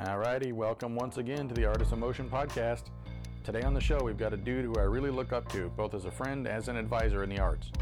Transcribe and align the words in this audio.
Alrighty, 0.00 0.52
welcome 0.52 0.94
once 0.94 1.18
again 1.18 1.48
to 1.48 1.54
the 1.56 1.64
Artist 1.64 1.90
of 1.90 1.98
Motion 1.98 2.30
podcast. 2.30 2.84
Today 3.42 3.62
on 3.62 3.74
the 3.74 3.80
show, 3.80 3.98
we've 4.00 4.16
got 4.16 4.32
a 4.32 4.36
dude 4.36 4.64
who 4.64 4.76
I 4.76 4.84
really 4.84 5.10
look 5.10 5.32
up 5.32 5.50
to, 5.50 5.70
both 5.70 5.92
as 5.92 6.04
a 6.04 6.10
friend 6.10 6.46
as 6.46 6.68
an 6.68 6.76
advisor 6.76 7.24
in 7.24 7.30
the 7.30 7.40
arts. 7.40 7.72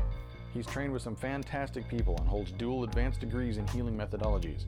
He's 0.55 0.65
trained 0.65 0.95
with 0.95 1.03
some 1.03 1.15
fantastic 1.15 1.87
people 1.89 2.17
and 2.19 2.27
holds 2.27 2.53
dual 2.53 2.85
advanced 2.85 3.21
degrees 3.21 3.59
in 3.59 3.69
healing 3.69 3.99
methodologies. 3.99 4.65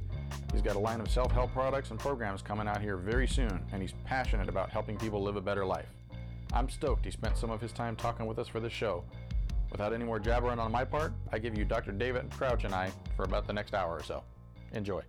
He's 0.53 0.61
got 0.61 0.77
a 0.77 0.79
line 0.79 1.01
of 1.01 1.11
self 1.11 1.33
help 1.33 1.51
products 1.55 1.91
and 1.91 1.99
programs 1.99 2.43
coming 2.43 2.69
out 2.69 2.83
here 2.83 2.99
very 2.99 3.27
soon, 3.27 3.65
and 3.73 3.81
he's 3.81 3.95
passionate 4.05 4.51
about 4.51 4.69
helping 4.69 4.99
people 4.99 5.23
live 5.23 5.37
a 5.37 5.41
better 5.41 5.65
life. 5.65 5.89
I'm 6.53 6.69
stoked 6.69 7.07
he 7.07 7.11
spent 7.11 7.39
some 7.39 7.51
of 7.51 7.63
his 7.63 7.73
time 7.73 7.97
talking 7.97 8.27
with 8.27 8.39
us 8.39 8.49
for 8.49 8.61
this 8.61 8.75
show. 8.75 9.05
Without 9.73 9.95
any 9.95 10.05
more 10.05 10.21
jabbering 10.21 10.59
on 10.59 10.71
my 10.71 10.85
part, 10.85 11.15
I 11.33 11.39
give 11.39 11.57
you 11.57 11.65
Dr. 11.65 11.93
David 11.93 12.31
Crouch 12.31 12.65
and 12.65 12.75
I 12.75 12.91
for 13.17 13.25
about 13.25 13.47
the 13.47 13.55
next 13.55 13.73
hour 13.73 13.95
or 13.95 14.03
so. 14.03 14.23
Enjoy. 14.73 15.01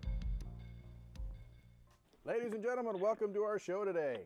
Ladies 2.26 2.52
and 2.52 2.62
gentlemen, 2.62 3.00
welcome 3.00 3.34
to 3.34 3.44
our 3.44 3.58
show 3.58 3.86
today. 3.86 4.18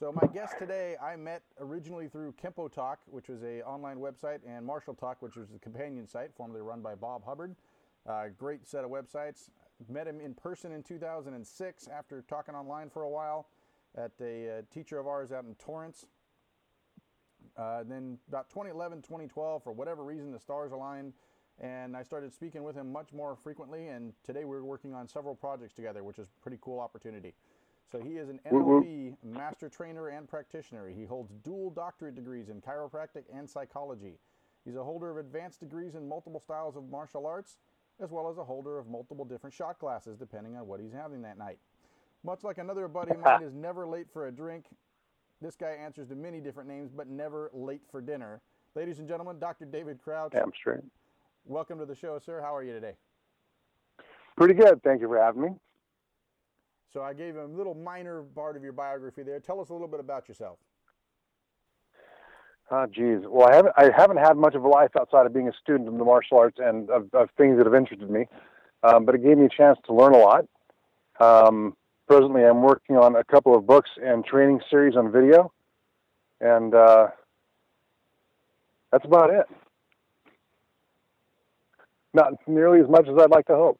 So 0.00 0.12
my 0.12 0.26
guest 0.34 0.54
today, 0.58 0.96
I 1.00 1.14
met 1.14 1.42
originally 1.60 2.08
through 2.08 2.32
Kempo 2.32 2.70
Talk, 2.70 2.98
which 3.06 3.28
was 3.28 3.44
a 3.44 3.62
online 3.62 3.98
website, 3.98 4.40
and 4.44 4.66
Martial 4.66 4.92
Talk, 4.92 5.22
which 5.22 5.36
was 5.36 5.46
a 5.54 5.58
companion 5.60 6.08
site 6.08 6.34
formerly 6.36 6.62
run 6.62 6.82
by 6.82 6.96
Bob 6.96 7.24
Hubbard. 7.24 7.54
Uh, 8.04 8.24
great 8.36 8.66
set 8.66 8.84
of 8.84 8.90
websites. 8.90 9.50
Met 9.88 10.08
him 10.08 10.20
in 10.20 10.34
person 10.34 10.72
in 10.72 10.82
2006 10.82 11.86
after 11.86 12.22
talking 12.22 12.56
online 12.56 12.90
for 12.90 13.02
a 13.02 13.08
while 13.08 13.46
at 13.96 14.10
a 14.20 14.58
uh, 14.58 14.62
teacher 14.74 14.98
of 14.98 15.06
ours 15.06 15.30
out 15.30 15.44
in 15.44 15.54
Torrance. 15.54 16.06
Uh, 17.56 17.84
then 17.84 18.18
about 18.28 18.50
2011, 18.50 19.02
2012, 19.02 19.62
for 19.62 19.72
whatever 19.72 20.02
reason, 20.02 20.32
the 20.32 20.40
stars 20.40 20.72
aligned, 20.72 21.12
and 21.60 21.96
I 21.96 22.02
started 22.02 22.32
speaking 22.32 22.62
with 22.62 22.76
him 22.76 22.92
much 22.92 23.12
more 23.12 23.36
frequently. 23.36 23.88
And 23.88 24.12
today 24.24 24.44
we're 24.44 24.62
working 24.62 24.94
on 24.94 25.08
several 25.08 25.34
projects 25.34 25.74
together, 25.74 26.04
which 26.04 26.18
is 26.18 26.28
a 26.28 26.42
pretty 26.42 26.58
cool 26.60 26.80
opportunity. 26.80 27.34
So 27.90 28.00
he 28.00 28.16
is 28.16 28.28
an 28.28 28.40
mm-hmm. 28.46 28.56
NLP 28.56 29.16
master 29.24 29.68
trainer 29.68 30.08
and 30.08 30.28
practitioner. 30.28 30.88
He 30.88 31.04
holds 31.04 31.32
dual 31.42 31.70
doctorate 31.70 32.14
degrees 32.14 32.48
in 32.48 32.60
chiropractic 32.60 33.24
and 33.32 33.48
psychology. 33.48 34.18
He's 34.64 34.76
a 34.76 34.84
holder 34.84 35.10
of 35.10 35.16
advanced 35.16 35.60
degrees 35.60 35.94
in 35.94 36.06
multiple 36.06 36.40
styles 36.40 36.76
of 36.76 36.90
martial 36.90 37.26
arts, 37.26 37.56
as 38.00 38.10
well 38.10 38.28
as 38.28 38.36
a 38.36 38.44
holder 38.44 38.78
of 38.78 38.86
multiple 38.86 39.24
different 39.24 39.54
shot 39.54 39.78
glasses, 39.78 40.18
depending 40.18 40.56
on 40.56 40.66
what 40.66 40.80
he's 40.80 40.92
having 40.92 41.22
that 41.22 41.38
night. 41.38 41.58
Much 42.24 42.44
like 42.44 42.58
another 42.58 42.86
buddy 42.88 43.12
of 43.12 43.20
mine 43.20 43.42
is 43.44 43.54
never 43.54 43.86
late 43.86 44.08
for 44.12 44.26
a 44.26 44.32
drink, 44.32 44.66
this 45.40 45.54
guy 45.54 45.70
answers 45.70 46.08
to 46.08 46.16
many 46.16 46.40
different 46.40 46.68
names, 46.68 46.90
but 46.94 47.08
never 47.08 47.50
late 47.52 47.82
for 47.90 48.00
dinner. 48.00 48.40
Ladies 48.74 48.98
and 48.98 49.08
gentlemen, 49.08 49.38
Dr. 49.38 49.64
David 49.66 50.00
Crouch. 50.02 50.34
I'm 50.34 50.52
straight. 50.52 50.80
Welcome 51.48 51.78
to 51.78 51.86
the 51.86 51.94
show, 51.94 52.18
sir. 52.18 52.42
How 52.42 52.54
are 52.54 52.62
you 52.62 52.74
today? 52.74 52.92
Pretty 54.36 54.52
good. 54.52 54.82
Thank 54.82 55.00
you 55.00 55.08
for 55.08 55.18
having 55.18 55.40
me. 55.40 55.48
So 56.92 57.00
I 57.00 57.14
gave 57.14 57.36
him 57.36 57.54
a 57.54 57.56
little 57.56 57.74
minor 57.74 58.22
part 58.34 58.54
of 58.54 58.62
your 58.62 58.74
biography 58.74 59.22
there. 59.22 59.40
Tell 59.40 59.58
us 59.58 59.70
a 59.70 59.72
little 59.72 59.88
bit 59.88 59.98
about 59.98 60.28
yourself. 60.28 60.58
Oh, 62.70 62.84
geez. 62.86 63.20
Well, 63.26 63.48
I 63.48 63.56
haven't 63.56 63.72
I 63.78 63.90
haven't 63.96 64.18
had 64.18 64.36
much 64.36 64.54
of 64.54 64.64
a 64.64 64.68
life 64.68 64.90
outside 65.00 65.24
of 65.24 65.32
being 65.32 65.48
a 65.48 65.52
student 65.54 65.88
of 65.88 65.96
the 65.96 66.04
martial 66.04 66.36
arts 66.36 66.58
and 66.60 66.90
of, 66.90 67.08
of 67.14 67.30
things 67.38 67.56
that 67.56 67.64
have 67.64 67.74
interested 67.74 68.10
me, 68.10 68.26
um, 68.82 69.06
but 69.06 69.14
it 69.14 69.24
gave 69.24 69.38
me 69.38 69.46
a 69.46 69.48
chance 69.48 69.78
to 69.86 69.94
learn 69.94 70.12
a 70.14 70.18
lot. 70.18 70.44
Um, 71.18 71.74
presently, 72.06 72.44
I'm 72.44 72.60
working 72.60 72.98
on 72.98 73.16
a 73.16 73.24
couple 73.24 73.56
of 73.56 73.66
books 73.66 73.88
and 74.04 74.22
training 74.22 74.60
series 74.68 74.96
on 74.96 75.10
video, 75.10 75.50
and 76.42 76.74
uh, 76.74 77.06
that's 78.92 79.06
about 79.06 79.30
it. 79.30 79.46
Not 82.14 82.32
nearly 82.46 82.80
as 82.80 82.88
much 82.88 83.06
as 83.08 83.14
I'd 83.18 83.30
like 83.30 83.46
to 83.46 83.54
hope. 83.54 83.78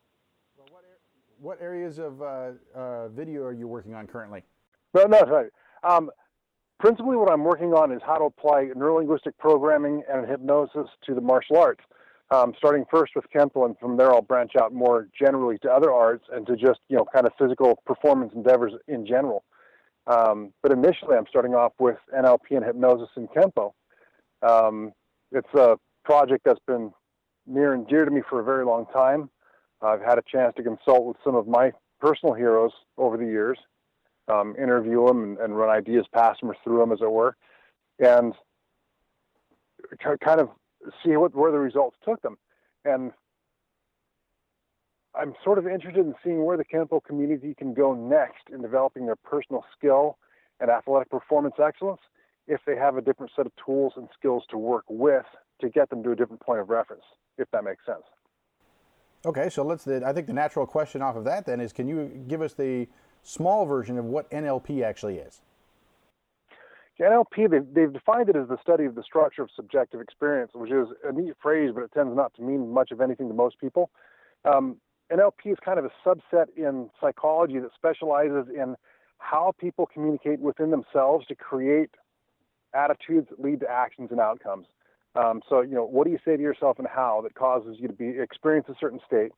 What 1.41 1.61
areas 1.63 1.99
of 1.99 2.21
uh, 2.21 2.51
uh, 2.75 3.09
video 3.09 3.45
are 3.45 3.53
you 3.53 3.69
working 3.69 3.95
on 3.95 4.07
currently? 4.07 4.43
No, 4.93 5.05
no, 5.05 5.21
sorry. 5.21 5.51
Um, 5.85 6.11
principally, 6.81 7.17
what 7.17 7.31
I'm 7.31 7.45
working 7.45 7.73
on 7.75 7.93
is 7.93 8.01
how 8.05 8.17
to 8.17 8.25
apply 8.25 8.71
neurolinguistic 8.77 9.39
programming 9.39 10.03
and 10.13 10.29
hypnosis 10.29 10.89
to 11.07 11.15
the 11.15 11.21
martial 11.21 11.59
arts. 11.59 11.85
Um, 12.31 12.53
starting 12.59 12.85
first 12.91 13.13
with 13.15 13.25
Kempo, 13.35 13.65
and 13.65 13.79
from 13.79 13.97
there 13.97 14.13
I'll 14.13 14.21
branch 14.21 14.53
out 14.61 14.75
more 14.75 15.09
generally 15.19 15.57
to 15.59 15.71
other 15.71 15.93
arts 15.93 16.25
and 16.31 16.47
to 16.47 16.57
just 16.57 16.81
you 16.89 16.97
know 16.97 17.07
kind 17.15 17.27
of 17.27 17.33
physical 17.39 17.81
performance 17.87 18.33
endeavors 18.35 18.75
in 18.87 19.07
general. 19.07 19.45
Um, 20.07 20.53
but 20.63 20.73
initially, 20.73 21.17
I'm 21.17 21.27
starting 21.29 21.55
off 21.55 21.73
with 21.79 21.97
NLP 22.15 22.51
and 22.51 22.65
hypnosis 22.65 23.09
in 23.17 23.29
Kempo. 23.29 23.73
Um, 24.43 24.93
it's 25.33 25.53
a 25.55 25.79
project 26.05 26.43
that's 26.45 26.61
been 26.67 26.93
near 27.49 27.73
and 27.75 27.87
dear 27.89 28.05
to 28.05 28.11
me 28.11 28.23
for 28.29 28.41
a 28.41 28.45
very 28.45 28.65
long 28.65 28.87
time. 28.93 29.31
I've 29.81 30.03
had 30.03 30.19
a 30.19 30.23
chance 30.23 30.55
to 30.57 30.63
consult 30.63 31.05
with 31.05 31.17
some 31.25 31.35
of 31.35 31.47
my 31.47 31.73
personal 32.01 32.35
heroes 32.35 32.73
over 32.97 33.17
the 33.17 33.25
years, 33.25 33.59
um, 34.29 34.55
interview 34.61 35.07
them 35.07 35.23
and, 35.23 35.39
and, 35.39 35.57
run 35.57 35.71
ideas 35.71 36.07
past 36.13 36.41
them 36.41 36.51
or 36.51 36.57
through 36.63 36.79
them, 36.79 36.93
as 36.93 37.01
it 37.01 37.11
were, 37.11 37.37
and 37.99 38.35
kind 40.21 40.41
of 40.41 40.51
see 41.05 41.17
what 41.17 41.35
where 41.35 41.53
the 41.53 41.59
results 41.59 41.97
took 42.05 42.21
them. 42.23 42.37
And 42.85 43.13
I'm 45.15 45.35
sort 45.43 45.59
of 45.59 45.67
interested 45.67 46.05
in 46.05 46.15
seeing 46.23 46.45
where 46.45 46.57
the 46.57 46.65
Kempo 46.65 47.03
community 47.03 47.55
can 47.55 47.75
go 47.75 47.95
next 47.95 48.51
in 48.53 48.63
developing 48.63 49.07
their 49.07 49.17
personal 49.17 49.65
skill 49.77 50.19
and 50.61 50.71
athletic 50.71 51.11
performance 51.11 51.55
excellence 51.63 52.01
if 52.47 52.61
they 52.67 52.77
have 52.77 52.97
a 52.97 53.03
different 53.03 53.33
set 53.35 53.47
of 53.47 53.53
tools 53.65 53.95
and 53.97 54.09
skills 54.17 54.45
to 54.51 54.59
work 54.59 54.85
with 54.89 55.27
to 55.61 55.69
get 55.69 55.91
them 55.91 56.03
to 56.03 56.13
a 56.13 56.17
different 56.17 56.41
point 56.41 56.61
of 56.61 56.69
reference, 56.69 57.05
if 57.37 57.51
that 57.53 57.65
makes 57.65 57.85
sense. 57.85 58.03
Okay, 59.27 59.49
so 59.49 59.65
let's. 59.65 59.87
I 59.87 60.13
think 60.13 60.27
the 60.27 60.33
natural 60.33 60.67
question 60.67 61.03
off 61.03 61.17
of 61.17 61.25
that 61.25 61.45
then 61.45 61.61
is, 61.61 61.73
can 61.73 61.89
you 61.89 62.25
give 62.29 62.41
us 62.41 62.55
the 62.55 62.87
small 63.23 63.67
version 63.67 63.99
of 63.99 64.05
what 64.05 64.31
NLP 64.31 64.83
actually 64.83 65.17
is? 65.17 65.41
NLP, 67.01 67.51
they've, 67.51 67.75
they've 67.75 67.93
defined 67.93 68.29
it 68.29 68.37
as 68.37 68.49
the 68.49 68.59
study 68.61 68.85
of 68.85 68.97
the 68.97 69.05
structure 69.05 69.43
of 69.43 69.51
subjective 69.55 70.01
experience, 70.01 70.51
which 70.55 70.73
is 70.73 70.89
a 71.05 71.13
neat 71.13 71.35
phrase, 71.41 71.71
but 71.73 71.85
it 71.85 71.93
tends 71.93 72.15
not 72.17 72.35
to 72.35 72.43
mean 72.43 72.73
much 72.73 72.91
of 72.91 73.01
anything 73.01 73.29
to 73.29 73.35
most 73.35 73.61
people. 73.61 73.91
Um, 74.45 74.79
NLP 75.13 75.53
is 75.53 75.59
kind 75.65 75.79
of 75.79 75.85
a 75.85 75.91
subset 76.05 76.47
in 76.57 76.91
psychology 77.01 77.59
that 77.61 77.71
specializes 77.75 78.47
in 78.53 78.75
how 79.19 79.55
people 79.59 79.87
communicate 79.87 80.41
within 80.41 80.71
themselves 80.71 81.27
to 81.27 81.35
create 81.35 81.91
attitudes 82.75 83.29
that 83.31 83.41
lead 83.41 83.61
to 83.61 83.71
actions 83.71 84.09
and 84.11 84.21
outcomes. 84.21 84.67
Um, 85.19 85.43
so, 85.49 85.63
you 85.63 85.75
know, 85.75 85.85
what 85.85 86.05
do 86.05 86.13
you 86.13 86.19
say 86.25 86.37
to 86.37 86.43
yourself 86.43 86.79
and 86.79 86.87
how 86.87 87.21
that 87.25 87.35
causes 87.35 87.77
you 87.81 87.89
to 87.89 87.95
be 87.95 88.11
experience 88.21 88.67
a 88.69 88.75
certain 88.79 89.01
state? 89.05 89.33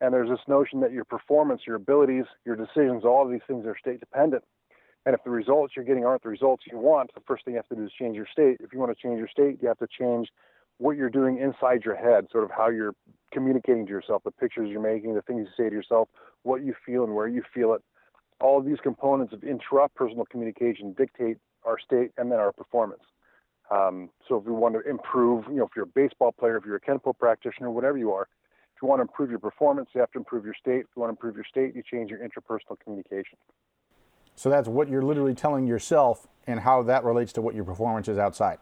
And 0.00 0.12
there's 0.12 0.28
this 0.28 0.40
notion 0.48 0.80
that 0.80 0.90
your 0.90 1.04
performance, 1.04 1.62
your 1.64 1.76
abilities, 1.76 2.24
your 2.44 2.56
decisions, 2.56 3.04
all 3.04 3.24
of 3.24 3.30
these 3.30 3.40
things 3.46 3.64
are 3.64 3.76
state 3.78 4.00
dependent. 4.00 4.42
And 5.06 5.14
if 5.14 5.22
the 5.22 5.30
results 5.30 5.74
you're 5.76 5.84
getting 5.84 6.04
aren't 6.04 6.24
the 6.24 6.28
results 6.28 6.64
you 6.70 6.76
want, 6.78 7.14
the 7.14 7.20
first 7.26 7.44
thing 7.44 7.54
you 7.54 7.58
have 7.58 7.68
to 7.68 7.76
do 7.76 7.84
is 7.84 7.92
change 7.92 8.16
your 8.16 8.26
state. 8.30 8.56
If 8.60 8.72
you 8.72 8.80
want 8.80 8.96
to 8.96 9.00
change 9.00 9.18
your 9.18 9.28
state, 9.28 9.58
you 9.62 9.68
have 9.68 9.78
to 9.78 9.86
change 9.86 10.28
what 10.78 10.96
you're 10.96 11.10
doing 11.10 11.38
inside 11.38 11.84
your 11.84 11.94
head, 11.94 12.26
sort 12.32 12.42
of 12.42 12.50
how 12.50 12.68
you're 12.68 12.94
communicating 13.32 13.86
to 13.86 13.92
yourself, 13.92 14.22
the 14.24 14.32
pictures 14.32 14.68
you're 14.70 14.80
making, 14.80 15.14
the 15.14 15.22
things 15.22 15.46
you 15.46 15.64
say 15.64 15.68
to 15.68 15.74
yourself, 15.74 16.08
what 16.42 16.64
you 16.64 16.74
feel 16.84 17.04
and 17.04 17.14
where 17.14 17.28
you 17.28 17.42
feel 17.54 17.74
it. 17.74 17.82
All 18.40 18.58
of 18.58 18.64
these 18.64 18.78
components 18.82 19.32
of 19.32 19.42
intrapersonal 19.42 20.28
communication 20.28 20.94
dictate 20.94 21.36
our 21.64 21.78
state 21.78 22.10
and 22.16 22.32
then 22.32 22.40
our 22.40 22.50
performance. 22.50 23.02
Um, 23.70 24.10
so 24.28 24.36
if 24.36 24.44
you 24.44 24.52
want 24.52 24.74
to 24.74 24.88
improve, 24.88 25.44
you 25.48 25.56
know, 25.56 25.64
if 25.64 25.70
you're 25.74 25.84
a 25.84 25.88
baseball 25.88 26.32
player, 26.32 26.56
if 26.56 26.64
you're 26.64 26.76
a 26.76 26.80
Kempo 26.80 27.16
practitioner, 27.16 27.70
whatever 27.70 27.96
you 27.96 28.12
are, 28.12 28.28
if 28.74 28.82
you 28.82 28.88
want 28.88 28.98
to 28.98 29.02
improve 29.02 29.30
your 29.30 29.38
performance, 29.38 29.88
you 29.94 30.00
have 30.00 30.10
to 30.12 30.18
improve 30.18 30.44
your 30.44 30.54
state. 30.54 30.80
If 30.80 30.86
you 30.96 31.00
want 31.00 31.08
to 31.08 31.12
improve 31.12 31.36
your 31.36 31.44
state, 31.44 31.74
you 31.74 31.82
change 31.82 32.10
your 32.10 32.18
interpersonal 32.18 32.78
communication. 32.82 33.38
So 34.34 34.50
that's 34.50 34.68
what 34.68 34.88
you're 34.88 35.02
literally 35.02 35.34
telling 35.34 35.66
yourself 35.66 36.26
and 36.46 36.60
how 36.60 36.82
that 36.82 37.04
relates 37.04 37.32
to 37.34 37.42
what 37.42 37.54
your 37.54 37.64
performance 37.64 38.08
is 38.08 38.18
outside. 38.18 38.58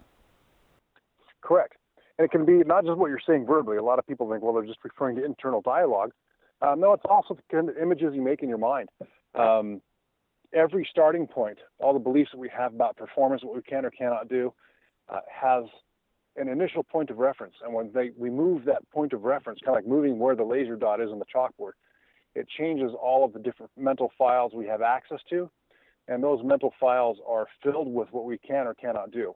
Correct. 1.41 1.77
And 2.19 2.27
it 2.27 2.31
can 2.31 2.45
be 2.45 2.63
not 2.65 2.85
just 2.85 2.99
what 2.99 3.09
you're 3.09 3.21
saying 3.27 3.47
verbally. 3.47 3.79
A 3.79 3.83
lot 3.83 3.99
of 3.99 4.07
people 4.07 4.31
think, 4.31 4.43
well, 4.43 4.53
they're 4.53 4.67
just 4.67 4.81
referring 4.85 5.17
to 5.17 5.25
internal 5.25 5.63
dialogue. 5.63 6.13
Uh, 6.61 6.75
no, 6.77 6.93
it's 6.93 7.05
also 7.09 7.35
the 7.35 7.43
kind 7.51 7.71
of 7.71 7.79
images 7.79 8.13
you 8.15 8.21
make 8.21 8.43
in 8.43 8.49
your 8.49 8.59
mind. 8.59 8.91
Um, 9.35 9.81
every 10.53 10.87
starting 10.91 11.27
point, 11.27 11.59
all 11.79 11.95
the 11.95 11.99
beliefs 11.99 12.31
that 12.33 12.39
we 12.39 12.51
have 12.51 12.75
about 12.75 12.97
performance, 12.97 13.43
what 13.43 13.55
we 13.55 13.63
can 13.63 13.87
or 13.87 13.91
cannot 13.91 14.29
do, 14.29 14.53
uh, 15.11 15.21
has 15.31 15.65
an 16.37 16.49
initial 16.49 16.83
point 16.83 17.11
of 17.11 17.19
reference. 17.19 17.55
And 17.65 17.75
when 17.75 17.91
they, 17.93 18.11
we 18.17 18.31
move 18.31 18.65
that 18.65 18.89
point 18.91 19.13
of 19.13 19.25
reference, 19.25 19.61
kind 19.65 19.77
of 19.77 19.85
like 19.85 19.91
moving 19.91 20.19
where 20.19 20.37
the 20.37 20.45
laser 20.45 20.77
dot 20.77 21.01
is 21.01 21.11
on 21.11 21.19
the 21.19 21.25
chalkboard, 21.35 21.73
it 22.35 22.47
changes 22.59 22.93
all 23.01 23.25
of 23.25 23.33
the 23.33 23.41
different 23.41 23.73
mental 23.77 24.13
files 24.17 24.53
we 24.55 24.67
have 24.67 24.83
access 24.83 25.19
to. 25.31 25.51
And 26.09 26.23
those 26.23 26.41
mental 26.45 26.73
files 26.81 27.19
are 27.27 27.47
filled 27.63 27.93
with 27.93 28.09
what 28.13 28.25
we 28.25 28.39
can 28.39 28.67
or 28.67 28.75
cannot 28.75 29.11
do. 29.11 29.35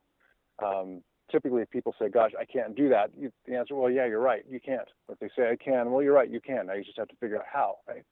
Um, 0.65 1.03
typically, 1.31 1.63
if 1.63 1.71
people 1.71 1.95
say, 1.99 2.09
Gosh, 2.09 2.33
I 2.39 2.45
can't 2.45 2.77
do 2.77 2.89
that, 2.89 3.11
you, 3.17 3.33
the 3.47 3.57
answer, 3.57 3.75
Well, 3.75 3.91
yeah, 3.91 4.07
you're 4.07 4.21
right, 4.21 4.45
you 4.49 4.61
can't. 4.61 4.89
If 5.09 5.19
they 5.19 5.29
say, 5.37 5.51
I 5.51 5.57
can, 5.57 5.91
well, 5.91 6.03
you're 6.03 6.15
right, 6.15 6.31
you 6.31 6.41
can. 6.41 6.67
Now 6.67 6.75
you 6.75 6.85
just 6.85 6.99
have 6.99 7.09
to 7.09 7.17
figure 7.17 7.37
out 7.37 7.45
how, 7.53 7.77
right? 7.89 8.05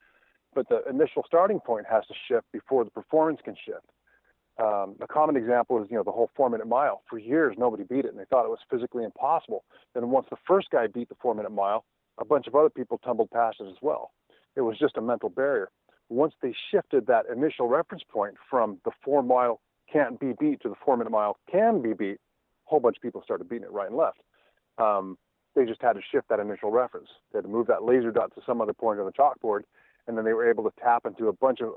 But 0.54 0.68
the 0.68 0.82
initial 0.88 1.22
starting 1.26 1.60
point 1.60 1.86
has 1.90 2.04
to 2.08 2.14
shift 2.28 2.50
before 2.52 2.84
the 2.84 2.90
performance 2.90 3.40
can 3.44 3.54
shift. 3.64 3.86
Um, 4.58 4.96
a 5.00 5.06
common 5.06 5.36
example 5.36 5.82
is, 5.82 5.88
you 5.90 5.96
know, 5.96 6.02
the 6.02 6.12
whole 6.12 6.30
four-minute 6.36 6.66
mile. 6.66 7.02
For 7.08 7.18
years, 7.18 7.56
nobody 7.58 7.84
beat 7.84 8.04
it, 8.04 8.10
and 8.10 8.18
they 8.18 8.26
thought 8.26 8.44
it 8.44 8.50
was 8.50 8.58
physically 8.70 9.04
impossible. 9.04 9.64
Then 9.94 10.10
once 10.10 10.26
the 10.30 10.36
first 10.46 10.70
guy 10.70 10.86
beat 10.86 11.08
the 11.08 11.14
four-minute 11.22 11.52
mile, 11.52 11.84
a 12.18 12.24
bunch 12.24 12.46
of 12.46 12.54
other 12.54 12.70
people 12.70 12.98
tumbled 12.98 13.30
past 13.30 13.56
it 13.60 13.68
as 13.68 13.80
well. 13.80 14.12
It 14.54 14.60
was 14.60 14.78
just 14.78 14.98
a 14.98 15.00
mental 15.00 15.30
barrier. 15.30 15.70
once 16.12 16.34
they 16.42 16.54
shifted 16.70 17.06
that 17.06 17.24
initial 17.34 17.68
reference 17.68 18.04
point 18.08 18.34
from 18.48 18.78
the 18.84 18.90
four 19.04 19.22
mile 19.22 19.60
can't 19.90 20.20
be 20.20 20.32
beat 20.38 20.60
to 20.62 20.68
the 20.68 20.74
four 20.84 20.96
minute 20.96 21.10
mile 21.10 21.38
can 21.50 21.82
be 21.82 21.92
beat, 21.92 22.16
a 22.16 22.18
whole 22.64 22.80
bunch 22.80 22.96
of 22.96 23.02
people 23.02 23.22
started 23.24 23.48
beating 23.48 23.64
it 23.64 23.72
right 23.72 23.88
and 23.88 23.96
left. 23.96 24.22
Um, 24.78 25.18
they 25.54 25.64
just 25.64 25.82
had 25.82 25.94
to 25.94 26.00
shift 26.10 26.28
that 26.28 26.40
initial 26.40 26.70
reference. 26.70 27.08
They 27.32 27.38
had 27.38 27.44
to 27.44 27.50
move 27.50 27.66
that 27.66 27.82
laser 27.84 28.10
dot 28.10 28.34
to 28.34 28.42
some 28.46 28.60
other 28.60 28.72
point 28.72 29.00
on 29.00 29.06
the 29.06 29.12
chalkboard, 29.12 29.62
and 30.06 30.16
then 30.16 30.24
they 30.24 30.32
were 30.32 30.48
able 30.48 30.64
to 30.64 30.72
tap 30.82 31.04
into 31.06 31.28
a 31.28 31.32
bunch 31.32 31.60
of 31.60 31.72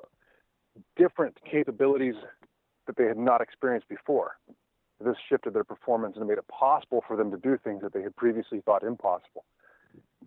different 0.95 1.37
capabilities 1.49 2.15
that 2.87 2.97
they 2.97 3.05
had 3.05 3.17
not 3.17 3.41
experienced 3.41 3.87
before. 3.89 4.37
This 5.03 5.15
shifted 5.27 5.53
their 5.53 5.63
performance 5.63 6.15
and 6.17 6.27
made 6.27 6.37
it 6.37 6.47
possible 6.47 7.03
for 7.07 7.17
them 7.17 7.31
to 7.31 7.37
do 7.37 7.57
things 7.61 7.81
that 7.81 7.93
they 7.93 8.01
had 8.01 8.15
previously 8.15 8.61
thought 8.61 8.83
impossible. 8.83 9.43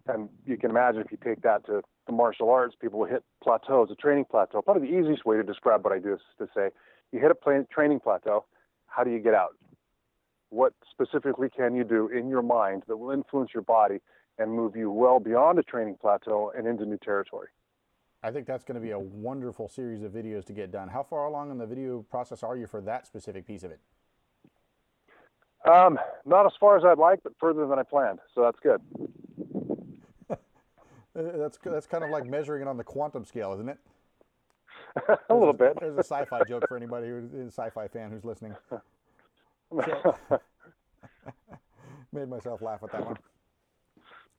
And 0.06 0.28
you 0.46 0.56
can 0.56 0.70
imagine 0.70 1.00
if 1.00 1.10
you 1.10 1.18
take 1.22 1.42
that 1.42 1.64
to 1.66 1.82
the 2.06 2.12
martial 2.12 2.50
arts, 2.50 2.74
people 2.80 3.04
hit 3.04 3.24
plateaus, 3.42 3.90
a 3.90 3.94
training 3.94 4.26
plateau. 4.30 4.62
Probably 4.62 4.88
the 4.88 4.98
easiest 4.98 5.24
way 5.24 5.36
to 5.36 5.42
describe 5.42 5.84
what 5.84 5.92
I 5.92 5.98
do 5.98 6.14
is 6.14 6.20
to 6.38 6.48
say, 6.54 6.68
you 7.12 7.20
hit 7.20 7.30
a 7.30 7.64
training 7.72 8.00
plateau, 8.00 8.44
how 8.86 9.04
do 9.04 9.10
you 9.10 9.18
get 9.18 9.34
out? 9.34 9.56
What 10.50 10.72
specifically 10.90 11.48
can 11.50 11.74
you 11.74 11.84
do 11.84 12.08
in 12.08 12.28
your 12.28 12.42
mind 12.42 12.84
that 12.88 12.96
will 12.96 13.10
influence 13.10 13.50
your 13.52 13.62
body 13.62 14.00
and 14.38 14.52
move 14.52 14.76
you 14.76 14.90
well 14.90 15.20
beyond 15.20 15.58
a 15.58 15.62
training 15.62 15.96
plateau 16.00 16.52
and 16.56 16.66
into 16.66 16.86
new 16.86 16.98
territory? 16.98 17.48
I 18.22 18.30
think 18.30 18.46
that's 18.46 18.64
going 18.64 18.74
to 18.74 18.80
be 18.80 18.90
a 18.90 18.98
wonderful 18.98 19.68
series 19.68 20.02
of 20.02 20.12
videos 20.12 20.44
to 20.46 20.52
get 20.52 20.72
done. 20.72 20.88
How 20.88 21.02
far 21.02 21.26
along 21.26 21.50
in 21.50 21.58
the 21.58 21.66
video 21.66 22.02
process 22.10 22.42
are 22.42 22.56
you 22.56 22.66
for 22.66 22.80
that 22.82 23.06
specific 23.06 23.46
piece 23.46 23.62
of 23.62 23.70
it? 23.70 23.80
Um, 25.68 25.98
not 26.24 26.46
as 26.46 26.52
far 26.58 26.76
as 26.76 26.84
I'd 26.84 26.98
like, 26.98 27.22
but 27.22 27.32
further 27.38 27.66
than 27.66 27.78
I 27.78 27.82
planned. 27.82 28.18
So 28.34 28.42
that's 28.42 28.58
good. 28.60 28.80
that's 31.14 31.58
that's 31.62 31.86
kind 31.86 32.04
of 32.04 32.10
like 32.10 32.26
measuring 32.26 32.62
it 32.62 32.68
on 32.68 32.76
the 32.76 32.84
quantum 32.84 33.24
scale, 33.24 33.52
isn't 33.54 33.68
it? 33.68 33.78
a 35.30 35.34
little 35.34 35.52
bit. 35.52 35.78
There's 35.80 35.96
a 35.96 36.04
sci-fi 36.04 36.42
joke 36.48 36.64
for 36.68 36.76
anybody 36.76 37.08
who's 37.08 37.32
a 37.32 37.46
sci-fi 37.46 37.88
fan 37.88 38.10
who's 38.10 38.24
listening. 38.24 38.54
So, 39.70 40.16
made 42.10 42.28
myself 42.28 42.62
laugh 42.62 42.82
at 42.82 42.92
that 42.92 43.04
one. 43.04 43.18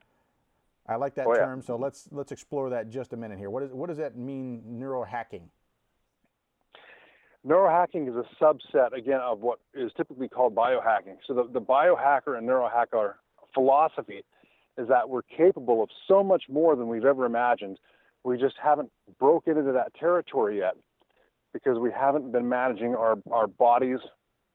I 0.89 0.97
like 0.97 1.15
that 1.15 1.27
oh, 1.27 1.35
term, 1.35 1.59
yeah. 1.59 1.65
so 1.65 1.77
let's 1.77 2.09
let's 2.11 2.33
explore 2.33 2.69
that 2.71 2.89
just 2.89 3.13
a 3.13 3.15
minute 3.15 3.39
here. 3.39 3.49
What 3.49 3.63
is 3.63 3.71
what 3.71 3.87
does 3.87 3.99
that 3.99 4.17
mean, 4.17 4.61
neuro 4.67 5.05
hacking? 5.05 5.49
Neurohacking 7.45 8.07
is 8.07 8.15
a 8.15 8.23
subset 8.41 8.97
again 8.97 9.19
of 9.19 9.41
what 9.41 9.59
is 9.73 9.91
typically 9.97 10.29
called 10.29 10.55
biohacking. 10.55 11.17
So 11.27 11.33
the, 11.33 11.49
the 11.51 11.59
biohacker 11.59 12.37
and 12.37 12.47
neurohacker 12.47 13.15
philosophy 13.53 14.23
is 14.77 14.87
that 14.87 15.09
we're 15.09 15.21
capable 15.23 15.83
of 15.83 15.89
so 16.07 16.23
much 16.23 16.43
more 16.49 16.75
than 16.75 16.87
we've 16.87 17.05
ever 17.05 17.25
imagined. 17.25 17.77
We 18.23 18.37
just 18.37 18.55
haven't 18.61 18.89
broken 19.19 19.57
into 19.57 19.71
that 19.73 19.93
territory 19.95 20.59
yet 20.59 20.75
because 21.53 21.77
we 21.77 21.91
haven't 21.91 22.31
been 22.31 22.49
managing 22.49 22.95
our, 22.95 23.15
our 23.31 23.47
bodies, 23.47 23.99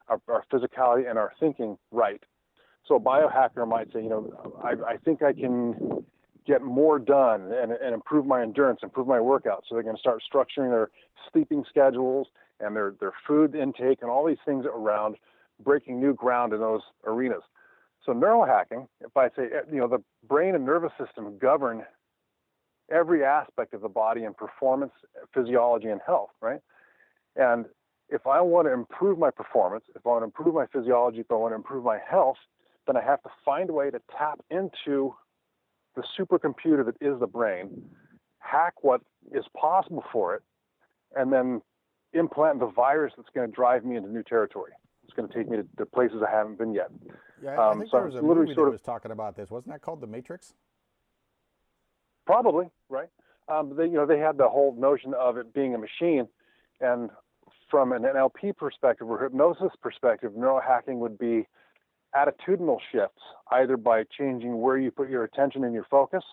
our, 0.09 0.21
our 0.29 0.45
physicality, 0.53 1.09
and 1.09 1.19
our 1.19 1.33
thinking 1.39 1.79
right. 1.93 2.23
So 2.87 2.97
a 2.97 3.01
biohacker 3.01 3.69
might 3.69 3.93
say, 3.93 4.03
you 4.03 4.09
know, 4.09 4.55
I, 4.63 4.93
I 4.93 4.97
think 4.97 5.23
I 5.23 5.33
can 5.33 6.05
get 6.47 6.63
more 6.63 6.99
done 6.99 7.53
and, 7.53 7.73
and 7.73 7.95
improve 7.95 8.27
my 8.27 8.43
endurance, 8.43 8.81
improve 8.83 9.07
my 9.07 9.21
workout. 9.21 9.65
So 9.69 9.75
they're 9.75 9.85
going 9.85 9.97
to 9.97 10.01
start 10.01 10.23
structuring 10.33 10.71
their 10.71 10.89
sleeping 11.31 11.65
schedules 11.69 12.27
and 12.59 12.75
their, 12.75 12.95
their 12.99 13.13
food 13.27 13.55
intake 13.55 13.99
and 14.01 14.11
all 14.11 14.27
these 14.27 14.39
things 14.47 14.65
around 14.65 15.17
breaking 15.63 16.01
new 16.01 16.15
ground 16.15 16.53
in 16.53 16.61
those 16.61 16.81
arenas. 17.07 17.43
So 18.05 18.13
neurohacking, 18.13 18.87
if 19.01 19.17
I 19.17 19.29
say, 19.29 19.49
eh, 19.55 19.63
you 19.71 19.79
know, 19.79 19.89
the 19.89 20.03
brain 20.27 20.55
and 20.55 20.65
nervous 20.65 20.93
system 20.99 21.39
govern 21.39 21.85
every 22.91 23.25
aspect 23.25 23.75
of 23.75 23.83
the 23.83 23.89
body 23.89 24.25
and 24.25 24.37
performance, 24.37 24.93
eh, 25.17 25.25
physiology, 25.35 25.89
and 25.89 26.01
health, 26.07 26.31
right? 26.41 26.61
And 27.37 27.67
if 28.09 28.27
I 28.27 28.41
want 28.41 28.67
to 28.67 28.73
improve 28.73 29.19
my 29.19 29.31
performance, 29.31 29.85
if 29.95 30.07
I 30.07 30.11
want 30.11 30.23
to 30.23 30.25
improve 30.27 30.55
my 30.55 30.67
physiology, 30.67 31.21
if 31.21 31.31
I 31.31 31.35
want 31.35 31.53
to 31.53 31.57
improve 31.57 31.85
my 31.85 31.99
health, 32.09 32.39
then 32.87 32.97
I 32.97 33.03
have 33.03 33.23
to 33.23 33.31
find 33.45 33.69
a 33.69 33.73
way 33.73 33.91
to 33.91 34.01
tap 34.17 34.41
into 34.51 35.15
the 35.95 36.03
supercomputer 36.19 36.85
that 36.87 36.97
is 37.01 37.21
the 37.21 37.27
brain, 37.27 37.83
hack 38.39 38.75
what 38.83 39.03
is 39.33 39.45
possible 39.57 40.05
for 40.11 40.35
it, 40.35 40.43
and 41.15 41.33
then 41.33 41.61
implant 42.15 42.61
the 42.61 42.67
virus 42.67 43.13
that's 43.17 43.29
going 43.35 43.49
to 43.49 43.55
drive 43.55 43.85
me 43.85 43.97
into 43.97 44.11
new 44.11 44.23
territory. 44.23 44.73
It's 45.09 45.17
going 45.17 45.29
to 45.29 45.35
take 45.35 45.49
me 45.49 45.57
to, 45.57 45.67
to 45.79 45.87
places 45.87 46.23
I 46.27 46.31
haven't 46.31 46.59
been 46.59 46.75
yet. 46.75 46.91
Yeah, 47.43 47.53
I 47.53 47.71
um, 47.71 47.79
think 47.79 47.91
so 47.91 47.97
there 47.97 48.07
was 48.07 48.15
a 48.17 48.23
movie 48.23 48.53
that 48.53 48.61
of, 48.61 48.73
was 48.73 48.83
talking 48.83 49.11
about 49.11 49.37
this. 49.37 49.51
Wasn't 49.51 49.73
that 49.73 49.81
called 49.81 50.03
The 50.03 50.07
Matrix? 50.07 50.53
Probably, 52.27 52.67
right? 52.91 53.09
Um, 53.49 53.75
they, 53.75 53.85
you 53.85 53.93
know, 53.93 54.05
they 54.05 54.19
had 54.19 54.37
the 54.37 54.49
whole 54.49 54.77
notion 54.79 55.15
of 55.15 55.39
it 55.39 55.55
being 55.55 55.75
a 55.75 55.79
machine, 55.79 56.29
and 56.83 57.09
from 57.71 57.93
an 57.93 58.03
NLP 58.03 58.55
perspective 58.59 59.09
or 59.09 59.19
hypnosis 59.23 59.73
perspective, 59.81 60.33
neurohacking 60.33 60.97
would 60.99 61.19
be 61.19 61.47
attitudinal 62.15 62.79
shifts, 62.93 63.23
either 63.51 63.79
by 63.79 64.05
changing 64.19 64.61
where 64.61 64.77
you 64.77 64.91
put 64.91 65.09
your 65.09 65.25
attention 65.25 65.65
and 65.65 65.73
your 65.73 65.87
focus, 65.91 66.25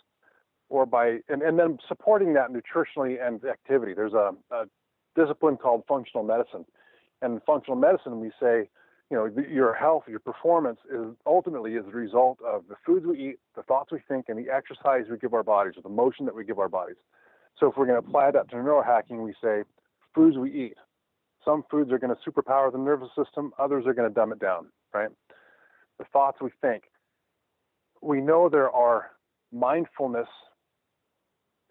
or 0.68 0.86
by 0.86 1.20
and, 1.30 1.42
and 1.42 1.58
then 1.58 1.78
supporting 1.88 2.34
that 2.34 2.50
nutritionally 2.50 3.26
and 3.26 3.44
activity. 3.46 3.94
There's 3.94 4.14
a, 4.14 4.32
a 4.52 4.66
discipline 5.16 5.56
called 5.56 5.84
functional 5.88 6.26
medicine, 6.26 6.66
and 7.22 7.34
in 7.34 7.40
functional 7.42 7.78
medicine 7.78 8.20
we 8.20 8.32
say, 8.42 8.70
you 9.12 9.18
know, 9.18 9.30
your 9.48 9.74
health, 9.74 10.04
your 10.08 10.20
performance 10.20 10.80
is 10.92 11.16
ultimately 11.28 11.74
is 11.74 11.86
the 11.86 11.92
result 11.92 12.40
of 12.46 12.64
the 12.68 12.76
foods 12.86 13.06
we 13.06 13.30
eat, 13.30 13.36
the 13.56 13.62
thoughts 13.64 13.92
we 13.92 14.00
think, 14.08 14.26
and 14.30 14.38
the 14.38 14.52
exercise 14.52 15.06
we 15.10 15.18
give 15.18 15.34
our 15.34 15.44
bodies, 15.44 15.74
or 15.78 15.84
the 15.84 15.90
motion 15.90 16.26
that 16.26 16.34
we 16.34 16.44
give 16.44 16.58
our 16.58 16.70
bodies. 16.70 16.96
So 17.60 17.70
if 17.70 17.78
we're 17.78 17.86
going 17.86 18.02
to 18.02 18.08
apply 18.08 18.32
that 18.32 18.50
to 18.50 18.56
neurohacking, 18.56 19.24
we 19.24 19.34
say 19.44 19.64
foods 20.16 20.38
we 20.38 20.52
eat. 20.52 20.78
Some 21.44 21.64
foods 21.70 21.92
are 21.92 22.00
going 22.00 22.16
to 22.16 22.32
superpower 22.32 22.72
the 22.72 22.80
nervous 22.80 23.10
system, 23.16 23.54
others 23.60 23.86
are 23.86 23.94
going 23.94 24.10
to 24.10 24.14
dumb 24.14 24.32
it 24.32 24.40
down, 24.40 24.68
right? 24.94 25.10
The 26.00 26.06
thoughts 26.12 26.40
we 26.42 26.50
think. 26.60 26.86
We 28.02 28.22
know 28.22 28.50
there 28.50 28.72
are 28.72 29.12
mindfulness 29.54 30.28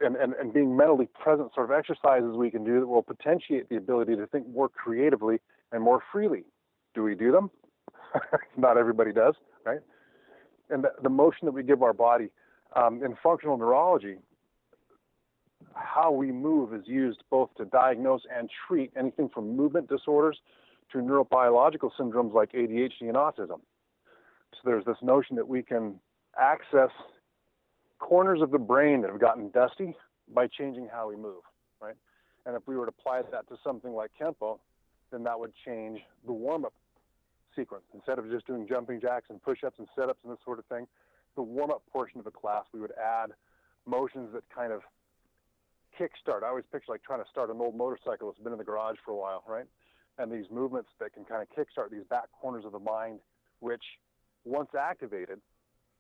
and, 0.01 0.17
and, 0.17 0.35
and 0.35 0.53
being 0.53 0.77
mentally 0.77 1.09
present 1.23 1.53
sort 1.55 1.71
of 1.71 1.77
exercises 1.77 2.37
we 2.37 2.51
can 2.51 2.65
do 2.65 2.81
that 2.81 2.87
will 2.87 3.03
potentiate 3.03 3.69
the 3.69 3.77
ability 3.77 4.17
to 4.17 4.27
think 4.27 4.49
more 4.49 4.69
creatively 4.69 5.39
and 5.73 5.83
more 5.83 6.03
freely. 6.13 6.45
Do 6.95 7.03
we 7.03 7.15
do 7.15 7.33
them? 7.33 7.51
Not 8.57 8.77
everybody 8.77 9.13
does, 9.13 9.35
right? 9.65 9.81
And 10.71 10.85
the, 10.85 10.93
the, 11.03 11.09
motion 11.09 11.47
that 11.47 11.53
we 11.53 11.63
give 11.63 11.83
our 11.83 11.93
body 11.93 12.29
um, 12.75 13.03
in 13.05 13.17
functional 13.23 13.57
neurology, 13.57 14.17
how 15.75 16.11
we 16.11 16.33
move 16.33 16.73
is 16.73 16.83
used 16.87 17.23
both 17.31 17.51
to 17.57 17.65
diagnose 17.67 18.23
and 18.35 18.49
treat 18.67 18.93
anything 18.97 19.29
from 19.29 19.57
movement 19.57 19.89
disorders 19.89 20.39
to 20.93 20.99
neurobiological 20.99 21.91
syndromes 21.99 22.33
like 22.33 22.53
ADHD 22.53 23.03
and 23.03 23.15
autism. 23.15 23.61
So 24.53 24.61
there's 24.65 24.85
this 24.85 24.97
notion 25.03 25.37
that 25.37 25.49
we 25.49 25.63
can 25.63 25.97
access 26.41 26.91
corners 27.99 28.41
of 28.43 28.51
the 28.51 28.59
brain 28.59 29.03
that 29.03 29.11
have 29.11 29.21
gotten 29.21 29.51
dusty 29.51 29.97
by 30.35 30.47
changing 30.47 30.89
how 30.91 31.09
we 31.09 31.17
move, 31.17 31.43
right? 31.81 31.97
And 32.47 32.57
if 32.57 32.63
we 32.67 32.77
were 32.77 32.87
to 32.87 32.93
apply 32.99 33.23
that 33.31 33.49
to 33.49 33.57
something 33.65 33.93
like 33.93 34.11
Kempo, 34.21 34.59
then 35.11 35.23
that 35.25 35.39
would 35.39 35.53
change 35.65 36.01
the 36.27 36.33
warm-up 36.33 36.73
sequence. 37.57 37.85
Instead 37.95 38.19
of 38.19 38.31
just 38.31 38.47
doing 38.47 38.67
jumping 38.67 39.01
jacks 39.01 39.27
and 39.31 39.43
push-ups 39.43 39.79
and 39.79 39.89
sit-ups 39.97 40.19
and 40.25 40.33
this 40.33 40.41
sort 40.45 40.59
of 40.59 40.65
thing, 40.67 40.87
the 41.37 41.43
warm-up 41.43 41.83
portion 41.93 42.19
of 42.19 42.25
the 42.25 42.31
class, 42.31 42.65
we 42.73 42.81
would 42.81 42.93
add 42.93 43.31
motions 43.87 44.33
that 44.33 44.43
kind 44.55 44.73
of 44.73 44.83
kickstart. 45.99 46.43
I 46.43 46.49
always 46.49 46.65
picture 46.73 46.93
like 46.93 47.03
trying 47.03 47.23
to 47.23 47.31
start 47.31 47.51
an 47.51 47.61
old 47.61 47.77
motorcycle 47.77 48.31
that's 48.31 48.43
been 48.43 48.53
in 48.53 48.59
the 48.59 48.65
garage 48.65 48.97
for 49.05 49.13
a 49.13 49.17
while, 49.17 49.45
right? 49.49 49.67
And 50.19 50.31
these 50.31 50.47
movements 50.51 50.91
that 51.01 51.13
can 51.13 51.25
kind 51.25 51.43
of 51.43 51.49
kickstart 51.51 51.91
these 51.91 52.05
back 52.09 52.25
corners 52.41 52.65
of 52.65 52.73
the 52.73 52.79
mind, 52.79 53.21
which 53.61 53.83
once 54.45 54.71
activated, 54.79 55.41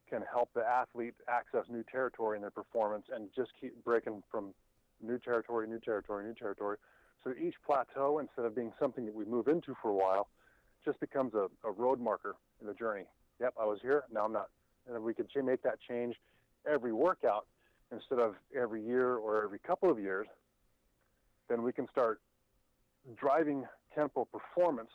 can 0.08 0.22
help 0.30 0.50
the 0.54 0.64
athlete 0.64 1.14
access 1.28 1.64
new 1.68 1.82
territory 1.90 2.36
in 2.36 2.42
their 2.42 2.50
performance 2.50 3.06
and 3.14 3.28
just 3.34 3.50
keep 3.60 3.72
breaking 3.84 4.22
from 4.30 4.54
new 5.02 5.18
territory, 5.18 5.66
new 5.66 5.80
territory, 5.80 6.24
new 6.24 6.34
territory. 6.34 6.76
So 7.22 7.32
each 7.40 7.54
plateau, 7.64 8.18
instead 8.18 8.44
of 8.44 8.54
being 8.54 8.72
something 8.78 9.06
that 9.06 9.14
we 9.14 9.24
move 9.24 9.48
into 9.48 9.74
for 9.80 9.90
a 9.90 9.94
while, 9.94 10.28
just 10.84 11.00
becomes 11.00 11.34
a, 11.34 11.48
a 11.66 11.70
road 11.70 12.00
marker 12.00 12.36
in 12.60 12.66
the 12.66 12.74
journey. 12.74 13.04
Yep, 13.40 13.54
I 13.60 13.64
was 13.64 13.78
here, 13.82 14.04
now 14.12 14.26
I'm 14.26 14.32
not. 14.32 14.48
And 14.86 14.96
if 14.96 15.02
we 15.02 15.14
could 15.14 15.28
make 15.44 15.62
that 15.62 15.78
change 15.88 16.16
every 16.70 16.92
workout 16.92 17.46
instead 17.90 18.18
of 18.18 18.34
every 18.54 18.84
year 18.84 19.16
or 19.16 19.42
every 19.42 19.58
couple 19.58 19.90
of 19.90 19.98
years, 19.98 20.26
then 21.48 21.62
we 21.62 21.72
can 21.72 21.88
start 21.90 22.20
driving 23.18 23.64
Kempo 23.96 24.26
performance 24.30 24.90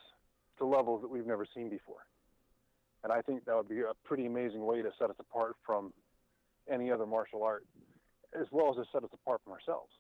to 0.58 0.66
levels 0.66 1.02
that 1.02 1.10
we've 1.10 1.26
never 1.26 1.46
seen 1.56 1.70
before. 1.70 2.06
And 3.04 3.14
I 3.14 3.22
think 3.22 3.46
that 3.46 3.56
would 3.56 3.70
be 3.70 3.82
a 3.82 3.94
pretty 4.04 4.26
amazing 4.26 4.66
way 4.66 4.82
to 4.82 4.92
set 5.00 5.10
us 5.10 5.16
apart 5.20 5.56
from 5.66 5.94
any 6.72 6.92
other 6.92 7.06
martial 7.06 7.44
art, 7.44 7.66
as 8.40 8.48
well 8.52 8.70
as 8.70 8.76
to 8.76 8.84
set 8.92 9.04
us 9.04 9.10
apart 9.14 9.42
from 9.44 9.54
ourselves. 9.54 9.92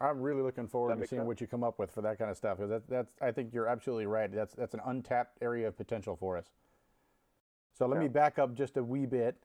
I'm 0.00 0.20
really 0.20 0.42
looking 0.42 0.68
forward 0.68 0.98
to 0.98 1.06
seeing 1.06 1.20
sense? 1.20 1.26
what 1.26 1.40
you 1.40 1.46
come 1.46 1.64
up 1.64 1.78
with 1.78 1.90
for 1.90 2.02
that 2.02 2.18
kind 2.18 2.30
of 2.30 2.36
stuff 2.36 2.58
because 2.58 2.70
that, 2.70 2.88
that's 2.88 3.12
I 3.20 3.30
think 3.30 3.52
you're 3.52 3.66
absolutely 3.66 4.06
right. 4.06 4.30
That's 4.30 4.54
that's 4.54 4.74
an 4.74 4.80
untapped 4.84 5.38
area 5.40 5.68
of 5.68 5.76
potential 5.76 6.16
for 6.16 6.36
us. 6.36 6.50
So 7.72 7.86
let 7.86 7.96
yeah. 7.96 8.02
me 8.02 8.08
back 8.08 8.38
up 8.38 8.54
just 8.54 8.76
a 8.76 8.82
wee 8.82 9.06
bit. 9.06 9.36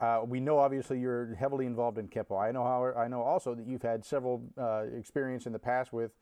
Uh, 0.00 0.22
we 0.26 0.40
know 0.40 0.58
obviously 0.58 0.98
you're 0.98 1.34
heavily 1.36 1.66
involved 1.66 1.98
in 1.98 2.08
Kempo. 2.08 2.40
I 2.40 2.50
know 2.52 2.64
how 2.64 2.92
I 2.98 3.06
know 3.06 3.22
also 3.22 3.54
that 3.54 3.66
you've 3.66 3.82
had 3.82 4.04
several 4.04 4.42
uh, 4.58 4.84
experience 4.96 5.46
in 5.46 5.52
the 5.52 5.58
past 5.58 5.92
with, 5.92 6.12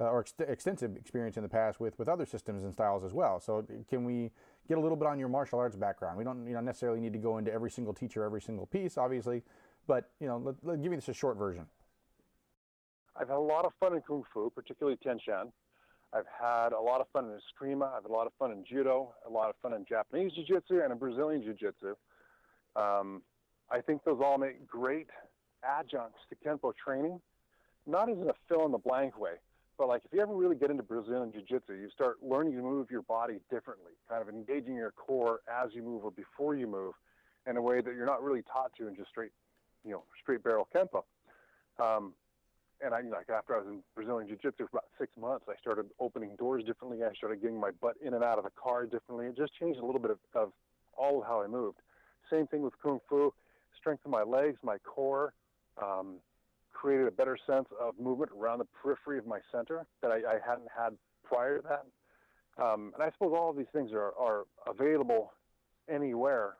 uh, 0.00 0.04
or 0.04 0.20
ex- 0.20 0.34
extensive 0.38 0.96
experience 0.96 1.36
in 1.36 1.42
the 1.42 1.48
past 1.48 1.80
with 1.80 1.98
with 1.98 2.08
other 2.08 2.26
systems 2.26 2.64
and 2.64 2.72
styles 2.72 3.04
as 3.04 3.12
well. 3.12 3.40
So 3.40 3.66
can 3.88 4.04
we 4.04 4.30
get 4.68 4.78
a 4.78 4.80
little 4.80 4.96
bit 4.96 5.06
on 5.08 5.18
your 5.18 5.28
martial 5.28 5.58
arts 5.58 5.76
background? 5.76 6.18
We 6.18 6.24
don't 6.24 6.46
you 6.46 6.54
know 6.54 6.60
necessarily 6.60 7.00
need 7.00 7.12
to 7.12 7.18
go 7.18 7.38
into 7.38 7.52
every 7.52 7.70
single 7.70 7.94
teacher, 7.94 8.24
every 8.24 8.40
single 8.40 8.66
piece, 8.66 8.98
obviously, 8.98 9.42
but 9.86 10.10
you 10.20 10.26
know 10.26 10.38
let, 10.38 10.56
let 10.62 10.82
give 10.82 10.90
me 10.90 10.96
this 10.96 11.08
a 11.08 11.14
short 11.14 11.36
version. 11.36 11.66
I've 13.18 13.28
had 13.28 13.36
a 13.36 13.40
lot 13.40 13.64
of 13.64 13.72
fun 13.80 13.94
in 13.94 14.02
Kung 14.02 14.24
Fu, 14.32 14.50
particularly 14.50 14.98
Tien 15.02 15.18
Shan. 15.24 15.52
I've 16.12 16.26
had 16.40 16.72
a 16.72 16.80
lot 16.80 17.00
of 17.00 17.08
fun 17.12 17.26
in 17.26 17.32
Eskrima. 17.32 17.88
I've 17.94 18.02
had 18.02 18.10
a 18.10 18.12
lot 18.12 18.26
of 18.26 18.32
fun 18.38 18.52
in 18.52 18.64
Judo, 18.64 19.14
a 19.26 19.30
lot 19.30 19.48
of 19.48 19.56
fun 19.62 19.72
in 19.72 19.84
Japanese 19.84 20.32
Jiu 20.32 20.44
Jitsu, 20.44 20.80
and 20.82 20.92
in 20.92 20.98
Brazilian 20.98 21.42
Jiu 21.42 21.54
Jitsu. 21.54 21.94
Um, 22.76 23.22
I 23.70 23.80
think 23.80 24.04
those 24.04 24.20
all 24.22 24.38
make 24.38 24.66
great 24.66 25.08
adjuncts 25.64 26.20
to 26.28 26.36
Kenpo 26.36 26.72
training, 26.76 27.20
not 27.86 28.08
as 28.08 28.18
in 28.18 28.28
a 28.28 28.34
fill 28.48 28.66
in 28.66 28.72
the 28.72 28.78
blank 28.78 29.18
way, 29.18 29.34
but 29.78 29.88
like 29.88 30.02
if 30.04 30.12
you 30.12 30.20
ever 30.20 30.34
really 30.34 30.56
get 30.56 30.70
into 30.70 30.82
Brazilian 30.82 31.32
Jiu 31.32 31.42
Jitsu, 31.42 31.74
you 31.74 31.90
start 31.90 32.16
learning 32.22 32.56
to 32.56 32.62
move 32.62 32.90
your 32.90 33.02
body 33.02 33.38
differently, 33.50 33.92
kind 34.08 34.22
of 34.22 34.28
engaging 34.28 34.74
your 34.74 34.92
core 34.92 35.40
as 35.50 35.70
you 35.74 35.82
move 35.82 36.04
or 36.04 36.10
before 36.10 36.54
you 36.54 36.66
move 36.66 36.94
in 37.46 37.56
a 37.56 37.62
way 37.62 37.80
that 37.80 37.94
you're 37.94 38.06
not 38.06 38.22
really 38.22 38.42
taught 38.42 38.72
to 38.78 38.88
in 38.88 38.96
just 38.96 39.10
straight, 39.10 39.32
you 39.84 39.92
know, 39.92 40.02
straight 40.22 40.42
barrel 40.42 40.66
Kenpo. 40.74 41.04
Um, 41.78 42.14
and 42.84 42.94
I 42.94 43.00
like 43.02 43.30
after 43.30 43.54
I 43.54 43.58
was 43.58 43.66
in 43.68 43.82
Brazilian 43.94 44.28
Jiu 44.28 44.36
Jitsu 44.36 44.66
for 44.70 44.78
about 44.78 44.84
six 44.98 45.12
months, 45.18 45.46
I 45.48 45.54
started 45.60 45.86
opening 46.00 46.36
doors 46.36 46.64
differently. 46.64 47.02
I 47.04 47.14
started 47.14 47.40
getting 47.40 47.58
my 47.58 47.70
butt 47.70 47.94
in 48.04 48.14
and 48.14 48.22
out 48.22 48.38
of 48.38 48.44
the 48.44 48.50
car 48.50 48.84
differently. 48.84 49.26
It 49.26 49.36
just 49.36 49.54
changed 49.58 49.80
a 49.80 49.84
little 49.84 50.00
bit 50.00 50.10
of, 50.10 50.18
of 50.34 50.52
all 50.96 51.20
of 51.20 51.26
how 51.26 51.42
I 51.42 51.46
moved. 51.46 51.78
Same 52.30 52.46
thing 52.46 52.62
with 52.62 52.74
Kung 52.82 53.00
Fu, 53.08 53.32
strengthened 53.78 54.12
my 54.12 54.22
legs, 54.22 54.58
my 54.62 54.78
core, 54.78 55.32
um, 55.82 56.16
created 56.76 57.06
a 57.06 57.10
better 57.10 57.38
sense 57.46 57.68
of 57.80 57.98
movement 57.98 58.30
around 58.38 58.58
the 58.58 58.66
periphery 58.82 59.18
of 59.18 59.26
my 59.26 59.38
center 59.50 59.86
that 60.02 60.10
I, 60.10 60.16
I 60.16 60.38
hadn't 60.46 60.68
had 60.76 60.90
prior 61.24 61.58
to 61.58 61.64
that. 61.68 61.84
Um, 62.62 62.92
and 62.94 63.02
I 63.02 63.10
suppose 63.12 63.32
all 63.34 63.50
of 63.50 63.56
these 63.56 63.72
things 63.72 63.92
are, 63.92 64.12
are 64.18 64.44
available 64.66 65.32
anywhere, 65.90 66.54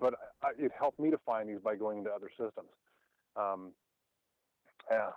but 0.00 0.14
I, 0.42 0.50
it 0.58 0.72
helped 0.78 0.98
me 0.98 1.10
to 1.10 1.18
find 1.24 1.48
these 1.48 1.60
by 1.62 1.76
going 1.76 1.98
into 1.98 2.10
other 2.10 2.30
systems. 2.30 2.68
Um, 3.36 3.72
yeah, 4.90 5.10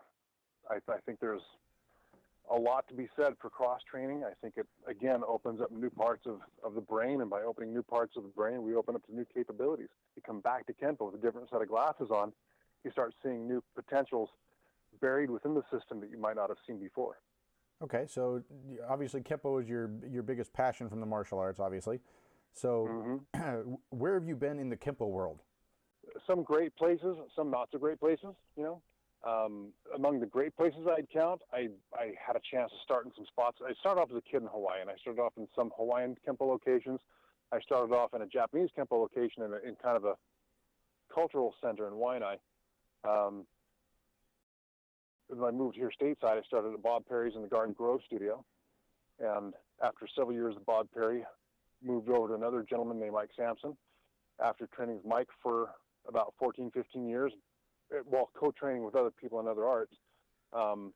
I, 0.70 0.76
I 0.92 0.98
think 1.06 1.20
there's 1.20 1.42
a 2.52 2.60
lot 2.60 2.88
to 2.90 2.94
be 2.94 3.08
said 3.16 3.34
for 3.42 3.50
cross 3.50 3.82
training. 3.90 4.24
I 4.26 4.34
think 4.42 4.56
it 4.58 4.68
again 4.88 5.22
opens 5.28 5.62
up 5.62 5.72
new 5.72 5.90
parts 5.90 6.26
of, 6.26 6.40
of 6.64 6.76
the 6.76 6.82
brain, 6.82 7.22
and 7.22 7.30
by 7.30 7.42
opening 7.42 7.74
new 7.74 7.84
parts 7.84 8.16
of 8.18 8.24
the 8.24 8.30
brain, 8.30 8.64
we 8.64 8.76
open 8.76 8.96
up 8.96 9.06
to 9.08 9.16
new 9.16 9.26
capabilities. 9.34 9.88
You 10.16 10.22
come 10.26 10.42
back 10.42 10.66
to 10.68 10.74
Kenpo 10.74 11.12
with 11.12 11.16
a 11.16 11.24
different 11.26 11.50
set 11.50 11.62
of 11.62 11.70
glasses 11.70 12.10
on, 12.12 12.34
you 12.84 12.92
start 12.92 13.14
seeing 13.24 13.48
new 13.48 13.64
potentials 13.76 14.30
buried 15.02 15.30
within 15.30 15.54
the 15.54 15.64
system 15.72 16.00
that 16.02 16.10
you 16.10 16.18
might 16.18 16.36
not 16.36 16.50
have 16.50 16.58
seen 16.68 16.80
before. 16.80 17.18
Okay, 17.82 18.06
so 18.08 18.42
obviously 18.88 19.22
Kenpo 19.22 19.62
is 19.62 19.68
your 19.68 19.90
your 20.10 20.24
biggest 20.24 20.54
passion 20.54 20.90
from 20.90 21.00
the 21.00 21.06
martial 21.06 21.40
arts, 21.40 21.60
obviously. 21.60 22.00
So 22.54 23.20
mm-hmm. 23.36 23.74
where 23.90 24.14
have 24.14 24.26
you 24.26 24.36
been 24.36 24.60
in 24.60 24.70
the 24.70 24.78
Kempo 24.78 25.10
world? 25.10 25.40
Some 26.28 26.44
great 26.44 26.76
places, 26.76 27.18
some 27.36 27.50
not 27.50 27.70
so 27.72 27.80
great 27.80 28.00
places. 28.00 28.36
You 28.56 28.64
know, 28.64 28.82
um, 29.24 29.74
among 29.96 30.20
the 30.20 30.26
great 30.26 30.56
places 30.56 30.82
I'd 30.88 31.10
count, 31.10 31.42
I, 31.52 31.70
I 31.94 32.12
had 32.26 32.36
a 32.36 32.42
chance 32.52 32.72
to 32.72 32.78
start 32.84 33.06
in 33.06 33.12
some 33.16 33.26
spots. 33.26 33.58
I 33.66 33.74
started 33.80 34.02
off 34.02 34.10
as 34.12 34.18
a 34.18 34.22
kid 34.22 34.42
in 34.42 34.48
Hawaii, 34.48 34.82
and 34.82 34.90
I 34.90 34.96
started 35.02 35.22
off 35.22 35.34
in 35.38 35.48
some 35.56 35.72
Hawaiian 35.78 36.16
Kempo 36.28 36.48
locations. 36.48 37.00
I 37.52 37.60
started 37.62 37.94
off 37.94 38.14
in 38.14 38.22
a 38.22 38.28
Japanese 38.28 38.70
Kempo 38.78 39.00
location 39.00 39.44
in, 39.44 39.54
a, 39.54 39.68
in 39.68 39.76
kind 39.82 39.96
of 39.96 40.06
a 40.06 40.16
cultural 41.14 41.54
center 41.62 41.88
in 41.88 41.94
Waianae. 41.94 42.38
Um, 43.08 43.46
when 45.28 45.44
I 45.44 45.52
moved 45.52 45.76
here 45.76 45.92
stateside, 46.00 46.38
I 46.38 46.42
started 46.46 46.74
at 46.74 46.84
Bob 46.84 47.06
Perry's 47.08 47.36
in 47.36 47.42
the 47.42 47.48
Garden 47.48 47.74
Grove 47.74 48.02
studio. 48.06 48.44
And 49.20 49.54
after 49.84 50.08
several 50.16 50.34
years 50.34 50.56
of 50.56 50.66
Bob 50.66 50.88
Perry, 50.94 51.24
moved 51.84 52.10
over 52.10 52.30
to 52.30 52.34
another 52.36 52.66
gentleman 52.68 53.00
named 53.00 53.14
Mike 53.14 53.30
Sampson. 53.36 53.76
After 54.44 54.68
training 54.68 54.98
with 54.98 55.06
Mike 55.06 55.28
for 55.42 55.70
about 56.08 56.34
14, 56.40 56.72
15 56.74 57.08
years, 57.08 57.32
while 58.06 58.30
co-training 58.38 58.84
with 58.84 58.96
other 58.96 59.12
people 59.12 59.40
in 59.40 59.48
other 59.48 59.66
arts, 59.66 59.94
um, 60.54 60.94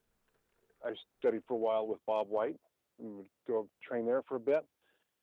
I 0.84 0.92
studied 1.18 1.42
for 1.46 1.54
a 1.54 1.58
while 1.58 1.86
with 1.86 1.98
Bob 2.06 2.28
White 2.28 2.56
and 3.00 3.16
would 3.16 3.26
go 3.46 3.68
train 3.86 4.06
there 4.06 4.22
for 4.28 4.36
a 4.36 4.40
bit. 4.40 4.64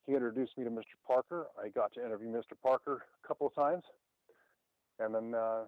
He 0.05 0.13
introduced 0.13 0.57
me 0.57 0.63
to 0.63 0.69
Mr. 0.69 0.95
Parker. 1.05 1.47
I 1.61 1.69
got 1.69 1.93
to 1.93 2.05
interview 2.05 2.29
Mr. 2.29 2.53
Parker 2.61 3.03
a 3.23 3.27
couple 3.27 3.47
of 3.47 3.55
times. 3.55 3.83
And 4.99 5.13
then 5.13 5.33
uh, 5.33 5.63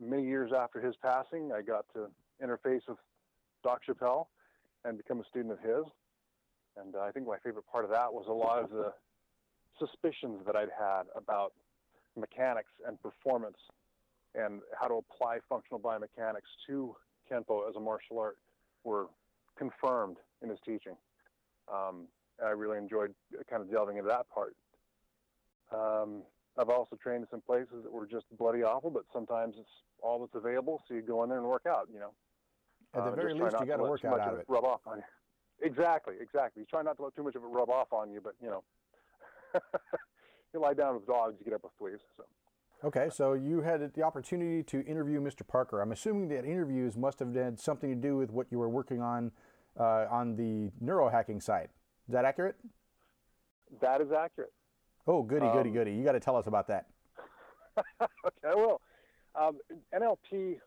many 0.00 0.24
years 0.24 0.52
after 0.56 0.80
his 0.80 0.94
passing, 1.02 1.50
I 1.52 1.62
got 1.62 1.84
to 1.94 2.08
interface 2.42 2.82
with 2.88 2.98
Doc 3.62 3.80
Chappelle 3.88 4.26
and 4.84 4.96
become 4.96 5.20
a 5.20 5.24
student 5.24 5.52
of 5.52 5.60
his. 5.60 5.84
And 6.76 6.94
uh, 6.94 7.00
I 7.00 7.10
think 7.10 7.26
my 7.26 7.38
favorite 7.38 7.64
part 7.70 7.84
of 7.84 7.90
that 7.90 8.12
was 8.12 8.26
a 8.28 8.32
lot 8.32 8.62
of 8.62 8.70
the 8.70 8.92
suspicions 9.78 10.40
that 10.46 10.56
I'd 10.56 10.70
had 10.78 11.04
about 11.16 11.52
mechanics 12.16 12.70
and 12.86 13.00
performance 13.00 13.56
and 14.34 14.60
how 14.80 14.86
to 14.88 14.94
apply 14.94 15.38
functional 15.48 15.80
biomechanics 15.80 16.50
to 16.66 16.94
Kenpo 17.30 17.68
as 17.68 17.76
a 17.76 17.80
martial 17.80 18.18
art 18.18 18.38
were 18.84 19.06
confirmed 19.56 20.16
in 20.42 20.48
his 20.48 20.58
teaching. 20.64 20.96
Um, 21.72 22.06
I 22.44 22.50
really 22.50 22.78
enjoyed 22.78 23.14
kind 23.50 23.62
of 23.62 23.70
delving 23.70 23.96
into 23.96 24.08
that 24.08 24.26
part. 24.30 24.54
Um, 25.72 26.22
I've 26.58 26.70
also 26.70 26.96
trained 26.96 27.22
in 27.22 27.28
some 27.30 27.40
places 27.40 27.84
that 27.84 27.92
were 27.92 28.06
just 28.06 28.26
bloody 28.36 28.62
awful, 28.62 28.90
but 28.90 29.04
sometimes 29.12 29.54
it's 29.58 29.70
all 30.02 30.18
that's 30.20 30.34
available, 30.34 30.82
so 30.88 30.94
you 30.94 31.02
go 31.02 31.22
in 31.22 31.28
there 31.28 31.38
and 31.38 31.46
work 31.46 31.66
out. 31.68 31.88
You 31.92 32.00
know, 32.00 32.10
at 32.94 33.04
the 33.04 33.10
uh, 33.10 33.14
very 33.14 33.34
least, 33.34 33.56
you 33.60 33.66
got 33.66 33.76
to 33.76 33.82
work 33.82 34.04
out 34.04 34.20
of 34.20 34.38
it. 34.40 34.44
Rub 34.48 34.64
off 34.64 34.80
on 34.86 34.98
you. 34.98 35.04
Exactly, 35.62 36.14
exactly. 36.20 36.60
You 36.60 36.66
try 36.66 36.82
not 36.82 36.96
to 36.96 37.04
let 37.04 37.14
too 37.16 37.22
much 37.22 37.36
of 37.36 37.42
it 37.42 37.46
rub 37.46 37.70
off 37.70 37.92
on 37.92 38.10
you, 38.10 38.20
but 38.22 38.34
you 38.42 38.48
know, 38.48 38.64
you 40.54 40.60
lie 40.60 40.74
down 40.74 40.94
with 40.94 41.06
dogs, 41.06 41.36
you 41.38 41.44
get 41.44 41.54
up 41.54 41.62
with 41.62 41.72
fleas. 41.78 42.00
So. 42.16 42.24
Okay, 42.84 43.08
so 43.10 43.32
you 43.32 43.60
had 43.62 43.92
the 43.94 44.02
opportunity 44.02 44.62
to 44.64 44.84
interview 44.86 45.20
Mr. 45.20 45.46
Parker. 45.46 45.80
I'm 45.80 45.90
assuming 45.90 46.28
that 46.28 46.44
interviews 46.44 46.96
must 46.96 47.18
have 47.18 47.34
had 47.34 47.58
something 47.58 47.90
to 47.90 47.96
do 47.96 48.16
with 48.16 48.30
what 48.30 48.46
you 48.50 48.58
were 48.58 48.68
working 48.68 49.00
on 49.00 49.32
uh, 49.78 50.06
on 50.10 50.36
the 50.36 50.70
neurohacking 50.84 51.42
side. 51.42 51.70
Is 52.08 52.12
that 52.12 52.24
accurate? 52.24 52.56
That 53.80 54.00
is 54.00 54.12
accurate. 54.12 54.52
Oh, 55.08 55.22
goody, 55.22 55.46
um, 55.46 55.54
goody, 55.54 55.70
goody. 55.70 55.92
You 55.92 56.04
got 56.04 56.12
to 56.12 56.20
tell 56.20 56.36
us 56.36 56.46
about 56.46 56.68
that. 56.68 56.86
okay, 58.02 58.54
well, 58.54 58.82
um, 59.34 59.58
NLP 59.94 60.58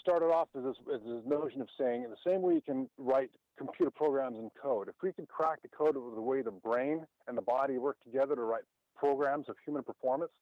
started 0.00 0.26
off 0.26 0.48
as 0.56 0.64
this, 0.64 0.76
as 0.94 1.00
this, 1.00 1.22
notion 1.26 1.62
of 1.62 1.68
saying, 1.78 2.04
in 2.04 2.10
the 2.10 2.16
same 2.26 2.42
way 2.42 2.54
you 2.54 2.60
can 2.60 2.88
write 2.98 3.30
computer 3.56 3.90
programs 3.90 4.36
in 4.38 4.50
code, 4.60 4.88
if 4.88 4.94
we 5.02 5.12
could 5.12 5.28
crack 5.28 5.62
the 5.62 5.68
code 5.68 5.96
of 5.96 6.14
the 6.14 6.20
way 6.20 6.42
the 6.42 6.50
brain 6.50 7.06
and 7.26 7.36
the 7.36 7.42
body 7.42 7.78
work 7.78 7.96
together 8.04 8.34
to 8.34 8.42
write 8.42 8.64
programs 8.96 9.48
of 9.48 9.56
human 9.64 9.82
performance, 9.82 10.32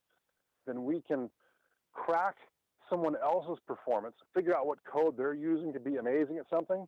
then 0.67 0.85
we 0.85 1.03
can 1.07 1.31
crack 1.93 2.37
someone 2.89 3.15
else's 3.23 3.59
performance, 3.69 4.15
figure 4.35 4.57
out 4.57 4.67
what 4.67 4.79
code 4.91 5.17
they're 5.17 5.35
using 5.35 5.73
to 5.73 5.79
be 5.81 5.97
amazing 5.97 6.39
at 6.39 6.45
something, 6.51 6.87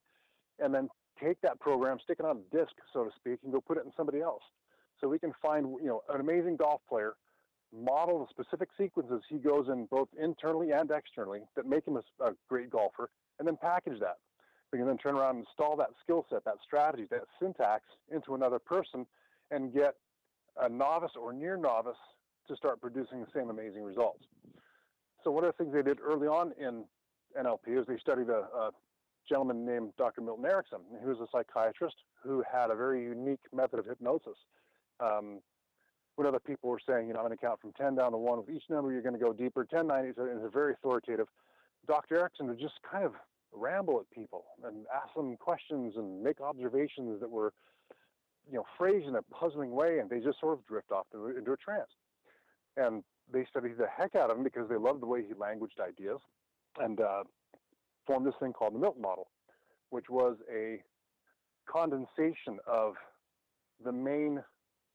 and 0.58 0.74
then 0.74 0.88
take 1.22 1.40
that 1.42 1.60
program, 1.60 1.98
stick 2.02 2.16
it 2.18 2.24
on 2.24 2.38
a 2.38 2.56
disk, 2.56 2.72
so 2.92 3.04
to 3.04 3.10
speak, 3.16 3.38
and 3.44 3.52
go 3.52 3.60
put 3.60 3.76
it 3.76 3.84
in 3.84 3.92
somebody 3.96 4.20
else. 4.20 4.42
So 5.02 5.08
we 5.08 5.18
can 5.18 5.32
find, 5.42 5.66
you 5.80 5.88
know, 5.88 6.02
an 6.12 6.20
amazing 6.20 6.56
golf 6.56 6.80
player, 6.88 7.14
model 7.74 8.20
the 8.20 8.26
specific 8.30 8.68
sequences 8.78 9.22
he 9.28 9.38
goes 9.38 9.66
in 9.68 9.86
both 9.86 10.08
internally 10.20 10.70
and 10.70 10.90
externally 10.90 11.40
that 11.56 11.66
make 11.66 11.86
him 11.86 11.96
a, 11.96 12.24
a 12.24 12.32
great 12.48 12.70
golfer, 12.70 13.10
and 13.38 13.48
then 13.48 13.56
package 13.60 13.98
that. 14.00 14.18
We 14.72 14.78
can 14.78 14.86
then 14.86 14.98
turn 14.98 15.16
around 15.16 15.36
and 15.36 15.46
install 15.46 15.76
that 15.76 15.90
skill 16.02 16.24
set, 16.30 16.44
that 16.44 16.56
strategy, 16.64 17.06
that 17.10 17.22
syntax 17.40 17.82
into 18.10 18.34
another 18.34 18.58
person 18.58 19.06
and 19.50 19.72
get 19.72 19.94
a 20.60 20.68
novice 20.68 21.12
or 21.20 21.32
near 21.32 21.56
novice 21.56 21.96
to 22.48 22.56
start 22.56 22.80
producing 22.80 23.20
the 23.20 23.26
same 23.34 23.50
amazing 23.50 23.82
results. 23.82 24.24
So 25.24 25.30
one 25.30 25.44
of 25.44 25.54
the 25.56 25.62
things 25.64 25.74
they 25.74 25.82
did 25.82 25.98
early 26.00 26.26
on 26.26 26.52
in 26.58 26.84
NLP 27.38 27.80
is 27.80 27.86
they 27.86 27.98
studied 27.98 28.28
a, 28.28 28.46
a 28.56 28.70
gentleman 29.28 29.64
named 29.64 29.92
Dr. 29.98 30.20
Milton 30.20 30.44
Erickson. 30.44 30.80
He 31.00 31.06
was 31.06 31.18
a 31.18 31.26
psychiatrist 31.30 31.96
who 32.22 32.42
had 32.50 32.70
a 32.70 32.74
very 32.74 33.02
unique 33.02 33.40
method 33.52 33.78
of 33.78 33.86
hypnosis. 33.86 34.36
Um, 35.02 35.40
when 36.16 36.26
other 36.26 36.40
people 36.40 36.68
were 36.68 36.80
saying, 36.86 37.08
you 37.08 37.14
know, 37.14 37.20
I'm 37.20 37.26
going 37.26 37.36
to 37.36 37.44
count 37.44 37.60
from 37.60 37.72
10 37.72 37.94
down 37.94 38.12
to 38.12 38.18
1, 38.18 38.38
with 38.38 38.50
each 38.54 38.64
number 38.68 38.92
you're 38.92 39.02
going 39.02 39.18
to 39.18 39.20
go 39.20 39.32
deeper, 39.32 39.64
10, 39.64 39.86
9, 39.86 40.04
is 40.06 40.14
very 40.52 40.74
authoritative. 40.74 41.26
Dr. 41.86 42.18
Erickson 42.18 42.48
would 42.48 42.60
just 42.60 42.74
kind 42.88 43.04
of 43.04 43.14
ramble 43.52 43.98
at 44.00 44.10
people 44.14 44.44
and 44.64 44.86
ask 44.94 45.14
them 45.14 45.36
questions 45.36 45.94
and 45.96 46.22
make 46.22 46.40
observations 46.40 47.20
that 47.20 47.30
were, 47.30 47.52
you 48.50 48.56
know, 48.56 48.64
phrased 48.76 49.06
in 49.08 49.16
a 49.16 49.22
puzzling 49.22 49.70
way, 49.70 49.98
and 49.98 50.10
they 50.10 50.20
just 50.20 50.38
sort 50.38 50.58
of 50.58 50.66
drift 50.66 50.92
off 50.92 51.06
into, 51.12 51.36
into 51.36 51.52
a 51.52 51.56
trance. 51.56 51.90
And 52.76 53.02
they 53.32 53.46
studied 53.50 53.78
the 53.78 53.86
heck 53.86 54.14
out 54.14 54.30
of 54.30 54.36
him 54.36 54.44
because 54.44 54.68
they 54.68 54.76
loved 54.76 55.00
the 55.00 55.06
way 55.06 55.22
he 55.26 55.34
languaged 55.34 55.80
ideas 55.80 56.18
and 56.78 57.00
uh, 57.00 57.24
formed 58.06 58.26
this 58.26 58.34
thing 58.40 58.52
called 58.52 58.74
the 58.74 58.78
Milton 58.78 59.02
model, 59.02 59.28
which 59.90 60.08
was 60.10 60.36
a 60.52 60.82
condensation 61.66 62.58
of 62.66 62.94
the 63.84 63.92
main 63.92 64.42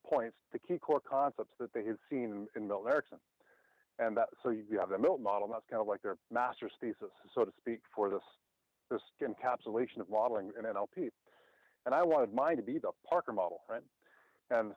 points, 0.09 0.35
the 0.51 0.59
key 0.59 0.77
core 0.77 1.01
concepts 1.01 1.53
that 1.59 1.73
they 1.73 1.83
had 1.85 1.97
seen 2.09 2.47
in, 2.55 2.67
Milton 2.67 2.91
Erickson. 2.91 3.17
And 3.99 4.15
that, 4.17 4.29
so 4.43 4.49
you 4.49 4.79
have 4.79 4.89
the 4.89 4.97
Milton 4.97 5.23
model, 5.23 5.45
and 5.45 5.53
that's 5.53 5.65
kind 5.69 5.81
of 5.81 5.87
like 5.87 6.01
their 6.01 6.17
master's 6.31 6.71
thesis, 6.79 7.09
so 7.33 7.45
to 7.45 7.51
speak, 7.59 7.79
for 7.95 8.09
this 8.09 8.21
this 8.89 9.01
encapsulation 9.21 9.99
of 9.99 10.09
modeling 10.09 10.51
in 10.57 10.63
NLP. 10.63 11.09
And 11.85 11.93
I 11.93 12.03
wanted 12.03 12.33
mine 12.33 12.55
to 12.55 12.63
be 12.63 12.77
the 12.77 12.91
Parker 13.09 13.33
model, 13.33 13.61
right? 13.69 13.81
And 14.49 14.71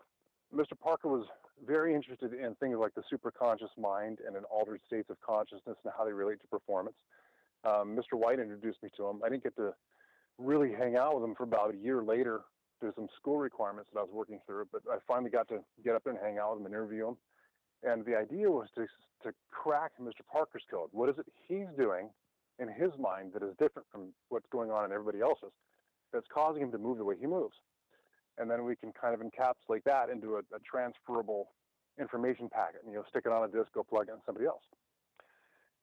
Mr. 0.55 0.79
Parker 0.81 1.09
was 1.09 1.27
very 1.65 1.95
interested 1.95 2.33
in 2.33 2.55
things 2.57 2.77
like 2.79 2.93
the 2.95 3.03
superconscious 3.13 3.71
mind 3.79 4.19
and 4.27 4.37
in 4.37 4.45
altered 4.45 4.81
states 4.87 5.11
of 5.11 5.21
consciousness 5.21 5.77
and 5.85 5.93
how 5.97 6.05
they 6.05 6.13
relate 6.13 6.41
to 6.41 6.47
performance. 6.49 6.97
Um, 7.65 7.97
Mr. 7.97 8.19
White 8.19 8.41
introduced 8.41 8.83
me 8.83 8.89
to 8.97 9.07
him. 9.07 9.21
I 9.25 9.29
didn't 9.29 9.45
get 9.45 9.57
to 9.57 9.75
really 10.39 10.73
hang 10.73 10.97
out 10.97 11.15
with 11.15 11.25
him 11.25 11.35
for 11.35 11.45
about 11.45 11.75
a 11.75 11.77
year 11.77 12.03
later. 12.03 12.41
There's 12.81 12.95
some 12.95 13.09
school 13.17 13.39
requirements 13.39 13.91
that 13.93 14.01
I 14.01 14.03
was 14.03 14.13
working 14.13 14.41
through, 14.47 14.69
but 14.73 14.83
I 14.91 14.97
finally 15.07 15.31
got 15.31 15.49
to 15.49 15.59
get 15.85 15.95
up 15.95 16.05
there 16.05 16.13
and 16.13 16.23
hang 16.23 16.39
out 16.39 16.53
with 16.53 16.61
him 16.61 16.67
and 16.67 16.75
interview 16.75 17.09
him. 17.09 17.17
And 17.83 18.05
the 18.05 18.17
idea 18.17 18.51
was 18.51 18.69
to 18.75 18.87
to 19.23 19.33
crack 19.51 19.93
Mr. 20.01 20.25
Parker's 20.31 20.65
code. 20.71 20.89
What 20.93 21.09
is 21.11 21.19
it 21.19 21.27
he's 21.47 21.69
doing 21.77 22.09
in 22.59 22.69
his 22.69 22.91
mind 22.99 23.33
that 23.35 23.43
is 23.43 23.55
different 23.59 23.87
from 23.93 24.13
what's 24.29 24.47
going 24.51 24.71
on 24.71 24.85
in 24.85 24.93
everybody 24.93 25.21
else's 25.21 25.53
that's 26.13 26.27
causing 26.33 26.63
him 26.63 26.73
to 26.73 26.79
move 26.79 26.99
the 26.99 27.05
way 27.05 27.17
he 27.21 27.27
moves? 27.27 27.57
And 28.39 28.51
then 28.51 28.65
we 28.65 28.77
can 28.77 28.93
kind 28.93 29.15
of 29.15 29.21
encapsulate 29.21 29.85
that 29.85 30.09
into 30.09 30.37
a, 30.37 30.39
a 30.39 30.61
transferable 30.65 31.51
information 32.01 32.49
packet. 32.49 32.81
And, 32.83 32.93
you 32.93 32.99
know, 32.99 33.05
stick 33.11 33.25
it 33.27 33.33
on 33.33 33.45
a 33.45 33.49
disk, 33.49 33.73
go 33.75 33.83
plug 33.83 34.09
it 34.09 34.13
in 34.13 34.21
somebody 34.25 34.47
else. 34.47 34.63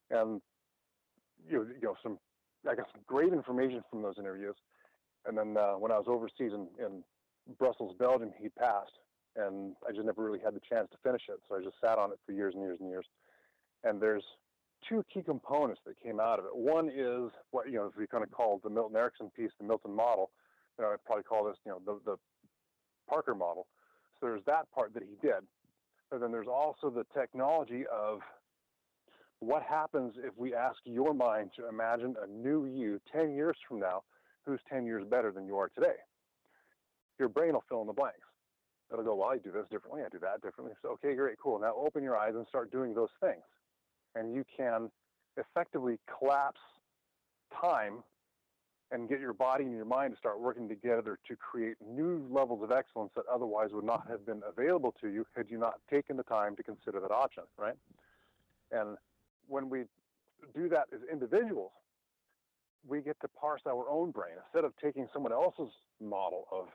And 0.10 0.42
you 1.48 1.58
know, 1.58 1.64
you 1.64 1.82
know 1.82 1.96
some 2.02 2.18
I 2.68 2.76
got 2.76 2.88
some 2.92 3.02
great 3.06 3.34
information 3.34 3.84
from 3.90 4.02
those 4.02 4.16
interviews. 4.18 4.56
And 5.28 5.38
then 5.38 5.58
uh, 5.58 5.74
when 5.74 5.92
I 5.92 5.98
was 5.98 6.06
overseas 6.08 6.54
in, 6.54 6.68
in 6.84 7.04
Brussels, 7.60 7.96
Belgium, 8.00 8.32
he 8.40 8.50
passed, 8.50 8.94
and 9.36 9.76
I 9.88 9.92
just 9.92 10.06
never 10.06 10.24
really 10.24 10.40
had 10.40 10.56
the 10.56 10.62
chance 10.68 10.88
to 10.92 10.98
finish 11.04 11.24
it. 11.30 11.40
So 11.48 11.56
I 11.56 11.62
just 11.62 11.76
sat 11.84 11.98
on 11.98 12.12
it 12.12 12.20
for 12.26 12.32
years 12.32 12.54
and 12.56 12.64
years 12.64 12.78
and 12.80 12.90
years. 12.90 13.06
And 13.84 14.02
there's 14.02 14.24
two 14.88 15.04
key 15.14 15.22
components 15.22 15.82
that 15.86 16.00
came 16.02 16.20
out 16.20 16.40
of 16.40 16.46
it. 16.46 16.56
One 16.56 16.90
is 16.90 17.32
what 17.52 17.70
you 17.70 17.76
know, 17.76 17.88
if 17.88 17.98
we 17.98 18.08
kind 18.08 18.24
of 18.24 18.32
call 18.32 18.60
the 18.64 18.70
Milton 18.70 18.96
Erickson 18.96 19.30
piece, 19.36 19.52
the 19.60 19.66
Milton 19.66 19.94
model. 19.94 20.32
You 20.78 20.86
know, 20.86 20.92
I'd 20.92 21.04
probably 21.06 21.24
call 21.24 21.46
this, 21.46 21.58
you 21.66 21.72
know, 21.72 21.82
the 21.86 22.00
the 22.12 22.18
Parker 23.10 23.36
model. 23.36 23.68
So 24.20 24.28
there's 24.28 24.44
that 24.46 24.72
part 24.72 24.94
that 24.94 25.04
he 25.04 25.16
did, 25.22 25.44
but 26.10 26.22
then 26.22 26.32
there's 26.32 26.48
also 26.48 26.90
the 26.90 27.06
technology 27.14 27.84
of 27.92 28.20
what 29.40 29.62
happens 29.62 30.16
if 30.18 30.34
we 30.36 30.56
ask 30.56 30.78
your 30.86 31.14
mind 31.14 31.52
to 31.58 31.68
imagine 31.68 32.16
a 32.24 32.28
new 32.28 32.66
you 32.66 33.00
10 33.14 33.36
years 33.36 33.56
from 33.68 33.80
now 33.80 34.02
who's 34.48 34.62
10 34.70 34.86
years 34.86 35.04
better 35.10 35.32
than 35.32 35.46
you 35.46 35.58
are 35.58 35.70
today? 35.70 35.98
Your 37.20 37.30
brain 37.30 37.54
will 37.54 37.64
fill 37.68 37.82
in 37.82 37.88
the 37.88 37.94
blanks. 37.94 38.20
It'll 38.92 39.04
go, 39.04 39.16
well, 39.16 39.30
I 39.30 39.38
do 39.38 39.52
this 39.52 39.66
differently, 39.70 40.02
I 40.06 40.10
do 40.10 40.20
that 40.20 40.42
differently. 40.42 40.74
So, 40.82 40.90
okay, 40.92 41.14
great, 41.14 41.38
cool. 41.44 41.60
Now 41.60 41.76
open 41.76 42.04
your 42.04 42.18
eyes 42.18 42.34
and 42.36 42.48
start 42.48 42.72
doing 42.72 42.94
those 42.94 43.10
things. 43.20 43.44
And 44.16 44.34
you 44.34 44.46
can 44.56 44.90
effectively 45.36 46.00
collapse 46.18 46.62
time 47.62 48.04
and 48.92 49.10
get 49.10 49.20
your 49.20 49.34
body 49.34 49.66
and 49.66 49.74
your 49.74 49.86
mind 49.86 50.14
to 50.14 50.18
start 50.18 50.40
working 50.40 50.70
together 50.70 51.20
to 51.28 51.36
create 51.36 51.76
new 51.86 52.26
levels 52.32 52.64
of 52.64 52.72
excellence 52.72 53.12
that 53.16 53.26
otherwise 53.32 53.72
would 53.74 53.84
not 53.84 54.08
have 54.10 54.26
been 54.26 54.42
available 54.48 54.94
to 55.02 55.10
you 55.10 55.26
had 55.36 55.48
you 55.50 55.58
not 55.58 55.76
taken 55.92 56.16
the 56.16 56.24
time 56.24 56.56
to 56.56 56.64
consider 56.64 57.02
that 57.02 57.12
option, 57.12 57.44
right? 57.58 57.76
And 58.72 58.98
when 59.48 59.70
we 59.70 59.84
do 60.56 60.70
that 60.70 60.86
as 60.94 61.02
individuals, 61.12 61.72
we 62.88 63.02
get 63.02 63.20
to 63.22 63.28
parse 63.28 63.62
our 63.68 63.90
own 63.90 64.12
brain. 64.12 64.34
Instead 64.46 64.66
of 64.66 64.74
taking 64.82 65.08
someone 65.14 65.32
else's 65.32 65.74
model 66.02 66.46
of 66.52 66.68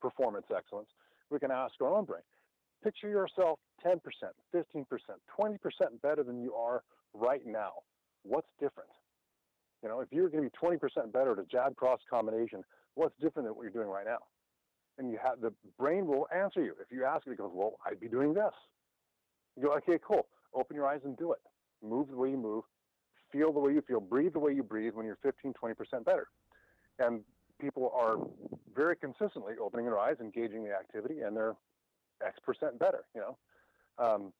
performance 0.00 0.46
excellence, 0.54 0.88
we 1.30 1.38
can 1.38 1.50
ask 1.50 1.74
our 1.80 1.94
own 1.94 2.04
brain. 2.04 2.22
Picture 2.82 3.08
yourself 3.08 3.58
10%, 3.84 3.98
15%, 4.54 4.84
20% 5.40 5.56
better 6.02 6.22
than 6.22 6.42
you 6.42 6.54
are 6.54 6.82
right 7.14 7.46
now. 7.46 7.72
What's 8.22 8.48
different? 8.60 8.90
You 9.82 9.88
know, 9.88 10.00
if 10.00 10.08
you're 10.10 10.28
going 10.28 10.44
to 10.44 10.50
be 10.50 10.76
20% 10.76 11.12
better 11.12 11.32
at 11.32 11.38
a 11.38 11.44
jab 11.44 11.76
cross 11.76 12.00
combination, 12.08 12.62
what's 12.94 13.14
different 13.20 13.48
than 13.48 13.54
what 13.54 13.62
you're 13.62 13.70
doing 13.70 13.88
right 13.88 14.06
now? 14.06 14.18
And 14.98 15.10
you 15.10 15.18
have 15.22 15.40
the 15.40 15.52
brain 15.78 16.06
will 16.06 16.28
answer 16.34 16.62
you. 16.62 16.74
If 16.80 16.94
you 16.94 17.04
ask 17.04 17.26
it, 17.26 17.32
it 17.32 17.38
goes, 17.38 17.50
Well, 17.52 17.74
I'd 17.84 17.98
be 17.98 18.08
doing 18.08 18.32
this. 18.32 18.52
You 19.56 19.64
go, 19.64 19.72
okay, 19.74 19.98
cool. 20.06 20.26
Open 20.54 20.76
your 20.76 20.86
eyes 20.86 21.00
and 21.04 21.16
do 21.16 21.32
it 21.32 21.40
move 21.84 22.08
the 22.08 22.16
way 22.16 22.30
you 22.30 22.36
move, 22.36 22.64
feel 23.34 23.52
the 23.52 23.58
way 23.58 23.72
you 23.72 23.82
feel, 23.82 24.00
breathe 24.00 24.32
the 24.32 24.38
way 24.38 24.52
you 24.52 24.62
breathe 24.62 24.94
when 24.94 25.04
you're 25.04 25.18
15, 25.22 25.52
20% 25.52 26.04
better. 26.04 26.28
And 27.00 27.20
people 27.60 27.92
are 27.94 28.16
very 28.74 28.96
consistently 28.96 29.54
opening 29.60 29.86
their 29.86 29.98
eyes, 29.98 30.16
engaging 30.20 30.64
the 30.64 30.72
activity, 30.72 31.20
and 31.20 31.36
they're 31.36 31.56
X 32.24 32.38
percent 32.46 32.78
better, 32.78 33.04
you 33.14 33.20
know. 33.20 33.36
Um, 33.98 34.32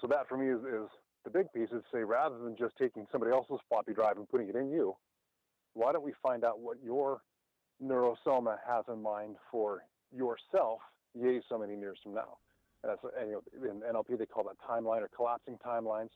so 0.00 0.06
that 0.06 0.28
for 0.28 0.36
me 0.36 0.48
is, 0.48 0.60
is 0.60 0.88
the 1.24 1.30
big 1.30 1.52
piece 1.52 1.70
is 1.72 1.82
say 1.92 2.04
rather 2.04 2.38
than 2.38 2.56
just 2.56 2.74
taking 2.78 3.06
somebody 3.10 3.32
else's 3.32 3.58
floppy 3.68 3.92
drive 3.92 4.16
and 4.16 4.28
putting 4.28 4.48
it 4.48 4.56
in 4.56 4.70
you, 4.70 4.96
why 5.74 5.92
don't 5.92 6.04
we 6.04 6.12
find 6.22 6.44
out 6.44 6.60
what 6.60 6.78
your 6.84 7.20
neurosoma 7.82 8.56
has 8.66 8.84
in 8.92 9.02
mind 9.02 9.36
for 9.50 9.82
yourself, 10.14 10.78
yay, 11.14 11.40
so 11.48 11.58
many 11.58 11.76
years 11.76 11.98
from 12.02 12.14
now. 12.14 12.38
And 12.82 12.90
that's 12.90 13.14
and, 13.20 13.30
you 13.30 13.42
know, 13.62 13.70
in 13.70 13.80
NLP 13.94 14.18
they 14.18 14.26
call 14.26 14.44
that 14.44 14.56
timeline 14.68 15.02
or 15.02 15.10
collapsing 15.14 15.58
timelines 15.64 16.10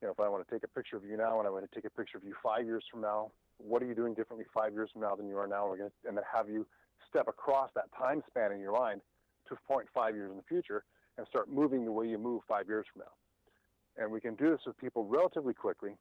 you 0.00 0.08
know, 0.08 0.12
if 0.12 0.20
I 0.20 0.28
want 0.28 0.46
to 0.46 0.54
take 0.54 0.64
a 0.64 0.68
picture 0.68 0.96
of 0.96 1.04
you 1.04 1.16
now 1.16 1.38
and 1.38 1.46
I 1.46 1.50
want 1.50 1.70
to 1.70 1.74
take 1.74 1.84
a 1.84 1.90
picture 1.90 2.16
of 2.16 2.24
you 2.24 2.34
five 2.42 2.64
years 2.64 2.84
from 2.90 3.02
now, 3.02 3.30
what 3.58 3.82
are 3.82 3.86
you 3.86 3.94
doing 3.94 4.14
differently 4.14 4.46
five 4.54 4.72
years 4.72 4.90
from 4.92 5.02
now 5.02 5.14
than 5.14 5.28
you 5.28 5.36
are 5.36 5.46
now? 5.46 5.68
We're 5.68 5.76
going 5.76 5.90
to, 5.90 6.08
and 6.08 6.16
then 6.16 6.24
have 6.32 6.48
you 6.48 6.66
step 7.08 7.28
across 7.28 7.70
that 7.74 7.90
time 7.96 8.22
span 8.26 8.52
in 8.52 8.60
your 8.60 8.72
mind 8.72 9.02
to 9.48 9.56
point 9.68 9.88
five 9.92 10.14
years 10.14 10.30
in 10.30 10.36
the 10.36 10.42
future 10.48 10.84
and 11.18 11.26
start 11.26 11.50
moving 11.50 11.84
the 11.84 11.92
way 11.92 12.06
you 12.06 12.16
move 12.16 12.42
five 12.48 12.66
years 12.66 12.86
from 12.92 13.02
now. 13.02 14.02
And 14.02 14.10
we 14.10 14.20
can 14.20 14.34
do 14.36 14.50
this 14.50 14.60
with 14.66 14.78
people 14.78 15.04
relatively 15.04 15.52
quickly 15.52 15.96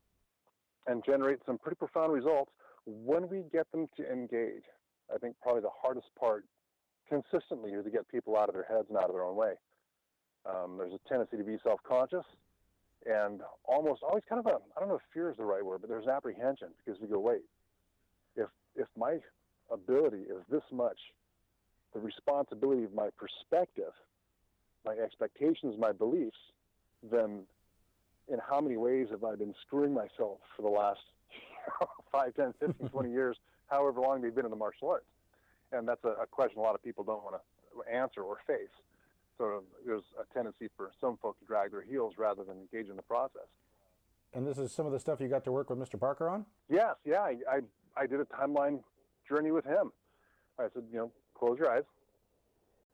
and 0.88 1.04
generate 1.04 1.40
some 1.46 1.58
pretty 1.58 1.76
profound 1.76 2.14
results 2.14 2.52
when 2.86 3.28
we 3.28 3.44
get 3.52 3.70
them 3.72 3.90
to 3.98 4.10
engage. 4.10 4.64
I 5.14 5.18
think 5.18 5.36
probably 5.42 5.62
the 5.62 5.70
hardest 5.82 6.08
part 6.18 6.46
consistently 7.10 7.72
is 7.72 7.84
to 7.84 7.92
get 7.92 8.08
people 8.08 8.38
out 8.38 8.48
of 8.48 8.56
their 8.56 8.66
heads 8.70 8.86
and 8.88 8.98
out 8.98 9.06
of 9.06 9.14
their 9.14 9.24
own 9.24 9.36
way. 9.36 9.54
Um, 10.46 10.78
there's 10.78 10.94
a 10.94 11.10
tendency 11.10 11.36
to 11.36 11.44
be 11.44 11.58
self-conscious 11.64 12.24
and 13.06 13.42
almost 13.66 14.04
always 14.04 14.24
kind 14.28 14.40
of 14.40 14.46
a 14.46 14.58
I 14.76 14.80
don't 14.80 14.90
know 14.90 14.96
if 14.96 15.02
fear 15.14 15.30
is 15.30 15.38
the 15.38 15.44
right 15.44 15.66
word, 15.66 15.82
but 15.82 15.90
there's 15.90 16.08
apprehension 16.08 16.70
because 16.84 17.00
we 17.00 17.08
go, 17.08 17.20
wait, 17.20 17.44
if 18.36 18.50
if 18.76 18.88
my 18.98 19.18
ability 19.72 20.24
is 20.24 20.44
this 20.50 20.64
much, 20.72 20.98
the 21.94 22.00
responsibility 22.00 22.84
of 22.84 22.94
my 22.94 23.10
perspective, 23.18 23.94
my 24.86 24.94
expectations, 24.94 25.76
my 25.78 25.92
beliefs, 25.92 26.38
then 27.12 27.42
in 28.28 28.40
how 28.48 28.60
many 28.60 28.78
ways 28.78 29.08
have 29.12 29.24
I 29.24 29.36
been 29.36 29.54
screwing 29.66 29.94
myself 29.94 30.40
for 30.56 30.62
the 30.62 30.70
last 30.70 31.00
5, 32.12 32.36
10, 32.36 32.54
15, 32.60 32.90
20 32.92 33.12
years, 33.12 33.38
however 33.68 34.02
long 34.02 34.22
they've 34.22 34.34
been 34.34 34.46
in 34.46 34.52
the 34.52 34.58
martial 34.58 34.90
arts? 34.90 35.06
And 35.72 35.88
that's 35.88 36.04
a, 36.04 36.10
a 36.22 36.28
question 36.28 36.60
a 36.60 36.62
lot 36.62 36.76
of 36.76 36.84
people 36.84 37.04
don't 37.04 37.24
want 37.24 37.36
to 37.36 37.94
answer 37.94 38.22
or 38.22 38.38
face 38.48 38.70
sort 39.40 39.56
of 39.56 39.64
there's 39.86 40.04
a 40.20 40.32
tendency 40.34 40.68
for 40.78 40.92
some 41.02 41.18
folk 41.22 41.40
to 41.40 41.46
drag 41.46 41.72
their 41.72 41.82
heels 41.82 42.14
rather 42.18 42.44
than 42.44 42.58
engage 42.58 42.90
in 42.90 42.96
the 42.96 43.02
process. 43.02 43.48
And 44.34 44.46
this 44.46 44.60
is 44.60 44.72
some 44.72 44.86
of 44.86 44.92
the 44.92 45.00
stuff 45.00 45.20
you 45.20 45.28
got 45.28 45.44
to 45.46 45.52
work 45.52 45.70
with 45.72 45.80
Mr. 45.80 46.00
Parker 46.00 46.30
on? 46.30 46.46
Yes, 46.70 46.96
yeah. 47.04 47.22
I, 47.22 47.38
I, 47.50 47.60
I 47.98 48.06
did 48.06 48.20
a 48.20 48.26
timeline 48.26 48.82
journey 49.28 49.52
with 49.52 49.66
him. 49.66 49.92
I 50.60 50.66
said, 50.74 50.84
you 50.92 50.98
know, 50.98 51.12
close 51.34 51.58
your 51.58 51.72
eyes. 51.72 51.84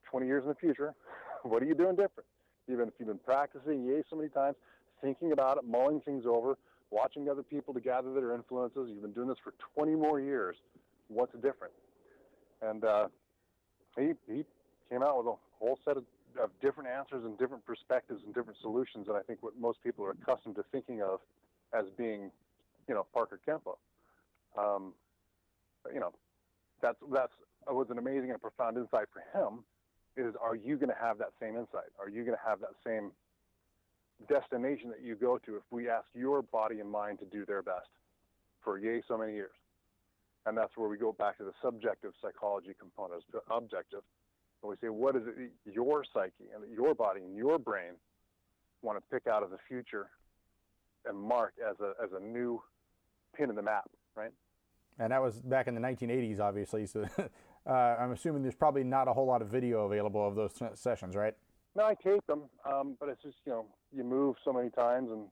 20 0.10 0.28
years 0.28 0.44
in 0.44 0.50
the 0.50 0.56
future, 0.56 0.94
what 1.44 1.62
are 1.62 1.66
you 1.66 1.76
doing 1.76 1.96
different? 1.96 2.28
Even 2.72 2.88
if 2.88 2.94
you've 3.00 3.10
been 3.10 3.20
practicing 3.26 3.84
yay 3.84 4.04
so 4.10 4.16
many 4.16 4.30
times, 4.30 4.56
thinking 5.02 5.34
about 5.34 5.58
it, 5.58 5.66
mulling 5.68 6.00
things 6.02 6.26
over, 6.26 6.58
watching 6.92 7.28
other 7.28 7.44
people 7.44 7.74
to 7.74 7.82
gather 7.82 8.14
their 8.14 8.34
influences, 8.34 8.88
you've 8.90 9.02
been 9.02 9.12
doing 9.12 9.28
this 9.28 9.38
for 9.44 9.54
20 9.76 9.96
more 9.96 10.22
years. 10.22 10.56
What's 11.08 11.34
different? 11.34 11.74
And 12.62 12.86
uh, 12.86 13.08
he, 13.98 14.14
he 14.28 14.46
came 14.90 15.04
out 15.04 15.18
with 15.18 15.28
a 15.28 15.36
whole 15.60 15.78
set 15.84 15.98
of 15.98 16.04
of 16.42 16.50
different 16.62 16.90
answers 16.90 17.24
and 17.24 17.38
different 17.38 17.66
perspectives 17.66 18.22
and 18.26 18.34
different 18.34 18.58
solutions 18.62 19.08
than 19.08 19.16
I 19.16 19.22
think 19.22 19.42
what 19.42 19.58
most 19.60 19.82
people 19.84 20.06
are 20.06 20.12
accustomed 20.12 20.56
to 20.56 20.64
thinking 20.72 21.02
of 21.02 21.20
as 21.74 21.86
being, 21.98 22.32
you 22.88 22.96
know, 22.96 23.06
Parker 23.14 23.40
Kempo. 23.48 23.78
Um, 24.58 24.94
you 25.94 26.00
know, 26.00 26.14
that's 26.82 26.98
that's 27.14 27.34
was 27.68 27.88
an 27.90 27.98
amazing 27.98 28.32
and 28.32 28.42
profound 28.42 28.78
insight 28.78 29.08
for 29.12 29.24
him. 29.38 29.64
Is 30.18 30.34
are 30.42 30.56
you 30.56 30.78
going 30.78 30.90
to 30.90 30.98
have 31.00 31.18
that 31.18 31.32
same 31.42 31.56
insight? 31.56 31.92
Are 32.00 32.10
you 32.10 32.24
going 32.24 32.38
to 32.38 32.48
have 32.48 32.60
that 32.62 32.76
same 32.86 33.12
destination 34.30 34.90
that 34.90 35.02
you 35.04 35.16
go 35.16 35.38
to 35.46 35.58
if 35.58 35.64
we 35.72 35.90
ask 35.90 36.06
your 36.14 36.42
body 36.42 36.80
and 36.80 36.90
mind 36.90 37.20
to 37.20 37.26
do 37.26 37.46
their 37.46 37.62
best 37.62 37.90
for 38.64 38.80
yay 38.80 39.02
so 39.08 39.18
many 39.18 39.34
years? 39.34 39.56
And 40.46 40.58
that's 40.58 40.78
where 40.78 40.88
we 40.88 40.98
go 40.98 41.12
back 41.12 41.38
to 41.40 41.44
the 41.44 41.54
subjective 41.62 42.14
psychology 42.22 42.76
component, 42.80 43.24
objective 43.50 44.02
and 44.62 44.70
we 44.70 44.76
say, 44.82 44.90
what 44.90 45.16
is 45.16 45.24
it, 45.28 45.52
your 45.72 46.04
psyche 46.14 46.50
and 46.54 46.64
your 46.74 46.96
body 46.96 47.22
and 47.22 47.36
your 47.36 47.60
brain 47.60 47.94
want 48.82 48.98
to 48.98 49.04
pick 49.12 49.28
out 49.28 49.44
of 49.44 49.50
the 49.50 49.58
future 49.68 50.10
and 51.06 51.18
mark 51.18 51.54
as 51.68 51.76
a 51.80 51.94
as 52.04 52.10
a 52.16 52.20
new 52.20 52.62
pin 53.36 53.50
in 53.50 53.56
the 53.56 53.62
map, 53.62 53.90
right? 54.16 54.32
And 54.98 55.12
that 55.12 55.22
was 55.22 55.42
back 55.42 55.68
in 55.68 55.76
the 55.76 55.82
1980s, 55.82 56.40
obviously. 56.40 56.86
So 56.86 57.06
uh, 57.68 57.72
I'm 57.72 58.12
assuming 58.12 58.44
there's 58.44 58.56
probably 58.56 58.84
not 58.84 59.08
a 59.08 59.14
whole 59.14 59.26
lot 59.26 59.42
of 59.42 59.50
video 59.50 59.86
available 59.86 60.26
of 60.26 60.36
those 60.36 60.54
sessions, 60.76 61.16
right? 61.16 61.34
No, 61.76 61.84
I 61.84 61.94
tape 61.96 62.26
them, 62.28 62.44
um, 62.66 62.96
but 63.00 63.10
it's 63.10 63.22
just 63.22 63.38
you 63.46 63.52
know 63.52 63.66
you 63.96 64.04
move 64.04 64.36
so 64.46 64.54
many 64.54 64.70
times, 64.70 65.12
and 65.12 65.28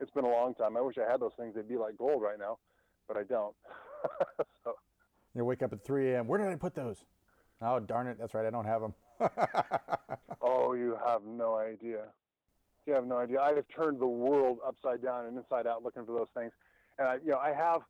it's 0.00 0.10
been 0.10 0.24
a 0.24 0.30
long 0.30 0.54
time. 0.54 0.76
I 0.76 0.80
wish 0.80 0.96
I 0.98 1.10
had 1.10 1.20
those 1.20 1.32
things; 1.38 1.54
they'd 1.54 1.68
be 1.68 1.76
like 1.76 1.98
gold 1.98 2.22
right 2.22 2.38
now, 2.38 2.58
but 3.06 3.16
I 3.16 3.24
don't. 3.24 3.54
so. 4.64 4.74
You 5.34 5.44
wake 5.44 5.62
up 5.62 5.72
at 5.72 5.84
3 5.84 6.12
a.m. 6.12 6.28
Where 6.28 6.38
did 6.38 6.48
I 6.48 6.54
put 6.54 6.74
those? 6.74 7.04
Oh 7.64 7.80
darn 7.80 8.06
it! 8.06 8.18
That's 8.18 8.34
right, 8.34 8.46
I 8.46 8.50
don't 8.50 8.66
have 8.66 8.82
them. 8.82 8.94
oh, 10.42 10.74
you 10.74 10.96
have 11.06 11.22
no 11.24 11.56
idea. 11.56 12.02
You 12.86 12.92
have 12.92 13.06
no 13.06 13.18
idea. 13.18 13.40
I 13.40 13.54
have 13.54 13.64
turned 13.74 13.98
the 13.98 14.06
world 14.06 14.58
upside 14.66 15.02
down 15.02 15.26
and 15.26 15.36
inside 15.38 15.66
out 15.66 15.82
looking 15.82 16.04
for 16.04 16.12
those 16.12 16.28
things, 16.36 16.52
and 16.98 17.08
I, 17.08 17.14
you 17.24 17.30
know, 17.30 17.38
I 17.38 17.54
have 17.54 17.80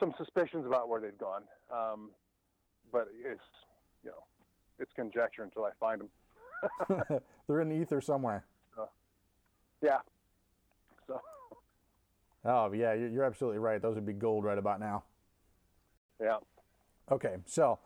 some 0.00 0.14
suspicions 0.16 0.64
about 0.66 0.88
where 0.88 1.00
they've 1.00 1.18
gone, 1.18 1.42
um, 1.72 2.10
but 2.90 3.08
it's, 3.22 3.40
you 4.02 4.10
know, 4.10 4.24
it's 4.78 4.92
conjecture 4.94 5.42
until 5.42 5.64
I 5.64 5.70
find 5.78 6.00
them. 6.00 7.20
They're 7.46 7.60
in 7.60 7.68
the 7.68 7.76
ether 7.76 8.00
somewhere. 8.00 8.46
yeah. 9.82 9.98
So. 11.06 11.20
Oh 12.44 12.72
yeah, 12.72 12.94
you're 12.94 13.24
absolutely 13.24 13.58
right. 13.58 13.82
Those 13.82 13.96
would 13.96 14.06
be 14.06 14.12
gold 14.12 14.44
right 14.44 14.58
about 14.58 14.80
now. 14.80 15.04
Yeah. 16.20 16.38
Okay, 17.10 17.36
so 17.46 17.78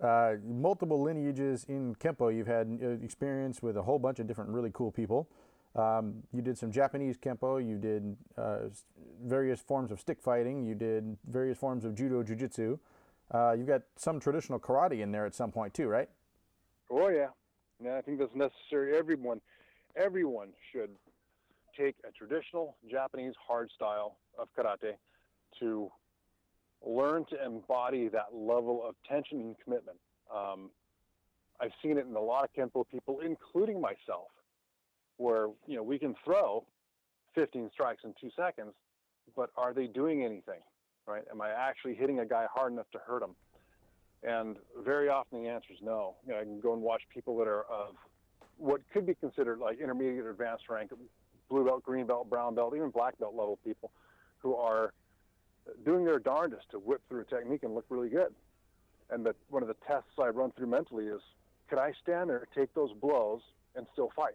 uh, 0.00 0.34
multiple 0.46 1.02
lineages 1.02 1.64
in 1.68 1.94
Kempo. 1.96 2.34
You've 2.34 2.46
had 2.46 2.78
uh, 2.82 2.88
experience 3.04 3.62
with 3.62 3.76
a 3.76 3.82
whole 3.82 3.98
bunch 3.98 4.18
of 4.18 4.26
different 4.26 4.50
really 4.50 4.70
cool 4.72 4.90
people. 4.90 5.28
Um, 5.76 6.22
you 6.32 6.42
did 6.42 6.58
some 6.58 6.72
Japanese 6.72 7.16
Kempo. 7.16 7.64
You 7.64 7.78
did 7.78 8.16
uh, 8.36 8.70
various 9.24 9.60
forms 9.60 9.90
of 9.90 10.00
stick 10.00 10.20
fighting. 10.20 10.64
You 10.64 10.74
did 10.74 11.16
various 11.28 11.58
forms 11.58 11.84
of 11.84 11.94
judo, 11.94 12.22
jujitsu. 12.22 12.78
Uh, 13.30 13.52
you've 13.56 13.68
got 13.68 13.82
some 13.96 14.18
traditional 14.18 14.58
karate 14.58 15.00
in 15.00 15.12
there 15.12 15.26
at 15.26 15.34
some 15.34 15.52
point 15.52 15.72
too, 15.74 15.86
right? 15.86 16.08
Oh 16.90 17.08
yeah, 17.08 17.28
yeah. 17.82 17.96
I 17.96 18.00
think 18.00 18.18
that's 18.18 18.34
necessary. 18.34 18.96
Everyone, 18.96 19.40
everyone 19.94 20.48
should 20.72 20.90
take 21.78 21.94
a 22.08 22.10
traditional 22.10 22.76
Japanese 22.90 23.34
hard 23.46 23.70
style 23.76 24.16
of 24.36 24.48
karate 24.58 24.94
to 25.60 25.90
learn 26.84 27.24
to 27.26 27.44
embody 27.44 28.08
that 28.08 28.28
level 28.32 28.82
of 28.86 28.94
tension 29.08 29.40
and 29.40 29.56
commitment. 29.62 29.98
Um, 30.34 30.70
I've 31.60 31.72
seen 31.82 31.98
it 31.98 32.06
in 32.06 32.16
a 32.16 32.20
lot 32.20 32.44
of 32.44 32.50
Kempo 32.54 32.84
people, 32.88 33.20
including 33.20 33.80
myself, 33.80 34.28
where 35.18 35.48
you 35.66 35.76
know 35.76 35.82
we 35.82 35.98
can 35.98 36.14
throw 36.24 36.64
15 37.34 37.70
strikes 37.72 38.02
in 38.04 38.14
two 38.20 38.30
seconds, 38.34 38.72
but 39.36 39.50
are 39.56 39.74
they 39.74 39.86
doing 39.86 40.24
anything? 40.24 40.60
Right? 41.06 41.22
Am 41.30 41.40
I 41.40 41.50
actually 41.50 41.94
hitting 41.94 42.20
a 42.20 42.26
guy 42.26 42.46
hard 42.52 42.72
enough 42.72 42.90
to 42.92 42.98
hurt 42.98 43.22
him? 43.22 43.34
And 44.22 44.56
very 44.84 45.08
often 45.08 45.42
the 45.42 45.48
answer 45.48 45.72
is 45.72 45.78
no. 45.82 46.16
You 46.26 46.32
know, 46.32 46.40
I 46.40 46.42
can 46.42 46.60
go 46.60 46.72
and 46.72 46.82
watch 46.82 47.02
people 47.12 47.36
that 47.38 47.48
are 47.48 47.64
of 47.64 47.94
what 48.58 48.82
could 48.92 49.06
be 49.06 49.14
considered 49.14 49.58
like 49.58 49.80
intermediate 49.80 50.26
advanced 50.26 50.64
rank, 50.68 50.90
blue 51.48 51.64
belt, 51.64 51.82
green 51.82 52.06
belt, 52.06 52.28
brown 52.28 52.54
belt, 52.54 52.74
even 52.76 52.90
black 52.90 53.18
belt 53.18 53.34
level 53.34 53.58
people 53.64 53.90
who 54.38 54.54
are 54.54 54.92
doing 55.84 56.04
their 56.04 56.18
darndest 56.18 56.70
to 56.70 56.78
whip 56.78 57.00
through 57.08 57.20
a 57.20 57.24
technique 57.24 57.62
and 57.62 57.74
look 57.74 57.86
really 57.88 58.08
good. 58.08 58.34
And 59.10 59.24
that 59.26 59.36
one 59.48 59.62
of 59.62 59.68
the 59.68 59.76
tests 59.86 60.10
I 60.18 60.28
run 60.28 60.52
through 60.52 60.68
mentally 60.68 61.06
is, 61.06 61.20
could 61.68 61.78
I 61.78 61.92
stand 62.02 62.30
there, 62.30 62.46
take 62.54 62.72
those 62.74 62.92
blows, 62.92 63.40
and 63.74 63.86
still 63.92 64.10
fight? 64.14 64.34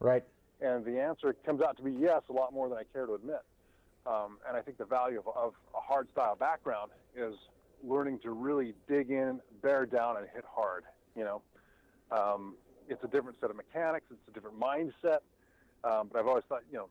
Right. 0.00 0.24
And 0.60 0.84
the 0.84 1.00
answer 1.00 1.34
comes 1.44 1.62
out 1.62 1.76
to 1.78 1.82
be 1.82 1.92
yes, 1.92 2.22
a 2.28 2.32
lot 2.32 2.52
more 2.52 2.68
than 2.68 2.78
I 2.78 2.84
care 2.92 3.06
to 3.06 3.14
admit. 3.14 3.42
Um, 4.06 4.38
and 4.46 4.56
I 4.56 4.62
think 4.62 4.78
the 4.78 4.84
value 4.84 5.18
of, 5.18 5.28
of 5.36 5.54
a 5.74 5.80
hard 5.80 6.08
style 6.10 6.36
background 6.36 6.90
is 7.14 7.34
learning 7.82 8.18
to 8.20 8.30
really 8.30 8.74
dig 8.88 9.10
in, 9.10 9.40
bear 9.62 9.86
down, 9.86 10.16
and 10.16 10.26
hit 10.34 10.44
hard. 10.48 10.84
You 11.16 11.24
know, 11.24 11.42
um, 12.10 12.54
it's 12.88 13.02
a 13.04 13.08
different 13.08 13.38
set 13.40 13.50
of 13.50 13.56
mechanics, 13.56 14.06
it's 14.10 14.28
a 14.28 14.32
different 14.32 14.58
mindset. 14.58 15.20
Um, 15.82 16.10
but 16.12 16.18
I've 16.18 16.26
always 16.26 16.44
thought, 16.48 16.62
you 16.70 16.78
know, 16.78 16.88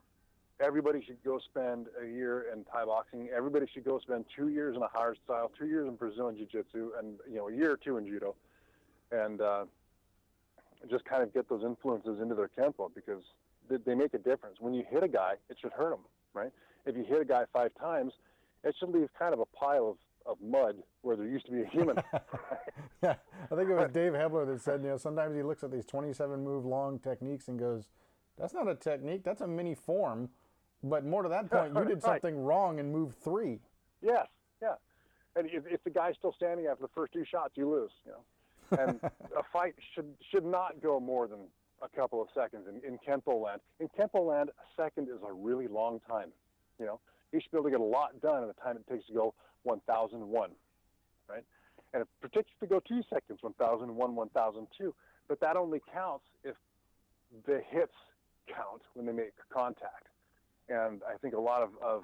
everybody 0.59 1.03
should 1.05 1.23
go 1.23 1.39
spend 1.39 1.87
a 2.01 2.05
year 2.05 2.47
in 2.53 2.63
Thai 2.65 2.85
boxing. 2.85 3.29
Everybody 3.35 3.65
should 3.73 3.85
go 3.85 3.99
spend 3.99 4.25
two 4.35 4.49
years 4.49 4.75
in 4.75 4.81
a 4.81 4.87
hard 4.87 5.17
style, 5.23 5.51
two 5.57 5.67
years 5.67 5.87
in 5.87 5.95
Brazilian 5.95 6.37
Jiu-Jitsu, 6.37 6.91
and 6.99 7.15
you 7.29 7.37
know 7.37 7.49
a 7.49 7.53
year 7.53 7.71
or 7.71 7.77
two 7.77 7.97
in 7.97 8.05
judo, 8.05 8.35
and 9.11 9.41
uh, 9.41 9.65
just 10.89 11.05
kind 11.05 11.23
of 11.23 11.33
get 11.33 11.49
those 11.49 11.63
influences 11.63 12.19
into 12.21 12.35
their 12.35 12.49
tempo 12.49 12.91
because 12.93 13.23
they, 13.69 13.77
they 13.77 13.95
make 13.95 14.13
a 14.13 14.17
difference. 14.17 14.57
When 14.59 14.73
you 14.73 14.83
hit 14.89 15.03
a 15.03 15.07
guy, 15.07 15.33
it 15.49 15.57
should 15.61 15.71
hurt 15.71 15.93
him, 15.93 16.01
right? 16.33 16.51
If 16.85 16.95
you 16.95 17.03
hit 17.03 17.21
a 17.21 17.25
guy 17.25 17.45
five 17.53 17.71
times, 17.79 18.13
it 18.63 18.75
should 18.79 18.89
leave 18.89 19.09
kind 19.17 19.33
of 19.33 19.39
a 19.39 19.45
pile 19.45 19.89
of 19.89 19.95
of 20.25 20.37
mud 20.41 20.75
where 21.01 21.15
there 21.15 21.25
used 21.25 21.45
to 21.45 21.51
be 21.51 21.61
a 21.61 21.65
human. 21.65 21.95
yeah, 23.03 23.15
I 23.51 23.55
think 23.55 23.69
it 23.69 23.73
was 23.73 23.89
Dave 23.91 24.13
Hebler 24.13 24.45
that 24.45 24.61
said, 24.61 24.81
you 24.81 24.89
know, 24.89 24.97
sometimes 24.97 25.35
he 25.35 25.41
looks 25.41 25.63
at 25.63 25.71
these 25.71 25.85
27 25.85 26.43
move 26.43 26.65
long 26.65 26.99
techniques 26.99 27.47
and 27.47 27.57
goes, 27.57 27.85
that's 28.37 28.53
not 28.53 28.67
a 28.67 28.75
technique, 28.75 29.23
that's 29.23 29.41
a 29.41 29.47
mini 29.47 29.73
form 29.73 30.29
but 30.83 31.05
more 31.05 31.23
to 31.23 31.29
that 31.29 31.49
point, 31.49 31.73
you 31.75 31.85
did 31.85 32.01
something 32.01 32.35
right. 32.37 32.47
wrong 32.47 32.79
and 32.79 32.91
moved 32.91 33.15
three. 33.23 33.59
Yes, 34.01 34.27
yeah. 34.61 34.75
And 35.35 35.47
if, 35.51 35.63
if 35.67 35.83
the 35.83 35.89
guy's 35.89 36.15
still 36.17 36.33
standing 36.33 36.67
after 36.67 36.83
the 36.83 36.89
first 36.95 37.13
two 37.13 37.25
shots, 37.29 37.53
you 37.55 37.69
lose. 37.69 37.91
You 38.05 38.13
know, 38.13 38.83
and 38.83 38.99
a 39.37 39.43
fight 39.51 39.75
should 39.93 40.13
should 40.31 40.45
not 40.45 40.81
go 40.81 40.99
more 40.99 41.27
than 41.27 41.39
a 41.81 41.89
couple 41.89 42.21
of 42.21 42.27
seconds 42.33 42.67
in, 42.67 42.81
in 42.87 42.99
Kempo 42.99 43.41
land. 43.41 43.61
In 43.79 43.87
Kempo 43.89 44.25
land, 44.25 44.49
a 44.49 44.81
second 44.81 45.07
is 45.07 45.21
a 45.27 45.31
really 45.31 45.67
long 45.67 45.99
time. 46.09 46.29
You 46.79 46.85
know, 46.85 46.99
you 47.31 47.39
should 47.39 47.51
be 47.51 47.57
able 47.57 47.65
to 47.65 47.71
get 47.71 47.79
a 47.79 47.83
lot 47.83 48.19
done 48.21 48.41
in 48.41 48.47
the 48.47 48.53
time 48.53 48.77
it 48.77 48.87
takes 48.91 49.07
to 49.07 49.13
go 49.13 49.33
1,001, 49.63 50.51
right? 51.29 51.43
And 51.93 52.01
it 52.01 52.07
particularly 52.21 52.59
to 52.61 52.67
go 52.67 52.79
two 52.79 53.01
seconds, 53.11 53.39
1,001, 53.41 54.15
1,002. 54.15 54.95
But 55.27 55.39
that 55.41 55.55
only 55.55 55.81
counts 55.93 56.25
if 56.43 56.55
the 57.45 57.61
hits 57.69 57.93
count 58.47 58.81
when 58.93 59.05
they 59.05 59.11
make 59.11 59.33
contact. 59.53 60.08
And 60.69 61.01
I 61.07 61.17
think 61.17 61.33
a 61.33 61.39
lot 61.39 61.63
of, 61.63 61.69
of 61.83 62.03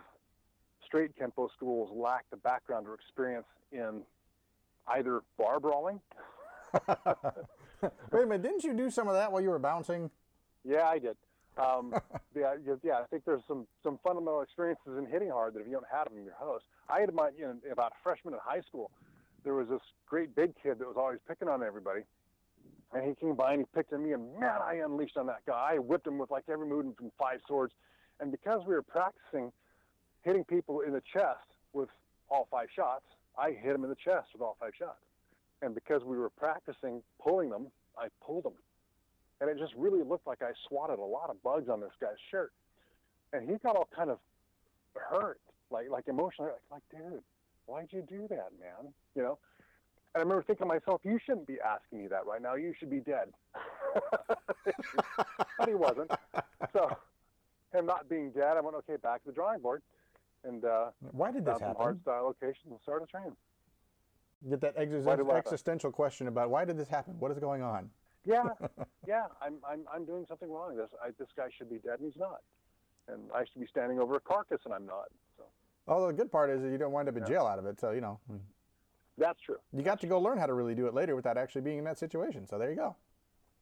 straight 0.86 1.12
Kempo 1.17 1.49
schools 1.56 1.89
lack 1.93 2.25
the 2.32 2.38
background 2.38 2.88
or 2.88 2.95
experience 2.95 3.45
in 3.71 4.01
either 4.88 5.21
bar 5.38 5.60
brawling. 5.60 5.99
Wait 6.88 8.23
a 8.23 8.25
minute, 8.25 8.41
didn't 8.41 8.63
you 8.63 8.73
do 8.73 8.89
some 8.89 9.08
of 9.08 9.13
that 9.13 9.32
while 9.32 9.41
you 9.41 9.49
were 9.49 9.60
bouncing? 9.60 10.10
Yeah, 10.63 10.88
I 10.88 10.99
did. 10.99 11.15
Um, 11.58 11.93
yeah, 12.36 12.56
yeah, 12.84 12.99
I 12.99 13.06
think 13.10 13.23
there's 13.25 13.43
some, 13.47 13.67
some 13.84 13.99
fundamental 14.04 14.41
experiences 14.41 14.97
in 14.97 15.06
hitting 15.06 15.30
hard 15.30 15.54
that 15.54 15.62
if 15.62 15.67
you 15.67 15.73
don't 15.73 15.86
have 15.91 16.06
them, 16.10 16.23
you're 16.23 16.34
host. 16.34 16.65
I 16.89 16.99
had 17.01 17.13
my, 17.13 17.30
you 17.38 17.45
know, 17.45 17.56
about 17.71 17.91
a 17.91 18.04
freshman 18.04 18.34
in 18.34 18.39
high 18.43 18.62
school, 18.62 18.91
there 19.43 19.54
was 19.54 19.67
this 19.69 19.82
great 20.08 20.36
big 20.36 20.54
kid 20.62 20.80
that 20.80 20.88
was 20.88 20.97
always 20.97 21.19
picking 21.28 21.47
on 21.47 21.63
everybody. 21.63 22.01
And 22.93 23.08
he 23.08 23.15
came 23.15 23.36
by 23.36 23.54
and 23.54 23.62
he 23.62 23.65
picked 23.75 23.93
on 23.93 24.04
me, 24.04 24.13
and 24.13 24.39
man, 24.39 24.60
I 24.63 24.75
unleashed 24.84 25.17
on 25.17 25.28
that 25.28 25.45
guy. 25.45 25.73
I 25.73 25.80
whipped 25.80 26.08
him 26.08 26.17
with 26.17 26.32
like 26.32 26.43
every 26.51 26.67
move 26.67 26.95
from 26.95 27.12
five 27.17 27.39
swords. 27.47 27.73
And 28.19 28.32
because 28.32 28.62
we 28.67 28.73
were 28.73 28.82
practicing 28.82 29.51
hitting 30.23 30.43
people 30.43 30.82
in 30.82 30.93
the 30.93 31.01
chest 31.13 31.47
with 31.73 31.89
all 32.30 32.47
five 32.49 32.67
shots, 32.75 33.06
I 33.38 33.51
hit 33.51 33.73
them 33.73 33.84
in 33.84 33.89
the 33.89 33.95
chest 33.95 34.28
with 34.34 34.41
all 34.41 34.58
five 34.60 34.71
shots. 34.78 34.99
And 35.62 35.73
because 35.73 36.04
we 36.04 36.17
were 36.17 36.30
practicing 36.30 37.01
pulling 37.21 37.49
them, 37.49 37.67
I 37.97 38.08
pulled 38.25 38.43
them. 38.43 38.54
And 39.41 39.49
it 39.49 39.58
just 39.58 39.73
really 39.78 40.04
looked 40.04 40.28
like 40.28 40.41
I 40.41 40.51
swatted 40.67 40.99
a 40.99 41.04
lot 41.04 41.30
of 41.30 41.41
bugs 41.43 41.69
on 41.69 41.82
this 41.82 41.91
guy's 41.99 42.17
shirt. 42.32 42.51
And 43.34 43.49
he 43.49 43.58
got 43.58 43.75
all 43.75 43.88
kind 43.95 44.10
of 44.10 44.19
hurt, 44.93 45.39
like 45.71 45.89
like 45.89 46.08
emotionally, 46.08 46.51
like, 46.71 46.82
like 46.91 47.04
dude, 47.12 47.21
why'd 47.65 47.88
you 47.91 48.01
do 48.01 48.28
that, 48.30 48.51
man? 48.60 48.93
You 49.15 49.23
know? 49.23 49.38
And 50.13 50.21
I 50.21 50.23
remember 50.23 50.43
thinking 50.43 50.65
to 50.65 50.73
myself, 50.73 51.01
you 51.04 51.19
shouldn't 51.25 51.47
be 51.47 51.58
asking 51.60 51.99
me 51.99 52.08
that 52.08 52.25
right 52.25 52.41
now. 52.41 52.56
You 52.56 52.73
should 52.80 52.89
be 52.89 53.01
dead. 53.01 53.34
but 55.60 55.67
he 55.67 55.75
wasn't. 55.75 56.12
So 56.71 56.95
him 57.75 57.85
not 57.85 58.09
being 58.09 58.31
dead, 58.31 58.57
I 58.57 58.61
went, 58.61 58.75
okay, 58.77 58.97
back 58.97 59.23
to 59.23 59.29
the 59.29 59.33
drawing 59.33 59.59
board. 59.59 59.81
And 60.43 60.63
uh, 60.63 60.91
why 61.11 61.31
did 61.31 61.45
this 61.45 61.59
happen? 61.59 61.75
Hard 61.77 62.01
style 62.01 62.25
locations 62.25 62.67
and 62.71 62.79
started 62.83 63.09
training. 63.09 63.35
Get 64.49 64.61
that 64.61 64.77
existential, 64.77 65.31
existential 65.31 65.91
question 65.91 66.27
about 66.27 66.49
why 66.49 66.65
did 66.65 66.77
this 66.77 66.88
happen? 66.88 67.15
What 67.19 67.31
is 67.31 67.39
going 67.39 67.63
on? 67.63 67.89
Yeah, 68.25 68.43
yeah, 69.07 69.25
I'm, 69.41 69.55
I'm, 69.67 69.81
I'm 69.91 70.05
doing 70.05 70.25
something 70.27 70.51
wrong. 70.51 70.75
This, 70.75 70.89
I, 71.03 71.09
this 71.17 71.29
guy 71.35 71.47
should 71.55 71.69
be 71.69 71.77
dead 71.77 71.99
and 71.99 72.11
he's 72.11 72.19
not. 72.19 72.41
And 73.07 73.21
I 73.33 73.45
should 73.45 73.61
be 73.61 73.67
standing 73.67 73.99
over 73.99 74.15
a 74.15 74.19
carcass 74.19 74.59
and 74.65 74.73
I'm 74.73 74.85
not. 74.85 75.05
So. 75.38 75.43
Although 75.88 76.07
the 76.07 76.13
good 76.13 76.31
part 76.31 76.49
is 76.49 76.61
that 76.61 76.69
you 76.69 76.77
don't 76.77 76.91
wind 76.91 77.09
up 77.09 77.15
in 77.15 77.23
yeah. 77.23 77.29
jail 77.29 77.45
out 77.45 77.59
of 77.59 77.65
it. 77.65 77.79
So, 77.79 77.91
you 77.91 78.01
know. 78.01 78.19
That's 79.17 79.39
true. 79.41 79.57
You 79.71 79.81
got 79.81 79.99
to 80.01 80.07
go 80.07 80.19
learn 80.19 80.38
how 80.38 80.45
to 80.45 80.53
really 80.53 80.75
do 80.75 80.88
it 80.88 80.93
later 80.93 81.15
without 81.15 81.38
actually 81.38 81.61
being 81.61 81.77
in 81.77 81.83
that 81.85 81.97
situation. 81.97 82.45
So 82.47 82.57
there 82.57 82.69
you 82.69 82.75
go. 82.75 82.95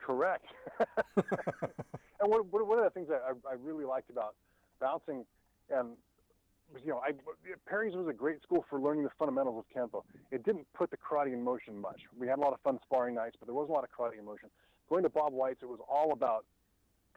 Correct. 0.06 0.46
and 0.80 2.30
one, 2.30 2.42
one 2.52 2.78
of 2.78 2.84
the 2.84 2.90
things 2.90 3.08
that 3.08 3.22
I, 3.26 3.32
I 3.50 3.56
really 3.62 3.86
liked 3.86 4.10
about 4.10 4.36
bouncing, 4.80 5.26
um, 5.74 5.92
and 6.76 6.84
you 6.84 6.92
know, 6.92 7.00
I, 7.00 7.12
Perry's 7.68 7.96
was 7.96 8.08
a 8.08 8.14
great 8.14 8.42
school 8.42 8.66
for 8.70 8.80
learning 8.80 9.04
the 9.04 9.12
fundamentals 9.18 9.64
of 9.64 9.66
Kempo. 9.74 10.04
It 10.32 10.44
didn't 10.44 10.66
put 10.74 10.92
the 10.92 10.98
karate 10.98 11.34
in 11.34 11.44
motion 11.44 11.80
much. 11.80 12.02
We 12.18 12.28
had 12.28 12.40
a 12.40 12.42
lot 12.42 12.54
of 12.54 12.60
fun 12.62 12.80
sparring 12.84 13.16
nights, 13.16 13.36
but 13.40 13.48
there 13.48 13.56
wasn't 13.56 13.72
a 13.72 13.74
lot 13.74 13.84
of 13.84 13.90
karate 13.92 14.20
in 14.20 14.26
motion. 14.26 14.50
Going 14.90 15.04
to 15.04 15.10
Bob 15.10 15.34
White's, 15.34 15.62
it 15.62 15.70
was 15.70 15.80
all 15.88 16.12
about 16.12 16.46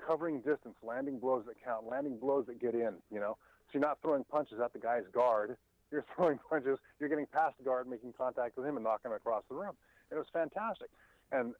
covering 0.07 0.39
distance, 0.39 0.77
landing 0.83 1.19
blows 1.19 1.45
that 1.47 1.57
count, 1.65 1.87
landing 1.89 2.19
blows 2.19 2.47
that 2.47 2.61
get 2.61 2.75
in. 2.75 2.95
You 3.11 3.21
know, 3.21 3.37
so 3.67 3.71
you're 3.75 3.83
not 3.83 3.99
throwing 4.03 4.25
punches 4.25 4.59
at 4.63 4.73
the 4.73 4.79
guy's 4.79 5.05
guard. 5.13 5.57
You're 5.91 6.05
throwing 6.17 6.39
punches. 6.49 6.79
You're 7.01 7.09
getting 7.09 7.27
past 7.27 7.57
the 7.59 7.65
guard, 7.65 7.89
making 7.89 8.13
contact 8.17 8.57
with 8.57 8.67
him, 8.67 8.77
and 8.77 8.85
knocking 8.85 9.11
him 9.11 9.17
across 9.17 9.43
the 9.49 9.57
room. 9.57 9.75
And 10.11 10.19
it 10.19 10.21
was 10.21 10.29
fantastic. 10.33 10.89
And 11.33 11.55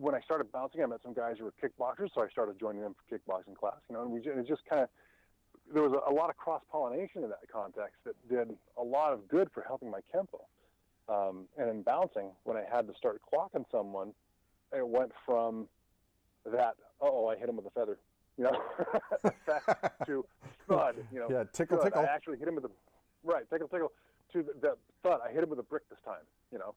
when 0.00 0.14
I 0.14 0.20
started 0.20 0.50
bouncing, 0.52 0.82
I 0.82 0.86
met 0.86 1.00
some 1.02 1.12
guys 1.12 1.36
who 1.38 1.44
were 1.44 1.54
kickboxers, 1.62 2.10
so 2.14 2.22
I 2.22 2.28
started 2.28 2.58
joining 2.58 2.82
them 2.82 2.94
for 2.94 3.16
kickboxing 3.16 3.56
class. 3.56 3.78
You 3.88 3.96
know, 3.96 4.02
and 4.02 4.10
we 4.10 4.20
it 4.20 4.46
just 4.46 4.62
kind 4.68 4.82
of 4.82 4.88
there 5.72 5.82
was 5.82 5.92
a, 5.92 6.10
a 6.10 6.14
lot 6.14 6.30
of 6.30 6.36
cross 6.36 6.62
pollination 6.70 7.22
in 7.24 7.30
that 7.30 7.40
context 7.52 7.96
that 8.04 8.14
did 8.28 8.56
a 8.76 8.82
lot 8.82 9.12
of 9.12 9.28
good 9.28 9.48
for 9.52 9.62
helping 9.66 9.90
my 9.90 10.00
kempo. 10.14 10.40
Um, 11.08 11.46
and 11.56 11.68
in 11.70 11.82
bouncing, 11.82 12.30
when 12.44 12.56
I 12.56 12.64
had 12.70 12.86
to 12.86 12.94
start 12.94 13.20
clocking 13.32 13.64
someone, 13.70 14.12
it 14.72 14.86
went 14.86 15.12
from 15.24 15.66
that, 16.44 16.74
oh, 17.00 17.28
I 17.28 17.36
hit 17.36 17.48
him 17.48 17.56
with 17.56 17.66
a 17.66 17.70
feather, 17.70 17.98
you 18.36 18.44
know, 18.44 18.62
to 20.06 20.24
thud, 20.68 20.96
you 21.12 21.20
know. 21.20 21.28
Yeah, 21.30 21.44
tickle, 21.52 21.78
thud. 21.78 21.86
tickle. 21.86 22.02
I 22.02 22.04
actually 22.04 22.38
hit 22.38 22.48
him 22.48 22.54
with 22.54 22.66
a, 22.66 22.70
right, 23.24 23.48
tickle, 23.50 23.68
tickle, 23.68 23.92
to 24.32 24.42
the, 24.42 24.52
the 24.60 24.76
thud. 25.02 25.20
I 25.26 25.32
hit 25.32 25.42
him 25.42 25.50
with 25.50 25.58
a 25.58 25.64
brick 25.64 25.88
this 25.88 25.98
time, 26.04 26.24
you 26.52 26.58
know. 26.58 26.74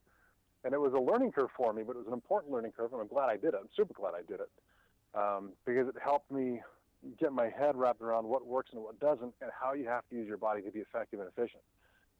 And 0.63 0.73
it 0.73 0.79
was 0.79 0.93
a 0.93 0.99
learning 0.99 1.31
curve 1.31 1.49
for 1.57 1.73
me, 1.73 1.83
but 1.83 1.95
it 1.95 1.99
was 1.99 2.07
an 2.07 2.13
important 2.13 2.53
learning 2.53 2.71
curve, 2.77 2.93
and 2.93 3.01
I'm 3.01 3.07
glad 3.07 3.29
I 3.29 3.37
did 3.37 3.53
it. 3.53 3.59
I'm 3.59 3.69
super 3.75 3.93
glad 3.93 4.13
I 4.13 4.21
did 4.21 4.39
it 4.39 4.49
um, 5.15 5.51
because 5.65 5.87
it 5.87 5.95
helped 6.03 6.31
me 6.31 6.61
get 7.19 7.33
my 7.33 7.49
head 7.49 7.75
wrapped 7.75 8.01
around 8.01 8.25
what 8.25 8.45
works 8.45 8.69
and 8.73 8.81
what 8.83 8.99
doesn't, 8.99 9.33
and 9.41 9.49
how 9.59 9.73
you 9.73 9.87
have 9.87 10.07
to 10.09 10.15
use 10.15 10.27
your 10.27 10.37
body 10.37 10.61
to 10.61 10.71
be 10.71 10.79
effective 10.79 11.19
and 11.19 11.27
efficient. 11.29 11.63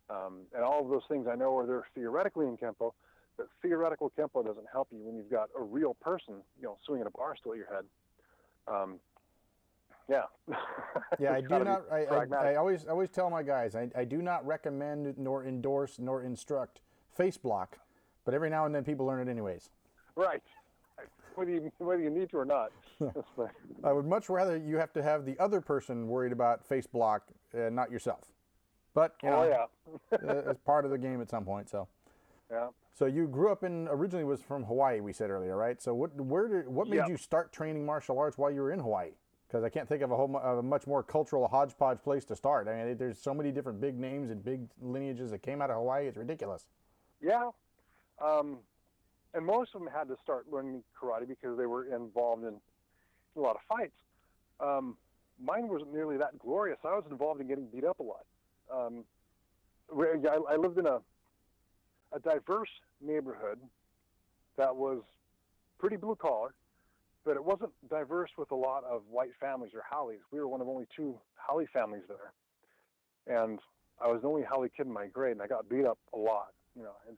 Um, 0.09 0.39
and 0.55 0.63
all 0.63 0.83
of 0.83 0.89
those 0.89 1.03
things 1.07 1.27
I 1.31 1.35
know 1.35 1.55
are 1.57 1.67
there 1.67 1.85
theoretically 1.93 2.47
in 2.47 2.57
Kempo, 2.57 2.93
but 3.37 3.47
theoretical 3.61 4.11
Kempo 4.17 4.43
doesn't 4.43 4.65
help 4.71 4.87
you 4.91 4.99
when 5.03 5.15
you've 5.15 5.29
got 5.29 5.49
a 5.57 5.61
real 5.61 5.93
person, 6.01 6.35
you 6.59 6.63
know, 6.63 6.77
swinging 6.85 7.05
a 7.05 7.11
bar 7.11 7.35
stool 7.37 7.53
at 7.53 7.59
your 7.59 7.67
head. 7.67 7.85
Um, 8.67 8.99
yeah. 10.09 10.23
Yeah, 11.19 11.33
I 11.33 11.41
do 11.41 11.63
not. 11.63 11.83
I, 11.91 12.05
I. 12.05 12.25
I 12.51 12.55
always 12.55 12.85
always 12.85 13.09
tell 13.09 13.29
my 13.29 13.43
guys 13.43 13.75
I, 13.75 13.89
I 13.95 14.05
do 14.05 14.21
not 14.21 14.45
recommend 14.45 15.17
nor 15.17 15.45
endorse 15.45 15.99
nor 15.99 16.23
instruct 16.23 16.79
face 17.15 17.37
block, 17.37 17.77
but 18.25 18.33
every 18.33 18.49
now 18.49 18.65
and 18.65 18.73
then 18.73 18.83
people 18.83 19.05
learn 19.05 19.27
it 19.27 19.31
anyways. 19.31 19.69
right. 20.15 20.41
Whether 21.35 21.51
you, 21.51 21.71
whether 21.77 22.01
you 22.01 22.09
need 22.09 22.29
to 22.31 22.37
or 22.37 22.45
not. 22.45 22.71
I 23.85 23.93
would 23.93 24.05
much 24.05 24.29
rather 24.29 24.57
you 24.57 24.77
have 24.77 24.91
to 24.93 25.01
have 25.01 25.25
the 25.25 25.39
other 25.39 25.61
person 25.61 26.07
worried 26.07 26.33
about 26.33 26.65
face 26.65 26.85
block, 26.85 27.23
uh, 27.55 27.69
not 27.69 27.89
yourself. 27.89 28.33
But 28.93 29.15
you 29.23 29.29
oh 29.29 29.43
yeah. 29.47 30.17
uh, 30.29 30.51
it's 30.51 30.59
part 30.59 30.83
of 30.83 30.91
the 30.91 30.97
game 30.97 31.21
at 31.21 31.29
some 31.29 31.45
point. 31.45 31.69
So, 31.69 31.87
yeah. 32.51 32.67
so 32.93 33.05
you 33.05 33.27
grew 33.27 33.49
up 33.49 33.63
in 33.63 33.87
originally 33.89 34.25
was 34.25 34.41
from 34.41 34.65
Hawaii. 34.65 34.99
We 34.99 35.13
said 35.13 35.29
earlier, 35.29 35.55
right? 35.55 35.81
So 35.81 35.93
what 35.93 36.13
where 36.19 36.49
did 36.49 36.67
what 36.67 36.89
made 36.89 36.97
Yep. 36.97 37.09
you 37.09 37.17
start 37.17 37.53
training 37.53 37.85
martial 37.85 38.19
arts 38.19 38.37
while 38.37 38.51
you 38.51 38.59
were 38.59 38.73
in 38.73 38.79
Hawaii? 38.79 39.11
Because 39.47 39.63
I 39.63 39.69
can't 39.69 39.87
think 39.87 40.01
of 40.01 40.11
a 40.11 40.15
whole 40.17 40.35
of 40.37 40.57
a 40.57 40.63
much 40.63 40.85
more 40.85 41.01
cultural 41.01 41.47
hodgepodge 41.47 42.03
place 42.03 42.25
to 42.25 42.35
start. 42.35 42.67
I 42.67 42.83
mean, 42.83 42.97
there's 42.97 43.17
so 43.19 43.33
many 43.33 43.51
different 43.53 43.79
big 43.79 43.97
names 43.97 44.29
and 44.29 44.43
big 44.43 44.67
lineages 44.81 45.31
that 45.31 45.39
came 45.41 45.61
out 45.61 45.69
of 45.69 45.77
Hawaii. 45.77 46.07
It's 46.07 46.17
ridiculous. 46.17 46.67
Yeah. 47.21 47.51
Um, 48.23 48.57
and 49.33 49.45
most 49.45 49.71
of 49.73 49.81
them 49.81 49.89
had 49.93 50.07
to 50.09 50.17
start 50.23 50.45
learning 50.51 50.83
karate 50.99 51.27
because 51.27 51.57
they 51.57 51.65
were 51.65 51.85
involved 51.85 52.43
in 52.43 52.55
a 53.35 53.39
lot 53.39 53.55
of 53.55 53.61
fights. 53.67 53.95
Um, 54.59 54.97
mine 55.43 55.67
wasn't 55.67 55.93
nearly 55.93 56.17
that 56.17 56.37
glorious. 56.37 56.77
I 56.83 56.89
was 56.89 57.05
involved 57.09 57.41
in 57.41 57.47
getting 57.47 57.67
beat 57.67 57.85
up 57.85 57.99
a 57.99 58.03
lot. 58.03 58.25
Um, 58.71 59.03
where- 59.87 60.15
yeah, 60.17 60.31
I, 60.49 60.53
I 60.53 60.55
lived 60.57 60.77
in 60.77 60.85
a, 60.85 60.99
a 62.11 62.19
diverse 62.19 62.69
neighborhood 63.01 63.59
that 64.57 64.75
was 64.75 65.01
pretty 65.79 65.95
blue 65.95 66.15
collar, 66.15 66.53
but 67.25 67.35
it 67.35 67.43
wasn't 67.43 67.71
diverse 67.89 68.29
with 68.37 68.51
a 68.51 68.55
lot 68.55 68.83
of 68.83 69.03
white 69.09 69.31
families 69.39 69.71
or 69.73 69.81
haoles. 69.89 70.19
We 70.31 70.39
were 70.39 70.47
one 70.47 70.61
of 70.61 70.67
only 70.67 70.87
two 70.95 71.17
haole 71.37 71.65
families 71.71 72.03
there. 72.07 72.33
And 73.27 73.59
I 74.03 74.07
was 74.07 74.21
the 74.21 74.27
only 74.27 74.43
haole 74.43 74.67
kid 74.75 74.87
in 74.87 74.91
my 74.91 75.07
grade, 75.07 75.33
and 75.33 75.41
I 75.41 75.47
got 75.47 75.69
beat 75.69 75.85
up 75.85 75.99
a 76.13 76.17
lot. 76.17 76.47
You 76.75 76.83
know, 76.83 76.93
and 77.07 77.17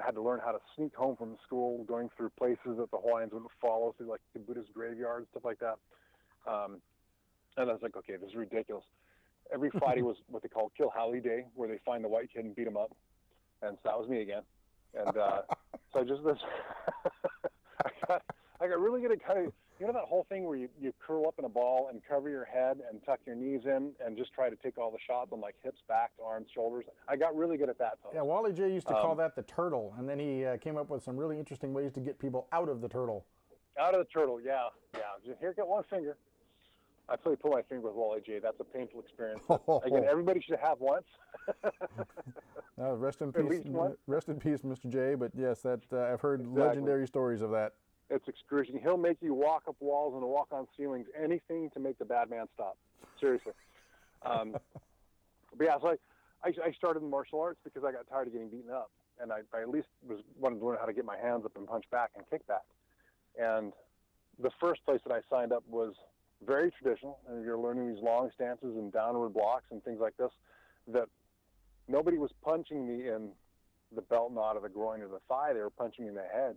had 0.00 0.14
to 0.14 0.22
learn 0.22 0.40
how 0.44 0.52
to 0.52 0.58
sneak 0.76 0.94
home 0.94 1.16
from 1.16 1.36
school, 1.44 1.84
going 1.84 2.08
through 2.16 2.30
places 2.38 2.78
that 2.78 2.90
the 2.90 2.96
Hawaiians 2.96 3.32
wouldn't 3.32 3.50
follow, 3.60 3.94
through 3.96 4.08
like 4.08 4.20
the 4.32 4.40
Buddhist 4.40 4.72
graveyards, 4.72 5.26
stuff 5.30 5.44
like 5.44 5.58
that. 5.60 5.76
Um, 6.46 6.80
and 7.56 7.68
I 7.68 7.72
was 7.72 7.82
like, 7.82 7.96
okay, 7.96 8.14
this 8.16 8.30
is 8.30 8.36
ridiculous. 8.36 8.84
Every 9.52 9.70
Friday 9.78 10.02
was 10.02 10.16
what 10.28 10.42
they 10.42 10.48
call 10.48 10.72
Kill 10.76 10.90
Haole 10.94 11.20
Day, 11.20 11.44
where 11.54 11.68
they 11.68 11.78
find 11.84 12.02
the 12.02 12.08
white 12.08 12.32
kid 12.32 12.44
and 12.44 12.56
beat 12.56 12.66
him 12.66 12.76
up. 12.76 12.94
And 13.62 13.76
so 13.82 13.90
that 13.90 13.98
was 13.98 14.08
me 14.08 14.22
again. 14.22 14.42
And 14.94 15.16
uh, 15.16 15.42
so 15.92 16.00
I 16.00 16.04
just 16.04 16.24
this, 16.24 16.38
I 17.84 17.90
got 18.06 18.22
I 18.60 18.68
got 18.68 18.80
really 18.80 19.00
good 19.00 19.12
at 19.12 19.24
kind 19.24 19.46
of 19.46 19.52
you 19.82 19.88
know 19.88 19.94
that 19.94 20.04
whole 20.04 20.24
thing 20.28 20.44
where 20.44 20.54
you, 20.56 20.68
you 20.80 20.92
curl 21.04 21.26
up 21.26 21.34
in 21.40 21.44
a 21.44 21.48
ball 21.48 21.88
and 21.90 22.00
cover 22.08 22.30
your 22.30 22.44
head 22.44 22.78
and 22.88 23.04
tuck 23.04 23.18
your 23.26 23.34
knees 23.34 23.62
in 23.64 23.90
and 23.98 24.16
just 24.16 24.32
try 24.32 24.48
to 24.48 24.54
take 24.54 24.78
all 24.78 24.92
the 24.92 24.98
shots 25.04 25.30
on 25.32 25.40
like 25.40 25.56
hips, 25.60 25.80
back, 25.88 26.12
arms, 26.24 26.46
shoulders. 26.54 26.84
I 27.08 27.16
got 27.16 27.34
really 27.34 27.56
good 27.56 27.68
at 27.68 27.78
that. 27.78 27.98
Folks. 28.00 28.14
Yeah, 28.14 28.22
Wally 28.22 28.52
Jay 28.52 28.72
used 28.72 28.86
to 28.86 28.92
call 28.92 29.10
Um, 29.10 29.16
that 29.18 29.34
the 29.34 29.42
turtle, 29.42 29.92
and 29.98 30.08
then 30.08 30.20
he 30.20 30.44
uh, 30.44 30.56
came 30.58 30.76
up 30.76 30.88
with 30.88 31.02
some 31.02 31.16
really 31.16 31.36
interesting 31.36 31.74
ways 31.74 31.90
to 31.94 32.00
get 32.00 32.16
people 32.20 32.46
out 32.52 32.68
of 32.68 32.80
the 32.80 32.88
turtle. 32.88 33.26
Out 33.76 33.92
of 33.92 33.98
the 33.98 34.04
turtle, 34.04 34.40
yeah, 34.40 34.68
yeah. 34.94 35.00
Just 35.26 35.40
here, 35.40 35.52
get 35.52 35.66
one 35.66 35.82
finger. 35.90 36.16
I 37.08 37.16
play 37.16 37.34
pull 37.34 37.50
my 37.50 37.62
finger 37.62 37.88
with 37.88 37.96
Wally 37.96 38.20
Jay. 38.24 38.38
That's 38.38 38.60
a 38.60 38.64
painful 38.64 39.00
experience. 39.00 39.42
Again, 39.84 40.04
everybody 40.08 40.40
should 40.40 40.60
have 40.62 40.78
once. 40.78 41.06
Uh, 42.80 42.94
rest 42.94 43.20
in 43.20 43.30
peace, 43.30 43.60
rest 44.06 44.28
in 44.28 44.40
peace, 44.40 44.60
Mr. 44.62 44.88
Jay. 44.88 45.14
But 45.14 45.30
yes, 45.36 45.60
that 45.60 45.80
uh, 45.92 46.10
I've 46.10 46.22
heard 46.22 46.40
Exactly. 46.40 46.62
legendary 46.62 47.06
stories 47.06 47.42
of 47.42 47.50
that. 47.50 47.74
It's 48.10 48.26
excruciating. 48.28 48.82
He'll 48.82 48.96
make 48.96 49.18
you 49.20 49.34
walk 49.34 49.62
up 49.68 49.76
walls 49.80 50.14
and 50.14 50.22
walk 50.24 50.48
on 50.52 50.66
ceilings, 50.76 51.06
anything 51.20 51.70
to 51.70 51.80
make 51.80 51.98
the 51.98 52.04
bad 52.04 52.30
man 52.30 52.46
stop. 52.54 52.76
Seriously. 53.20 53.52
Um, 54.24 54.52
but 55.56 55.64
yeah, 55.64 55.76
so 55.80 55.88
I, 55.88 55.94
I, 56.44 56.68
I 56.68 56.72
started 56.72 57.02
in 57.02 57.10
martial 57.10 57.40
arts 57.40 57.60
because 57.64 57.84
I 57.84 57.92
got 57.92 58.08
tired 58.08 58.26
of 58.26 58.32
getting 58.32 58.48
beaten 58.48 58.70
up, 58.70 58.90
and 59.20 59.32
I, 59.32 59.40
I 59.54 59.62
at 59.62 59.68
least 59.68 59.88
was 60.06 60.20
wanted 60.38 60.58
to 60.58 60.66
learn 60.66 60.76
how 60.78 60.86
to 60.86 60.92
get 60.92 61.04
my 61.04 61.16
hands 61.16 61.44
up 61.44 61.52
and 61.56 61.66
punch 61.66 61.84
back 61.90 62.10
and 62.16 62.24
kick 62.30 62.46
back. 62.46 62.64
And 63.38 63.72
the 64.40 64.50
first 64.60 64.84
place 64.84 65.00
that 65.06 65.12
I 65.12 65.20
signed 65.30 65.52
up 65.52 65.64
was 65.68 65.94
very 66.46 66.70
traditional, 66.70 67.18
and 67.28 67.44
you're 67.44 67.58
learning 67.58 67.94
these 67.94 68.02
long 68.02 68.30
stances 68.34 68.76
and 68.76 68.92
downward 68.92 69.30
blocks 69.30 69.66
and 69.70 69.82
things 69.84 70.00
like 70.00 70.16
this. 70.16 70.30
That 70.88 71.08
nobody 71.88 72.18
was 72.18 72.30
punching 72.44 72.86
me 72.86 73.08
in 73.08 73.30
the 73.94 74.02
belt 74.02 74.32
knot 74.32 74.56
or 74.56 74.60
the 74.60 74.68
groin 74.68 75.00
or 75.00 75.08
the 75.08 75.20
thigh; 75.28 75.52
they 75.52 75.60
were 75.60 75.70
punching 75.70 76.04
me 76.04 76.08
in 76.08 76.14
the 76.14 76.22
head. 76.22 76.56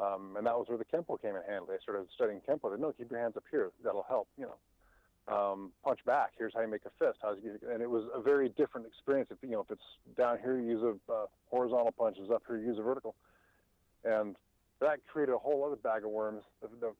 Um, 0.00 0.34
and 0.36 0.46
that 0.46 0.56
was 0.56 0.66
where 0.68 0.78
the 0.78 0.84
Kempo 0.84 1.20
came 1.20 1.36
in 1.36 1.42
handy. 1.48 1.72
I 1.72 1.78
started 1.82 2.06
studying 2.14 2.40
Kempo. 2.40 2.74
They 2.74 2.80
no, 2.80 2.92
keep 2.92 3.10
your 3.10 3.20
hands 3.20 3.36
up 3.36 3.44
here. 3.50 3.70
That'll 3.84 4.06
help. 4.08 4.28
You 4.36 4.48
know, 4.50 5.34
um, 5.34 5.72
punch 5.84 6.00
back. 6.04 6.32
Here's 6.36 6.52
how 6.54 6.62
you 6.62 6.68
make 6.68 6.84
a 6.84 6.90
fist. 6.98 7.18
How's 7.22 7.38
you, 7.42 7.58
and 7.72 7.80
it 7.80 7.88
was 7.88 8.04
a 8.12 8.20
very 8.20 8.48
different 8.50 8.86
experience. 8.86 9.30
If 9.30 9.38
you 9.42 9.50
know, 9.50 9.60
if 9.60 9.70
it's 9.70 10.16
down 10.16 10.38
here, 10.42 10.58
you 10.58 10.66
use 10.66 10.82
a 10.82 11.12
uh, 11.12 11.26
horizontal 11.48 11.92
punch. 11.92 12.18
Is 12.18 12.30
up 12.30 12.42
here, 12.46 12.58
you 12.58 12.66
use 12.66 12.78
a 12.78 12.82
vertical. 12.82 13.14
And 14.04 14.36
that 14.80 14.98
created 15.10 15.32
a 15.32 15.38
whole 15.38 15.64
other 15.64 15.76
bag 15.76 16.04
of 16.04 16.10
worms. 16.10 16.42
The, 16.60 16.68
the 16.80 16.92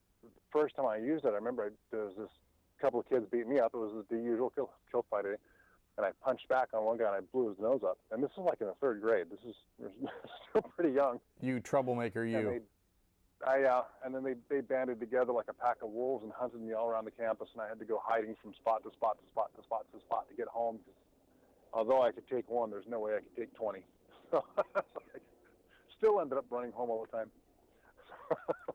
first 0.53 0.75
time 0.77 0.87
I 0.87 0.97
used 0.97 1.25
it, 1.25 1.29
I 1.29 1.35
remember 1.35 1.65
I, 1.65 1.69
there 1.91 2.05
was 2.05 2.15
this 2.17 2.31
couple 2.81 3.01
of 3.01 3.09
kids 3.09 3.27
beating 3.31 3.51
me 3.51 3.59
up. 3.59 3.73
It 3.75 3.79
was 3.79 4.05
the 4.11 4.17
usual 4.17 4.51
kill, 4.51 4.71
kill 4.91 5.05
fight. 5.11 5.25
eh? 5.27 5.37
And 5.97 6.05
I 6.05 6.11
punched 6.25 6.49
back 6.49 6.69
on 6.73 6.85
one 6.85 6.99
guy 6.99 7.07
and 7.07 7.17
I 7.17 7.21
blew 7.33 7.49
his 7.49 7.59
nose 7.59 7.81
up. 7.85 7.99
And 8.11 8.23
this 8.23 8.31
is 8.33 8.39
like 8.39 8.61
in 8.61 8.67
the 8.67 8.75
third 8.81 9.01
grade. 9.01 9.27
This 9.31 9.39
is 9.45 9.55
still 10.51 10.63
pretty 10.77 10.93
young. 10.93 11.21
You 11.41 11.61
troublemaker, 11.61 12.25
you. 12.25 12.63
I, 13.47 13.63
uh, 13.63 13.85
and 14.05 14.15
then 14.15 14.25
they, 14.25 14.35
they 14.49 14.61
banded 14.63 15.01
together 15.01 15.33
like 15.33 15.47
a 15.49 15.53
pack 15.53 15.77
of 15.83 15.91
wolves 15.91 16.25
and 16.25 16.33
hunted 16.33 16.61
me 16.63 16.73
all 16.73 16.89
around 16.89 17.05
the 17.05 17.11
campus, 17.11 17.49
and 17.53 17.61
I 17.63 17.69
had 17.69 17.79
to 17.79 17.85
go 17.85 18.01
hiding 18.03 18.35
from 18.43 18.55
spot 18.55 18.83
to 18.85 18.91
spot 18.93 19.19
to 19.21 19.27
spot 19.31 19.51
to 19.57 19.63
spot 19.63 19.85
to 19.93 20.01
spot 20.01 20.29
to 20.31 20.35
get 20.37 20.49
home. 20.49 20.79
'cause 20.79 20.95
although 21.73 22.03
I 22.03 22.11
could 22.13 22.27
take 22.29 22.49
one, 22.49 22.71
there's 22.71 22.87
no 22.89 23.01
way 23.01 23.17
I 23.17 23.21
could 23.21 23.37
take 23.37 23.55
20. 23.55 23.85
So 24.31 24.43
I 24.75 24.81
still 25.99 26.21
ended 26.21 26.39
up 26.39 26.47
running 26.51 26.73
home 26.73 26.91
all 26.91 27.07
the 27.11 27.17
time. 27.17 27.31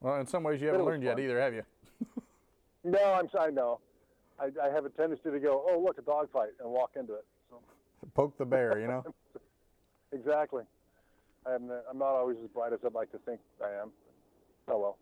Well, 0.00 0.20
in 0.20 0.26
some 0.26 0.42
ways, 0.42 0.60
you 0.60 0.68
haven't 0.68 0.84
learned 0.84 1.02
yet 1.02 1.18
either, 1.18 1.40
have 1.40 1.54
you? 1.54 1.62
no, 2.84 3.14
I'm 3.14 3.28
I 3.38 3.48
know. 3.48 3.80
I, 4.38 4.50
I 4.62 4.68
have 4.68 4.84
a 4.84 4.90
tendency 4.90 5.30
to 5.30 5.40
go, 5.40 5.64
oh 5.68 5.80
look, 5.80 5.98
a 5.98 6.02
dog 6.02 6.30
fight, 6.30 6.50
and 6.60 6.68
walk 6.70 6.90
into 6.96 7.14
it. 7.14 7.24
So 7.48 7.60
Poke 8.14 8.36
the 8.36 8.44
bear, 8.44 8.78
you 8.78 8.86
know. 8.86 9.02
exactly. 10.12 10.64
I'm 11.46 11.70
I'm 11.90 11.98
not 11.98 12.08
always 12.08 12.36
as 12.42 12.48
bright 12.48 12.72
as 12.72 12.80
I'd 12.84 12.94
like 12.94 13.10
to 13.12 13.18
think 13.18 13.40
I 13.62 13.70
am. 13.80 13.90
Oh 14.68 14.78
well. 14.78 14.98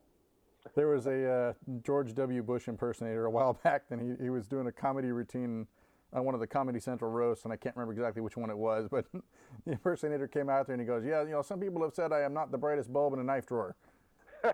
There 0.74 0.88
was 0.88 1.06
a 1.06 1.30
uh, 1.30 1.52
George 1.82 2.14
W. 2.14 2.42
Bush 2.42 2.68
impersonator 2.68 3.26
a 3.26 3.30
while 3.30 3.52
back, 3.64 3.84
and 3.90 4.00
he, 4.00 4.24
he 4.24 4.30
was 4.30 4.46
doing 4.46 4.66
a 4.66 4.72
comedy 4.72 5.12
routine 5.12 5.66
on 6.12 6.24
one 6.24 6.34
of 6.34 6.40
the 6.40 6.46
Comedy 6.46 6.80
Central 6.80 7.10
roasts, 7.10 7.44
and 7.44 7.52
I 7.52 7.56
can't 7.56 7.76
remember 7.76 7.92
exactly 7.92 8.22
which 8.22 8.36
one 8.36 8.48
it 8.48 8.56
was, 8.56 8.88
but 8.90 9.04
the 9.12 9.72
impersonator 9.72 10.28
came 10.28 10.48
out 10.48 10.66
there 10.66 10.74
and 10.74 10.80
he 10.80 10.86
goes, 10.86 11.04
"Yeah, 11.04 11.22
you 11.22 11.30
know, 11.30 11.42
some 11.42 11.60
people 11.60 11.82
have 11.82 11.94
said 11.94 12.12
I 12.12 12.22
am 12.22 12.32
not 12.32 12.50
the 12.50 12.58
brightest 12.58 12.92
bulb 12.92 13.14
in 13.14 13.20
a 13.20 13.24
knife 13.24 13.46
drawer." 13.46 13.76
I 14.44 14.52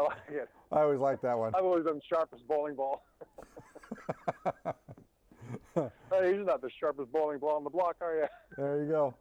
like 0.00 0.16
it. 0.30 0.48
I 0.72 0.80
always 0.80 1.00
like 1.00 1.20
that 1.20 1.36
one. 1.36 1.54
I've 1.54 1.64
always 1.64 1.84
been 1.84 2.00
sharpest 2.08 2.46
bowling 2.48 2.74
ball. 2.74 3.04
hey, 5.74 5.90
you're 6.10 6.44
not 6.44 6.62
the 6.62 6.70
sharpest 6.80 7.12
bowling 7.12 7.38
ball 7.38 7.56
on 7.56 7.64
the 7.64 7.70
block, 7.70 7.96
are 8.00 8.16
you? 8.16 8.26
There 8.56 8.82
you 8.82 8.88
go. 8.88 9.14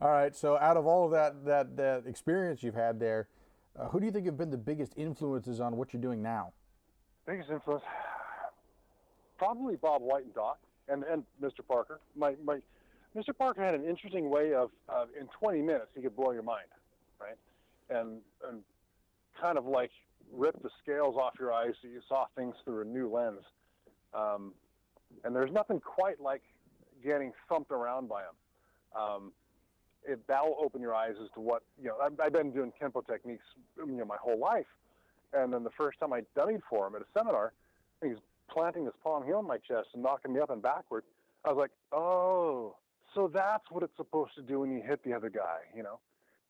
All 0.00 0.08
right. 0.10 0.34
So, 0.34 0.56
out 0.58 0.76
of 0.76 0.86
all 0.86 1.04
of 1.04 1.10
that 1.12 1.44
that 1.44 1.76
that 1.76 2.06
experience 2.06 2.62
you've 2.62 2.74
had 2.74 2.98
there, 2.98 3.28
Uh, 3.76 3.88
who 3.88 4.00
do 4.00 4.06
you 4.06 4.12
think 4.12 4.26
have 4.26 4.36
been 4.36 4.50
the 4.50 4.58
biggest 4.58 4.92
influences 4.96 5.60
on 5.60 5.76
what 5.76 5.92
you're 5.92 6.02
doing 6.02 6.20
now? 6.20 6.52
Biggest 7.26 7.50
influence, 7.50 7.84
probably 9.38 9.76
Bob 9.76 10.02
White 10.02 10.24
and 10.24 10.34
Doc, 10.34 10.58
and 10.88 11.04
and 11.04 11.24
Mr. 11.40 11.66
Parker. 11.66 12.00
My 12.16 12.34
my, 12.44 12.60
Mr. 13.14 13.36
Parker 13.36 13.62
had 13.62 13.74
an 13.74 13.84
interesting 13.84 14.28
way 14.28 14.54
of, 14.54 14.70
of 14.88 15.08
in 15.18 15.28
20 15.28 15.62
minutes 15.62 15.88
he 15.94 16.02
could 16.02 16.16
blow 16.16 16.32
your 16.32 16.42
mind, 16.42 16.66
right? 17.20 17.36
And 17.90 18.20
and 18.48 18.62
kind 19.40 19.56
of 19.56 19.66
like 19.66 19.90
rip 20.32 20.60
the 20.62 20.70
scales 20.82 21.16
off 21.16 21.34
your 21.38 21.52
eyes 21.52 21.72
so 21.80 21.88
you 21.88 22.00
saw 22.08 22.26
things 22.36 22.54
through 22.64 22.82
a 22.82 22.84
new 22.84 23.08
lens. 23.08 23.42
Um, 24.14 24.52
and 25.24 25.34
there's 25.34 25.52
nothing 25.52 25.80
quite 25.80 26.20
like 26.20 26.42
getting 27.02 27.32
thumped 27.48 27.70
around 27.72 28.08
by 28.08 28.22
him. 28.22 28.34
Um, 28.96 29.32
it, 30.06 30.20
that'll 30.26 30.56
open 30.60 30.80
your 30.80 30.94
eyes 30.94 31.14
as 31.22 31.28
to 31.34 31.40
what 31.40 31.62
you 31.80 31.88
know. 31.88 31.96
I've, 32.02 32.18
I've 32.20 32.32
been 32.32 32.50
doing 32.50 32.72
Kempo 32.80 33.06
techniques, 33.06 33.44
you 33.76 33.86
know, 33.86 34.04
my 34.04 34.16
whole 34.20 34.38
life, 34.38 34.66
and 35.32 35.52
then 35.52 35.64
the 35.64 35.70
first 35.70 35.98
time 36.00 36.12
I 36.12 36.22
dummied 36.36 36.62
for 36.68 36.86
him 36.86 36.94
at 36.94 37.02
a 37.02 37.06
seminar, 37.16 37.52
he's 38.02 38.16
planting 38.50 38.84
his 38.84 38.94
palm 39.02 39.24
heel 39.24 39.36
on 39.36 39.46
my 39.46 39.58
chest 39.58 39.88
and 39.94 40.02
knocking 40.02 40.32
me 40.32 40.40
up 40.40 40.50
and 40.50 40.60
backward. 40.62 41.04
I 41.44 41.48
was 41.48 41.58
like, 41.58 41.70
oh, 41.92 42.76
so 43.14 43.30
that's 43.32 43.64
what 43.70 43.82
it's 43.82 43.96
supposed 43.96 44.34
to 44.36 44.42
do 44.42 44.60
when 44.60 44.72
you 44.72 44.82
hit 44.82 45.02
the 45.04 45.12
other 45.12 45.30
guy, 45.30 45.58
you 45.74 45.82
know. 45.82 45.98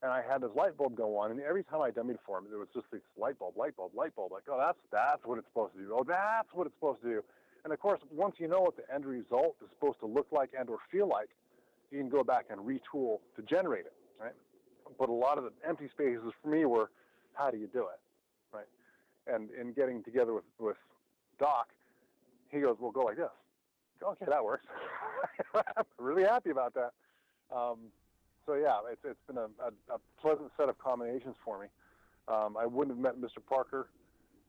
And 0.03 0.11
I 0.11 0.23
had 0.23 0.41
this 0.41 0.51
light 0.57 0.79
bulb 0.79 0.97
go 0.97 1.19
on, 1.19 1.31
and 1.31 1.41
every 1.43 1.63
time 1.63 1.83
I 1.83 1.91
dummied 1.91 2.19
for 2.25 2.39
him, 2.39 2.47
there 2.49 2.59
was 2.59 2.69
just 2.73 2.87
this 2.91 3.03
light 3.19 3.39
bulb, 3.39 3.57
light 3.57 3.77
bulb, 3.77 3.93
light 3.95 4.17
bulb. 4.17 4.33
Like, 4.33 4.45
oh, 4.49 4.57
that's 4.59 4.79
that's 4.91 5.25
what 5.27 5.39
it's 5.39 5.47
supposed 5.49 5.75
to 5.75 5.81
do. 5.81 5.93
Oh, 5.93 6.05
that's 6.07 6.49
what 6.53 6.67
it's 6.67 6.75
supposed 6.77 7.03
to 7.03 7.09
do. 7.09 7.25
And 7.65 7.73
of 7.73 7.79
course, 7.81 8.01
once 8.11 8.37
you 8.39 8.49
know 8.49 8.61
what 8.61 8.77
the 8.77 8.95
end 8.95 9.05
result 9.05 9.57
is 9.63 9.69
supposed 9.71 10.01
to 10.01 10.07
look 10.07 10.27
like 10.33 10.51
and 10.59 10.71
or 10.71 10.79
feel 10.91 11.07
like, 11.07 11.29
you 11.91 11.99
can 11.99 12.09
go 12.09 12.23
back 12.23 12.47
and 12.51 12.61
retool 12.61 13.19
to 13.37 13.43
generate 13.43 13.87
it, 13.87 13.95
right? 14.21 14.35
But 14.99 15.09
a 15.09 15.13
lot 15.13 15.39
of 15.39 15.45
the 15.45 15.53
empty 15.67 15.89
spaces 15.89 16.33
for 16.43 16.49
me 16.49 16.65
were, 16.65 16.91
how 17.35 17.51
do 17.51 17.59
you 17.59 17.67
do 17.67 17.81
it, 17.81 18.01
right? 18.53 18.67
And 19.27 19.51
in 19.51 19.73
getting 19.73 20.03
together 20.03 20.35
with 20.35 20.45
with 20.59 20.77
Doc, 21.39 21.69
he 22.49 22.61
goes, 22.61 22.77
"Well, 22.81 22.91
go 22.91 23.03
like 23.03 23.17
this." 23.17 23.31
Okay, 24.03 24.27
that 24.29 24.45
works. 24.45 24.67
I'm 25.55 25.85
really 25.99 26.23
happy 26.23 26.51
about 26.51 26.75
that. 26.75 26.93
Um, 27.55 27.79
so 28.47 28.55
yeah, 28.55 28.79
it's 28.91 29.01
it's 29.05 29.21
been 29.27 29.37
a, 29.37 29.49
a, 29.63 29.95
a, 29.95 29.99
pleasant 30.21 30.51
set 30.57 30.69
of 30.69 30.79
combinations 30.79 31.37
for 31.45 31.61
me. 31.61 31.67
Um, 32.29 32.57
I 32.57 32.67
wouldn't 32.67 32.97
have 32.97 33.03
met 33.03 33.21
Mr. 33.21 33.45
Parker 33.47 33.89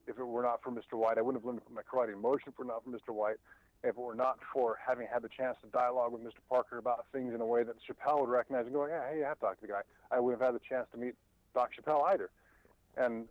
if 0.07 0.17
it 0.17 0.23
were 0.23 0.41
not 0.41 0.61
for 0.63 0.71
Mr. 0.71 0.93
White. 0.93 1.17
I 1.17 1.21
wouldn't 1.21 1.43
have 1.43 1.47
learned 1.47 1.61
my 1.73 1.81
karate 1.81 2.13
in 2.13 2.21
motion 2.21 2.47
if 2.47 2.53
it 2.53 2.59
were 2.59 2.65
not 2.65 2.83
for 2.83 2.89
Mr. 2.89 3.13
White. 3.13 3.37
If 3.83 3.89
it 3.89 3.97
were 3.97 4.15
not 4.15 4.37
for 4.53 4.77
having 4.85 5.07
had 5.11 5.23
the 5.23 5.29
chance 5.29 5.57
to 5.63 5.67
dialogue 5.69 6.13
with 6.13 6.21
Mr. 6.21 6.39
Parker 6.49 6.77
about 6.77 7.05
things 7.11 7.33
in 7.33 7.41
a 7.41 7.45
way 7.45 7.63
that 7.63 7.75
Chapél 7.77 8.21
would 8.21 8.29
recognize 8.29 8.65
and 8.65 8.73
go, 8.73 8.85
yeah, 8.85 9.01
hey, 9.11 9.23
I 9.23 9.29
have 9.29 9.39
to 9.39 9.47
the 9.59 9.67
guy. 9.67 9.81
I 10.11 10.19
wouldn't 10.19 10.41
have 10.41 10.53
had 10.53 10.59
the 10.59 10.63
chance 10.67 10.87
to 10.91 10.99
meet 10.99 11.15
Doc 11.55 11.71
Chapél 11.75 12.03
either. 12.09 12.29
And 12.95 13.25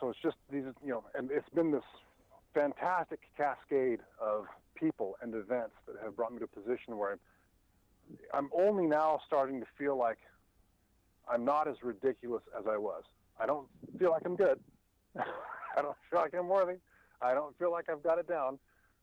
so 0.00 0.08
it's 0.08 0.18
just 0.22 0.36
these, 0.50 0.64
you 0.82 0.90
know, 0.90 1.04
and 1.14 1.30
it's 1.30 1.48
been 1.50 1.70
this 1.70 1.84
fantastic 2.54 3.20
cascade 3.36 4.00
of 4.20 4.46
people 4.74 5.16
and 5.20 5.34
events 5.34 5.74
that 5.86 5.96
have 6.02 6.16
brought 6.16 6.32
me 6.32 6.38
to 6.38 6.44
a 6.44 6.48
position 6.48 6.96
where 6.96 7.18
I'm 8.32 8.50
only 8.56 8.86
now 8.86 9.20
starting 9.26 9.60
to 9.60 9.66
feel 9.78 9.96
like 9.96 10.18
I'm 11.28 11.44
not 11.44 11.68
as 11.68 11.76
ridiculous 11.82 12.42
as 12.58 12.64
I 12.66 12.76
was. 12.76 13.02
I 13.38 13.46
don't 13.46 13.66
feel 13.98 14.10
like 14.10 14.22
I'm 14.24 14.36
good. 14.36 14.58
I 15.18 15.82
don't 15.82 15.96
feel 16.10 16.20
like 16.20 16.34
I'm 16.34 16.48
worthy. 16.48 16.78
I 17.22 17.34
don't 17.34 17.56
feel 17.58 17.70
like 17.70 17.88
I've 17.88 18.02
got 18.02 18.18
it 18.18 18.28
down. 18.28 18.58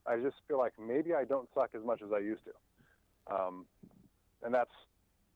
I 0.08 0.18
just 0.18 0.38
feel 0.48 0.58
like 0.58 0.74
maybe 0.80 1.14
I 1.14 1.26
don't 1.26 1.48
suck 1.54 1.72
as 1.76 1.84
much 1.84 2.02
as 2.02 2.12
I 2.14 2.20
used 2.20 2.42
to. 2.46 3.34
Um, 3.34 3.66
and 4.44 4.54
that's, 4.54 4.72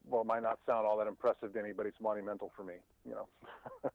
well, 0.06 0.22
it 0.22 0.28
might 0.28 0.44
not 0.44 0.60
sound 0.66 0.88
all 0.88 0.98
that 0.98 1.08
impressive 1.08 1.54
to 1.54 1.60
anybody. 1.60 1.90
It's 1.90 2.02
monumental 2.02 2.52
for 2.56 2.64
me, 2.64 2.76
you 3.06 3.12
know. 3.12 3.28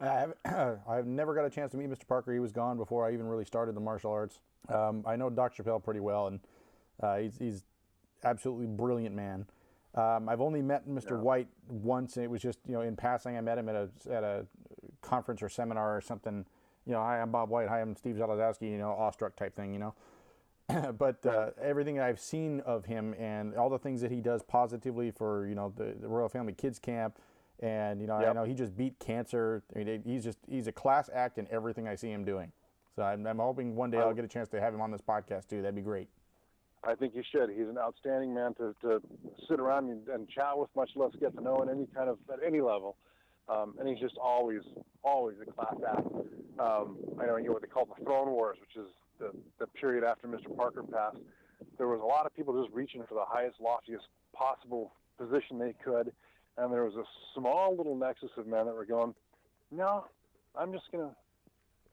I 0.00 0.06
have, 0.06 0.78
I've 0.88 1.06
never 1.06 1.34
got 1.34 1.44
a 1.44 1.50
chance 1.50 1.72
to 1.72 1.76
meet 1.76 1.90
Mr. 1.90 2.06
Parker. 2.06 2.32
He 2.32 2.38
was 2.38 2.52
gone 2.52 2.76
before 2.76 3.06
I 3.06 3.12
even 3.12 3.26
really 3.26 3.44
started 3.44 3.74
the 3.74 3.80
martial 3.80 4.10
arts. 4.10 4.40
Um, 4.68 5.04
I 5.06 5.16
know 5.16 5.30
Dr. 5.30 5.62
Chapél 5.62 5.82
pretty 5.82 6.00
well, 6.00 6.28
and 6.28 6.40
uh, 7.02 7.16
he's, 7.16 7.38
he's 7.38 7.64
absolutely 8.24 8.66
brilliant 8.66 9.14
man. 9.14 9.46
Um, 9.94 10.28
I've 10.28 10.40
only 10.40 10.62
met 10.62 10.88
Mr. 10.88 11.10
Yeah. 11.10 11.16
White 11.16 11.48
once, 11.68 12.16
and 12.16 12.24
it 12.24 12.30
was 12.30 12.42
just 12.42 12.58
you 12.66 12.74
know 12.74 12.82
in 12.82 12.94
passing. 12.94 13.36
I 13.36 13.40
met 13.40 13.58
him 13.58 13.68
at 13.68 13.74
a 13.74 13.88
at 14.10 14.22
a 14.22 14.46
conference 15.00 15.42
or 15.42 15.48
seminar 15.48 15.96
or 15.96 16.00
something. 16.00 16.44
You 16.88 16.94
know, 16.94 17.02
hi, 17.02 17.20
I'm 17.20 17.30
Bob 17.30 17.50
White. 17.50 17.68
Hi, 17.68 17.82
I'm 17.82 17.94
Steve 17.96 18.14
Zalazowski. 18.16 18.62
You 18.62 18.78
know, 18.78 18.92
awestruck 18.92 19.36
type 19.36 19.54
thing. 19.54 19.74
You 19.74 19.78
know, 19.78 20.92
but 20.98 21.24
uh, 21.26 21.50
everything 21.60 22.00
I've 22.00 22.18
seen 22.18 22.60
of 22.60 22.86
him 22.86 23.14
and 23.18 23.54
all 23.56 23.68
the 23.68 23.78
things 23.78 24.00
that 24.00 24.10
he 24.10 24.22
does 24.22 24.42
positively 24.42 25.10
for 25.10 25.46
you 25.46 25.54
know 25.54 25.70
the, 25.76 25.94
the 26.00 26.08
Royal 26.08 26.30
Family 26.30 26.54
Kids 26.54 26.78
Camp, 26.78 27.18
and 27.60 28.00
you 28.00 28.06
know 28.06 28.18
yep. 28.18 28.30
I 28.30 28.32
know 28.32 28.44
he 28.44 28.54
just 28.54 28.74
beat 28.74 28.98
cancer. 28.98 29.62
I 29.76 29.80
mean, 29.80 30.02
he's 30.02 30.24
just 30.24 30.38
he's 30.48 30.66
a 30.66 30.72
class 30.72 31.10
act 31.12 31.36
in 31.36 31.46
everything 31.50 31.86
I 31.86 31.94
see 31.94 32.10
him 32.10 32.24
doing. 32.24 32.52
So 32.96 33.02
I'm, 33.02 33.26
I'm 33.26 33.38
hoping 33.38 33.76
one 33.76 33.90
day 33.90 33.98
I'll 33.98 34.14
get 34.14 34.24
a 34.24 34.28
chance 34.28 34.48
to 34.48 34.60
have 34.60 34.72
him 34.72 34.80
on 34.80 34.90
this 34.90 35.02
podcast 35.02 35.46
too. 35.46 35.60
That'd 35.60 35.74
be 35.74 35.82
great. 35.82 36.08
I 36.84 36.94
think 36.94 37.14
you 37.14 37.22
should. 37.30 37.50
He's 37.50 37.68
an 37.68 37.76
outstanding 37.76 38.32
man 38.32 38.54
to, 38.54 38.74
to 38.80 39.02
sit 39.46 39.60
around 39.60 39.90
and, 39.90 40.08
and 40.08 40.26
chat 40.30 40.56
with, 40.56 40.70
much 40.74 40.90
less 40.96 41.10
get 41.20 41.36
to 41.36 41.42
know 41.42 41.62
at 41.62 41.68
any 41.68 41.86
kind 41.94 42.08
of 42.08 42.18
at 42.32 42.38
any 42.42 42.62
level. 42.62 42.96
Um, 43.46 43.74
and 43.78 43.88
he's 43.88 43.98
just 43.98 44.16
always, 44.16 44.62
always 45.02 45.36
a 45.40 45.50
class 45.50 45.74
act. 45.86 46.06
Um, 46.58 46.96
I 47.20 47.26
know 47.26 47.52
what 47.52 47.62
they 47.62 47.68
call 47.68 47.86
the 47.86 48.04
Throne 48.04 48.30
Wars, 48.30 48.58
which 48.60 48.84
is 48.84 48.90
the, 49.18 49.30
the 49.58 49.66
period 49.66 50.04
after 50.04 50.26
Mr. 50.26 50.54
Parker 50.56 50.82
passed. 50.82 51.18
There 51.76 51.88
was 51.88 52.00
a 52.00 52.06
lot 52.06 52.26
of 52.26 52.34
people 52.34 52.60
just 52.60 52.74
reaching 52.74 53.02
for 53.08 53.14
the 53.14 53.24
highest, 53.24 53.60
loftiest 53.60 54.04
possible 54.32 54.92
position 55.18 55.58
they 55.58 55.74
could, 55.84 56.12
and 56.56 56.72
there 56.72 56.84
was 56.84 56.94
a 56.94 57.04
small 57.34 57.76
little 57.76 57.96
nexus 57.96 58.30
of 58.36 58.46
men 58.46 58.66
that 58.66 58.74
were 58.74 58.84
going, 58.84 59.14
"No, 59.70 60.04
I'm 60.56 60.72
just 60.72 60.90
going 60.92 61.08
to 61.08 61.14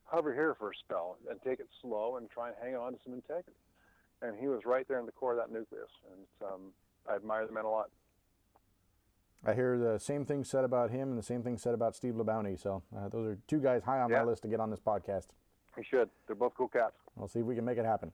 hover 0.05 0.33
here 0.33 0.55
for 0.57 0.71
a 0.71 0.75
spell 0.75 1.17
and 1.29 1.39
take 1.43 1.59
it 1.59 1.67
slow 1.81 2.17
and 2.17 2.29
try 2.29 2.47
and 2.47 2.55
hang 2.61 2.75
on 2.75 2.93
to 2.93 2.99
some 3.03 3.13
integrity." 3.13 3.57
and 4.21 4.35
he 4.39 4.47
was 4.47 4.61
right 4.65 4.87
there 4.87 4.99
in 4.99 5.05
the 5.05 5.11
core 5.11 5.31
of 5.31 5.37
that 5.37 5.51
nucleus. 5.51 5.89
And 6.11 6.49
um, 6.49 6.61
I 7.09 7.15
admire 7.15 7.45
the 7.45 7.53
men 7.53 7.65
a 7.65 7.69
lot. 7.69 7.89
I 9.45 9.53
hear 9.53 9.77
the 9.77 9.99
same 9.99 10.25
thing 10.25 10.43
said 10.43 10.63
about 10.63 10.91
him 10.91 11.09
and 11.09 11.17
the 11.17 11.23
same 11.23 11.43
thing 11.43 11.57
said 11.57 11.73
about 11.73 11.95
Steve 11.95 12.15
LaBounty. 12.15 12.59
So 12.59 12.83
uh, 12.95 13.09
those 13.09 13.27
are 13.27 13.37
two 13.47 13.59
guys 13.59 13.83
high 13.83 13.99
on 13.99 14.09
yeah. 14.09 14.19
my 14.19 14.23
list 14.23 14.43
to 14.43 14.47
get 14.47 14.59
on 14.59 14.69
this 14.69 14.79
podcast. 14.79 15.27
He 15.75 15.83
should. 15.83 16.09
They're 16.27 16.35
both 16.35 16.53
cool 16.55 16.67
cats. 16.67 16.95
We'll 17.15 17.27
see 17.27 17.39
if 17.39 17.45
we 17.45 17.55
can 17.55 17.65
make 17.65 17.77
it 17.77 17.85
happen. 17.85 18.11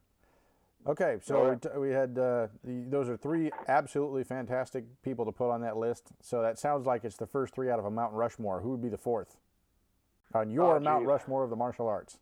Okay, 0.88 1.17
so 1.21 1.45
right. 1.45 1.65
we, 1.75 1.89
we, 1.89 1.93
had 1.93 2.17
uh, 2.17 2.47
the, 2.63 2.86
those 2.89 3.07
are 3.07 3.15
three 3.15 3.51
absolutely 3.67 4.23
fantastic 4.23 4.84
people 5.03 5.25
to 5.25 5.31
put 5.31 5.51
on 5.51 5.62
that 5.62 5.77
list. 5.77 6.12
So 6.21 6.41
that 6.41 6.57
sounds 6.57 6.88
like 6.88 7.05
it's 7.05 7.17
the 7.17 7.27
first 7.27 7.53
three 7.53 7.69
out 7.69 7.77
of 7.77 7.86
a 7.86 7.91
Mount 7.91 8.13
Rushmore. 8.13 8.62
Who 8.62 8.71
would 8.71 8.81
be 8.81 8.89
the 8.89 8.97
fourth 8.97 9.38
on 10.34 10.49
your 10.49 10.77
oh, 10.77 10.79
Mount 10.79 11.05
Rushmore 11.05 11.43
of 11.43 11.51
the 11.51 11.55
martial 11.55 11.88
arts? 11.88 12.17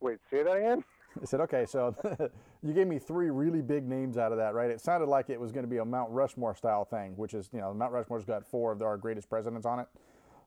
Wait, 0.00 0.18
say 0.30 0.44
that 0.44 0.56
again. 0.56 0.84
I 1.20 1.24
said, 1.24 1.40
okay, 1.40 1.66
so 1.66 1.94
you 2.62 2.72
gave 2.72 2.86
me 2.86 2.98
three 2.98 3.30
really 3.30 3.60
big 3.60 3.88
names 3.88 4.16
out 4.16 4.32
of 4.32 4.38
that, 4.38 4.54
right? 4.54 4.70
It 4.70 4.80
sounded 4.80 5.08
like 5.08 5.30
it 5.30 5.40
was 5.40 5.50
going 5.52 5.64
to 5.64 5.70
be 5.70 5.78
a 5.78 5.84
Mount 5.84 6.10
Rushmore 6.10 6.54
style 6.54 6.84
thing, 6.84 7.16
which 7.16 7.34
is, 7.34 7.50
you 7.52 7.60
know, 7.60 7.74
Mount 7.74 7.92
Rushmore's 7.92 8.24
got 8.24 8.46
four 8.46 8.72
of 8.72 8.80
our 8.82 8.96
greatest 8.96 9.28
presidents 9.28 9.66
on 9.66 9.80
it. 9.80 9.88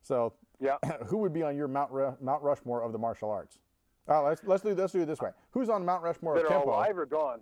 So, 0.01 0.33
yeah, 0.59 0.77
who 1.07 1.17
would 1.17 1.33
be 1.33 1.43
on 1.43 1.55
your 1.57 1.67
Mount 1.67 1.91
Ru- 1.91 2.15
Mount 2.21 2.41
Rushmore 2.41 2.83
of 2.83 2.91
the 2.91 2.99
martial 2.99 3.29
arts? 3.29 3.59
Oh, 4.07 4.23
let's 4.23 4.41
let's 4.43 4.61
do 4.61 4.75
let's 4.75 4.93
do 4.93 5.01
it 5.01 5.07
this 5.07 5.19
way. 5.19 5.31
Who's 5.51 5.67
on 5.67 5.83
Mount 5.83 6.03
Rushmore 6.03 6.35
that 6.35 6.45
of 6.45 6.51
Kempo? 6.51 6.67
alive 6.67 6.97
or 6.97 7.05
gone? 7.05 7.41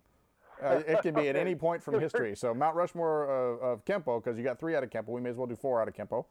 uh, 0.64 0.82
it 0.88 1.02
can 1.02 1.14
be 1.14 1.28
at 1.28 1.36
any 1.36 1.56
point 1.56 1.84
from 1.84 2.00
history. 2.00 2.36
So 2.36 2.54
Mount 2.54 2.76
Rushmore 2.76 3.26
of, 3.26 3.62
of 3.62 3.86
Kempo, 3.86 4.24
because 4.24 4.38
you 4.38 4.44
got 4.44 4.60
three 4.60 4.76
out 4.76 4.84
of 4.84 4.90
Kempo, 4.90 5.10
we 5.10 5.22
may 5.22 5.30
as 5.30 5.36
well 5.36 5.48
do 5.48 5.56
four 5.56 5.82
out 5.82 5.88
of 5.88 5.94
Kempo. 5.94 6.26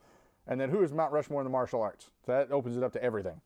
And 0.46 0.60
then 0.60 0.70
who 0.70 0.82
is 0.82 0.92
Mount 0.92 1.12
Rushmore 1.12 1.40
in 1.40 1.44
the 1.44 1.50
martial 1.50 1.80
arts? 1.80 2.10
So 2.26 2.32
that 2.32 2.50
opens 2.50 2.76
it 2.76 2.82
up 2.82 2.92
to 2.94 3.02
everything. 3.02 3.40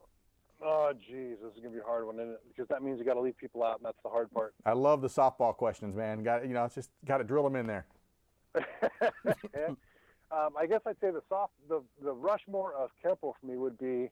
Oh, 0.64 0.92
geez, 0.94 1.36
this 1.42 1.52
is 1.52 1.60
gonna 1.60 1.74
be 1.74 1.80
a 1.80 1.84
hard 1.84 2.06
one, 2.06 2.16
isn't 2.16 2.30
it? 2.30 2.40
Because 2.48 2.68
that 2.68 2.82
means 2.82 2.98
you 2.98 3.04
got 3.04 3.14
to 3.14 3.20
leave 3.20 3.36
people 3.36 3.62
out, 3.62 3.76
and 3.76 3.84
that's 3.84 3.98
the 4.02 4.08
hard 4.08 4.30
part. 4.32 4.54
I 4.64 4.72
love 4.72 5.02
the 5.02 5.08
softball 5.08 5.54
questions, 5.54 5.94
man. 5.94 6.22
Got 6.22 6.46
you 6.46 6.54
know, 6.54 6.64
it's 6.64 6.74
just 6.74 6.90
got 7.04 7.18
to 7.18 7.24
drill 7.24 7.44
them 7.44 7.56
in 7.56 7.66
there. 7.66 7.86
um, 10.30 10.52
I 10.58 10.66
guess 10.66 10.80
I'd 10.86 10.98
say 11.00 11.10
the 11.10 11.22
soft, 11.28 11.52
the 11.68 11.82
the 12.02 12.12
Rushmore 12.12 12.72
of 12.74 12.90
Kempo 13.04 13.34
for 13.38 13.46
me 13.46 13.56
would 13.56 13.78
be. 13.78 14.10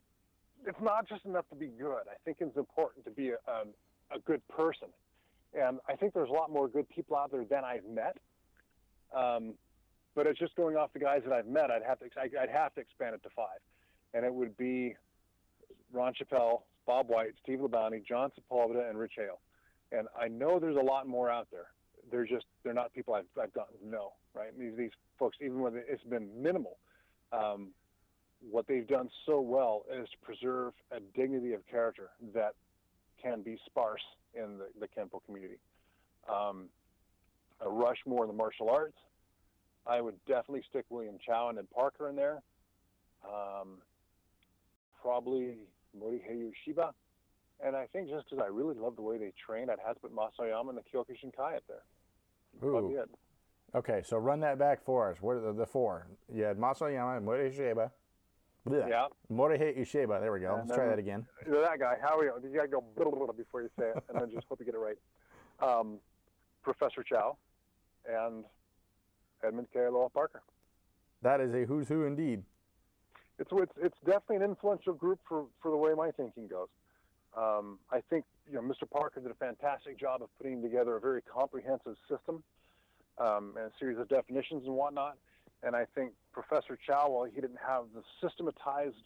It's 0.66 0.80
not 0.80 1.08
just 1.08 1.24
enough 1.24 1.48
to 1.50 1.56
be 1.56 1.66
good. 1.66 2.02
I 2.10 2.16
think 2.24 2.38
it's 2.40 2.56
important 2.56 3.04
to 3.04 3.10
be 3.10 3.30
a, 3.30 3.36
a, 3.50 4.16
a 4.16 4.18
good 4.20 4.46
person, 4.48 4.88
and 5.58 5.78
I 5.88 5.94
think 5.94 6.14
there's 6.14 6.30
a 6.30 6.32
lot 6.32 6.50
more 6.50 6.68
good 6.68 6.88
people 6.88 7.16
out 7.16 7.30
there 7.32 7.44
than 7.44 7.64
I've 7.64 7.84
met. 7.84 8.16
Um, 9.14 9.54
but 10.14 10.26
it's 10.26 10.38
just 10.38 10.54
going 10.56 10.76
off 10.76 10.92
the 10.92 11.00
guys 11.00 11.22
that 11.24 11.32
I've 11.32 11.46
met. 11.46 11.70
I'd 11.70 11.82
have 11.82 11.98
to 12.00 12.06
I'd 12.20 12.50
have 12.50 12.74
to 12.74 12.80
expand 12.80 13.14
it 13.14 13.22
to 13.22 13.30
five, 13.34 13.60
and 14.12 14.24
it 14.24 14.32
would 14.32 14.56
be 14.56 14.94
Ron 15.94 16.12
Chapél, 16.14 16.62
Bob 16.86 17.08
White, 17.08 17.32
Steve 17.42 17.60
LaBounty, 17.60 18.04
John 18.04 18.30
Sepulveda, 18.30 18.88
and 18.88 18.98
Rich 18.98 19.14
Hale. 19.16 19.40
And 19.92 20.08
I 20.20 20.28
know 20.28 20.58
there's 20.58 20.76
a 20.76 20.84
lot 20.84 21.06
more 21.06 21.30
out 21.30 21.48
there. 21.50 21.66
They're 22.10 22.26
just 22.26 22.46
they're 22.62 22.74
not 22.74 22.92
people 22.92 23.14
I've, 23.14 23.24
I've 23.40 23.54
gotten 23.54 23.78
to 23.78 23.88
know, 23.88 24.12
right? 24.34 24.56
These 24.58 24.76
these 24.76 24.90
folks, 25.18 25.36
even 25.40 25.60
when 25.60 25.74
it's 25.76 26.02
been 26.04 26.28
minimal, 26.40 26.78
um, 27.32 27.68
what 28.50 28.66
they've 28.66 28.86
done 28.86 29.08
so 29.24 29.40
well 29.40 29.84
is 29.90 30.08
to 30.10 30.16
preserve 30.22 30.74
a 30.90 31.00
dignity 31.16 31.54
of 31.54 31.66
character 31.66 32.10
that 32.34 32.54
can 33.22 33.42
be 33.42 33.58
sparse 33.64 34.02
in 34.34 34.58
the, 34.58 34.66
the 34.80 34.86
Kempo 34.88 35.24
community. 35.24 35.58
Um, 36.28 36.66
a 37.64 37.68
Rushmore 37.68 38.24
in 38.24 38.28
the 38.28 38.36
martial 38.36 38.68
arts, 38.68 38.98
I 39.86 40.00
would 40.00 40.16
definitely 40.26 40.64
stick 40.68 40.84
William 40.90 41.16
Chow 41.24 41.48
and 41.48 41.70
Parker 41.70 42.08
in 42.08 42.16
there. 42.16 42.42
Um, 43.24 43.78
probably 45.00 45.56
Morihei 45.98 46.50
Ueshiba. 46.50 46.92
And 47.64 47.76
I 47.76 47.86
think 47.86 48.08
just 48.08 48.28
because 48.28 48.42
I 48.44 48.48
really 48.48 48.74
love 48.74 48.96
the 48.96 49.02
way 49.02 49.16
they 49.16 49.32
train, 49.46 49.70
I'd 49.70 49.78
have 49.84 49.94
to 49.94 50.00
put 50.00 50.14
Mas 50.14 50.32
Oyama 50.40 50.70
and 50.70 50.78
the 50.78 50.82
Kyokushin 50.82 51.34
Kai 51.34 51.56
up 51.56 51.62
there. 51.68 51.82
Ooh. 52.68 53.04
Okay, 53.74 54.02
so 54.04 54.16
run 54.16 54.40
that 54.40 54.58
back 54.58 54.84
for 54.84 55.10
us. 55.10 55.18
What 55.20 55.36
are 55.36 55.40
the, 55.40 55.52
the 55.52 55.66
four? 55.66 56.06
You 56.32 56.44
had 56.44 56.58
Mas 56.58 56.80
Oyama, 56.82 57.16
and 57.16 57.26
Morihei. 57.26 57.90
Blech. 58.66 58.88
Yeah. 58.88 59.06
Morihei 59.30 59.78
Ueshiba. 59.78 60.20
There 60.20 60.32
we 60.32 60.40
go. 60.40 60.54
And 60.54 60.68
Let's 60.68 60.78
try 60.78 60.88
that 60.88 60.98
again. 60.98 61.26
That 61.46 61.78
guy, 61.78 61.96
how 62.00 62.18
are 62.18 62.24
you? 62.24 62.32
You 62.42 62.56
gotta 62.56 62.68
go 62.68 62.82
before 63.36 63.62
you 63.62 63.68
say 63.78 63.90
it, 63.90 64.04
and 64.08 64.20
then 64.20 64.30
just 64.30 64.46
hope 64.48 64.58
you 64.60 64.66
get 64.66 64.74
it 64.74 64.78
right. 64.78 64.98
Um, 65.60 65.98
Professor 66.62 67.02
Chow 67.02 67.36
and 68.06 68.44
Edmund 69.44 69.68
Kealoha 69.74 70.12
Parker. 70.12 70.42
That 71.22 71.40
is 71.40 71.54
a 71.54 71.64
who's 71.64 71.88
who 71.88 72.04
indeed. 72.04 72.42
It's 73.38 73.50
it's 73.52 73.72
it's 73.82 73.96
definitely 74.04 74.36
an 74.36 74.42
influential 74.42 74.94
group 74.94 75.20
for 75.28 75.46
for 75.60 75.70
the 75.70 75.76
way 75.76 75.92
my 75.96 76.10
thinking 76.10 76.46
goes. 76.46 76.68
Um, 77.36 77.78
I 77.90 78.00
think 78.10 78.24
you 78.48 78.54
know 78.54 78.62
Mr. 78.62 78.88
Parker 78.88 79.20
did 79.20 79.30
a 79.30 79.34
fantastic 79.34 79.98
job 79.98 80.22
of 80.22 80.28
putting 80.38 80.62
together 80.62 80.96
a 80.96 81.00
very 81.00 81.22
comprehensive 81.22 81.96
system 82.08 82.42
um, 83.18 83.54
and 83.56 83.66
a 83.66 83.72
series 83.78 83.98
of 83.98 84.08
definitions 84.08 84.62
and 84.66 84.74
whatnot. 84.74 85.16
And 85.62 85.74
I 85.74 85.86
think 85.94 86.12
Professor 86.32 86.78
Chow, 86.86 87.08
while 87.08 87.24
he 87.24 87.40
didn't 87.40 87.58
have 87.66 87.84
the 87.94 88.02
systematized 88.22 88.96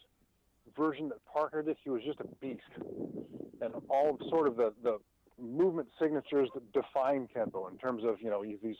version 0.76 1.08
that 1.08 1.24
Parker 1.32 1.62
did, 1.62 1.76
he 1.82 1.90
was 1.90 2.02
just 2.04 2.20
a 2.20 2.26
beast. 2.40 2.60
And 3.60 3.74
all 3.88 4.10
of 4.10 4.28
sort 4.28 4.46
of 4.46 4.56
the 4.56 4.74
the 4.82 4.98
movement 5.40 5.88
signatures 6.00 6.50
that 6.54 6.72
define 6.72 7.28
Kempo 7.34 7.70
in 7.70 7.78
terms 7.78 8.04
of 8.04 8.20
you 8.20 8.28
know 8.28 8.44
these 8.62 8.76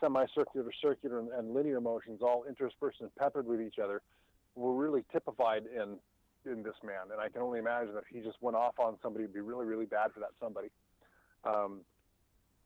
semicircular, 0.00 0.70
circular, 0.80 1.18
and, 1.18 1.28
and 1.32 1.54
linear 1.54 1.80
motions 1.80 2.20
all 2.22 2.44
interspersed 2.48 3.00
and 3.00 3.14
peppered 3.16 3.46
with 3.46 3.60
each 3.60 3.78
other 3.82 4.02
were 4.56 4.74
really 4.74 5.04
typified 5.12 5.64
in 5.66 5.96
in 6.50 6.62
this 6.62 6.76
man, 6.84 7.10
and 7.10 7.20
I 7.20 7.28
can 7.28 7.42
only 7.42 7.58
imagine 7.58 7.92
that 7.94 8.04
if 8.08 8.08
he 8.08 8.20
just 8.20 8.40
went 8.40 8.56
off 8.56 8.78
on 8.78 8.96
somebody, 9.02 9.24
it'd 9.24 9.34
be 9.34 9.40
really, 9.40 9.66
really 9.66 9.84
bad 9.84 10.12
for 10.12 10.20
that 10.20 10.30
somebody. 10.40 10.68
Um, 11.42 11.80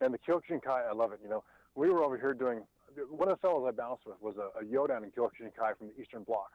and 0.03 0.12
the 0.12 0.18
Kyokushin 0.18 0.62
Kai, 0.62 0.82
I 0.82 0.93
love 0.93 1.12
it. 1.12 1.20
You 1.22 1.30
know, 1.30 1.45
we 1.74 1.88
were 1.88 2.05
over 2.05 2.18
here 2.18 2.34
doing 2.34 2.61
one 3.09 3.30
of 3.30 3.38
the 3.38 3.41
fellows 3.41 3.64
I 3.66 3.70
bounced 3.70 4.03
with 4.07 4.20
was 4.20 4.36
a, 4.36 4.61
a 4.61 4.64
Yodan 4.64 5.05
in 5.05 5.11
Kyokushin 5.11 5.55
Kai 5.57 5.72
from 5.78 5.88
the 5.88 6.01
Eastern 6.01 6.24
Bloc. 6.24 6.51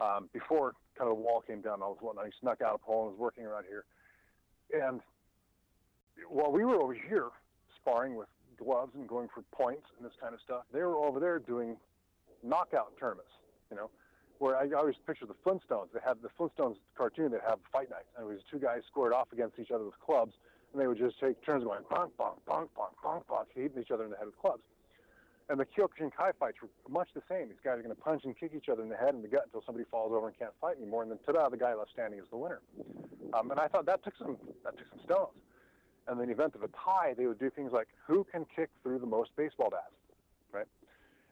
Um, 0.00 0.28
before 0.32 0.74
kind 0.96 1.10
of 1.10 1.16
the 1.16 1.22
wall 1.22 1.42
came 1.44 1.60
down, 1.60 1.82
I 1.82 1.86
was 1.86 1.98
whatnot. 2.00 2.26
He 2.26 2.32
snuck 2.40 2.60
out 2.60 2.74
of 2.74 2.82
Poland, 2.82 3.12
was 3.12 3.18
working 3.18 3.44
around 3.46 3.64
here, 3.68 3.84
and 4.72 5.00
while 6.28 6.52
we 6.52 6.64
were 6.64 6.76
over 6.76 6.94
here 6.94 7.28
sparring 7.80 8.16
with 8.16 8.28
gloves 8.58 8.92
and 8.94 9.08
going 9.08 9.28
for 9.34 9.42
points 9.52 9.86
and 9.96 10.06
this 10.06 10.14
kind 10.20 10.34
of 10.34 10.40
stuff, 10.40 10.62
they 10.72 10.80
were 10.80 10.96
over 10.96 11.20
there 11.20 11.38
doing 11.38 11.76
knockout 12.42 12.92
tournaments. 12.98 13.30
You 13.70 13.76
know, 13.76 13.90
where 14.38 14.56
I 14.56 14.68
always 14.76 14.96
picture 15.06 15.26
the 15.26 15.34
Flintstones. 15.44 15.88
They 15.92 16.00
have 16.04 16.18
the 16.22 16.28
Flintstones 16.38 16.76
cartoon 16.96 17.30
that 17.32 17.42
have 17.48 17.58
fight 17.72 17.90
nights, 17.90 18.08
and 18.16 18.26
it 18.26 18.32
was 18.32 18.42
two 18.50 18.58
guys 18.58 18.82
squared 18.90 19.12
off 19.12 19.28
against 19.32 19.58
each 19.58 19.70
other 19.70 19.84
with 19.84 19.98
clubs, 20.04 20.34
and 20.72 20.80
they 20.80 20.86
would 20.86 20.98
just 20.98 21.18
take 21.20 21.44
turns 21.44 21.64
going 21.64 21.82
bonk, 21.90 22.10
bonk, 22.18 22.36
bonk, 22.48 22.68
bonk, 22.76 22.94
bonk, 23.04 23.22
bonk, 23.30 23.46
hitting 23.54 23.80
each 23.80 23.90
other 23.90 24.04
in 24.04 24.10
the 24.10 24.16
head 24.16 24.26
with 24.26 24.38
clubs. 24.38 24.62
And 25.48 25.60
the 25.60 25.66
Kyokushin 25.66 26.10
Kai 26.16 26.32
fights 26.38 26.56
were 26.62 26.68
much 26.88 27.08
the 27.14 27.20
same. 27.28 27.48
These 27.48 27.60
guys 27.62 27.78
are 27.78 27.82
going 27.82 27.94
to 27.94 28.00
punch 28.00 28.24
and 28.24 28.38
kick 28.38 28.52
each 28.56 28.70
other 28.70 28.82
in 28.82 28.88
the 28.88 28.96
head 28.96 29.12
and 29.12 29.22
the 29.22 29.28
gut 29.28 29.44
until 29.44 29.62
somebody 29.66 29.84
falls 29.90 30.10
over 30.12 30.26
and 30.26 30.38
can't 30.38 30.54
fight 30.60 30.78
anymore, 30.78 31.02
and 31.02 31.10
then 31.10 31.18
ta-da, 31.26 31.48
the 31.48 31.56
guy 31.56 31.74
left 31.74 31.90
standing 31.92 32.18
is 32.18 32.24
the 32.30 32.36
winner. 32.36 32.60
Um, 33.34 33.50
and 33.50 33.60
I 33.60 33.68
thought 33.68 33.86
that 33.86 34.02
took 34.02 34.14
some 34.16 34.36
that 34.64 34.76
took 34.78 34.86
some 34.90 35.00
stones. 35.04 35.38
And 36.06 36.20
in 36.20 36.26
the 36.26 36.32
event 36.32 36.54
of 36.54 36.62
a 36.62 36.68
tie, 36.68 37.14
they 37.16 37.26
would 37.26 37.38
do 37.38 37.50
things 37.50 37.72
like 37.72 37.88
who 38.06 38.26
can 38.30 38.46
kick 38.54 38.68
through 38.82 38.98
the 38.98 39.06
most 39.06 39.30
baseball 39.36 39.70
bats, 39.70 39.94
right? 40.52 40.66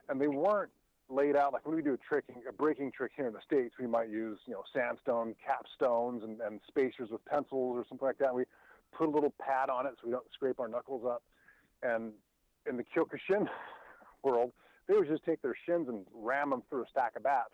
And 0.08 0.20
they 0.20 0.28
weren't 0.28 0.70
laid 1.12 1.36
out 1.36 1.52
like 1.52 1.66
when 1.66 1.76
we 1.76 1.82
do 1.82 1.94
a 1.94 1.98
tricking, 1.98 2.36
a 2.48 2.52
breaking 2.52 2.92
trick 2.92 3.12
here 3.16 3.26
in 3.26 3.32
the 3.32 3.40
states, 3.44 3.74
we 3.78 3.86
might 3.86 4.08
use 4.08 4.38
you 4.46 4.54
know 4.54 4.62
sandstone 4.72 5.34
capstones 5.46 6.24
and, 6.24 6.40
and 6.40 6.60
spacers 6.66 7.10
with 7.10 7.24
pencils 7.24 7.76
or 7.76 7.84
something 7.88 8.06
like 8.06 8.18
that. 8.18 8.34
We 8.34 8.44
put 8.96 9.08
a 9.08 9.10
little 9.10 9.32
pad 9.40 9.70
on 9.70 9.86
it 9.86 9.94
so 10.00 10.06
we 10.06 10.12
don't 10.12 10.24
scrape 10.32 10.60
our 10.60 10.68
knuckles 10.68 11.04
up. 11.06 11.22
And 11.82 12.12
in 12.68 12.76
the 12.76 12.84
Kyokushin 12.84 13.48
world, 14.22 14.52
they 14.88 14.94
would 14.94 15.08
just 15.08 15.24
take 15.24 15.42
their 15.42 15.56
shins 15.66 15.88
and 15.88 16.04
ram 16.14 16.50
them 16.50 16.62
through 16.68 16.82
a 16.82 16.88
stack 16.90 17.16
of 17.16 17.22
bats. 17.22 17.50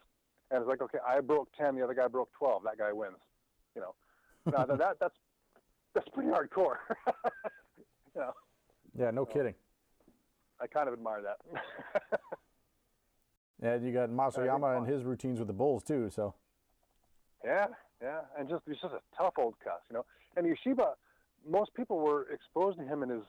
And 0.51 0.61
it's 0.61 0.69
like, 0.69 0.81
okay, 0.81 0.99
I 1.07 1.21
broke 1.21 1.49
ten, 1.57 1.75
the 1.75 1.83
other 1.83 1.95
guy 1.95 2.09
broke 2.09 2.33
twelve, 2.33 2.63
that 2.65 2.79
guy 2.79 2.93
wins. 2.93 3.17
You 3.75 3.83
know, 3.83 3.95
now 4.53 4.65
that, 4.65 4.79
that 4.79 4.97
that's 5.01 5.17
that's 5.95 6.09
pretty 6.11 6.31
hardcore. 6.31 6.77
you 8.15 8.21
know, 8.21 8.33
Yeah, 8.99 9.11
no 9.11 9.27
kidding. 9.27 9.55
I 10.61 10.67
kind 10.67 10.89
of 10.89 10.95
admire 10.95 11.23
that. 11.23 12.21
Yeah, 13.63 13.77
you 13.77 13.93
got 13.93 14.11
Mas 14.11 14.39
Oyama 14.39 14.79
and 14.79 14.87
his 14.87 15.03
routines 15.05 15.39
with 15.39 15.49
the 15.49 15.55
Bulls 15.55 15.83
too. 15.83 16.11
So 16.11 16.35
Yeah, 17.45 17.67
yeah, 18.03 18.21
and 18.39 18.49
just 18.49 18.63
he's 18.67 18.77
just 18.81 18.95
a 18.95 19.01
tough 19.17 19.35
old 19.39 19.55
cuss, 19.63 19.81
you 19.91 19.95
know. 19.95 20.05
And 20.37 20.47
Ueshiba, 20.47 20.93
most 21.49 21.75
people 21.75 21.99
were 21.99 22.27
exposed 22.33 22.79
to 22.79 22.85
him 22.85 23.03
in 23.03 23.09
his 23.09 23.25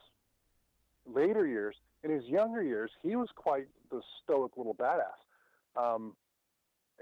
later 1.06 1.46
years. 1.46 1.74
In 2.04 2.10
his 2.10 2.24
younger 2.24 2.62
years, 2.62 2.90
he 3.02 3.16
was 3.16 3.28
quite 3.34 3.66
the 3.90 4.00
stoic 4.22 4.56
little 4.56 4.74
badass. 4.74 5.18
Um, 5.76 6.14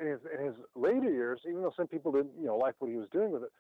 in 0.01 0.07
his 0.07 0.21
in 0.39 0.47
his 0.47 0.55
later 0.75 1.11
years, 1.11 1.41
even 1.49 1.63
though 1.63 1.75
some 1.77 1.87
people 1.87 2.13
didn't, 2.13 2.33
you 2.39 2.47
know, 2.47 2.57
like 2.57 2.75
what 2.79 2.91
he 2.91 2.97
was 2.97 3.09
doing 3.13 3.31
with 3.31 3.43
it, 3.43 3.51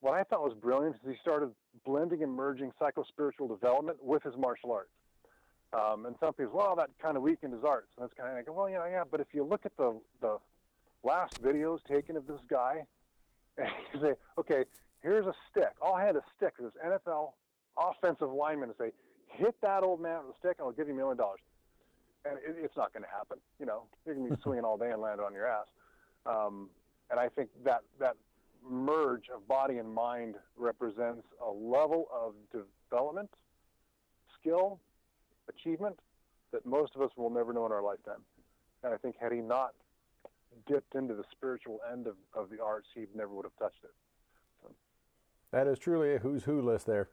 what 0.00 0.14
I 0.14 0.22
thought 0.22 0.42
was 0.42 0.54
brilliant 0.54 0.96
is 0.96 1.00
he 1.04 1.16
started 1.20 1.50
blending 1.84 2.22
and 2.22 2.32
merging 2.32 2.70
psycho-spiritual 2.78 3.48
development 3.48 3.98
with 4.02 4.22
his 4.22 4.34
martial 4.36 4.72
arts. 4.72 4.90
Um, 5.76 6.06
and 6.06 6.16
some 6.20 6.32
people, 6.32 6.52
well, 6.56 6.74
that 6.76 6.90
kind 7.02 7.16
of 7.16 7.22
weakened 7.22 7.52
his 7.52 7.64
arts. 7.64 7.88
And 7.96 8.04
that's 8.04 8.14
kind 8.18 8.30
of 8.30 8.36
like, 8.36 8.56
well, 8.56 8.70
yeah, 8.70 8.88
yeah, 8.88 9.04
but 9.10 9.20
if 9.20 9.26
you 9.32 9.44
look 9.44 9.66
at 9.66 9.76
the 9.76 9.98
the 10.20 10.38
last 11.02 11.42
videos 11.42 11.78
taken 11.84 12.16
of 12.16 12.26
this 12.26 12.40
guy, 12.48 12.84
and 13.58 13.68
you 13.92 14.00
say, 14.00 14.14
okay, 14.38 14.64
here's 15.02 15.26
a 15.26 15.34
stick. 15.50 15.72
I'll 15.82 15.96
hand 15.96 16.16
a 16.16 16.22
stick 16.36 16.56
to 16.56 16.64
this 16.64 16.72
NFL 16.84 17.32
offensive 17.78 18.30
lineman 18.32 18.70
and 18.70 18.78
say, 18.78 18.92
hit 19.28 19.54
that 19.62 19.82
old 19.82 20.00
man 20.00 20.20
with 20.26 20.34
a 20.34 20.38
stick, 20.38 20.56
and 20.58 20.66
I'll 20.66 20.72
give 20.72 20.88
you 20.88 20.94
a 20.94 20.96
million 20.96 21.16
dollars. 21.16 21.40
And 22.24 22.38
it, 22.38 22.56
it's 22.62 22.76
not 22.76 22.92
going 22.92 23.02
to 23.02 23.10
happen. 23.10 23.38
You 23.60 23.66
know, 23.66 23.82
you're 24.04 24.14
going 24.14 24.28
to 24.28 24.36
be 24.36 24.42
swinging 24.42 24.64
all 24.64 24.78
day 24.78 24.90
and 24.90 25.00
land 25.00 25.20
on 25.20 25.32
your 25.32 25.46
ass. 25.46 25.66
Um, 26.24 26.70
and 27.10 27.20
I 27.20 27.28
think 27.28 27.50
that 27.64 27.82
that 28.00 28.16
merge 28.68 29.28
of 29.34 29.46
body 29.46 29.78
and 29.78 29.92
mind 29.92 30.34
represents 30.56 31.26
a 31.46 31.50
level 31.50 32.08
of 32.12 32.34
development, 32.90 33.30
skill, 34.40 34.80
achievement 35.48 35.98
that 36.52 36.64
most 36.64 36.94
of 36.94 37.02
us 37.02 37.10
will 37.16 37.30
never 37.30 37.52
know 37.52 37.66
in 37.66 37.72
our 37.72 37.82
lifetime. 37.82 38.20
And 38.82 38.94
I 38.94 38.96
think 38.96 39.16
had 39.20 39.32
he 39.32 39.40
not 39.40 39.74
dipped 40.66 40.94
into 40.94 41.14
the 41.14 41.24
spiritual 41.30 41.80
end 41.92 42.06
of, 42.06 42.14
of 42.34 42.50
the 42.50 42.62
arts, 42.62 42.88
he 42.94 43.06
never 43.14 43.30
would 43.30 43.44
have 43.44 43.56
touched 43.58 43.84
it. 43.84 44.70
that 45.52 45.66
is 45.66 45.78
truly 45.78 46.14
a 46.14 46.18
who's 46.18 46.44
who 46.44 46.62
list 46.62 46.86
there. 46.86 47.08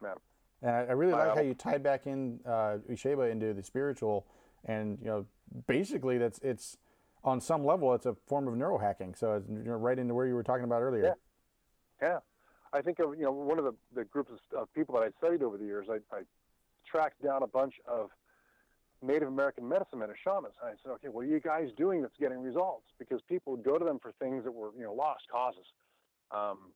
Man. 0.00 0.16
And 0.62 0.70
I, 0.70 0.80
I 0.80 0.92
really 0.92 1.12
like 1.12 1.34
how 1.34 1.40
you 1.40 1.54
tied 1.54 1.82
back 1.82 2.06
in 2.06 2.40
uh, 2.46 2.78
Ueshiba 2.90 3.30
into 3.30 3.52
the 3.52 3.62
spiritual, 3.62 4.26
and 4.64 4.98
you 5.00 5.06
know, 5.06 5.26
basically 5.66 6.18
that's 6.18 6.38
it's 6.38 6.78
on 7.22 7.40
some 7.40 7.64
level 7.64 7.94
it's 7.94 8.06
a 8.06 8.14
form 8.26 8.48
of 8.48 8.54
neurohacking. 8.54 9.18
So 9.18 9.34
it's 9.34 9.48
you 9.48 9.64
know, 9.64 9.76
right 9.76 9.98
into 9.98 10.14
where 10.14 10.26
you 10.26 10.34
were 10.34 10.42
talking 10.42 10.64
about 10.64 10.82
earlier. 10.82 11.04
Yeah. 11.04 11.14
Yeah. 12.00 12.18
I 12.72 12.82
think 12.82 12.98
of, 12.98 13.16
you 13.16 13.22
know, 13.22 13.30
one 13.30 13.58
of 13.58 13.64
the, 13.64 13.74
the 13.94 14.04
groups 14.04 14.30
of, 14.32 14.58
of 14.58 14.74
people 14.74 14.94
that 14.96 15.04
I 15.04 15.10
studied 15.18 15.42
over 15.42 15.56
the 15.56 15.64
years, 15.64 15.86
I, 15.88 15.98
I 16.14 16.22
tracked 16.94 17.22
down 17.22 17.42
a 17.42 17.46
bunch 17.46 17.74
of 17.88 18.10
Native 19.02 19.28
American 19.28 19.68
medicine 19.68 19.98
men 19.98 20.10
or 20.10 20.16
shamans. 20.22 20.54
And 20.62 20.70
I 20.70 20.74
said, 20.82 20.92
okay, 20.92 21.08
what 21.08 21.22
are 21.22 21.28
you 21.28 21.40
guys 21.40 21.68
doing 21.76 22.02
that's 22.02 22.16
getting 22.18 22.40
results? 22.40 22.86
Because 22.98 23.20
people 23.28 23.52
would 23.54 23.64
go 23.64 23.78
to 23.78 23.84
them 23.84 23.98
for 24.00 24.12
things 24.18 24.44
that 24.44 24.52
were, 24.52 24.70
you 24.76 24.84
know, 24.84 24.94
lost 24.94 25.24
causes. 25.30 25.66
Um, 26.30 26.72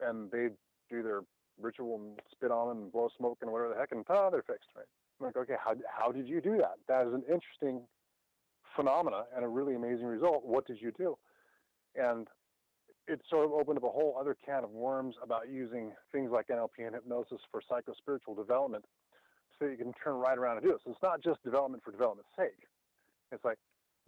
and 0.00 0.30
they'd 0.30 0.54
do 0.90 1.02
their 1.02 1.20
ritual 1.60 1.96
and 1.96 2.20
spit 2.30 2.50
on 2.50 2.68
them 2.68 2.82
and 2.82 2.92
blow 2.92 3.08
smoke 3.16 3.38
and 3.40 3.50
whatever 3.50 3.72
the 3.72 3.80
heck, 3.80 3.92
and 3.92 4.06
ta, 4.06 4.30
they're 4.30 4.42
fixed, 4.42 4.68
right? 4.76 4.86
I'm 5.20 5.26
like, 5.26 5.36
okay, 5.36 5.56
how, 5.62 5.74
how 5.88 6.12
did 6.12 6.28
you 6.28 6.40
do 6.40 6.56
that? 6.58 6.74
That 6.88 7.06
is 7.06 7.14
an 7.14 7.22
interesting 7.22 7.82
phenomena 8.76 9.24
and 9.34 9.44
a 9.44 9.48
really 9.48 9.74
amazing 9.74 10.06
result. 10.06 10.44
What 10.44 10.66
did 10.66 10.80
you 10.80 10.92
do? 10.96 11.16
And 11.94 12.26
it 13.08 13.20
sort 13.28 13.44
of 13.44 13.52
opened 13.52 13.78
up 13.78 13.84
a 13.84 13.88
whole 13.90 14.16
other 14.18 14.36
can 14.44 14.64
of 14.64 14.70
worms 14.70 15.16
about 15.22 15.48
using 15.50 15.92
things 16.12 16.30
like 16.30 16.48
NLP 16.48 16.86
and 16.86 16.94
hypnosis 16.94 17.40
for 17.50 17.60
psychospiritual 17.60 18.36
development 18.36 18.84
you 19.70 19.76
can 19.76 19.92
turn 20.02 20.14
right 20.14 20.36
around 20.36 20.58
and 20.58 20.66
do 20.66 20.72
it. 20.72 20.80
So 20.84 20.90
it's 20.90 21.02
not 21.02 21.22
just 21.22 21.42
development 21.42 21.82
for 21.84 21.90
development's 21.90 22.30
sake. 22.36 22.68
It's 23.30 23.44
like 23.44 23.58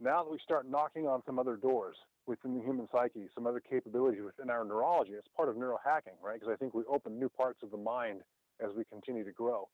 now 0.01 0.23
that 0.23 0.31
we 0.31 0.39
start 0.43 0.69
knocking 0.69 1.07
on 1.07 1.23
some 1.25 1.39
other 1.39 1.57
doors 1.57 1.97
within 2.27 2.57
the 2.57 2.63
human 2.63 2.89
psyche, 2.91 3.27
some 3.35 3.47
other 3.47 3.61
capabilities 3.61 4.23
within 4.25 4.51
our 4.51 4.65
neurology, 4.65 5.13
it's 5.13 5.29
part 5.37 5.49
of 5.49 5.57
neurohacking, 5.57 6.17
right? 6.23 6.41
Because 6.41 6.53
I 6.53 6.57
think 6.57 6.75
we 6.75 6.83
open 6.89 7.19
new 7.19 7.29
parts 7.29 7.61
of 7.63 7.71
the 7.71 7.77
mind 7.77 8.23
as 8.61 8.71
we 8.77 8.85
continue 8.85 9.25
to 9.25 9.33
grow. 9.33 9.69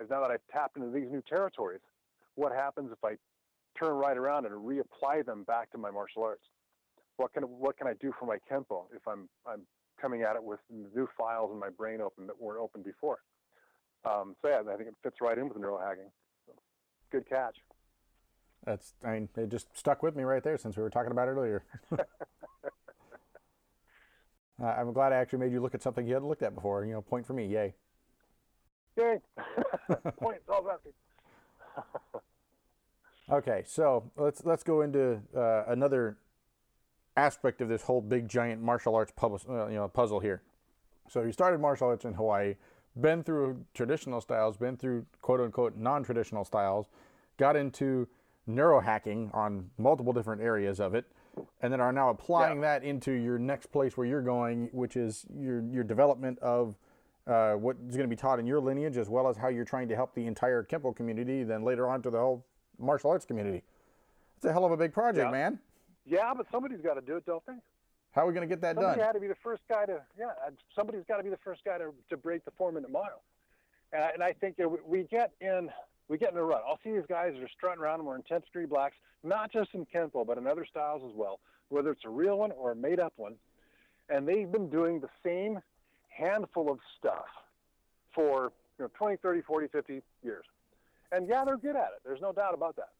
As 0.00 0.08
now 0.08 0.20
that 0.20 0.30
I've 0.30 0.46
tapped 0.52 0.76
into 0.76 0.90
these 0.90 1.10
new 1.10 1.22
territories, 1.28 1.80
what 2.36 2.52
happens 2.52 2.90
if 2.92 3.04
I 3.04 3.16
turn 3.78 3.94
right 3.94 4.16
around 4.16 4.46
and 4.46 4.54
reapply 4.54 5.26
them 5.26 5.44
back 5.44 5.70
to 5.72 5.78
my 5.78 5.90
martial 5.90 6.22
arts? 6.22 6.44
what 7.20 7.34
can 7.34 7.42
what 7.42 7.76
can 7.76 7.86
I 7.86 7.92
do 8.00 8.12
for 8.18 8.24
my 8.24 8.38
kempo 8.50 8.84
if 8.96 9.06
I'm 9.06 9.28
I'm 9.46 9.60
coming 10.00 10.22
at 10.22 10.36
it 10.36 10.42
with 10.42 10.60
new 10.70 11.06
files 11.18 11.50
in 11.52 11.58
my 11.58 11.68
brain 11.68 12.00
open 12.00 12.26
that 12.26 12.40
weren't 12.40 12.60
open 12.60 12.82
before? 12.82 13.18
Um, 14.04 14.34
so 14.40 14.48
yeah, 14.48 14.60
I 14.60 14.76
think 14.76 14.88
it 14.88 14.94
fits 15.02 15.16
right 15.20 15.36
in 15.36 15.48
with 15.48 15.58
neurohacking. 15.58 16.10
So, 16.46 16.54
good 17.10 17.28
catch. 17.28 17.56
That's 18.64 18.94
I 19.04 19.12
mean 19.12 19.28
it 19.36 19.48
just 19.48 19.76
stuck 19.76 20.02
with 20.02 20.16
me 20.16 20.22
right 20.22 20.42
there 20.42 20.58
since 20.58 20.76
we 20.76 20.82
were 20.82 20.90
talking 20.90 21.12
about 21.12 21.28
it 21.28 21.32
earlier. 21.32 21.64
Uh, 24.62 24.66
I'm 24.66 24.92
glad 24.92 25.12
I 25.12 25.16
actually 25.16 25.38
made 25.38 25.52
you 25.52 25.60
look 25.60 25.74
at 25.74 25.82
something 25.82 26.06
you 26.06 26.14
hadn't 26.14 26.28
looked 26.28 26.42
at 26.42 26.54
before. 26.54 26.84
You 26.84 26.92
know, 26.92 27.00
point 27.00 27.26
for 27.26 27.32
me, 27.32 27.46
yay. 27.46 27.74
Yay! 28.96 29.18
Points 30.18 30.44
all 30.48 30.60
about 30.60 30.82
happy. 30.84 31.84
okay, 33.30 33.62
so 33.66 34.10
let's 34.16 34.44
let's 34.44 34.62
go 34.62 34.82
into 34.82 35.20
uh, 35.34 35.64
another 35.68 36.18
aspect 37.16 37.60
of 37.60 37.68
this 37.68 37.82
whole 37.82 38.02
big 38.02 38.28
giant 38.28 38.60
martial 38.60 38.94
arts 38.94 39.12
pub- 39.16 39.40
uh, 39.48 39.68
you 39.68 39.76
know 39.76 39.88
puzzle 39.88 40.20
here. 40.20 40.42
So 41.08 41.22
you 41.22 41.32
started 41.32 41.60
martial 41.60 41.88
arts 41.88 42.04
in 42.04 42.12
Hawaii, 42.14 42.56
been 43.00 43.22
through 43.22 43.64
traditional 43.74 44.20
styles, 44.20 44.56
been 44.56 44.76
through 44.76 45.06
quote 45.20 45.40
unquote 45.40 45.76
non-traditional 45.76 46.44
styles, 46.44 46.88
got 47.36 47.56
into 47.56 48.08
neurohacking 48.48 49.34
on 49.34 49.70
multiple 49.78 50.12
different 50.12 50.42
areas 50.42 50.80
of 50.80 50.94
it, 50.94 51.06
and 51.62 51.72
then 51.72 51.80
are 51.80 51.92
now 51.92 52.10
applying 52.10 52.56
yeah. 52.56 52.78
that 52.78 52.84
into 52.84 53.12
your 53.12 53.38
next 53.38 53.66
place 53.66 53.96
where 53.96 54.06
you're 54.06 54.22
going, 54.22 54.68
which 54.72 54.96
is 54.96 55.26
your 55.34 55.62
your 55.70 55.84
development 55.84 56.38
of 56.40 56.76
uh, 57.26 57.52
what 57.54 57.76
is 57.88 57.96
going 57.96 58.08
to 58.08 58.14
be 58.14 58.20
taught 58.20 58.38
in 58.38 58.46
your 58.46 58.60
lineage, 58.60 58.96
as 58.96 59.08
well 59.08 59.28
as 59.28 59.36
how 59.36 59.48
you're 59.48 59.64
trying 59.64 59.88
to 59.88 59.94
help 59.94 60.14
the 60.14 60.26
entire 60.26 60.62
Kempo 60.62 60.94
community, 60.94 61.44
then 61.44 61.62
later 61.62 61.88
on 61.88 62.02
to 62.02 62.10
the 62.10 62.18
whole 62.18 62.44
martial 62.78 63.10
arts 63.10 63.24
community. 63.24 63.62
It's 64.36 64.46
a 64.46 64.52
hell 64.52 64.64
of 64.64 64.72
a 64.72 64.76
big 64.76 64.92
project, 64.92 65.26
yeah. 65.26 65.30
man. 65.30 65.58
Yeah, 66.06 66.32
but 66.34 66.50
somebody's 66.50 66.80
got 66.80 66.94
to 66.94 67.02
do 67.02 67.16
it, 67.16 67.26
don't 67.26 67.44
they? 67.46 67.54
How 68.12 68.22
are 68.22 68.26
we 68.26 68.34
going 68.34 68.48
to 68.48 68.52
get 68.52 68.60
that 68.62 68.74
Somebody 68.74 68.98
done? 68.98 69.06
had 69.06 69.12
to 69.12 69.20
be 69.20 69.28
the 69.28 69.36
first 69.42 69.62
guy 69.68 69.86
to, 69.86 70.00
yeah, 70.18 70.32
somebody's 70.74 71.04
got 71.06 71.18
to 71.18 71.22
be 71.22 71.30
the 71.30 71.38
first 71.44 71.62
guy 71.64 71.78
to, 71.78 71.92
to 72.08 72.16
break 72.16 72.44
the 72.44 72.50
four 72.58 72.72
minute 72.72 72.90
mile. 72.90 73.22
And 73.92 74.02
I, 74.02 74.10
and 74.10 74.22
I 74.22 74.32
think 74.32 74.56
that 74.56 74.68
we 74.88 75.04
get 75.04 75.32
in 75.40 75.70
we 76.08 76.18
get 76.18 76.32
in 76.32 76.38
a 76.38 76.42
rut. 76.42 76.64
I'll 76.66 76.80
see 76.82 76.90
these 76.90 77.06
guys 77.08 77.34
that 77.34 77.42
are 77.42 77.48
strutting 77.56 77.80
around 77.80 78.04
wearing 78.04 78.24
10th 78.28 78.44
degree 78.46 78.66
blacks, 78.66 78.96
not 79.22 79.52
just 79.52 79.70
in 79.74 79.86
Kempo, 79.86 80.26
but 80.26 80.38
in 80.38 80.46
other 80.48 80.66
styles 80.68 81.02
as 81.08 81.14
well, 81.14 81.38
whether 81.68 81.92
it's 81.92 82.04
a 82.04 82.08
real 82.08 82.36
one 82.38 82.50
or 82.50 82.72
a 82.72 82.76
made 82.76 82.98
up 82.98 83.12
one. 83.16 83.36
And 84.08 84.26
they've 84.26 84.50
been 84.50 84.68
doing 84.68 84.98
the 84.98 85.08
same 85.24 85.60
handful 86.08 86.68
of 86.68 86.80
stuff 86.98 87.26
for 88.12 88.50
you 88.76 88.86
know, 88.86 88.90
20, 88.98 89.18
30, 89.18 89.42
40, 89.42 89.68
50 89.68 90.02
years. 90.24 90.44
And 91.12 91.28
yeah, 91.28 91.44
they're 91.44 91.56
good 91.56 91.76
at 91.76 91.92
it. 91.94 92.00
There's 92.04 92.20
no 92.20 92.32
doubt 92.32 92.54
about 92.54 92.74
that. 92.74 92.90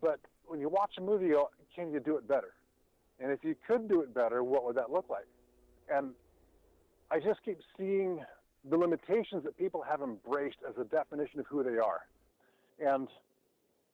But 0.00 0.18
when 0.46 0.58
you 0.58 0.70
watch 0.70 0.92
a 0.96 1.02
movie, 1.02 1.26
you 1.26 1.46
can 1.76 1.92
you 1.92 2.00
do 2.00 2.16
it 2.16 2.26
better? 2.26 2.54
And 3.20 3.32
if 3.32 3.42
you 3.42 3.54
could 3.66 3.88
do 3.88 4.00
it 4.02 4.14
better, 4.14 4.44
what 4.44 4.64
would 4.64 4.76
that 4.76 4.90
look 4.90 5.06
like? 5.08 5.26
And 5.90 6.10
I 7.10 7.18
just 7.18 7.40
keep 7.44 7.58
seeing 7.76 8.20
the 8.68 8.76
limitations 8.76 9.44
that 9.44 9.56
people 9.56 9.82
have 9.82 10.02
embraced 10.02 10.58
as 10.68 10.74
a 10.80 10.84
definition 10.84 11.40
of 11.40 11.46
who 11.46 11.62
they 11.62 11.78
are. 11.78 12.00
And 12.78 13.08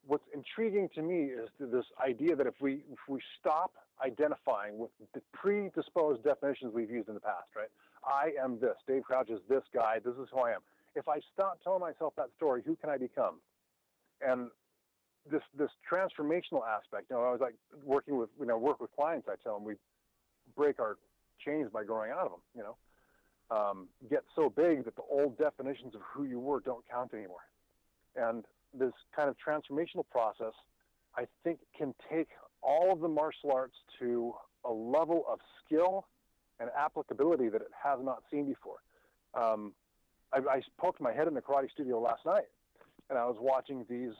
what's 0.05 0.25
intriguing 0.33 0.89
to 0.95 1.01
me 1.01 1.25
is 1.25 1.49
this 1.59 1.85
idea 2.03 2.35
that 2.35 2.47
if 2.47 2.55
we 2.59 2.83
if 2.91 2.99
we 3.07 3.19
stop 3.39 3.71
identifying 4.03 4.77
with 4.77 4.91
the 5.13 5.21
predisposed 5.33 6.23
definitions 6.23 6.73
we've 6.73 6.91
used 6.91 7.07
in 7.07 7.13
the 7.13 7.19
past, 7.19 7.47
right? 7.55 7.69
I 8.03 8.31
am 8.43 8.59
this. 8.59 8.75
Dave 8.87 9.03
Crouch 9.03 9.29
is 9.29 9.39
this 9.49 9.63
guy. 9.73 9.99
This 10.03 10.15
is 10.15 10.27
who 10.31 10.39
I 10.39 10.51
am. 10.51 10.61
If 10.95 11.07
I 11.07 11.19
stop 11.33 11.59
telling 11.63 11.81
myself 11.81 12.13
that 12.17 12.29
story, 12.35 12.61
who 12.65 12.75
can 12.75 12.89
I 12.89 12.97
become? 12.97 13.39
And 14.21 14.49
this 15.29 15.41
this 15.57 15.69
transformational 15.89 16.61
aspect. 16.67 17.07
You 17.09 17.17
know, 17.17 17.23
I 17.23 17.31
was 17.31 17.41
like 17.41 17.55
working 17.83 18.17
with 18.17 18.29
you 18.39 18.45
know 18.45 18.57
work 18.57 18.79
with 18.79 18.91
clients. 18.95 19.27
I 19.29 19.35
tell 19.43 19.55
them 19.55 19.63
we 19.63 19.75
break 20.55 20.79
our 20.79 20.97
chains 21.43 21.69
by 21.71 21.83
growing 21.83 22.11
out 22.11 22.25
of 22.25 22.31
them. 22.31 22.41
You 22.55 22.63
know, 22.63 22.75
um, 23.55 23.87
get 24.09 24.23
so 24.35 24.49
big 24.49 24.85
that 24.85 24.95
the 24.95 25.03
old 25.09 25.37
definitions 25.37 25.95
of 25.95 26.01
who 26.01 26.25
you 26.25 26.39
were 26.39 26.59
don't 26.59 26.83
count 26.89 27.13
anymore. 27.13 27.47
And 28.15 28.45
this 28.73 28.93
kind 29.15 29.29
of 29.29 29.35
transformational 29.37 30.05
process, 30.09 30.53
I 31.17 31.25
think, 31.43 31.59
can 31.77 31.93
take 32.09 32.27
all 32.61 32.91
of 32.91 32.99
the 32.99 33.07
martial 33.07 33.51
arts 33.51 33.75
to 33.99 34.33
a 34.63 34.71
level 34.71 35.23
of 35.29 35.39
skill 35.63 36.05
and 36.59 36.69
applicability 36.77 37.49
that 37.49 37.61
it 37.61 37.71
has 37.83 37.99
not 38.01 38.23
seen 38.31 38.45
before. 38.45 38.77
Um, 39.33 39.73
I, 40.33 40.37
I, 40.49 40.61
poked 40.77 41.01
my 41.01 41.13
head 41.13 41.27
in 41.27 41.33
the 41.33 41.41
karate 41.41 41.69
studio 41.69 41.99
last 41.99 42.25
night, 42.25 42.45
and 43.09 43.19
I 43.19 43.25
was 43.25 43.35
watching 43.39 43.85
these 43.89 44.13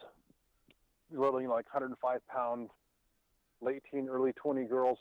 little, 1.20 1.42
you 1.42 1.48
know, 1.48 1.54
like 1.54 1.66
105 1.74 2.28
pound, 2.28 2.70
late 3.62 3.84
teen, 3.92 4.08
early 4.10 4.34
20 4.34 4.66
girls 4.66 5.00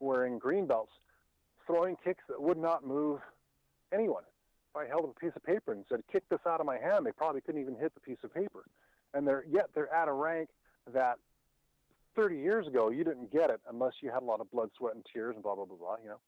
wearing 0.00 0.38
green 0.38 0.66
belts, 0.66 0.92
throwing 1.66 1.96
kicks 2.04 2.22
that 2.28 2.40
would 2.40 2.58
not 2.58 2.86
move 2.86 3.20
anyone. 3.92 4.22
If 4.70 4.76
I 4.76 4.86
held 4.86 5.04
up 5.04 5.16
a 5.16 5.20
piece 5.20 5.32
of 5.34 5.42
paper 5.44 5.72
and 5.72 5.84
said, 5.88 6.02
"Kick 6.12 6.28
this 6.28 6.40
out 6.46 6.60
of 6.60 6.66
my 6.66 6.78
hand," 6.78 7.06
they 7.06 7.12
probably 7.12 7.40
couldn't 7.40 7.60
even 7.60 7.76
hit 7.76 7.94
the 7.94 8.00
piece 8.00 8.22
of 8.22 8.32
paper 8.32 8.64
and 9.16 9.26
they're 9.26 9.44
yet 9.50 9.70
they're 9.74 9.92
at 9.92 10.08
a 10.08 10.12
rank 10.12 10.50
that 10.92 11.18
30 12.14 12.36
years 12.36 12.66
ago 12.66 12.90
you 12.90 13.02
didn't 13.02 13.32
get 13.32 13.50
it 13.50 13.60
unless 13.68 13.94
you 14.00 14.10
had 14.10 14.22
a 14.22 14.24
lot 14.24 14.40
of 14.40 14.50
blood, 14.50 14.70
sweat, 14.76 14.94
and 14.94 15.04
tears 15.12 15.34
and 15.34 15.42
blah 15.42 15.54
blah 15.54 15.64
blah 15.64 15.76
blah. 15.76 15.96
You 16.02 16.10
know, 16.10 16.20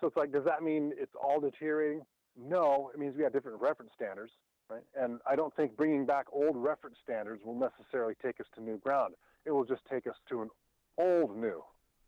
so 0.00 0.06
it's 0.06 0.16
like, 0.16 0.30
does 0.30 0.44
that 0.44 0.62
mean 0.62 0.92
it's 0.96 1.14
all 1.20 1.40
deteriorating? 1.40 2.02
No, 2.36 2.90
it 2.94 3.00
means 3.00 3.16
we 3.16 3.24
have 3.24 3.32
different 3.32 3.60
reference 3.60 3.90
standards, 3.94 4.32
right? 4.70 4.82
And 4.98 5.20
I 5.26 5.36
don't 5.36 5.54
think 5.56 5.76
bringing 5.76 6.06
back 6.06 6.26
old 6.32 6.56
reference 6.56 6.96
standards 7.02 7.42
will 7.44 7.58
necessarily 7.58 8.14
take 8.22 8.40
us 8.40 8.46
to 8.54 8.62
new 8.62 8.78
ground. 8.78 9.14
It 9.44 9.50
will 9.50 9.64
just 9.64 9.82
take 9.90 10.06
us 10.06 10.16
to 10.28 10.42
an 10.42 10.50
old 10.98 11.36
new, 11.36 11.62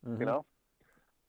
mm-hmm. 0.06 0.20
you 0.20 0.26
know. 0.26 0.44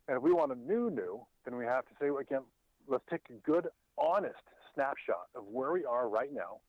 And 0.08 0.18
if 0.18 0.24
we 0.24 0.32
want 0.34 0.52
a 0.52 0.56
new 0.56 0.90
new, 0.90 1.22
then 1.46 1.56
we 1.56 1.66
have 1.66 1.86
to 1.86 1.92
say 2.00 2.08
again, 2.08 2.42
let's 2.88 3.04
take 3.10 3.22
a 3.30 3.34
good, 3.50 3.68
honest 3.98 4.36
snapshot 4.74 5.28
of 5.36 5.44
where 5.46 5.72
we 5.72 5.86
are 5.86 6.10
right 6.10 6.34
now 6.34 6.60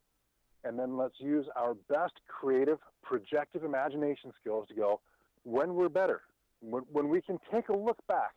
and 0.64 0.78
then 0.78 0.96
let's 0.96 1.14
use 1.18 1.46
our 1.56 1.74
best 1.88 2.14
creative, 2.28 2.78
projective 3.02 3.64
imagination 3.64 4.32
skills 4.40 4.66
to 4.68 4.74
go 4.74 5.00
when 5.44 5.74
we're 5.74 5.88
better, 5.88 6.22
when, 6.60 6.82
when 6.92 7.08
we 7.08 7.20
can 7.20 7.38
take 7.52 7.68
a 7.68 7.76
look 7.76 7.98
back 8.06 8.32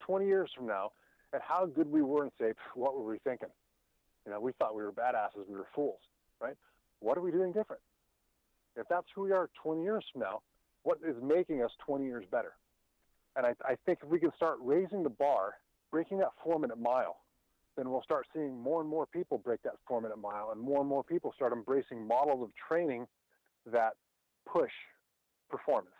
20 0.00 0.26
years 0.26 0.50
from 0.54 0.66
now 0.66 0.90
at 1.32 1.40
how 1.40 1.66
good 1.66 1.90
we 1.90 2.02
were 2.02 2.22
and 2.22 2.32
say, 2.38 2.52
what 2.74 2.96
were 2.96 3.04
we 3.04 3.18
thinking? 3.24 3.48
You 4.26 4.32
know, 4.32 4.40
we 4.40 4.52
thought 4.52 4.74
we 4.74 4.82
were 4.82 4.92
badasses, 4.92 5.48
we 5.48 5.56
were 5.56 5.66
fools, 5.74 6.00
right? 6.40 6.56
What 7.00 7.18
are 7.18 7.20
we 7.20 7.30
doing 7.30 7.52
different? 7.52 7.82
If 8.76 8.86
that's 8.88 9.06
who 9.14 9.22
we 9.22 9.32
are 9.32 9.50
20 9.62 9.82
years 9.82 10.04
from 10.12 10.22
now, 10.22 10.40
what 10.82 10.98
is 11.06 11.16
making 11.22 11.62
us 11.62 11.70
20 11.86 12.04
years 12.04 12.24
better? 12.30 12.52
And 13.36 13.46
I, 13.46 13.54
I 13.64 13.76
think 13.86 13.98
if 14.02 14.08
we 14.08 14.18
can 14.18 14.32
start 14.36 14.58
raising 14.60 15.02
the 15.02 15.10
bar, 15.10 15.54
breaking 15.90 16.18
that 16.18 16.30
four 16.42 16.58
minute 16.58 16.78
mile, 16.78 17.18
then 17.76 17.90
we'll 17.90 18.02
start 18.02 18.26
seeing 18.32 18.58
more 18.60 18.80
and 18.80 18.88
more 18.88 19.06
people 19.06 19.38
break 19.38 19.62
that 19.62 19.74
four 19.86 20.00
minute 20.00 20.18
mile 20.18 20.50
and 20.52 20.60
more 20.60 20.80
and 20.80 20.88
more 20.88 21.02
people 21.02 21.32
start 21.34 21.52
embracing 21.52 22.06
models 22.06 22.42
of 22.42 22.50
training 22.68 23.06
that 23.66 23.94
push 24.46 24.70
performance. 25.50 25.94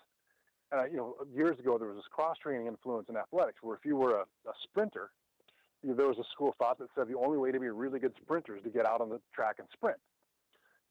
And, 0.73 0.81
uh, 0.81 0.85
you 0.85 0.97
know, 0.97 1.15
years 1.35 1.59
ago, 1.59 1.79
there 1.79 1.89
was 1.89 1.97
this 1.97 2.05
cross 2.11 2.37
training 2.39 2.67
influence 2.67 3.09
in 3.09 3.17
athletics 3.17 3.59
where 3.63 3.77
if 3.77 3.85
you 3.85 3.97
were 3.97 4.17
a, 4.17 4.23
a 4.23 4.53
sprinter, 4.63 5.11
there 5.93 6.09
was 6.09 6.19
a 6.19 6.25
school 6.33 6.51
of 6.51 6.57
thought 6.57 6.79
that 6.79 6.89
said 6.95 7.09
the 7.09 7.19
only 7.19 7.37
way 7.37 7.53
to 7.53 7.61
be 7.61 7.69
really 7.69 7.99
good 7.99 8.15
sprinter 8.23 8.57
is 8.57 8.63
to 8.63 8.71
get 8.71 8.87
out 8.87 9.01
on 9.01 9.11
the 9.11 9.21
track 9.35 9.57
and 9.59 9.69
sprint. 9.73 9.99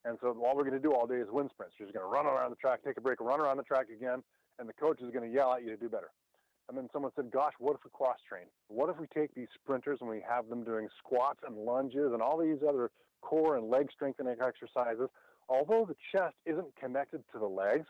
And 0.05 0.17
so 0.21 0.35
all 0.45 0.55
we're 0.55 0.67
going 0.67 0.73
to 0.73 0.79
do 0.79 0.93
all 0.93 1.07
day 1.07 1.15
is 1.15 1.27
win 1.31 1.49
sprints. 1.49 1.75
You're 1.79 1.87
just 1.87 1.97
going 1.97 2.05
to 2.05 2.11
run 2.11 2.25
around 2.25 2.51
the 2.51 2.57
track, 2.57 2.79
take 2.85 2.97
a 2.97 3.01
break, 3.01 3.19
run 3.21 3.39
around 3.39 3.57
the 3.57 3.63
track 3.63 3.87
again, 3.89 4.21
and 4.59 4.67
the 4.67 4.73
coach 4.73 5.01
is 5.01 5.09
going 5.11 5.27
to 5.27 5.33
yell 5.33 5.53
at 5.53 5.63
you 5.63 5.69
to 5.69 5.77
do 5.77 5.89
better. 5.89 6.11
And 6.69 6.77
then 6.77 6.87
someone 6.93 7.11
said, 7.15 7.31
gosh, 7.31 7.53
what 7.59 7.75
if 7.75 7.83
we 7.83 7.89
cross 7.91 8.17
train? 8.27 8.45
What 8.67 8.89
if 8.89 8.97
we 8.99 9.07
take 9.13 9.33
these 9.33 9.47
sprinters 9.55 9.99
and 10.01 10.09
we 10.09 10.23
have 10.27 10.47
them 10.49 10.63
doing 10.63 10.87
squats 10.97 11.39
and 11.45 11.57
lunges 11.57 12.11
and 12.13 12.21
all 12.21 12.37
these 12.37 12.59
other 12.67 12.91
core 13.21 13.57
and 13.57 13.69
leg 13.69 13.87
strengthening 13.93 14.35
exercises? 14.41 15.09
Although 15.49 15.85
the 15.87 15.95
chest 16.11 16.35
isn't 16.45 16.75
connected 16.79 17.23
to 17.33 17.39
the 17.39 17.47
legs, 17.47 17.87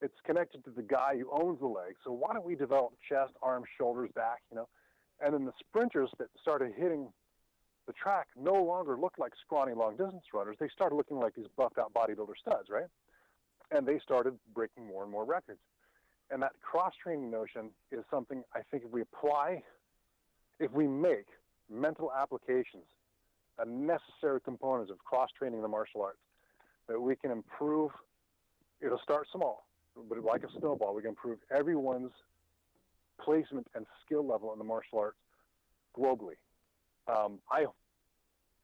it's 0.00 0.14
connected 0.24 0.64
to 0.64 0.70
the 0.70 0.82
guy 0.82 1.18
who 1.18 1.28
owns 1.30 1.60
the 1.60 1.66
legs. 1.66 1.96
So 2.04 2.12
why 2.12 2.32
don't 2.32 2.44
we 2.44 2.54
develop 2.54 2.92
chest, 3.06 3.32
arms, 3.42 3.66
shoulders, 3.76 4.10
back, 4.14 4.40
you 4.50 4.56
know? 4.56 4.68
And 5.20 5.34
then 5.34 5.44
the 5.44 5.52
sprinters 5.60 6.10
that 6.18 6.28
started 6.40 6.72
hitting 6.76 7.08
the 7.86 7.92
track 7.92 8.28
no 8.40 8.54
longer 8.62 8.96
looked 8.96 9.18
like 9.18 9.32
scrawny 9.44 9.74
long 9.74 9.96
distance 9.96 10.22
runners. 10.32 10.56
They 10.60 10.68
started 10.68 10.94
looking 10.94 11.18
like 11.18 11.34
these 11.34 11.46
buffed 11.56 11.78
out 11.78 11.92
bodybuilder 11.92 12.36
studs, 12.40 12.68
right? 12.70 12.86
And 13.70 13.86
they 13.86 13.98
started 13.98 14.38
breaking 14.54 14.86
more 14.86 15.02
and 15.02 15.10
more 15.10 15.24
records. 15.24 15.60
And 16.30 16.42
that 16.42 16.52
cross 16.62 16.92
training 17.02 17.30
notion 17.30 17.70
is 17.90 18.04
something 18.10 18.42
I 18.54 18.60
think 18.70 18.84
if 18.84 18.90
we 18.90 19.02
apply, 19.02 19.62
if 20.60 20.70
we 20.72 20.86
make 20.86 21.26
mental 21.68 22.12
applications 22.12 22.84
a 23.58 23.66
necessary 23.66 24.40
component 24.40 24.90
of 24.90 24.98
cross 24.98 25.28
training 25.36 25.60
the 25.60 25.68
martial 25.68 26.02
arts, 26.02 26.18
that 26.88 27.00
we 27.00 27.16
can 27.16 27.30
improve. 27.30 27.90
It'll 28.80 29.00
start 29.02 29.26
small, 29.32 29.66
but 30.08 30.22
like 30.24 30.42
a 30.44 30.58
snowball, 30.58 30.94
we 30.94 31.02
can 31.02 31.10
improve 31.10 31.38
everyone's 31.54 32.12
placement 33.24 33.66
and 33.74 33.86
skill 34.04 34.26
level 34.26 34.52
in 34.52 34.58
the 34.58 34.64
martial 34.64 34.98
arts 34.98 35.18
globally. 35.96 36.36
Um, 37.08 37.38
I 37.50 37.66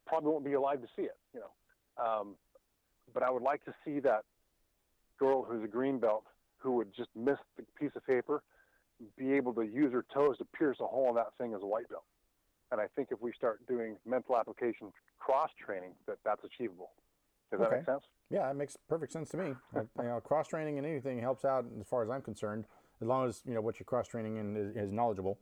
probably 0.06 0.30
won't 0.30 0.44
be 0.44 0.52
alive 0.52 0.80
to 0.80 0.88
see 0.96 1.02
it, 1.02 1.16
you 1.34 1.40
know, 1.40 2.04
um, 2.04 2.34
but 3.12 3.22
I 3.22 3.30
would 3.30 3.42
like 3.42 3.64
to 3.64 3.74
see 3.84 4.00
that 4.00 4.24
girl 5.18 5.42
who's 5.42 5.64
a 5.64 5.68
green 5.68 5.98
belt 5.98 6.24
who 6.58 6.72
would 6.72 6.94
just 6.94 7.08
miss 7.16 7.38
the 7.56 7.64
piece 7.78 7.92
of 7.96 8.06
paper 8.06 8.42
be 9.18 9.32
able 9.32 9.52
to 9.54 9.62
use 9.62 9.92
her 9.92 10.04
toes 10.12 10.38
to 10.38 10.44
pierce 10.44 10.78
a 10.80 10.86
hole 10.86 11.08
in 11.10 11.14
that 11.16 11.28
thing 11.38 11.54
as 11.54 11.62
a 11.62 11.66
white 11.66 11.88
belt. 11.88 12.04
And 12.72 12.80
I 12.80 12.86
think 12.96 13.08
if 13.10 13.20
we 13.20 13.32
start 13.32 13.66
doing 13.66 13.96
mental 14.06 14.36
application 14.36 14.92
cross 15.18 15.50
training, 15.64 15.92
that 16.06 16.18
that's 16.24 16.42
achievable. 16.44 16.90
Does 17.50 17.60
okay. 17.60 17.70
that 17.70 17.76
make 17.76 17.86
sense? 17.86 18.02
Yeah, 18.30 18.50
it 18.50 18.54
makes 18.54 18.76
perfect 18.88 19.12
sense 19.12 19.28
to 19.30 19.36
me. 19.36 19.54
I, 19.74 19.80
you 20.02 20.08
know, 20.08 20.20
cross 20.20 20.48
training 20.48 20.78
and 20.78 20.86
anything 20.86 21.20
helps 21.20 21.44
out 21.44 21.64
as 21.80 21.86
far 21.86 22.02
as 22.02 22.10
I'm 22.10 22.22
concerned, 22.22 22.64
as 23.00 23.06
long 23.08 23.28
as 23.28 23.42
you 23.46 23.54
know 23.54 23.60
what 23.60 23.78
you're 23.78 23.84
cross 23.84 24.08
training 24.08 24.36
in 24.36 24.56
is, 24.56 24.76
is 24.76 24.92
knowledgeable. 24.92 25.38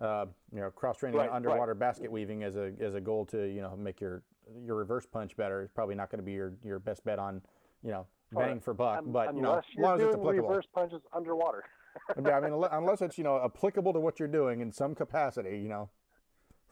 uh, 0.00 0.26
you 0.52 0.60
know, 0.60 0.70
cross 0.70 0.98
training 0.98 1.18
Right, 1.18 1.30
underwater 1.30 1.72
right. 1.72 1.78
basket 1.78 2.10
weaving 2.10 2.42
as 2.42 2.56
a 2.56 2.72
as 2.80 2.94
a 2.94 3.00
goal 3.00 3.24
to 3.26 3.46
you 3.46 3.60
know 3.62 3.76
make 3.76 4.00
your 4.00 4.22
your 4.64 4.76
reverse 4.76 5.06
punch 5.06 5.36
better 5.36 5.62
is 5.62 5.70
probably 5.70 5.94
not 5.94 6.10
going 6.10 6.18
to 6.18 6.24
be 6.24 6.32
your 6.32 6.52
your 6.64 6.78
best 6.78 7.04
bet 7.04 7.18
on 7.18 7.40
you 7.82 7.90
know 7.90 8.06
bang 8.32 8.60
for 8.60 8.74
buck. 8.74 8.98
Un- 8.98 9.12
but 9.12 9.34
you 9.34 9.40
know, 9.42 9.50
unless 9.50 9.64
as 9.68 9.74
you're 9.76 9.84
long 9.86 9.94
as 10.00 10.02
it's 10.06 10.14
applicable. 10.16 10.48
reverse 10.48 10.66
punches 10.74 11.02
underwater. 11.12 11.64
yeah, 12.24 12.36
I 12.36 12.40
mean, 12.40 12.64
unless 12.72 13.00
it's 13.02 13.16
you 13.16 13.24
know 13.24 13.40
applicable 13.44 13.92
to 13.92 14.00
what 14.00 14.18
you're 14.18 14.28
doing 14.28 14.60
in 14.60 14.72
some 14.72 14.94
capacity, 14.96 15.58
you 15.58 15.68
know. 15.68 15.90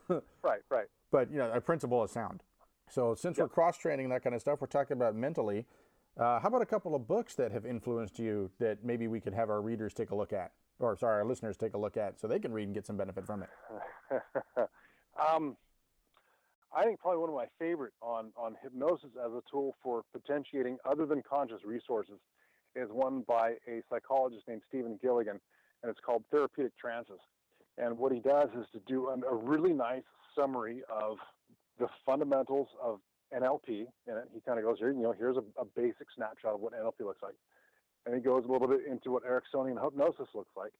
right, 0.43 0.61
right. 0.69 0.87
But 1.13 1.31
you 1.31 1.39
know, 1.39 1.51
a 1.53 1.61
principle 1.61 2.03
is 2.03 2.11
sound. 2.11 2.43
So 2.91 3.15
since 3.15 3.39
we're 3.39 3.49
cross 3.49 3.79
training 3.79 4.09
that 4.09 4.23
kind 4.25 4.35
of 4.35 4.41
stuff, 4.41 4.61
we're 4.61 4.67
talking 4.67 4.97
about 4.97 5.15
mentally. 5.15 5.65
Uh, 6.19 6.39
how 6.41 6.49
about 6.49 6.63
a 6.63 6.67
couple 6.67 6.95
of 6.95 7.09
books 7.09 7.35
that 7.35 7.53
have 7.53 7.65
influenced 7.65 8.19
you 8.19 8.51
that 8.59 8.85
maybe 8.85 9.09
we 9.09 9.21
could 9.21 9.33
have 9.33 9.49
our 9.49 9.63
readers 9.63 9.95
take 9.95 10.11
a 10.11 10.15
look 10.15 10.33
at, 10.33 10.53
or 10.79 10.97
sorry, 10.97 11.17
our 11.17 11.25
listeners 11.25 11.57
take 11.57 11.75
a 11.75 11.79
look 11.79 11.97
at, 11.97 12.21
so 12.21 12.29
they 12.29 12.39
can 12.39 12.53
read 12.53 12.65
and 12.65 12.75
get 12.75 12.87
some 12.87 12.97
benefit 12.97 13.25
from 13.25 13.43
it. 13.43 13.49
um, 15.29 15.57
I 16.75 16.85
think 16.85 17.01
probably 17.01 17.19
one 17.19 17.31
of 17.31 17.35
my 17.35 17.47
favorite 17.59 17.93
on, 18.03 18.31
on 18.37 18.57
hypnosis 18.63 19.11
as 19.25 19.33
a 19.33 19.43
tool 19.51 19.75
for 19.83 20.05
potentiating 20.13 20.79
other 20.85 21.07
than 21.07 21.23
conscious 21.23 21.65
resources 21.65 22.19
is 22.75 22.89
one 22.91 23.25
by 23.27 23.55
a 23.69 23.83
psychologist 23.91 24.45
named 24.49 24.63
Stephen 24.69 24.99
Gilligan, 25.03 25.41
and 25.83 25.91
it's 25.91 26.01
called 26.01 26.25
Therapeutic 26.31 26.73
Trances. 26.79 27.21
And 27.79 27.97
what 27.97 28.13
he 28.13 28.21
does 28.21 28.49
is 28.59 28.67
to 28.73 28.81
do 28.87 29.11
an, 29.11 29.23
a 29.31 29.35
really 29.35 29.73
nice 29.73 30.03
summary 30.37 30.83
of 30.91 31.17
the 31.79 31.89
fundamentals 32.05 32.69
of 32.83 33.01
NLP 33.35 33.87
it. 34.07 34.29
He 34.35 34.41
kind 34.41 34.59
of 34.59 34.65
goes 34.65 34.79
here, 34.79 34.93
you 34.93 35.03
know, 35.03 35.13
here's 35.17 35.37
a, 35.37 35.45
a 35.61 35.65
basic 35.65 36.07
snapshot 36.15 36.55
of 36.55 36.61
what 36.61 36.73
NLP 36.73 37.07
looks 37.07 37.23
like. 37.23 37.35
And 38.07 38.15
he 38.15 38.21
goes 38.21 38.45
a 38.49 38.53
little 38.53 38.69
bit 38.69 38.81
into 38.89 39.13
what 39.13 39.23
Ericksonian 39.25 39.83
hypnosis 39.83 40.29
looks 40.35 40.51
like. 40.57 40.73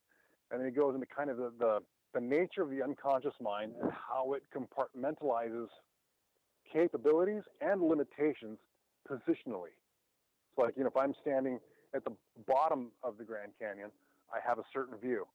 And 0.51 0.61
then 0.61 0.69
he 0.69 0.75
goes 0.75 0.95
into 0.95 1.07
kind 1.07 1.31
of 1.31 1.37
the, 1.37 1.53
the, 1.59 1.79
the 2.15 2.21
nature 2.21 2.63
of 2.63 2.71
the 2.71 2.83
unconscious 2.83 3.35
mind 3.41 3.73
and 3.81 3.91
how 3.93 4.35
it 4.35 4.43
compartmentalizes 4.55 5.69
capabilities 6.73 7.43
and 7.61 7.83
limitations 7.83 8.59
positionally. 9.09 9.73
It's 10.51 10.59
like, 10.59 10.75
you 10.77 10.83
know, 10.83 10.91
if 10.91 10.97
I'm 10.97 11.15
standing 11.21 11.59
at 11.95 12.05
the 12.05 12.13
bottom 12.47 12.91
of 13.03 13.19
the 13.19 13.25
Grand 13.25 13.53
Canyon, 13.61 13.91
I 14.33 14.39
have 14.47 14.59
a 14.59 14.65
certain 14.73 14.97
view. 14.99 15.27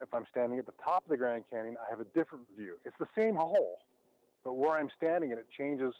If 0.00 0.12
I'm 0.12 0.26
standing 0.30 0.58
at 0.58 0.66
the 0.66 0.74
top 0.82 1.04
of 1.04 1.10
the 1.10 1.16
Grand 1.16 1.44
Canyon, 1.50 1.76
I 1.80 1.90
have 1.90 2.00
a 2.00 2.08
different 2.14 2.44
view. 2.56 2.76
It's 2.84 2.96
the 2.98 3.08
same 3.16 3.34
hole, 3.34 3.78
but 4.44 4.54
where 4.54 4.72
I'm 4.78 4.90
standing 4.96 5.30
in 5.30 5.38
it 5.38 5.46
changes 5.56 5.94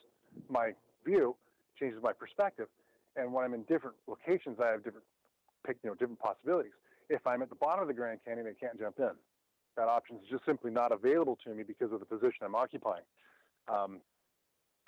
my 0.49 0.72
view, 1.05 1.37
changes 1.78 2.01
my 2.03 2.12
perspective. 2.12 2.68
And 3.16 3.32
when 3.32 3.45
I'm 3.45 3.55
in 3.55 3.62
different 3.62 3.97
locations, 4.07 4.59
I 4.61 4.68
have 4.68 4.84
different, 4.84 5.07
pick, 5.66 5.78
you 5.82 5.91
know, 5.91 5.95
different 5.95 6.18
possibilities. 6.20 6.72
If 7.09 7.26
I'm 7.26 7.43
at 7.43 7.49
the 7.49 7.55
bottom 7.55 7.82
of 7.82 7.89
the 7.89 7.95
Grand 7.95 8.20
Canyon, 8.24 8.47
I 8.47 8.55
can't 8.59 8.78
jump 8.78 8.99
in. 8.99 9.11
That 9.76 9.89
option 9.89 10.16
is 10.16 10.28
just 10.30 10.45
simply 10.45 10.70
not 10.70 10.93
available 10.93 11.39
to 11.45 11.55
me 11.55 11.62
because 11.62 11.93
of 11.93 12.01
the 12.01 12.07
position 12.07 12.39
I'm 12.43 12.55
occupying. 12.55 13.05
Um, 13.68 14.01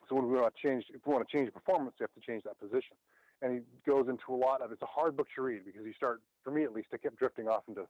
so 0.09 0.17
when 0.17 0.29
we 0.31 0.39
want 0.39 0.55
to 0.55 0.61
change, 0.69 0.85
if 0.93 1.01
we 1.07 1.13
want 1.13 1.29
to 1.29 1.37
change 1.37 1.53
performance, 1.53 1.95
we 2.01 2.05
have 2.05 2.15
to 2.15 2.21
change 2.21 2.43
that 2.45 2.59
position. 2.59 2.97
And 3.43 3.53
he 3.55 3.61
goes 3.91 4.09
into 4.09 4.33
a 4.33 4.37
lot 4.37 4.63
of. 4.63 4.73
It's 4.73 4.83
a 4.83 4.87
hard 4.87 5.17
book 5.17 5.29
to 5.37 5.43
read 5.43 5.65
because 5.65 5.83
you 5.85 5.93
start, 5.93 6.23
for 6.43 6.51
me 6.51 6.65
at 6.65 6.73
least, 6.73 6.89
I 6.93 6.97
kept 6.97 7.17
drifting 7.17 7.47
off 7.49 7.63
into 7.69 7.87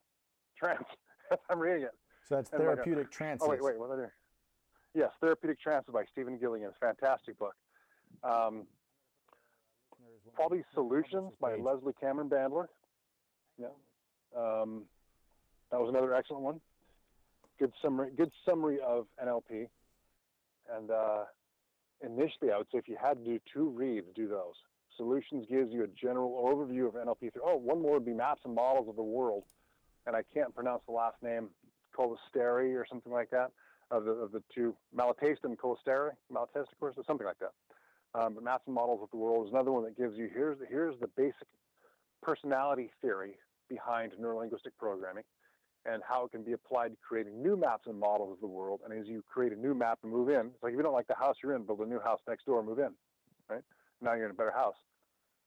trance 0.59 0.85
as 1.31 1.39
I'm 1.49 1.59
reading 1.59 1.85
it. 1.85 1.95
So 2.29 2.35
that's 2.37 2.51
And 2.51 2.61
like 2.61 2.73
a- 2.73 2.75
therapeutic 2.77 3.11
trances. 3.11 3.47
Oh 3.47 3.51
wait, 3.51 3.63
wait, 3.63 3.79
what 3.79 3.91
other? 3.91 4.13
Yes, 4.95 5.11
Therapeutic 5.21 5.61
Trances 5.61 5.93
by 5.93 6.05
Stephen 6.13 6.39
Gilligan. 6.39 6.69
It's 6.69 6.77
a 6.81 6.87
fantastic 6.87 7.39
book. 7.39 7.55
Um, 8.23 8.67
Probably 10.35 10.65
Solutions 10.75 11.33
by 11.41 11.57
Leslie 11.57 11.95
Cameron 12.01 12.29
Bandler. 12.29 12.67
Yeah, 13.59 13.69
um, 14.37 14.85
that 15.71 15.81
was 15.81 15.89
another 15.89 16.15
excellent 16.15 16.43
one. 16.43 16.61
Good 17.59 17.73
summary. 17.83 18.11
Good 18.17 18.31
summary 18.47 18.79
of 18.87 19.07
NLP. 19.23 19.69
And 20.75 20.91
uh, 20.91 21.25
initially, 22.05 22.53
I 22.53 22.59
would 22.59 22.67
say 22.71 22.79
if 22.79 22.89
you 22.89 22.97
had 23.01 23.19
to 23.19 23.25
do 23.25 23.41
two 23.53 23.69
reads, 23.71 24.07
do 24.15 24.29
those. 24.29 24.55
Solutions 24.97 25.47
gives 25.49 25.73
you 25.73 25.85
a 25.85 25.89
general 25.89 26.43
overview 26.45 26.87
of 26.87 26.95
NLP. 26.95 27.33
Through, 27.33 27.43
oh, 27.45 27.57
one 27.57 27.81
more 27.81 27.95
would 27.95 28.05
be 28.07 28.13
Maps 28.13 28.43
and 28.45 28.55
Models 28.55 28.89
of 28.89 28.97
the 28.97 29.03
World, 29.03 29.45
and 30.07 30.15
I 30.15 30.23
can't 30.35 30.55
pronounce 30.55 30.83
the 30.87 30.93
last 30.93 31.17
name, 31.23 31.49
Colisteri 31.97 32.75
or 32.75 32.87
something 32.89 33.13
like 33.13 33.31
that, 33.31 33.51
of 33.91 34.05
the 34.05 34.13
of 34.13 34.33
the 34.33 34.43
two 34.55 34.75
Malatesta 34.97 35.45
and 35.45 35.59
Colisteri, 35.59 36.11
Malatesta, 36.33 36.71
of 36.73 36.79
course, 36.81 36.95
or 36.97 37.05
something 37.07 37.27
like 37.27 37.39
that. 37.39 37.53
Um, 38.19 38.35
but 38.35 38.43
Maps 38.43 38.65
and 38.67 38.75
Models 38.75 39.01
of 39.03 39.11
the 39.11 39.17
World 39.17 39.47
is 39.47 39.53
another 39.53 39.73
one 39.73 39.85
that 39.85 39.97
gives 39.97 40.17
you 40.17 40.29
here's 40.33 40.59
the, 40.59 40.67
here's 40.67 40.99
the 41.01 41.09
basic 41.17 41.49
personality 42.23 42.91
theory 43.01 43.35
behind 43.69 44.13
neurolinguistic 44.21 44.73
programming 44.79 45.25
and 45.85 46.03
how 46.07 46.25
it 46.25 46.33
can 46.33 46.43
be 46.43 46.53
applied 46.53 46.89
to 46.89 46.97
creating 47.07 47.43
new 47.43 47.57
maps 47.57 47.87
and 47.87 47.99
models 47.99 48.33
of 48.33 48.41
the 48.41 48.47
world. 48.47 48.81
And 48.85 48.99
as 48.99 49.07
you 49.07 49.23
create 49.27 49.53
a 49.53 49.57
new 49.57 49.75
map 49.75 49.99
and 50.03 50.13
move 50.13 50.29
in, 50.29 50.51
it's 50.55 50.63
like 50.63 50.73
if 50.73 50.77
you 50.77 50.83
don't 50.83 50.93
like 50.93 51.07
the 51.07 51.15
house 51.15 51.37
you're 51.43 51.55
in, 51.55 51.65
build 51.65 51.81
a 51.81 51.87
new 51.87 52.01
house 52.01 52.21
next 52.29 52.47
door, 52.47 52.63
move 52.63 52.79
in, 52.79 52.91
right? 53.49 53.63
Now 54.01 54.15
you're 54.15 54.27
in 54.27 54.31
a 54.31 54.35
better 54.35 54.53
house. 54.53 54.77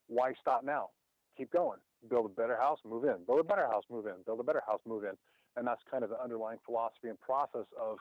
Why 0.08 0.34
stop 0.40 0.64
now? 0.64 0.90
Keep 1.38 1.52
going. 1.52 1.80
Build 2.10 2.26
a 2.26 2.30
better 2.30 2.58
house, 2.58 2.80
move 2.86 3.04
in. 3.04 3.18
Build 3.26 3.40
a 3.40 3.44
better 3.44 3.68
house, 3.68 3.84
move 3.90 4.08
in. 4.08 4.16
Build 4.26 4.40
a 4.40 4.44
better 4.44 4.64
house, 4.68 4.80
move 4.88 5.04
in. 5.04 5.14
And 5.56 5.68
that's 5.68 5.82
kind 5.90 6.04
of 6.04 6.10
the 6.10 6.22
underlying 6.22 6.60
philosophy 6.66 7.10
and 7.10 7.20
process 7.20 7.68
of 7.80 7.98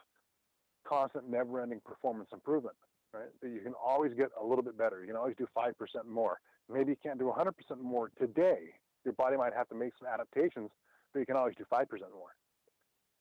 constant, 0.84 1.28
never-ending 1.28 1.80
performance 1.84 2.30
improvement, 2.32 2.76
right? 3.12 3.28
That 3.42 3.50
you 3.50 3.60
can 3.60 3.74
always 3.74 4.12
get 4.14 4.30
a 4.40 4.44
little 4.44 4.64
bit 4.64 4.76
better. 4.76 5.00
You 5.00 5.06
can 5.06 5.16
always 5.16 5.36
do 5.36 5.46
5% 5.56 5.72
more. 6.08 6.40
Maybe 6.72 6.90
you 6.90 6.96
can't 7.02 7.18
do 7.18 7.32
100% 7.36 7.52
more 7.80 8.10
today. 8.18 8.74
Your 9.04 9.14
body 9.14 9.36
might 9.36 9.54
have 9.54 9.68
to 9.70 9.74
make 9.74 9.92
some 9.98 10.08
adaptations, 10.12 10.70
but 11.12 11.20
you 11.20 11.26
can 11.26 11.36
always 11.36 11.54
do 11.56 11.64
5% 11.72 11.86
more. 12.12 12.34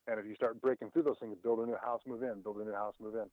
And 0.08 0.20
if 0.20 0.26
you 0.26 0.36
start 0.36 0.60
breaking 0.62 0.92
through 0.92 1.04
those 1.04 1.18
things, 1.20 1.38
build 1.42 1.60
a 1.60 1.66
new 1.66 1.78
house, 1.82 2.02
move 2.08 2.24
in, 2.24 2.42
build 2.42 2.58
a 2.58 2.66
new 2.66 2.74
house, 2.74 2.96
move 3.00 3.16
in. 3.16 3.30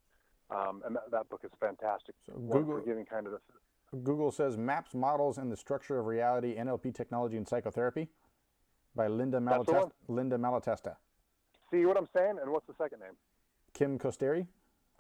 Um, 0.55 0.83
and 0.87 0.95
that, 0.95 1.11
that 1.11 1.29
book 1.29 1.41
is 1.43 1.51
fantastic. 1.59 2.14
So 2.27 2.35
Google- 2.35 2.79
for 2.79 2.85
giving 2.85 3.05
kind 3.05 3.27
of 3.27 3.33
the, 3.33 3.99
Google 4.03 4.31
says 4.31 4.57
maps, 4.57 4.95
models, 4.95 5.39
and 5.39 5.51
the 5.51 5.57
structure 5.57 5.99
of 5.99 6.07
reality, 6.07 6.57
NLP 6.57 6.95
technology 6.95 7.37
and 7.37 7.47
psychotherapy 7.47 8.09
by 8.95 9.07
Linda 9.07 9.39
Malatesta. 9.39 9.91
Linda 10.09 10.37
Malatesta. 10.37 10.97
see 11.70 11.85
what 11.87 11.97
I'm 11.97 12.09
saying? 12.14 12.39
And 12.43 12.51
what's 12.51 12.66
the 12.66 12.74
second 12.79 13.01
name? 13.01 13.12
Kim 13.77 13.99
Costeri 13.99 14.47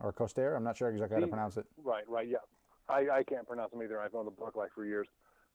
or 0.00 0.12
Coster. 0.12 0.54
I'm 0.54 0.62
not 0.62 0.76
sure 0.76 0.90
exactly 0.90 1.14
how 1.14 1.20
to 1.20 1.26
pronounce 1.26 1.56
it. 1.56 1.64
Right, 1.82 2.04
right, 2.08 2.28
yeah. 2.28 2.38
I, 2.88 3.06
I 3.10 3.22
can't 3.22 3.46
pronounce 3.46 3.72
them 3.72 3.82
either. 3.82 4.00
I've 4.00 4.14
owned 4.14 4.26
the 4.26 4.32
book 4.32 4.54
like 4.54 4.70
for 4.74 4.84
years. 4.84 5.08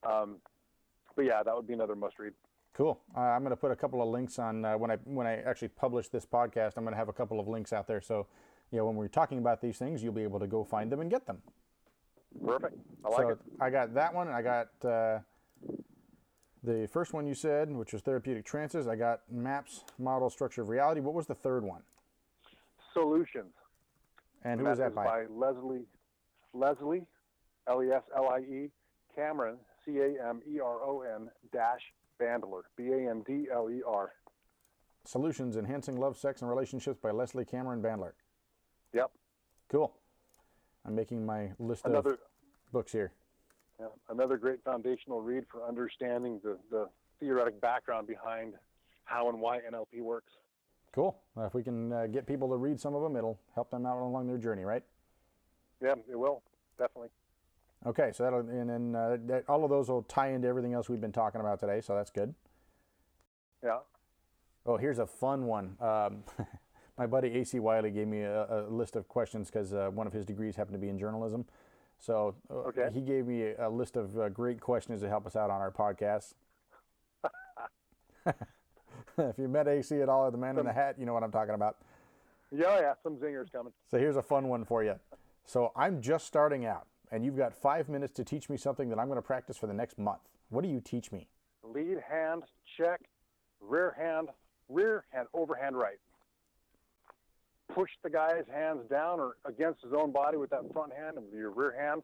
Um, 0.03 0.37
but 1.15 1.25
yeah, 1.25 1.43
that 1.43 1.55
would 1.55 1.67
be 1.67 1.73
another 1.73 1.95
must 1.95 2.17
read. 2.17 2.33
Cool. 2.73 2.99
Uh, 3.15 3.19
I'm 3.19 3.41
going 3.41 3.51
to 3.51 3.57
put 3.57 3.71
a 3.71 3.75
couple 3.75 4.01
of 4.01 4.09
links 4.09 4.39
on 4.39 4.65
uh, 4.65 4.77
when 4.77 4.89
I 4.89 4.95
when 5.03 5.27
I 5.27 5.41
actually 5.41 5.67
publish 5.67 6.07
this 6.07 6.25
podcast. 6.25 6.73
I'm 6.77 6.83
going 6.83 6.93
to 6.93 6.97
have 6.97 7.09
a 7.09 7.13
couple 7.13 7.39
of 7.39 7.47
links 7.47 7.73
out 7.73 7.85
there, 7.85 8.01
so 8.01 8.27
you 8.71 8.77
know 8.77 8.85
when 8.85 8.95
we're 8.95 9.09
talking 9.09 9.37
about 9.37 9.61
these 9.61 9.77
things, 9.77 10.01
you'll 10.01 10.13
be 10.13 10.23
able 10.23 10.39
to 10.39 10.47
go 10.47 10.63
find 10.63 10.91
them 10.91 11.01
and 11.01 11.11
get 11.11 11.27
them. 11.27 11.39
Perfect. 12.43 12.77
I 13.05 13.09
like 13.09 13.21
so 13.21 13.29
it. 13.29 13.39
I 13.59 13.69
got 13.69 13.93
that 13.93 14.13
one. 14.13 14.29
I 14.29 14.41
got 14.41 14.67
uh, 14.85 15.19
the 16.63 16.87
first 16.91 17.13
one 17.13 17.27
you 17.27 17.35
said, 17.35 17.69
which 17.69 17.91
was 17.91 18.01
therapeutic 18.01 18.45
trances. 18.45 18.87
I 18.87 18.95
got 18.95 19.21
maps, 19.29 19.83
model, 19.99 20.29
structure 20.29 20.61
of 20.61 20.69
reality. 20.69 21.01
What 21.01 21.13
was 21.13 21.27
the 21.27 21.35
third 21.35 21.63
one? 21.63 21.81
Solutions. 22.93 23.53
And 24.43 24.59
who 24.59 24.65
And 24.65 24.69
was 24.69 24.79
that 24.79 24.89
is 24.89 24.95
by? 24.95 25.05
by 25.05 25.25
Leslie, 25.29 25.85
Leslie, 26.53 27.05
L 27.67 27.83
E 27.83 27.91
S 27.91 28.03
L 28.15 28.29
I 28.29 28.39
E, 28.39 28.69
Cameron, 29.15 29.57
C 29.85 29.99
A 29.99 30.27
M 30.29 30.41
E 30.49 30.59
R 30.59 30.81
O 30.83 31.01
N 31.01 31.29
dash 31.53 31.81
Bandler, 32.19 32.61
B 32.75 32.87
A 32.91 33.09
N 33.09 33.23
D 33.27 33.47
L 33.53 33.69
E 33.69 33.81
R. 33.87 34.11
Solutions 35.05 35.57
Enhancing 35.57 35.97
Love, 35.97 36.17
Sex, 36.17 36.41
and 36.41 36.49
Relationships 36.49 36.99
by 37.01 37.09
Leslie 37.11 37.45
Cameron 37.45 37.81
Bandler. 37.81 38.11
Yep. 38.93 39.11
Cool. 39.71 39.93
I'm 40.85 40.95
making 40.95 41.25
my 41.25 41.51
list 41.59 41.85
Another 41.85 42.13
of 42.13 42.19
books 42.71 42.91
here. 42.91 43.11
yeah, 43.79 43.87
another 44.09 44.37
great 44.37 44.63
foundational 44.63 45.21
read 45.21 45.43
for 45.51 45.67
understanding 45.67 46.39
the, 46.43 46.57
the 46.69 46.87
theoretic 47.19 47.59
background 47.61 48.07
behind 48.07 48.53
how 49.05 49.29
and 49.29 49.39
why 49.39 49.59
NLP 49.59 50.01
works. 50.01 50.31
Cool. 50.93 51.17
Well, 51.35 51.47
if 51.47 51.53
we 51.53 51.63
can 51.63 51.91
uh, 51.93 52.07
get 52.07 52.27
people 52.27 52.49
to 52.49 52.57
read 52.57 52.79
some 52.79 52.93
of 52.95 53.01
them, 53.01 53.15
it'll 53.15 53.39
help 53.55 53.71
them 53.71 53.85
out 53.85 53.97
along 53.97 54.27
their 54.27 54.37
journey, 54.37 54.63
right? 54.65 54.83
Yeah, 55.81 55.95
it 56.09 56.17
will 56.19 56.41
definitely. 56.77 57.09
Okay, 57.85 58.11
so 58.13 58.23
that'll 58.23 58.39
and 58.41 58.69
then 58.69 58.95
uh, 58.95 59.17
that, 59.25 59.45
all 59.49 59.63
of 59.63 59.69
those 59.69 59.89
will 59.89 60.03
tie 60.03 60.31
into 60.31 60.47
everything 60.47 60.73
else 60.73 60.87
we've 60.89 61.01
been 61.01 61.11
talking 61.11 61.41
about 61.41 61.59
today, 61.59 61.81
so 61.81 61.95
that's 61.95 62.11
good. 62.11 62.33
Yeah. 63.63 63.79
Oh, 64.65 64.77
here's 64.77 64.99
a 64.99 65.07
fun 65.07 65.45
one. 65.45 65.75
Um, 65.79 66.23
my 66.97 67.07
buddy 67.07 67.29
AC 67.29 67.59
Wiley 67.59 67.89
gave 67.89 68.07
me 68.07 68.21
a, 68.21 68.45
a 68.45 68.69
list 68.69 68.95
of 68.95 69.07
questions 69.07 69.49
because 69.49 69.73
uh, 69.73 69.89
one 69.91 70.05
of 70.05 70.13
his 70.13 70.25
degrees 70.25 70.55
happened 70.55 70.75
to 70.75 70.79
be 70.79 70.89
in 70.89 70.99
journalism. 70.99 71.45
So 71.97 72.35
uh, 72.49 72.53
Okay. 72.69 72.89
he 72.93 73.01
gave 73.01 73.25
me 73.27 73.43
a, 73.43 73.67
a 73.67 73.69
list 73.69 73.95
of 73.95 74.19
uh, 74.19 74.29
great 74.29 74.59
questions 74.59 75.01
to 75.01 75.09
help 75.09 75.25
us 75.25 75.35
out 75.35 75.49
on 75.49 75.61
our 75.61 75.71
podcast. 75.71 76.33
if 79.29 79.37
you 79.37 79.47
met 79.47 79.67
AC 79.67 80.01
at 80.01 80.09
all, 80.09 80.25
or 80.25 80.31
the 80.31 80.37
man 80.37 80.57
in 80.57 80.65
the 80.65 80.73
hat, 80.73 80.95
you 80.97 81.05
know 81.05 81.13
what 81.13 81.23
I'm 81.23 81.31
talking 81.31 81.55
about. 81.55 81.77
Yeah, 82.51 82.79
yeah, 82.79 82.93
some 83.01 83.15
zingers 83.15 83.51
coming. 83.51 83.71
So 83.89 83.97
here's 83.97 84.17
a 84.17 84.21
fun 84.21 84.47
one 84.47 84.65
for 84.65 84.83
you. 84.83 84.95
So 85.45 85.71
I'm 85.75 86.01
just 86.01 86.25
starting 86.25 86.65
out, 86.65 86.87
and 87.11 87.23
you've 87.23 87.37
got 87.37 87.53
five 87.53 87.89
minutes 87.89 88.13
to 88.13 88.23
teach 88.23 88.49
me 88.49 88.57
something 88.57 88.89
that 88.89 88.99
I'm 88.99 89.07
going 89.07 89.17
to 89.17 89.21
practice 89.21 89.57
for 89.57 89.67
the 89.67 89.73
next 89.73 89.97
month. 89.97 90.21
What 90.49 90.63
do 90.63 90.69
you 90.69 90.81
teach 90.81 91.11
me? 91.11 91.27
Lead 91.63 91.97
hand 92.09 92.43
check, 92.77 93.01
rear 93.61 93.95
hand, 93.97 94.29
rear 94.69 95.05
hand, 95.11 95.27
overhand 95.33 95.77
right. 95.77 95.99
push 97.73 97.89
the 98.03 98.09
guy's 98.09 98.43
hands 98.53 98.81
down 98.89 99.19
or 99.19 99.37
against 99.45 99.81
his 99.81 99.93
own 99.93 100.11
body 100.11 100.37
with 100.37 100.49
that 100.49 100.61
front 100.73 100.91
hand, 100.93 101.17
and 101.17 101.25
with 101.25 101.35
your 101.35 101.51
rear 101.51 101.75
hand 101.79 102.03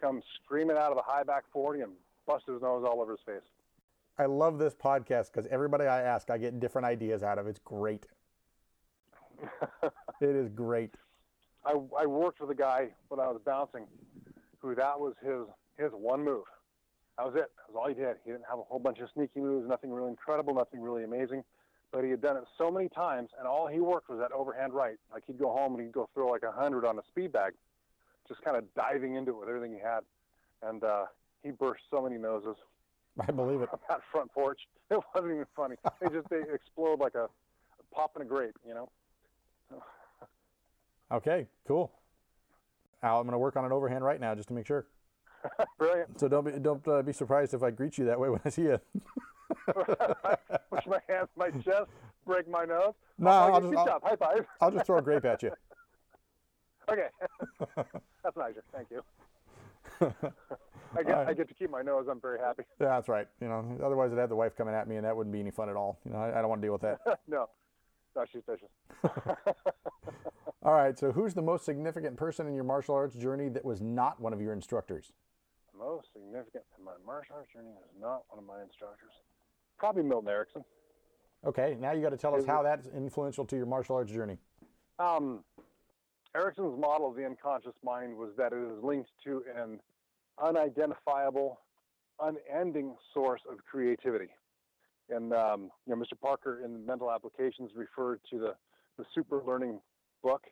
come 0.00 0.22
screaming 0.42 0.76
out 0.76 0.90
of 0.90 0.96
the 0.96 1.02
high 1.04 1.22
back 1.22 1.44
40 1.52 1.82
and 1.82 1.92
bust 2.26 2.44
his 2.46 2.60
nose 2.60 2.84
all 2.84 3.00
over 3.00 3.12
his 3.12 3.20
face. 3.24 3.42
I 4.18 4.26
love 4.26 4.58
this 4.58 4.74
podcast 4.74 5.32
because 5.32 5.46
everybody 5.50 5.84
I 5.84 6.02
ask, 6.02 6.30
I 6.30 6.38
get 6.38 6.60
different 6.60 6.86
ideas 6.86 7.22
out 7.22 7.38
of. 7.38 7.46
It's 7.46 7.60
great. 7.60 8.06
it 9.82 10.36
is 10.36 10.48
great. 10.50 10.94
I, 11.64 11.74
I 11.98 12.06
worked 12.06 12.40
with 12.40 12.50
a 12.50 12.54
guy 12.54 12.90
when 13.08 13.20
I 13.20 13.28
was 13.28 13.40
bouncing 13.44 13.86
who 14.58 14.74
that 14.74 14.98
was 14.98 15.14
his 15.24 15.46
his 15.76 15.92
one 15.92 16.24
move. 16.24 16.44
That 17.16 17.26
was 17.26 17.34
it. 17.34 17.50
That 17.56 17.72
was 17.72 17.76
all 17.76 17.88
he 17.88 17.94
did. 17.94 18.16
He 18.24 18.30
didn't 18.30 18.46
have 18.48 18.58
a 18.58 18.62
whole 18.62 18.78
bunch 18.78 18.98
of 19.00 19.08
sneaky 19.14 19.40
moves, 19.40 19.68
nothing 19.68 19.92
really 19.92 20.10
incredible, 20.10 20.54
nothing 20.54 20.80
really 20.80 21.04
amazing. 21.04 21.42
But 21.90 22.04
he 22.04 22.10
had 22.10 22.22
done 22.22 22.36
it 22.36 22.44
so 22.56 22.70
many 22.70 22.88
times, 22.88 23.30
and 23.38 23.46
all 23.46 23.66
he 23.66 23.80
worked 23.80 24.08
was 24.08 24.18
that 24.18 24.32
overhand 24.32 24.72
right. 24.72 24.96
Like 25.12 25.24
he'd 25.26 25.38
go 25.38 25.50
home 25.50 25.74
and 25.74 25.82
he'd 25.82 25.92
go 25.92 26.08
throw 26.14 26.28
like 26.28 26.42
a 26.42 26.52
hundred 26.52 26.84
on 26.84 26.98
a 26.98 27.02
speed 27.08 27.32
bag, 27.32 27.52
just 28.28 28.42
kind 28.42 28.56
of 28.56 28.64
diving 28.74 29.14
into 29.14 29.32
it 29.32 29.40
with 29.40 29.48
everything 29.48 29.72
he 29.72 29.80
had. 29.80 30.00
And 30.62 30.84
uh, 30.84 31.04
he 31.42 31.50
burst 31.50 31.82
so 31.90 32.02
many 32.02 32.16
noses. 32.16 32.56
I 33.20 33.30
believe 33.32 33.60
it. 33.60 33.68
On 33.72 33.78
that 33.88 34.00
front 34.10 34.32
porch, 34.32 34.60
it 34.90 34.98
wasn't 35.14 35.32
even 35.32 35.46
funny. 35.54 35.76
They 36.00 36.08
just 36.08 36.28
they 36.28 36.42
explode 36.54 37.00
like 37.00 37.14
a, 37.14 37.24
a 37.24 37.94
pop 37.94 38.12
in 38.16 38.22
a 38.22 38.24
grape, 38.24 38.56
you 38.66 38.74
know. 38.74 38.88
okay, 41.12 41.46
cool. 41.66 41.92
Al, 43.02 43.18
I'm 43.18 43.24
going 43.24 43.32
to 43.32 43.38
work 43.38 43.56
on 43.56 43.64
an 43.64 43.72
overhand 43.72 44.04
right 44.04 44.20
now 44.20 44.34
just 44.34 44.48
to 44.48 44.54
make 44.54 44.66
sure. 44.66 44.86
Brilliant. 45.76 46.20
So 46.20 46.28
don't 46.28 46.44
be 46.44 46.52
don't 46.52 46.86
uh, 46.86 47.02
be 47.02 47.12
surprised 47.12 47.52
if 47.52 47.64
I 47.64 47.70
greet 47.70 47.98
you 47.98 48.04
that 48.04 48.18
way 48.18 48.28
when 48.28 48.40
I 48.44 48.48
see 48.48 48.62
you. 48.62 48.80
Push 49.66 50.86
my 50.86 51.00
hands 51.08 51.28
my 51.36 51.50
chest, 51.50 51.90
break 52.24 52.48
my 52.48 52.64
nose. 52.64 52.94
No, 53.18 53.30
I'll, 53.30 53.54
I'll 53.54 53.60
just, 53.60 53.72
job. 53.72 54.02
High 54.04 54.16
five. 54.16 54.46
I'll 54.60 54.70
just 54.70 54.86
throw 54.86 54.98
a 54.98 55.02
grape 55.02 55.24
at 55.24 55.42
you. 55.42 55.50
Okay, 56.88 57.08
that's 58.22 58.36
nicer. 58.36 58.62
Thank 58.72 58.88
you. 58.90 59.02
I 60.96 61.02
get. 61.02 61.18
I 61.28 61.34
get 61.34 61.48
to 61.48 61.54
keep 61.54 61.70
my 61.70 61.82
nose. 61.82 62.06
I'm 62.10 62.20
very 62.20 62.38
happy. 62.38 62.64
Yeah, 62.80 62.88
that's 62.88 63.08
right. 63.08 63.26
You 63.40 63.48
know, 63.48 63.78
otherwise 63.84 64.12
I'd 64.12 64.18
have 64.18 64.28
the 64.28 64.36
wife 64.36 64.56
coming 64.56 64.74
at 64.74 64.88
me, 64.88 64.96
and 64.96 65.04
that 65.04 65.16
wouldn't 65.16 65.32
be 65.32 65.40
any 65.40 65.50
fun 65.50 65.68
at 65.68 65.76
all. 65.76 65.98
You 66.04 66.12
know, 66.12 66.18
I, 66.18 66.38
I 66.38 66.40
don't 66.40 66.48
want 66.48 66.60
to 66.62 66.66
deal 66.66 66.72
with 66.72 66.82
that. 66.82 66.98
no, 67.28 67.48
no, 68.16 68.24
she's 68.30 68.42
vicious. 68.48 68.68
all 70.62 70.74
right. 70.74 70.98
So, 70.98 71.12
who's 71.12 71.34
the 71.34 71.42
most 71.42 71.64
significant 71.64 72.16
person 72.16 72.46
in 72.46 72.54
your 72.54 72.64
martial 72.64 72.94
arts 72.94 73.16
journey 73.16 73.48
that 73.50 73.64
was 73.64 73.80
not 73.80 74.20
one 74.20 74.32
of 74.32 74.40
your 74.40 74.52
instructors? 74.52 75.12
most 75.82 76.08
significant 76.12 76.64
in 76.78 76.84
my 76.84 76.92
martial 77.04 77.36
arts 77.36 77.52
journey 77.52 77.70
is 77.70 78.00
not 78.00 78.22
one 78.28 78.38
of 78.38 78.46
my 78.46 78.62
instructors. 78.62 79.12
Probably 79.78 80.02
Milton 80.02 80.28
Erickson. 80.28 80.64
Okay, 81.44 81.76
now 81.80 81.92
you 81.92 82.02
got 82.02 82.10
to 82.10 82.16
tell 82.16 82.34
us 82.36 82.44
how 82.44 82.62
that's 82.62 82.86
influential 82.88 83.44
to 83.46 83.56
your 83.56 83.66
martial 83.66 83.96
arts 83.96 84.12
journey. 84.12 84.38
Um, 85.00 85.42
Erickson's 86.36 86.78
model 86.78 87.10
of 87.10 87.16
the 87.16 87.26
unconscious 87.26 87.74
mind 87.84 88.16
was 88.16 88.30
that 88.36 88.52
it 88.52 88.58
is 88.58 88.82
linked 88.82 89.10
to 89.24 89.42
an 89.56 89.80
unidentifiable, 90.38 91.60
unending 92.20 92.94
source 93.12 93.40
of 93.50 93.58
creativity. 93.64 94.28
And 95.08 95.32
um, 95.32 95.70
you 95.86 95.94
know, 95.94 96.02
Mr. 96.02 96.18
Parker 96.20 96.62
in 96.64 96.84
Mental 96.86 97.10
Applications 97.10 97.70
referred 97.74 98.20
to 98.30 98.38
the 98.38 98.54
the 98.98 99.04
super 99.14 99.42
learning 99.44 99.80
book, 100.22 100.44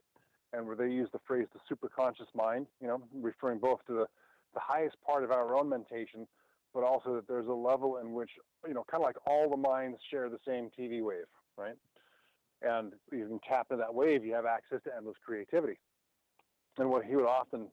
and 0.53 0.66
where 0.66 0.76
they 0.76 0.89
use 0.89 1.09
the 1.12 1.20
phrase 1.26 1.47
the 1.53 1.74
superconscious 1.74 2.35
mind. 2.35 2.66
You 2.81 2.89
know, 2.89 3.03
referring 3.14 3.59
both 3.59 3.81
to 3.87 3.93
the 3.93 4.07
the 4.55 4.61
highest 4.61 4.97
part 5.07 5.22
of 5.22 5.31
our 5.31 5.57
own 5.57 5.68
mentation, 5.68 6.26
but 6.74 6.83
also 6.83 7.14
that 7.14 7.28
there's 7.28 7.47
a 7.47 7.53
level 7.53 7.99
in 7.99 8.12
which 8.12 8.31
you 8.66 8.74
know, 8.74 8.85
kind 8.91 9.03
of 9.03 9.07
like 9.07 9.16
all 9.26 9.49
the 9.49 9.57
minds 9.57 9.99
share 10.11 10.28
the 10.28 10.41
same 10.47 10.70
TV 10.76 11.03
wave, 11.03 11.26
right? 11.57 11.76
and 12.62 12.93
you 13.11 13.26
can 13.26 13.41
tap 13.49 13.66
into 13.70 13.83
that 13.83 13.95
wave, 13.95 14.24
you 14.24 14.35
have 14.35 14.47
access 14.47 14.81
to 14.85 14.91
endless 14.97 15.16
creativity. 15.24 15.78
And 16.78 16.91
what 16.91 17.05
he 17.05 17.16
would 17.16 17.26
often 17.26 17.68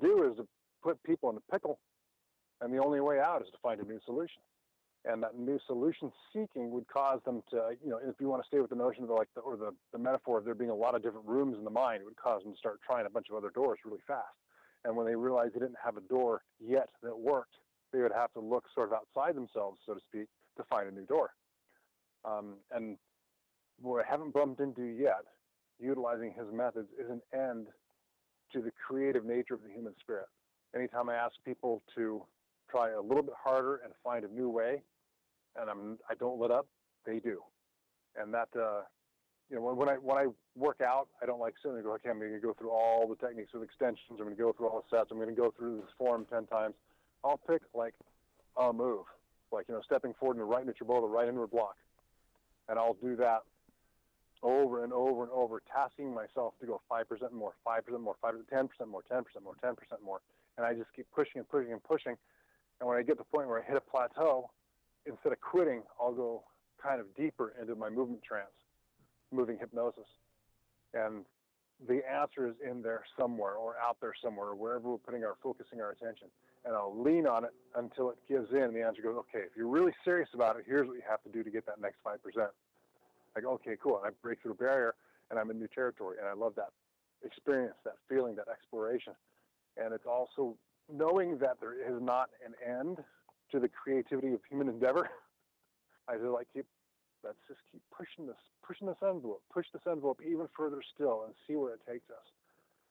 do 0.00 0.30
is 0.30 0.36
to 0.36 0.46
put 0.82 1.02
people 1.02 1.30
in 1.30 1.36
a 1.36 1.52
pickle, 1.52 1.78
and 2.60 2.72
the 2.72 2.78
only 2.78 3.00
way 3.00 3.20
out 3.20 3.42
is 3.42 3.48
to 3.52 3.58
find 3.62 3.80
a 3.80 3.84
new 3.84 4.00
solution. 4.04 4.42
And 5.04 5.22
that 5.22 5.38
new 5.38 5.58
solution 5.66 6.10
seeking 6.32 6.70
would 6.72 6.86
cause 6.88 7.20
them 7.24 7.42
to, 7.50 7.70
you 7.82 7.90
know, 7.90 8.00
if 8.04 8.16
you 8.20 8.28
want 8.28 8.42
to 8.42 8.46
stay 8.46 8.60
with 8.60 8.70
the 8.70 8.76
notion 8.76 9.04
of 9.04 9.10
like 9.10 9.28
the, 9.34 9.40
or 9.40 9.56
the, 9.56 9.72
the 9.92 9.98
metaphor 9.98 10.38
of 10.38 10.44
there 10.44 10.54
being 10.54 10.70
a 10.70 10.74
lot 10.74 10.94
of 10.94 11.02
different 11.02 11.26
rooms 11.26 11.56
in 11.56 11.64
the 11.64 11.70
mind, 11.70 12.02
it 12.02 12.04
would 12.04 12.16
cause 12.16 12.42
them 12.42 12.52
to 12.52 12.58
start 12.58 12.80
trying 12.84 13.06
a 13.06 13.10
bunch 13.10 13.28
of 13.30 13.36
other 13.36 13.50
doors 13.50 13.78
really 13.84 14.02
fast. 14.06 14.34
And 14.84 14.96
when 14.96 15.06
they 15.06 15.14
realized 15.14 15.54
they 15.54 15.60
didn't 15.60 15.78
have 15.82 15.96
a 15.96 16.00
door 16.02 16.42
yet 16.60 16.88
that 17.02 17.16
worked, 17.16 17.54
they 17.92 18.00
would 18.00 18.12
have 18.12 18.32
to 18.32 18.40
look 18.40 18.64
sort 18.74 18.92
of 18.92 18.94
outside 18.94 19.34
themselves, 19.36 19.78
so 19.86 19.94
to 19.94 20.00
speak, 20.00 20.26
to 20.56 20.64
find 20.64 20.88
a 20.88 20.92
new 20.92 21.06
door. 21.06 21.30
Um, 22.24 22.54
and 22.72 22.98
what 23.80 24.04
I 24.04 24.10
haven't 24.10 24.34
bumped 24.34 24.60
into 24.60 24.82
yet, 24.82 25.24
utilizing 25.80 26.34
his 26.36 26.52
methods, 26.52 26.88
is 26.98 27.08
an 27.08 27.22
end 27.32 27.68
to 28.52 28.60
the 28.60 28.72
creative 28.86 29.24
nature 29.24 29.54
of 29.54 29.62
the 29.62 29.70
human 29.70 29.94
spirit. 30.00 30.26
Anytime 30.74 31.08
I 31.08 31.14
ask 31.14 31.34
people 31.44 31.82
to 31.94 32.22
try 32.70 32.90
a 32.90 33.00
little 33.00 33.22
bit 33.22 33.34
harder 33.42 33.76
and 33.76 33.92
find 34.04 34.24
a 34.24 34.28
new 34.28 34.48
way, 34.48 34.82
and 35.60 35.70
I'm 35.70 35.98
I 36.08 36.14
don't 36.14 36.40
let 36.40 36.50
up, 36.50 36.66
they 37.06 37.18
do, 37.18 37.42
and 38.16 38.32
that 38.34 38.48
uh, 38.54 38.82
you 39.48 39.56
know 39.56 39.62
when, 39.62 39.76
when 39.76 39.88
I 39.88 39.94
when 39.94 40.18
I 40.18 40.26
work 40.56 40.80
out, 40.80 41.08
I 41.22 41.26
don't 41.26 41.40
like 41.40 41.54
sitting 41.62 41.72
there 41.72 41.78
and 41.78 41.86
go, 41.86 41.94
okay, 41.94 42.10
I'm 42.10 42.18
going 42.18 42.32
to 42.32 42.38
go 42.38 42.52
through 42.52 42.70
all 42.70 43.08
the 43.08 43.16
techniques 43.16 43.52
with 43.54 43.62
extensions. 43.62 44.18
I'm 44.18 44.26
going 44.26 44.36
to 44.36 44.42
go 44.42 44.52
through 44.52 44.68
all 44.68 44.84
the 44.88 44.96
sets. 44.96 45.10
I'm 45.10 45.18
going 45.18 45.34
to 45.34 45.40
go 45.40 45.52
through 45.56 45.78
this 45.78 45.90
form 45.96 46.26
ten 46.30 46.46
times. 46.46 46.74
I'll 47.24 47.40
pick 47.48 47.62
like 47.74 47.94
a 48.56 48.72
move, 48.72 49.04
like 49.50 49.66
you 49.68 49.74
know, 49.74 49.82
stepping 49.84 50.14
forward 50.20 50.38
the 50.38 50.44
right 50.44 50.66
the 50.66 50.84
right 50.84 51.28
inward 51.28 51.50
block, 51.50 51.76
and 52.68 52.78
I'll 52.78 52.96
do 53.02 53.16
that 53.16 53.42
over 54.42 54.84
and 54.84 54.92
over 54.92 55.22
and 55.22 55.32
over, 55.32 55.62
tasking 55.74 56.14
myself 56.14 56.54
to 56.60 56.66
go 56.66 56.80
5% 56.90 57.32
more, 57.32 57.52
5% 57.66 58.00
more, 58.00 58.14
5 58.22 58.34
10% 58.52 58.68
more, 58.88 59.02
10% 59.10 59.24
more, 59.42 59.54
10% 59.62 59.74
more. 60.04 60.20
And 60.58 60.66
I 60.66 60.74
just 60.74 60.92
keep 60.94 61.06
pushing 61.14 61.38
and 61.38 61.48
pushing 61.48 61.72
and 61.72 61.82
pushing. 61.82 62.16
And 62.80 62.88
when 62.88 62.98
I 62.98 63.02
get 63.02 63.12
to 63.12 63.18
the 63.18 63.36
point 63.36 63.48
where 63.48 63.62
I 63.62 63.64
hit 63.64 63.76
a 63.76 63.80
plateau, 63.80 64.50
instead 65.06 65.32
of 65.32 65.40
quitting, 65.40 65.82
I'll 66.00 66.12
go 66.12 66.42
kind 66.82 67.00
of 67.00 67.06
deeper 67.16 67.54
into 67.60 67.74
my 67.76 67.88
movement 67.88 68.22
trance, 68.22 68.50
moving 69.32 69.56
hypnosis. 69.58 70.06
And 70.92 71.24
the 71.86 72.02
answer 72.10 72.48
is 72.48 72.54
in 72.68 72.82
there 72.82 73.02
somewhere 73.18 73.54
or 73.54 73.74
out 73.80 73.98
there 74.00 74.14
somewhere, 74.22 74.54
wherever 74.54 74.90
we're 74.90 74.98
putting 74.98 75.24
our 75.24 75.36
focusing 75.42 75.80
our 75.80 75.92
attention. 75.92 76.26
And 76.64 76.74
I'll 76.74 76.94
lean 77.00 77.26
on 77.26 77.44
it 77.44 77.54
until 77.76 78.10
it 78.10 78.18
gives 78.28 78.50
in. 78.52 78.74
The 78.74 78.82
answer 78.82 79.00
goes, 79.00 79.16
okay, 79.30 79.44
if 79.46 79.56
you're 79.56 79.68
really 79.68 79.92
serious 80.04 80.28
about 80.34 80.56
it, 80.56 80.64
here's 80.66 80.88
what 80.88 80.94
you 80.94 81.02
have 81.08 81.22
to 81.22 81.30
do 81.30 81.44
to 81.44 81.50
get 81.50 81.66
that 81.66 81.80
next 81.80 81.98
5%. 82.04 82.18
Like, 83.36 83.44
okay, 83.44 83.76
cool. 83.80 83.98
And 83.98 84.06
I 84.06 84.10
break 84.22 84.42
through 84.42 84.52
a 84.52 84.56
barrier 84.56 84.94
and 85.30 85.38
I'm 85.38 85.50
in 85.50 85.58
new 85.58 85.68
territory. 85.72 86.16
And 86.18 86.28
I 86.28 86.32
love 86.32 86.54
that 86.56 86.70
experience, 87.24 87.76
that 87.84 87.94
feeling, 88.08 88.34
that 88.36 88.48
exploration. 88.48 89.12
And 89.82 89.94
it's 89.94 90.06
also 90.06 90.56
knowing 90.92 91.38
that 91.38 91.58
there 91.60 91.74
is 91.74 92.00
not 92.00 92.30
an 92.44 92.54
end 92.66 92.98
to 93.52 93.60
the 93.60 93.68
creativity 93.68 94.34
of 94.34 94.40
human 94.48 94.68
endeavor. 94.68 95.08
I 96.08 96.14
just 96.14 96.26
like 96.26 96.48
keep 96.52 96.66
let's 97.24 97.38
just 97.48 97.60
keep 97.70 97.82
pushing 97.94 98.26
this, 98.26 98.40
pushing 98.66 98.86
this 98.86 98.96
envelope, 99.02 99.42
push 99.52 99.66
this 99.72 99.82
envelope 99.90 100.20
even 100.26 100.46
further 100.56 100.80
still 100.94 101.24
and 101.26 101.34
see 101.46 101.56
where 101.56 101.74
it 101.74 101.80
takes 101.88 102.08
us. 102.10 102.24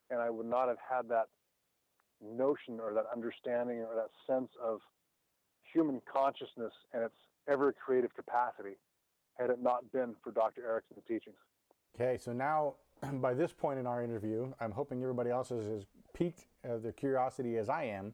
And 0.09 0.19
I 0.19 0.29
would 0.29 0.45
not 0.45 0.67
have 0.67 0.77
had 0.89 1.09
that 1.09 1.27
notion 2.21 2.79
or 2.79 2.93
that 2.93 3.05
understanding 3.13 3.79
or 3.79 3.95
that 3.95 4.09
sense 4.25 4.49
of 4.63 4.79
human 5.73 6.01
consciousness 6.11 6.73
and 6.93 7.03
its 7.03 7.15
ever 7.47 7.73
creative 7.73 8.13
capacity 8.15 8.77
had 9.37 9.49
it 9.49 9.61
not 9.61 9.91
been 9.91 10.15
for 10.23 10.31
Dr. 10.31 10.63
Erickson's 10.67 11.03
teachings. 11.07 11.35
Okay, 11.95 12.17
so 12.17 12.33
now 12.33 12.75
by 13.13 13.33
this 13.33 13.53
point 13.53 13.79
in 13.79 13.85
our 13.87 14.03
interview, 14.03 14.51
I'm 14.59 14.71
hoping 14.71 15.01
everybody 15.01 15.29
else 15.29 15.51
is 15.51 15.67
as 15.67 15.85
piqued 16.17 16.47
of 16.63 16.81
their 16.83 16.91
curiosity 16.91 17.57
as 17.57 17.69
I 17.69 17.83
am. 17.83 18.13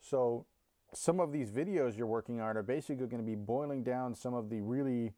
So 0.00 0.44
some 0.92 1.20
of 1.20 1.32
these 1.32 1.50
videos 1.50 1.96
you're 1.96 2.06
working 2.06 2.40
on 2.40 2.56
are 2.56 2.62
basically 2.62 3.06
going 3.06 3.22
to 3.22 3.26
be 3.26 3.34
boiling 3.34 3.82
down 3.82 4.14
some 4.14 4.34
of 4.34 4.50
the 4.50 4.60
really 4.60 5.12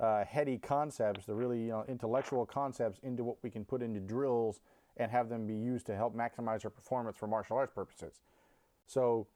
uh, 0.00 0.24
heady 0.24 0.58
concepts, 0.58 1.26
the 1.26 1.34
really 1.34 1.60
you 1.60 1.68
know, 1.68 1.84
intellectual 1.88 2.46
concepts, 2.46 2.98
into 3.02 3.24
what 3.24 3.36
we 3.42 3.50
can 3.50 3.64
put 3.64 3.82
into 3.82 4.00
drills 4.00 4.60
and 4.96 5.10
have 5.10 5.28
them 5.28 5.46
be 5.46 5.54
used 5.54 5.86
to 5.86 5.96
help 5.96 6.16
maximize 6.16 6.64
our 6.64 6.70
performance 6.70 7.16
for 7.16 7.26
martial 7.26 7.56
arts 7.56 7.72
purposes. 7.74 8.20
So, 8.86 9.26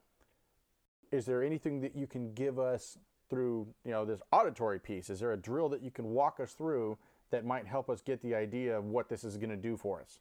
is 1.12 1.26
there 1.26 1.42
anything 1.42 1.80
that 1.80 1.96
you 1.96 2.06
can 2.06 2.32
give 2.34 2.58
us 2.58 2.96
through 3.28 3.66
you 3.84 3.90
know 3.90 4.04
this 4.04 4.22
auditory 4.32 4.78
piece? 4.78 5.10
Is 5.10 5.20
there 5.20 5.32
a 5.32 5.36
drill 5.36 5.68
that 5.70 5.82
you 5.82 5.90
can 5.90 6.06
walk 6.06 6.40
us 6.40 6.52
through 6.52 6.98
that 7.30 7.44
might 7.44 7.66
help 7.66 7.90
us 7.90 8.00
get 8.00 8.22
the 8.22 8.34
idea 8.34 8.78
of 8.78 8.84
what 8.84 9.08
this 9.08 9.24
is 9.24 9.36
going 9.36 9.50
to 9.50 9.56
do 9.56 9.76
for 9.76 10.00
us? 10.00 10.20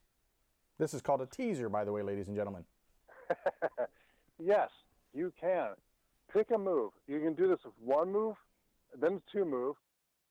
This 0.80 0.94
is 0.94 1.02
called 1.02 1.22
a 1.22 1.26
teaser, 1.26 1.68
by 1.68 1.84
the 1.84 1.92
way, 1.92 2.02
ladies 2.02 2.28
and 2.28 2.36
gentlemen. 2.38 2.64
yes, 4.40 4.70
you 5.14 5.34
can. 5.40 5.72
Pick 6.34 6.48
a 6.56 6.58
move. 6.58 6.94
You 7.06 7.20
can 7.20 7.34
do 7.34 7.50
this 7.50 7.60
with 7.66 7.74
one 7.84 8.12
move, 8.12 8.36
then 9.00 9.22
two 9.32 9.44
move, 9.44 9.76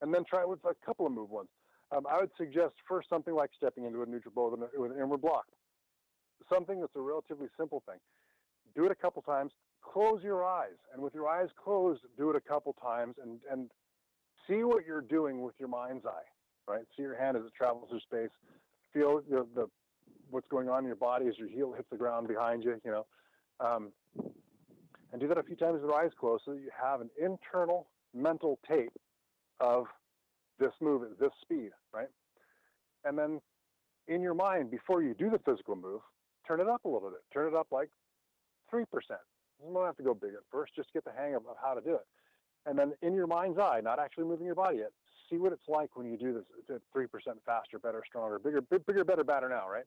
and 0.01 0.13
then 0.13 0.25
try 0.25 0.41
it 0.41 0.49
with 0.49 0.61
a 0.65 0.75
couple 0.87 1.07
of 1.07 1.13
move 1.13 1.29
ones. 1.29 1.49
Um, 1.95 2.07
I 2.11 2.19
would 2.19 2.31
suggest 2.39 2.75
first 2.89 3.09
something 3.11 3.35
like 3.35 3.51
stepping 3.57 3.85
into 3.85 4.03
a 4.03 4.07
neutral 4.07 4.33
bow 4.35 4.51
with 4.51 4.61
an, 4.61 4.69
with 4.81 4.93
an 4.93 4.99
inward 4.99 5.21
block. 5.21 5.45
Something 6.51 6.81
that's 6.81 6.97
a 6.97 7.01
relatively 7.01 7.49
simple 7.59 7.83
thing. 7.87 7.99
Do 8.75 8.87
it 8.87 8.93
a 8.93 8.95
couple 8.95 9.21
times. 9.23 9.53
Close 9.83 10.23
your 10.23 10.45
eyes, 10.45 10.77
and 10.93 11.03
with 11.03 11.15
your 11.15 11.29
eyes 11.29 11.49
closed, 11.63 12.03
do 12.17 12.31
it 12.31 12.37
a 12.37 12.41
couple 12.41 12.75
times, 12.75 13.17
and 13.23 13.41
and 13.51 13.71
see 14.47 14.65
what 14.65 14.87
you're 14.87 15.01
doing 15.01 15.43
with 15.43 15.55
your 15.59 15.69
mind's 15.69 16.05
eye. 16.07 16.29
Right. 16.67 16.85
See 16.97 17.03
your 17.03 17.19
hand 17.19 17.37
as 17.37 17.45
it 17.45 17.53
travels 17.57 17.89
through 17.89 18.01
space. 18.01 18.31
feel 18.93 19.23
the, 19.29 19.47
the 19.55 19.69
what's 20.31 20.49
going 20.49 20.69
on 20.69 20.81
in 20.81 20.87
your 20.87 20.97
body 20.97 21.27
as 21.29 21.39
your 21.39 21.49
heel 21.49 21.73
hits 21.73 21.89
the 21.91 21.97
ground 21.97 22.29
behind 22.29 22.65
you. 22.65 22.81
You 22.85 22.91
know, 22.91 23.07
um, 23.61 23.93
and 25.13 25.21
do 25.21 25.29
that 25.29 25.39
a 25.39 25.43
few 25.43 25.57
times 25.57 25.75
with 25.75 25.83
your 25.83 25.95
eyes 25.95 26.11
closed, 26.19 26.43
so 26.45 26.53
that 26.53 26.61
you 26.61 26.71
have 26.81 27.01
an 27.01 27.11
internal 27.21 27.89
mental 28.15 28.59
tape 28.69 28.93
of 29.61 29.87
this 30.59 30.73
move 30.81 31.03
at 31.03 31.19
this 31.19 31.31
speed, 31.41 31.71
right? 31.93 32.09
And 33.05 33.17
then 33.19 33.41
in 34.07 34.23
your 34.23 34.35
mind, 34.35 34.71
before 34.71 35.03
you 35.03 35.15
do 35.15 35.31
the 35.31 35.39
physical 35.39 35.77
move, 35.77 36.01
turn 36.47 36.61
it 36.61 36.69
up 36.69 36.85
a 36.85 36.89
little 36.89 37.11
bit. 37.11 37.21
Turn 37.33 37.47
it 37.47 37.55
up 37.55 37.69
like 37.71 37.91
three 38.71 38.85
percent. 38.85 39.21
You 39.61 39.73
don't 39.73 39.85
have 39.85 39.97
to 39.97 40.03
go 40.03 40.15
big 40.15 40.31
at 40.31 40.41
first. 40.51 40.75
Just 40.77 40.93
get 40.93 41.05
the 41.05 41.13
hang 41.17 41.35
of, 41.35 41.47
of 41.47 41.57
how 41.63 41.75
to 41.75 41.81
do 41.81 41.95
it. 41.95 42.07
And 42.67 42.79
then 42.79 42.93
in 43.03 43.15
your 43.15 43.27
mind's 43.27 43.59
eye, 43.59 43.81
not 43.83 43.99
actually 43.99 44.25
moving 44.25 44.47
your 44.47 44.55
body 44.55 44.79
yet, 44.79 44.93
see 45.31 45.37
what 45.37 45.53
it's 45.53 45.69
like 45.69 45.97
when 45.97 46.11
you 46.11 46.17
do 46.17 46.33
this 46.33 46.45
at 46.75 46.83
three 46.93 47.07
percent 47.07 47.39
faster, 47.45 47.79
better, 47.79 48.03
stronger, 48.07 48.39
bigger, 48.39 48.61
bigger, 48.61 49.05
better, 49.05 49.25
better 49.25 49.49
now, 49.49 49.69
right? 49.69 49.85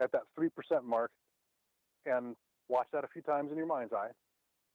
At 0.00 0.12
that 0.12 0.22
three 0.34 0.48
percent 0.48 0.84
mark, 0.84 1.10
and 2.06 2.34
watch 2.68 2.86
that 2.92 3.04
a 3.04 3.08
few 3.08 3.22
times 3.22 3.50
in 3.50 3.56
your 3.56 3.66
mind's 3.66 3.92
eye, 3.92 4.10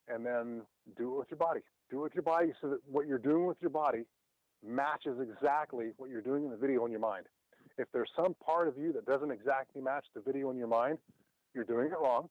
and 0.08 0.26
then 0.26 0.62
do 0.98 1.14
it 1.14 1.18
with 1.20 1.28
your 1.32 1.38
body. 1.38 1.62
Do 1.90 2.00
it 2.00 2.04
with 2.04 2.16
your 2.16 2.24
body 2.24 2.54
so 2.62 2.70
that 2.70 2.80
what 2.90 3.08
you're 3.08 3.18
doing 3.18 3.46
with 3.46 3.58
your 3.62 3.70
body 3.70 4.04
matches 4.66 5.18
exactly 5.22 5.92
what 5.98 6.10
you're 6.10 6.22
doing 6.22 6.44
in 6.46 6.52
the 6.52 6.58
video 6.58 6.86
in 6.86 6.92
your 6.92 7.00
mind. 7.00 7.26
If 7.78 7.88
there's 7.94 8.10
some 8.16 8.36
part 8.44 8.68
of 8.68 8.78
you 8.78 8.92
that 8.94 9.06
doesn't 9.06 9.32
exactly 9.32 9.82
match 9.82 10.06
the 10.16 10.22
video 10.22 10.50
in 10.50 10.58
your 10.58 10.68
mind, 10.68 10.98
you're 11.54 11.64
doing 11.64 11.88
it 11.88 12.00
wrong 12.02 12.30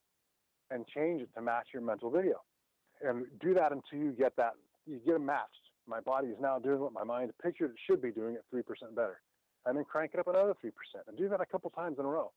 and 0.71 0.85
change 0.87 1.23
it 1.23 1.29
to 1.37 1.43
match 1.43 1.69
your 1.73 1.83
mental 1.83 2.11
video. 2.11 2.43
And 3.03 3.27
do 3.41 3.55
that 3.55 3.73
until 3.73 3.99
you 3.99 4.13
get 4.13 4.35
that, 4.37 4.55
you 4.87 5.01
get 5.05 5.15
it 5.15 5.21
matched. 5.21 5.71
My 5.87 6.01
body 6.01 6.29
is 6.29 6.37
now 6.41 6.59
doing 6.59 6.81
what 6.81 6.93
my 6.93 7.05
mind 7.05 7.31
pictured 7.43 7.71
it 7.71 7.77
should 7.87 8.03
be 8.03 8.11
doing 8.11 8.35
at 8.35 8.43
3% 8.53 8.63
better. 8.95 9.21
And 9.65 9.77
then 9.77 9.85
crank 9.85 10.13
it 10.15 10.21
up 10.21 10.27
another 10.27 10.55
3% 10.65 10.71
and 11.07 11.17
do 11.17 11.29
that 11.29 11.41
a 11.41 11.47
couple 11.47 11.71
times 11.71 11.99
in 11.99 12.05
a 12.05 12.09
row. 12.09 12.33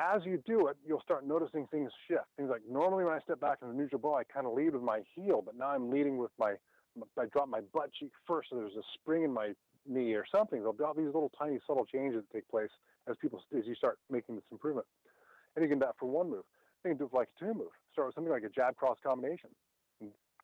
As 0.00 0.24
you 0.24 0.42
do 0.46 0.68
it, 0.68 0.76
you'll 0.86 1.02
start 1.02 1.26
noticing 1.26 1.66
things 1.66 1.90
shift. 2.08 2.24
Things 2.38 2.48
like 2.48 2.62
normally 2.68 3.04
when 3.04 3.12
I 3.12 3.20
step 3.20 3.38
back 3.38 3.58
in 3.60 3.68
the 3.68 3.74
neutral 3.74 4.00
bow, 4.00 4.14
I 4.14 4.24
kind 4.24 4.46
of 4.46 4.54
lead 4.54 4.72
with 4.72 4.82
my 4.82 5.00
heel, 5.14 5.42
but 5.44 5.56
now 5.56 5.68
I'm 5.68 5.90
leading 5.90 6.16
with 6.16 6.30
my, 6.38 6.54
I 7.18 7.26
drop 7.30 7.48
my 7.48 7.60
butt 7.74 7.92
cheek 7.92 8.12
first, 8.26 8.48
so 8.48 8.56
there's 8.56 8.76
a 8.76 8.86
spring 8.94 9.24
in 9.24 9.32
my 9.32 9.52
knee 9.86 10.14
or 10.14 10.24
something. 10.34 10.58
There'll 10.58 10.72
be 10.72 10.84
all 10.84 10.94
these 10.94 11.12
little 11.12 11.30
tiny 11.38 11.58
subtle 11.66 11.84
changes 11.84 12.22
that 12.22 12.34
take 12.34 12.48
place 12.48 12.70
as 13.10 13.16
people 13.20 13.42
as 13.56 13.66
you 13.66 13.74
start 13.74 13.98
making 14.10 14.36
this 14.36 14.44
improvement. 14.50 14.86
And 15.54 15.62
you 15.62 15.68
can 15.68 15.78
do 15.78 15.84
that 15.84 15.96
for 15.98 16.08
one 16.08 16.30
move. 16.30 16.44
You 16.84 16.92
can 16.92 16.98
do 16.98 17.04
it 17.04 17.10
for 17.10 17.20
like 17.20 17.28
a 17.36 17.44
two 17.44 17.52
move. 17.52 17.74
Start 17.92 18.08
with 18.08 18.14
something 18.14 18.32
like 18.32 18.44
a 18.44 18.48
jab 18.48 18.76
cross 18.76 18.96
combination. 19.04 19.50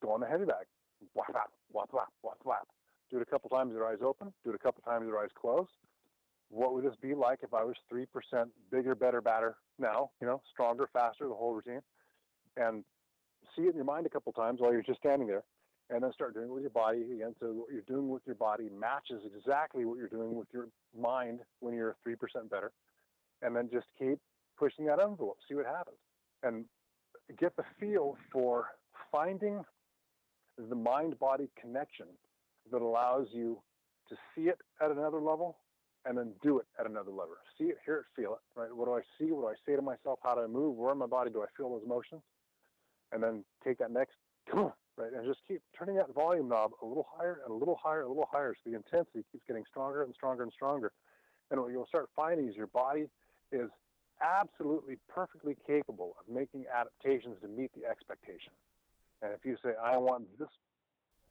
Go 0.03 0.13
on 0.13 0.21
the 0.21 0.27
heavy 0.27 0.45
bag. 0.45 0.67
Whap, 1.15 1.33
whap, 1.33 1.51
whap, 1.73 1.89
whap, 1.93 2.13
whap, 2.21 2.39
whap. 2.45 2.69
Do 3.11 3.17
it 3.17 3.23
a 3.23 3.31
couple 3.31 3.49
times 3.49 3.69
with 3.69 3.79
your 3.79 3.87
eyes 3.87 3.99
open. 4.05 4.35
Do 4.45 4.51
it 4.51 4.57
a 4.57 4.59
couple 4.59 4.83
times 4.83 5.01
with 5.01 5.09
your 5.09 5.23
eyes 5.23 5.31
closed. 5.41 5.71
What 6.49 6.75
would 6.75 6.85
this 6.85 6.95
be 7.01 7.15
like 7.15 7.41
if 7.43 7.53
I 7.53 7.65
was 7.65 7.75
3% 7.93 8.07
bigger, 8.71 8.95
better, 8.95 9.21
badder 9.21 9.57
now? 9.79 10.11
You 10.21 10.27
know, 10.27 10.43
stronger, 10.53 10.89
faster, 10.93 11.29
the 11.29 11.35
whole 11.35 11.55
routine. 11.55 11.83
And 12.57 12.85
see 13.55 13.63
it 13.63 13.71
in 13.71 13.77
your 13.77 13.85
mind 13.85 14.07
a 14.07 14.11
couple 14.11 14.33
times 14.33 14.61
while 14.61 14.73
you're 14.73 14.83
just 14.83 15.01
standing 15.01 15.29
there 15.29 15.43
and 15.91 16.03
then 16.03 16.13
start 16.13 16.35
doing 16.35 16.49
it 16.49 16.53
with 16.53 16.63
your 16.63 16.71
body 16.71 17.03
again. 17.03 17.35
So 17.41 17.47
what 17.47 17.73
you're 17.73 17.83
doing 17.83 18.09
with 18.09 18.23
your 18.27 18.35
body 18.35 18.69
matches 18.79 19.23
exactly 19.25 19.85
what 19.85 19.99
you're 19.99 20.09
doing 20.09 20.35
with 20.35 20.49
your 20.53 20.69
mind 20.99 21.41
when 21.61 21.75
you're 21.75 21.97
3% 22.07 22.17
better. 22.51 22.73
And 23.43 23.55
then 23.55 23.69
just 23.73 23.87
keep 23.99 24.19
pushing 24.59 24.87
that 24.87 25.01
envelope, 25.01 25.39
see 25.49 25.55
what 25.55 25.67
happens. 25.67 25.99
And 26.43 26.65
get 27.39 27.55
the 27.57 27.65
feel 27.79 28.17
for 28.33 28.67
finding 29.13 29.63
the 30.57 30.75
mind 30.75 31.19
body 31.19 31.51
connection 31.61 32.07
that 32.73 32.83
allows 32.83 33.27
you 33.33 33.59
to 34.09 34.17
see 34.35 34.49
it 34.49 34.59
at 34.81 34.91
another 34.91 35.21
level 35.21 35.59
and 36.07 36.17
then 36.17 36.33
do 36.43 36.59
it 36.59 36.67
at 36.79 36.87
another 36.87 37.11
level. 37.11 37.35
See 37.59 37.65
it, 37.65 37.79
hear 37.85 37.99
it, 37.99 38.21
feel 38.21 38.35
it, 38.35 38.61
right? 38.61 38.75
What 38.75 38.87
do 38.87 38.95
I 38.95 39.01
see? 39.19 39.33
What 39.33 39.43
do 39.43 39.49
I 39.49 39.55
say 39.67 39.77
to 39.77 39.83
myself? 39.83 40.21
How 40.23 40.35
do 40.35 40.43
I 40.43 40.47
move? 40.47 40.77
Where 40.77 40.93
in 40.93 40.99
my 40.99 41.07
body 41.07 41.31
do 41.31 41.43
I 41.43 41.47
feel 41.57 41.71
those 41.71 41.83
emotions? 41.85 42.23
And 43.13 43.23
then 43.23 43.45
take 43.65 43.79
that 43.79 43.91
next, 43.91 44.15
come 44.51 44.59
on, 44.71 44.73
right? 44.97 45.13
And 45.13 45.27
just 45.27 45.41
keep 45.47 45.61
turning 45.77 45.97
that 45.97 46.15
volume 46.15 46.49
knob 46.49 46.73
a 46.83 46.87
little 46.87 47.07
higher 47.17 47.41
and 47.45 47.53
a 47.53 47.57
little 47.57 47.79
higher, 47.83 48.03
a 48.03 48.09
little 48.09 48.29
higher. 48.31 48.55
So 48.55 48.71
the 48.71 48.77
intensity 48.77 49.25
keeps 49.33 49.45
getting 49.47 49.65
stronger 49.69 50.03
and 50.03 50.15
stronger 50.15 50.45
and 50.45 50.53
stronger. 50.53 50.93
And 51.51 51.61
what 51.61 51.71
you'll 51.73 51.87
start 51.87 52.09
finding 52.15 52.49
is 52.49 52.57
your 52.57 52.69
body 52.69 53.07
is 53.53 53.69
absolutely 54.23 54.97
perfectly 55.09 55.57
capable 55.67 56.17
of 56.19 56.33
making 56.33 56.65
adaptations 56.73 57.37
to 57.43 57.49
meet 57.49 57.71
the 57.75 57.89
expectation. 57.89 58.53
And 59.23 59.33
if 59.33 59.45
you 59.45 59.57
say, 59.63 59.71
I 59.83 59.97
want 59.97 60.27
this. 60.39 60.49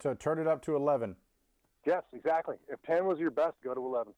So 0.01 0.13
turn 0.13 0.39
it 0.39 0.47
up 0.47 0.61
to 0.63 0.75
11. 0.75 1.15
Yes, 1.85 2.03
exactly. 2.13 2.55
If 2.67 2.81
10 2.83 3.05
was 3.05 3.19
your 3.19 3.31
best, 3.31 3.55
go 3.63 3.73
to 3.73 3.79
11. 3.79 4.13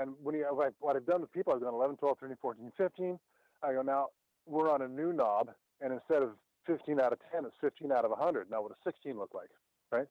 And 0.00 0.14
when 0.22 0.34
you, 0.34 0.46
what 0.80 0.96
I've 0.96 1.04
done 1.04 1.20
with 1.20 1.32
people, 1.32 1.52
I've 1.52 1.60
done 1.60 1.74
11, 1.74 1.96
12, 1.96 2.18
13, 2.18 2.36
14, 2.40 2.72
15. 2.76 3.18
I 3.62 3.72
go, 3.74 3.82
now 3.82 4.06
we're 4.46 4.70
on 4.70 4.80
a 4.80 4.88
new 4.88 5.12
knob. 5.12 5.50
And 5.82 5.92
instead 5.92 6.22
of 6.22 6.30
15 6.66 6.98
out 6.98 7.12
of 7.12 7.18
10 7.32 7.44
it's 7.44 7.54
15 7.60 7.92
out 7.92 8.04
of 8.04 8.10
100. 8.10 8.50
Now, 8.50 8.62
what 8.62 8.68
does 8.68 8.78
16 8.84 9.18
look 9.18 9.34
like, 9.34 9.50
right? 9.92 10.06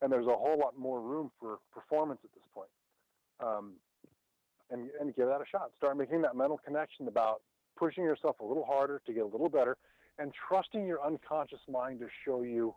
And 0.00 0.10
there's 0.10 0.26
a 0.26 0.34
whole 0.34 0.58
lot 0.58 0.78
more 0.78 1.00
room 1.00 1.30
for 1.38 1.58
performance 1.72 2.20
at 2.24 2.30
this 2.34 2.44
point. 2.54 2.70
Um, 3.40 3.72
and, 4.70 4.88
and 4.98 5.14
give 5.14 5.26
that 5.26 5.42
a 5.42 5.46
shot. 5.50 5.70
Start 5.76 5.98
making 5.98 6.22
that 6.22 6.34
mental 6.34 6.58
connection 6.64 7.08
about 7.08 7.42
pushing 7.76 8.02
yourself 8.02 8.40
a 8.40 8.44
little 8.44 8.64
harder 8.64 9.02
to 9.06 9.12
get 9.12 9.24
a 9.24 9.26
little 9.26 9.50
better 9.50 9.76
and 10.18 10.32
trusting 10.48 10.86
your 10.86 11.04
unconscious 11.04 11.60
mind 11.68 12.00
to 12.00 12.06
show 12.24 12.42
you 12.42 12.74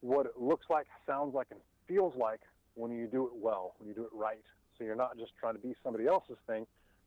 what 0.00 0.26
it 0.26 0.32
looks 0.40 0.66
like, 0.68 0.86
sounds 1.06 1.32
like, 1.32 1.46
and 1.50 1.60
feels 1.86 2.14
like 2.16 2.40
when 2.74 2.90
you 2.90 3.06
do 3.06 3.26
it 3.26 3.32
well, 3.34 3.74
when 3.78 3.88
you 3.88 3.94
do 3.94 4.02
it 4.02 4.10
right. 4.12 4.42
So 4.82 4.86
you're 4.86 4.96
not 4.96 5.16
just 5.16 5.32
trying 5.38 5.54
to 5.54 5.60
be 5.60 5.74
somebody 5.84 6.08
else's 6.08 6.38
thing. 6.48 6.66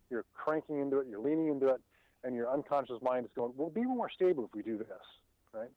You're 0.09 0.23
cranking 0.33 0.79
into 0.79 0.99
it, 0.99 1.07
you're 1.09 1.19
leaning 1.19 1.49
into 1.49 1.67
it, 1.67 1.81
and 2.23 2.33
your 2.33 2.49
unconscious 2.49 3.01
mind 3.01 3.25
is 3.25 3.31
going, 3.35 3.51
we'll 3.57 3.69
be 3.69 3.83
more 3.83 4.09
stable 4.09 4.45
if 4.45 4.55
we 4.55 4.63
do 4.63 4.77
this 4.77 5.03
right? 5.55 5.69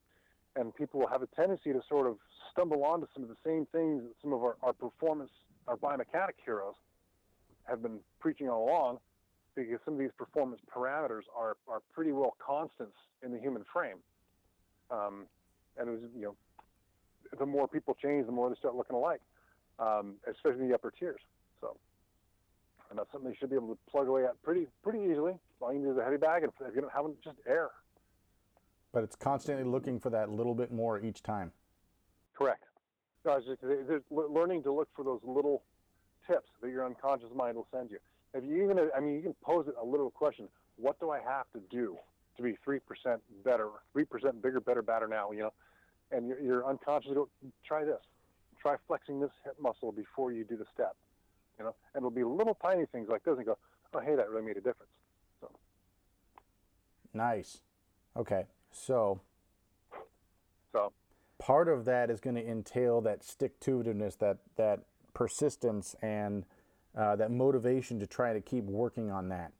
And 0.56 0.74
people 0.74 1.00
will 1.00 1.08
have 1.08 1.22
a 1.22 1.28
tendency 1.28 1.72
to 1.72 1.80
sort 1.88 2.06
of 2.06 2.16
stumble 2.52 2.84
onto 2.84 3.06
some 3.14 3.22
of 3.22 3.28
the 3.28 3.36
same 3.44 3.66
things 3.70 4.02
that 4.02 4.12
some 4.20 4.32
of 4.32 4.42
our, 4.42 4.56
our 4.62 4.72
performance, 4.72 5.30
our 5.66 5.76
biomechanic 5.76 6.34
heroes 6.44 6.74
have 7.64 7.82
been 7.82 7.98
preaching 8.18 8.48
all 8.48 8.68
along, 8.68 8.98
because 9.54 9.78
some 9.84 9.94
of 9.94 10.00
these 10.00 10.10
performance 10.16 10.60
parameters 10.74 11.22
are, 11.36 11.56
are 11.68 11.80
pretty 11.94 12.12
well 12.12 12.36
constants 12.44 12.96
in 13.24 13.32
the 13.32 13.38
human 13.38 13.64
frame. 13.72 13.98
Um, 14.90 15.26
and 15.78 15.88
it 15.88 15.92
was, 15.92 16.00
you 16.16 16.22
know, 16.22 16.36
the 17.38 17.46
more 17.46 17.68
people 17.68 17.96
change, 18.00 18.26
the 18.26 18.32
more 18.32 18.48
they 18.48 18.56
start 18.56 18.74
looking 18.74 18.96
alike, 18.96 19.20
um, 19.78 20.14
especially 20.30 20.68
the 20.68 20.74
upper 20.74 20.92
tiers. 20.98 21.20
And 22.90 22.98
that's 22.98 23.10
something 23.12 23.30
you 23.30 23.36
should 23.38 23.50
be 23.50 23.56
able 23.56 23.74
to 23.74 23.78
plug 23.90 24.08
away 24.08 24.24
at 24.24 24.40
pretty 24.42 24.66
pretty 24.82 25.00
easily. 25.00 25.34
All 25.60 25.72
you 25.72 25.80
need 25.80 25.90
is 25.90 25.98
a 25.98 26.04
heavy 26.04 26.16
bag, 26.16 26.42
and 26.42 26.52
if 26.60 26.74
you 26.74 26.80
don't 26.80 26.92
have 26.92 27.02
them 27.02 27.14
just 27.22 27.36
air, 27.46 27.70
but 28.92 29.02
it's 29.04 29.16
constantly 29.16 29.64
looking 29.64 30.00
for 30.00 30.10
that 30.10 30.30
little 30.30 30.54
bit 30.54 30.72
more 30.72 31.00
each 31.00 31.22
time. 31.22 31.52
Correct. 32.36 32.64
No, 33.24 33.40
just, 33.40 33.62
learning 34.10 34.62
to 34.62 34.72
look 34.72 34.88
for 34.94 35.04
those 35.04 35.20
little 35.24 35.62
tips 36.26 36.48
that 36.62 36.70
your 36.70 36.86
unconscious 36.86 37.28
mind 37.34 37.56
will 37.56 37.66
send 37.72 37.90
you. 37.90 37.98
If 38.32 38.44
you 38.44 38.62
even, 38.62 38.78
I 38.96 39.00
mean, 39.00 39.14
you 39.14 39.22
can 39.22 39.34
pose 39.42 39.66
it 39.68 39.74
a 39.80 39.84
little 39.84 40.10
question: 40.10 40.48
What 40.76 40.98
do 41.00 41.10
I 41.10 41.20
have 41.20 41.46
to 41.52 41.60
do 41.70 41.96
to 42.36 42.42
be 42.42 42.56
three 42.64 42.78
percent 42.78 43.20
better, 43.44 43.68
three 43.92 44.04
percent 44.04 44.40
bigger, 44.42 44.60
better, 44.60 44.82
better 44.82 45.08
now? 45.08 45.32
You 45.32 45.40
know, 45.40 45.52
and 46.12 46.28
your, 46.28 46.40
your 46.40 46.66
unconscious 46.66 47.12
go, 47.12 47.28
try 47.66 47.84
this, 47.84 48.00
try 48.60 48.76
flexing 48.86 49.20
this 49.20 49.30
hip 49.44 49.56
muscle 49.60 49.92
before 49.92 50.32
you 50.32 50.44
do 50.44 50.56
the 50.56 50.66
step. 50.72 50.96
You 51.58 51.64
know, 51.64 51.74
and 51.94 52.00
it'll 52.00 52.10
be 52.10 52.24
little 52.24 52.54
tiny 52.54 52.86
things 52.86 53.08
like 53.08 53.24
this, 53.24 53.36
and 53.36 53.46
go, 53.46 53.58
oh, 53.94 54.00
hey, 54.00 54.14
that 54.14 54.28
really 54.30 54.42
made 54.42 54.56
a 54.56 54.60
difference. 54.60 54.92
So. 55.40 55.50
Nice. 57.14 57.60
Okay. 58.16 58.44
So, 58.70 59.20
so 60.72 60.92
part 61.38 61.68
of 61.68 61.84
that 61.86 62.10
is 62.10 62.20
going 62.20 62.36
to 62.36 62.46
entail 62.46 63.00
that 63.02 63.24
stick 63.24 63.58
to 63.60 63.82
itiveness, 63.82 64.18
that 64.18 64.38
that 64.56 64.80
persistence, 65.14 65.96
and 66.02 66.44
uh, 66.96 67.16
that 67.16 67.30
motivation 67.30 67.98
to 68.00 68.06
try 68.06 68.32
to 68.32 68.40
keep 68.40 68.64
working 68.64 69.10
on 69.10 69.28
that. 69.30 69.52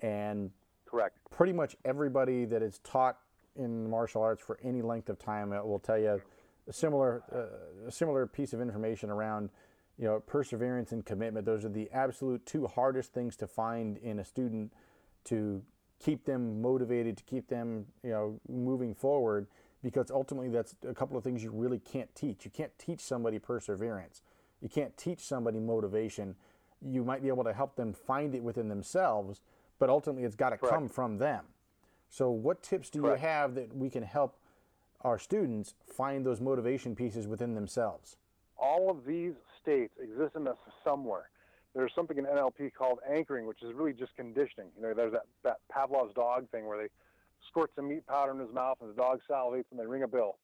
And 0.00 0.50
correct. 0.86 1.18
Pretty 1.30 1.52
much 1.52 1.76
everybody 1.84 2.44
that 2.44 2.62
is 2.62 2.78
taught 2.84 3.18
in 3.56 3.88
martial 3.90 4.22
arts 4.22 4.42
for 4.42 4.58
any 4.62 4.82
length 4.82 5.08
of 5.08 5.18
time 5.18 5.50
will 5.50 5.80
tell 5.80 5.98
you 5.98 6.20
a 6.68 6.72
similar 6.72 7.22
uh, 7.34 7.88
a 7.88 7.92
similar 7.92 8.26
piece 8.26 8.52
of 8.52 8.60
information 8.60 9.10
around 9.10 9.50
you 10.00 10.06
know 10.06 10.18
perseverance 10.20 10.92
and 10.92 11.04
commitment. 11.04 11.44
Those 11.44 11.64
are 11.64 11.68
the 11.68 11.90
absolute 11.92 12.46
two 12.46 12.66
hardest 12.66 13.12
things 13.12 13.36
to 13.36 13.46
find 13.46 13.98
in 13.98 14.18
a 14.18 14.24
student 14.24 14.72
to 15.24 15.62
keep 16.02 16.24
them 16.24 16.62
motivated, 16.62 17.18
to 17.18 17.24
keep 17.24 17.48
them, 17.48 17.84
you 18.02 18.10
know, 18.10 18.40
moving 18.48 18.94
forward. 18.94 19.46
Because 19.82 20.10
ultimately, 20.10 20.48
that's 20.48 20.74
a 20.88 20.94
couple 20.94 21.16
of 21.16 21.24
things 21.24 21.42
you 21.42 21.50
really 21.50 21.78
can't 21.78 22.14
teach. 22.14 22.44
You 22.44 22.50
can't 22.50 22.76
teach 22.78 23.00
somebody 23.00 23.38
perseverance. 23.38 24.22
You 24.60 24.68
can't 24.68 24.96
teach 24.96 25.20
somebody 25.20 25.58
motivation. 25.58 26.34
You 26.82 27.04
might 27.04 27.22
be 27.22 27.28
able 27.28 27.44
to 27.44 27.52
help 27.52 27.76
them 27.76 27.92
find 27.92 28.34
it 28.34 28.42
within 28.42 28.68
themselves, 28.68 29.40
but 29.78 29.88
ultimately, 29.88 30.24
it's 30.24 30.36
got 30.36 30.50
to 30.50 30.58
come 30.58 30.88
from 30.88 31.18
them. 31.18 31.44
So, 32.08 32.30
what 32.30 32.62
tips 32.62 32.90
do 32.90 33.02
Correct. 33.02 33.20
you 33.22 33.28
have 33.28 33.54
that 33.54 33.74
we 33.76 33.88
can 33.88 34.02
help 34.02 34.38
our 35.02 35.18
students 35.18 35.74
find 35.86 36.24
those 36.24 36.40
motivation 36.40 36.94
pieces 36.94 37.26
within 37.26 37.54
themselves? 37.54 38.16
All 38.60 38.90
of 38.90 39.04
these 39.06 39.32
states 39.60 39.94
exist 40.00 40.36
in 40.36 40.46
us 40.46 40.56
somewhere. 40.84 41.30
there's 41.74 41.92
something 41.94 42.18
in 42.18 42.24
NLP 42.24 42.72
called 42.74 42.98
anchoring, 43.08 43.46
which 43.46 43.62
is 43.62 43.72
really 43.72 43.92
just 43.92 44.14
conditioning. 44.16 44.68
You 44.76 44.82
know, 44.82 44.94
there's 44.94 45.12
that, 45.12 45.26
that 45.44 45.58
Pavlov's 45.72 46.14
dog 46.14 46.50
thing 46.50 46.66
where 46.66 46.76
they 46.76 46.88
squirt 47.48 47.70
some 47.76 47.88
meat 47.88 48.06
powder 48.06 48.32
in 48.32 48.38
his 48.38 48.52
mouth 48.52 48.78
and 48.80 48.90
the 48.90 48.94
dog 48.94 49.20
salivates 49.28 49.64
and 49.70 49.78
they 49.78 49.86
ring 49.86 50.02
a 50.02 50.08
bell. 50.08 50.38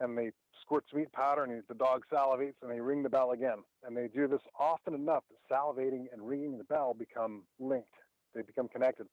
And 0.00 0.18
they 0.18 0.32
squirt 0.60 0.84
some 0.90 1.00
meat 1.00 1.12
powder 1.12 1.44
and 1.44 1.62
the 1.68 1.74
dog 1.74 2.02
salivates 2.12 2.54
and 2.62 2.70
they 2.70 2.80
ring 2.80 3.02
the 3.02 3.08
bell 3.08 3.30
again. 3.30 3.58
And 3.84 3.96
they 3.96 4.08
do 4.08 4.26
this 4.26 4.40
often 4.58 4.94
enough 4.94 5.24
that 5.30 5.54
salivating 5.54 6.06
and 6.12 6.26
ringing 6.26 6.58
the 6.58 6.64
bell 6.64 6.94
become 6.94 7.42
linked. 7.58 7.88
They 8.34 8.42
become 8.42 8.68
connected. 8.68 9.06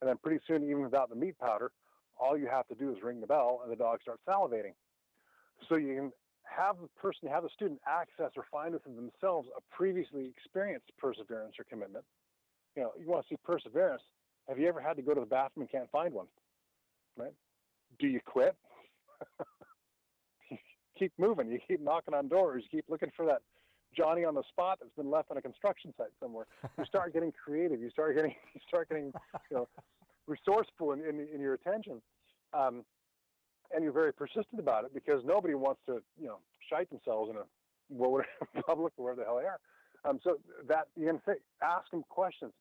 And 0.00 0.08
then 0.08 0.16
pretty 0.22 0.40
soon, 0.46 0.64
even 0.64 0.82
without 0.82 1.10
the 1.10 1.16
meat 1.16 1.38
powder, 1.38 1.70
all 2.18 2.36
you 2.36 2.48
have 2.48 2.66
to 2.68 2.74
do 2.74 2.90
is 2.90 3.02
ring 3.02 3.20
the 3.20 3.26
bell 3.26 3.60
and 3.62 3.70
the 3.70 3.76
dog 3.76 4.00
starts 4.02 4.22
salivating. 4.26 4.72
So 5.68 5.76
you 5.76 5.94
can 5.94 6.12
have 6.48 6.76
the 6.80 6.88
person, 7.00 7.28
have 7.28 7.42
the 7.42 7.50
student 7.50 7.80
access 7.86 8.32
or 8.36 8.44
find 8.50 8.74
within 8.74 8.96
themselves 8.96 9.48
a 9.56 9.60
previously 9.74 10.32
experienced 10.36 10.90
perseverance 10.98 11.54
or 11.58 11.64
commitment. 11.64 12.04
You 12.76 12.82
know, 12.82 12.92
you 12.98 13.06
want 13.06 13.26
to 13.26 13.34
see 13.34 13.38
perseverance. 13.44 14.02
Have 14.48 14.58
you 14.58 14.68
ever 14.68 14.80
had 14.80 14.96
to 14.96 15.02
go 15.02 15.14
to 15.14 15.20
the 15.20 15.26
bathroom 15.26 15.62
and 15.62 15.70
can't 15.70 15.90
find 15.90 16.14
one? 16.14 16.26
Right? 17.16 17.32
Do 17.98 18.06
you 18.06 18.20
quit? 18.24 18.54
you 20.50 20.58
keep 20.98 21.12
moving. 21.18 21.50
You 21.50 21.58
keep 21.66 21.80
knocking 21.80 22.14
on 22.14 22.28
doors. 22.28 22.64
You 22.64 22.78
keep 22.78 22.84
looking 22.88 23.10
for 23.16 23.26
that 23.26 23.42
Johnny 23.96 24.24
on 24.24 24.34
the 24.34 24.42
spot 24.48 24.78
that's 24.80 24.94
been 24.96 25.10
left 25.10 25.30
on 25.30 25.38
a 25.38 25.42
construction 25.42 25.92
site 25.96 26.12
somewhere. 26.20 26.46
You 26.78 26.84
start 26.84 27.12
getting 27.12 27.32
creative. 27.44 27.80
You 27.80 27.90
start 27.90 28.14
getting 28.14 28.34
you 28.54 28.60
start 28.68 28.88
getting 28.88 29.12
you 29.50 29.56
know 29.56 29.68
resourceful 30.26 30.92
in, 30.92 31.00
in, 31.00 31.26
in 31.34 31.40
your 31.40 31.54
attention. 31.54 32.02
Um, 32.52 32.84
and 33.74 33.82
you're 33.82 33.92
very 33.92 34.12
persistent 34.12 34.58
about 34.58 34.84
it 34.84 34.94
because 34.94 35.22
nobody 35.24 35.54
wants 35.54 35.80
to, 35.86 36.02
you 36.20 36.26
know, 36.26 36.38
shite 36.68 36.88
themselves 36.90 37.30
in 37.30 37.36
a 37.36 37.44
well, 37.88 38.20
public 38.66 38.92
or 38.96 39.04
wherever 39.04 39.20
the 39.20 39.24
hell 39.24 39.38
they 39.38 39.46
are. 39.46 39.60
Um, 40.04 40.20
so 40.22 40.38
that 40.68 40.88
you 40.96 41.06
can 41.06 41.20
say, 41.26 41.34
ask 41.62 41.90
them 41.90 42.04
questions 42.08 42.52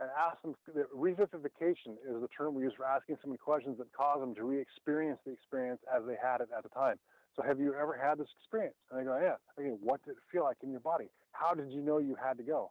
and 0.00 0.10
ask 0.18 0.40
them. 0.42 0.54
The 0.74 0.86
revivification 0.96 1.96
is 2.04 2.20
the 2.20 2.28
term 2.36 2.54
we 2.54 2.64
use 2.64 2.72
for 2.76 2.84
asking 2.84 3.16
someone 3.20 3.38
questions 3.38 3.78
that 3.78 3.92
cause 3.92 4.20
them 4.20 4.34
to 4.34 4.44
re-experience 4.44 5.18
the 5.24 5.32
experience 5.32 5.80
as 5.94 6.02
they 6.06 6.16
had 6.20 6.40
it 6.40 6.48
at 6.56 6.62
the 6.62 6.68
time. 6.70 6.96
So, 7.36 7.42
have 7.42 7.60
you 7.60 7.74
ever 7.74 7.96
had 7.96 8.18
this 8.18 8.28
experience? 8.40 8.74
And 8.90 9.00
they 9.00 9.04
go, 9.04 9.18
Yeah. 9.20 9.36
Okay, 9.58 9.76
what 9.80 10.04
did 10.04 10.12
it 10.12 10.24
feel 10.32 10.44
like 10.44 10.56
in 10.62 10.70
your 10.70 10.80
body? 10.80 11.08
How 11.32 11.54
did 11.54 11.70
you 11.70 11.80
know 11.80 11.98
you 11.98 12.16
had 12.22 12.36
to 12.38 12.42
go? 12.42 12.70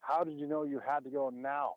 How 0.00 0.24
did 0.24 0.38
you 0.38 0.46
know 0.46 0.64
you 0.64 0.80
had 0.84 1.04
to 1.04 1.10
go 1.10 1.30
now? 1.30 1.74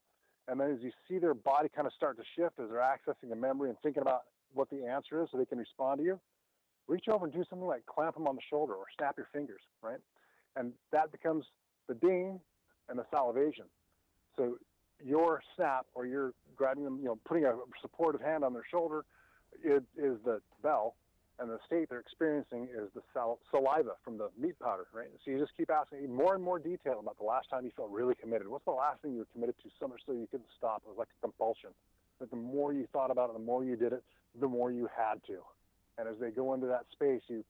And 0.48 0.60
then 0.60 0.72
as 0.72 0.80
you 0.82 0.92
see 1.08 1.20
their 1.20 1.34
body 1.34 1.70
kind 1.74 1.88
of 1.88 1.94
start 1.94 2.18
to 2.18 2.24
shift 2.36 2.60
as 2.60 2.70
they're 2.70 2.80
accessing 2.80 3.30
the 3.30 3.36
memory 3.36 3.70
and 3.70 3.78
thinking 3.82 4.02
about 4.02 4.24
what 4.54 4.70
the 4.70 4.86
answer 4.86 5.22
is 5.22 5.30
so 5.32 5.38
they 5.38 5.46
can 5.46 5.58
respond 5.58 6.00
to 6.00 6.04
you, 6.04 6.20
reach 6.88 7.06
over 7.08 7.26
and 7.26 7.34
do 7.34 7.44
something 7.50 7.68
like 7.68 7.86
clamp 7.86 8.16
them 8.16 8.28
on 8.28 8.36
the 8.36 8.42
shoulder 8.50 8.74
or 8.74 8.86
snap 8.98 9.16
your 9.18 9.28
fingers, 9.34 9.62
right? 9.82 10.00
And 10.56 10.74
that 10.92 11.12
becomes 11.12 11.46
the 11.88 11.96
ding 11.96 12.40
and 12.90 12.98
the 12.98 13.06
salivation. 13.12 13.66
So 14.36 14.58
your 15.04 15.42
snap 15.56 15.86
or 15.94 16.06
your 16.06 16.34
grabbing 16.56 16.84
them, 16.84 17.00
you 17.00 17.06
know, 17.06 17.20
putting 17.26 17.46
a 17.46 17.56
supportive 17.82 18.22
hand 18.22 18.44
on 18.44 18.54
their 18.54 18.66
shoulder 18.70 19.06
is, 19.64 19.84
is 19.98 20.18
the 20.26 20.42
bell, 20.62 20.96
and 21.40 21.50
the 21.50 21.60
state 21.66 21.90
they're 21.90 22.00
experiencing 22.00 22.68
is 22.74 22.90
the 22.94 23.02
sal- 23.14 23.40
saliva 23.50 23.94
from 24.04 24.18
the 24.18 24.30
meat 24.40 24.58
powder, 24.60 24.86
right? 24.94 25.08
So 25.26 25.32
you 25.32 25.40
just 25.40 25.52
keep 25.58 25.70
asking 25.72 26.14
more 26.14 26.36
and 26.36 26.44
more 26.44 26.60
detail 26.60 27.00
about 27.00 27.18
the 27.18 27.26
last 27.26 27.50
time 27.50 27.66
you 27.66 27.72
felt 27.76 27.90
really 27.90 28.16
committed. 28.16 28.48
What's 28.48 28.66
the 28.66 28.72
last 28.72 29.02
thing 29.02 29.14
you 29.14 29.20
were 29.20 29.34
committed 29.34 29.56
to 29.64 29.70
so 29.80 29.88
much 29.88 30.02
so 30.06 30.14
you 30.14 30.28
couldn't 30.30 30.50
stop? 30.58 30.84
It 30.86 30.90
was 30.90 30.98
like 30.98 31.10
a 31.18 31.22
compulsion. 31.22 31.72
But 32.20 32.30
the 32.30 32.38
more 32.38 32.74
you 32.74 32.88
thought 32.94 33.10
about 33.12 33.30
it, 33.30 33.34
the 33.34 33.44
more 33.44 33.66
you 33.66 33.76
did 33.76 33.94
it, 33.94 34.04
the 34.40 34.48
more 34.48 34.72
you 34.72 34.90
had 34.96 35.24
to. 35.28 35.40
And 35.98 36.08
as 36.08 36.16
they 36.20 36.32
go 36.32 36.54
into 36.54 36.68
that 36.68 36.86
space, 36.92 37.22
you 37.28 37.44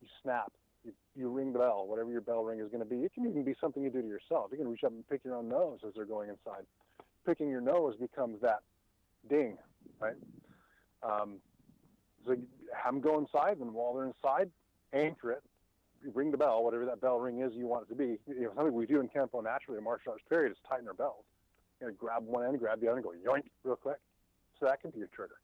you 0.00 0.08
snap, 0.22 0.52
you, 0.84 0.92
you 1.16 1.28
ring 1.28 1.52
the 1.52 1.58
bell, 1.58 1.86
whatever 1.86 2.10
your 2.10 2.20
bell 2.20 2.44
ring 2.44 2.60
is 2.60 2.68
going 2.68 2.82
to 2.82 2.88
be. 2.88 2.96
It 2.96 3.14
can 3.14 3.26
even 3.26 3.44
be 3.44 3.54
something 3.60 3.82
you 3.82 3.90
do 3.90 4.02
to 4.02 4.08
yourself. 4.08 4.48
You 4.50 4.58
can 4.58 4.68
reach 4.68 4.84
up 4.84 4.92
and 4.92 5.08
pick 5.08 5.24
your 5.24 5.36
own 5.36 5.48
nose 5.48 5.80
as 5.86 5.94
they're 5.94 6.04
going 6.04 6.28
inside. 6.28 6.64
Picking 7.24 7.48
your 7.48 7.62
nose 7.62 7.96
becomes 7.96 8.40
that 8.42 8.60
ding, 9.28 9.56
right? 9.98 10.16
Um, 11.02 11.36
so 12.26 12.36
have 12.74 12.94
them 12.94 13.00
go 13.00 13.18
inside, 13.18 13.58
and 13.58 13.72
while 13.72 13.94
they're 13.94 14.06
inside, 14.06 14.50
anchor 14.92 15.32
it, 15.32 15.42
ring 16.14 16.30
the 16.30 16.36
bell, 16.36 16.62
whatever 16.62 16.84
that 16.84 17.00
bell 17.00 17.18
ring 17.18 17.40
is 17.40 17.52
you 17.54 17.66
want 17.66 17.86
it 17.86 17.88
to 17.88 17.96
be. 17.96 18.18
You 18.28 18.42
know, 18.42 18.52
something 18.54 18.74
we 18.74 18.86
do 18.86 19.00
in 19.00 19.08
Kenpo 19.08 19.42
naturally 19.42 19.78
in 19.78 19.84
martial 19.84 20.12
arts 20.12 20.24
period 20.28 20.52
is 20.52 20.58
tighten 20.68 20.86
our 20.88 20.94
belts. 20.94 21.24
You 21.80 21.88
know, 21.88 21.92
grab 21.98 22.24
one 22.24 22.44
end, 22.44 22.58
grab 22.58 22.80
the 22.80 22.88
other, 22.88 22.98
and 22.98 23.04
go 23.04 23.12
yoink 23.12 23.44
real 23.64 23.76
quick. 23.76 23.98
So 24.58 24.66
that 24.66 24.80
can 24.80 24.90
be 24.90 24.98
your 24.98 25.08
trigger. 25.08 25.36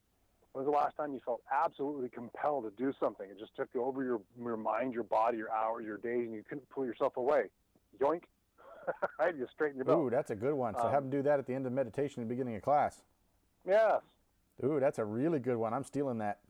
When 0.52 0.64
was 0.64 0.70
the 0.70 0.76
last 0.76 0.96
time 0.96 1.14
you 1.14 1.20
felt 1.24 1.40
absolutely 1.50 2.10
compelled 2.10 2.64
to 2.64 2.82
do 2.82 2.92
something? 3.00 3.26
It 3.30 3.38
just 3.38 3.56
took 3.56 3.74
over 3.74 4.04
your 4.04 4.20
your 4.38 4.56
mind, 4.56 4.92
your 4.92 5.04
body, 5.04 5.38
your 5.38 5.50
hours, 5.50 5.86
your 5.86 5.96
days, 5.96 6.26
and 6.26 6.34
you 6.34 6.42
couldn't 6.46 6.68
pull 6.68 6.84
yourself 6.84 7.16
away. 7.16 7.44
Yoink. 7.98 8.22
right? 9.18 9.34
You 9.34 9.46
straighten 9.52 9.76
your 9.76 9.84
belt. 9.86 10.00
Ooh, 10.00 10.10
that's 10.10 10.30
a 10.30 10.34
good 10.34 10.54
one. 10.54 10.74
So 10.74 10.82
um, 10.82 10.90
have 10.90 11.04
them 11.04 11.10
do 11.10 11.22
that 11.22 11.38
at 11.38 11.46
the 11.46 11.54
end 11.54 11.66
of 11.66 11.72
meditation 11.72 12.20
and 12.20 12.28
beginning 12.28 12.56
of 12.56 12.62
class. 12.62 13.02
Yes. 13.66 14.00
Ooh, 14.64 14.78
that's 14.80 14.98
a 14.98 15.04
really 15.04 15.38
good 15.38 15.56
one. 15.56 15.72
I'm 15.72 15.84
stealing 15.84 16.18
that. 16.18 16.40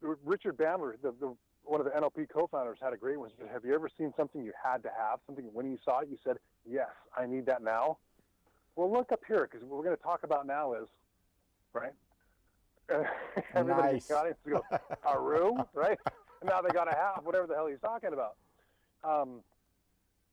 Richard 0.00 0.56
Bandler, 0.56 0.94
the, 1.02 1.12
the, 1.20 1.34
one 1.64 1.80
of 1.80 1.86
the 1.86 1.92
NLP 1.92 2.28
co-founders, 2.28 2.78
had 2.80 2.92
a 2.92 2.96
great 2.96 3.18
one. 3.18 3.30
He 3.30 3.36
said, 3.38 3.50
"Have 3.52 3.64
you 3.64 3.74
ever 3.74 3.88
seen 3.96 4.12
something 4.16 4.42
you 4.42 4.52
had 4.62 4.82
to 4.82 4.90
have? 4.96 5.20
Something 5.26 5.46
when 5.52 5.70
you 5.70 5.78
saw 5.84 6.00
it, 6.00 6.08
you 6.10 6.16
said, 6.24 6.36
"Yes, 6.68 6.90
I 7.16 7.26
need 7.26 7.46
that 7.46 7.62
now." 7.62 7.98
Well, 8.74 8.92
look 8.92 9.10
up 9.12 9.20
here 9.26 9.48
because 9.50 9.66
what 9.66 9.78
we're 9.78 9.84
going 9.84 9.96
to 9.96 10.02
talk 10.02 10.22
about 10.22 10.46
now 10.46 10.74
is, 10.74 10.86
right? 11.72 11.92
everybody 13.54 13.94
nice. 13.94 14.08
in 14.08 14.14
the 14.14 14.20
audience 14.20 14.38
goes, 14.48 14.80
a 15.04 15.20
room, 15.20 15.64
right? 15.74 15.98
And 16.40 16.50
now 16.50 16.60
they 16.60 16.70
got 16.70 16.84
to 16.84 16.96
have 16.96 17.24
whatever 17.24 17.46
the 17.46 17.54
hell 17.54 17.66
he's 17.66 17.80
talking 17.80 18.12
about. 18.12 18.36
Um, 19.04 19.40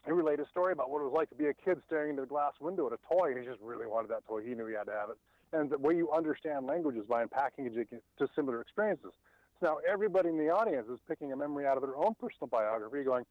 he 0.06 0.12
relayed 0.12 0.40
a 0.40 0.48
story 0.48 0.74
about 0.74 0.90
what 0.90 1.00
it 1.00 1.06
was 1.06 1.14
like 1.14 1.30
to 1.30 1.36
be 1.36 1.48
a 1.48 1.54
kid 1.54 1.82
staring 1.88 2.12
into 2.12 2.24
the 2.24 2.28
glass 2.28 2.54
window 2.60 2.88
at 2.88 2.94
a 2.94 3.00
toy, 3.08 3.32
and 3.32 3.40
he 3.40 3.46
just 3.46 3.62
really 3.62 3.88
wanted 3.88 4.10
that 4.10 4.26
toy. 4.28 4.42
He 4.44 4.54
knew 4.54 4.66
he 4.68 4.74
had 4.74 4.86
to 4.86 4.92
have 4.92 5.10
it. 5.10 5.18
And 5.54 5.70
the 5.70 5.78
way 5.78 5.96
you 5.96 6.12
understand 6.12 6.66
language 6.66 6.98
is 6.98 7.06
by 7.06 7.22
unpacking 7.22 7.68
it 7.68 8.04
to 8.20 8.28
similar 8.36 8.60
experiences. 8.60 9.12
So 9.60 9.68
now 9.68 9.78
everybody 9.90 10.30
in 10.30 10.38
the 10.38 10.50
audience 10.50 10.88
is 10.92 11.00
picking 11.08 11.32
a 11.32 11.38
memory 11.38 11.66
out 11.66 11.78
of 11.78 11.84
their 11.84 11.96
own 11.96 12.16
personal 12.20 12.48
biography, 12.48 13.04
going, 13.04 13.26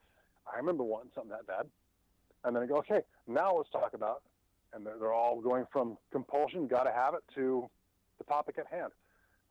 I 0.52 0.56
remember 0.56 0.84
wanting 0.84 1.10
something 1.14 1.30
that 1.30 1.46
bad. 1.46 1.66
And 2.44 2.56
then 2.56 2.62
I 2.62 2.66
go, 2.66 2.76
okay, 2.78 3.00
now 3.26 3.56
let's 3.56 3.70
talk 3.70 3.92
about, 3.92 4.22
and 4.72 4.86
they're, 4.86 4.98
they're 4.98 5.12
all 5.12 5.40
going 5.40 5.66
from 5.72 5.98
compulsion, 6.10 6.66
got 6.68 6.84
to 6.84 6.92
have 6.92 7.14
it, 7.14 7.22
to 7.34 7.68
the 8.18 8.24
topic 8.24 8.56
at 8.58 8.66
hand 8.66 8.92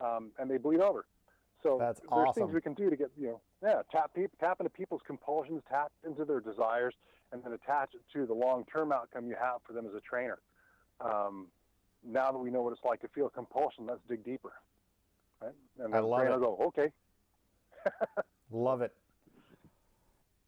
um, 0.03 0.31
and 0.39 0.49
they 0.49 0.57
bleed 0.57 0.79
over. 0.79 1.05
So 1.63 1.77
That's 1.79 1.99
there's 1.99 2.11
awesome. 2.11 2.43
things 2.43 2.53
we 2.53 2.61
can 2.61 2.73
do 2.73 2.89
to 2.89 2.95
get 2.95 3.11
you 3.17 3.27
know 3.27 3.41
yeah 3.63 3.81
tap 3.91 4.11
tap 4.39 4.57
into 4.59 4.69
people's 4.69 5.01
compulsions, 5.05 5.61
tap 5.69 5.91
into 6.05 6.25
their 6.25 6.39
desires, 6.39 6.95
and 7.31 7.43
then 7.43 7.53
attach 7.53 7.91
it 7.93 8.01
to 8.13 8.25
the 8.25 8.33
long 8.33 8.65
term 8.71 8.91
outcome 8.91 9.27
you 9.27 9.35
have 9.39 9.61
for 9.65 9.73
them 9.73 9.85
as 9.85 9.93
a 9.93 10.01
trainer. 10.01 10.39
Um, 10.99 11.47
now 12.03 12.31
that 12.31 12.37
we 12.37 12.49
know 12.49 12.61
what 12.61 12.73
it's 12.73 12.83
like 12.83 13.01
to 13.01 13.07
feel 13.09 13.29
compulsion, 13.29 13.85
let's 13.87 14.01
dig 14.07 14.23
deeper. 14.23 14.53
Right? 15.41 15.53
And 15.79 15.95
I 15.95 15.99
love 15.99 16.21
it. 16.23 16.39
Go, 16.39 16.57
okay. 16.67 16.91
love 18.51 18.81
it. 18.81 18.93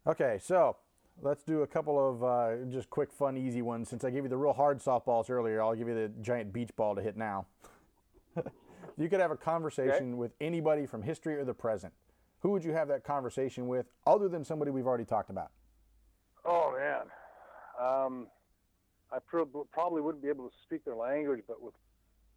Okay, 0.06 0.39
so 0.41 0.78
let's 1.22 1.43
do 1.43 1.62
a 1.62 1.68
couple 1.68 2.10
of 2.10 2.24
uh, 2.24 2.66
just 2.72 2.89
quick, 2.89 3.12
fun, 3.12 3.38
easy 3.38 3.62
ones. 3.62 3.89
Since 3.89 4.04
I 4.04 4.10
gave 4.10 4.24
you 4.24 4.30
the 4.30 4.38
real 4.38 4.54
hard 4.54 4.80
softballs 4.80 5.30
earlier, 5.30 5.62
I'll 5.62 5.76
give 5.76 5.88
you 5.88 5.95
the 5.95 6.10
giant 6.22 6.51
beach 6.54 6.72
ball 6.76 6.95
to 6.95 7.01
hit 7.01 7.18
now. 7.18 7.45
you 8.98 9.10
could 9.10 9.20
have 9.20 9.32
a 9.32 9.38
conversation 9.38 10.10
okay. 10.10 10.14
with 10.14 10.32
anybody 10.41 10.86
from 10.86 11.02
history 11.02 11.36
or 11.36 11.46
the 11.46 11.54
present. 11.54 11.94
Who 12.39 12.52
would 12.52 12.64
you 12.64 12.74
have 12.74 12.88
that 12.89 13.04
conversation 13.04 13.68
with 13.68 13.86
other 14.06 14.28
than 14.28 14.44
somebody 14.44 14.72
we've 14.72 14.88
already 14.88 15.06
talked 15.06 15.30
about? 15.30 15.52
Oh, 16.46 16.76
man. 16.78 17.06
Um, 17.80 18.28
I 19.12 19.18
probably 19.72 20.02
wouldn't 20.02 20.24
be 20.24 20.30
able 20.30 20.50
to 20.50 20.56
speak 20.64 20.84
their 20.84 20.96
language, 20.96 21.41
but 21.48 21.62
with 21.62 21.74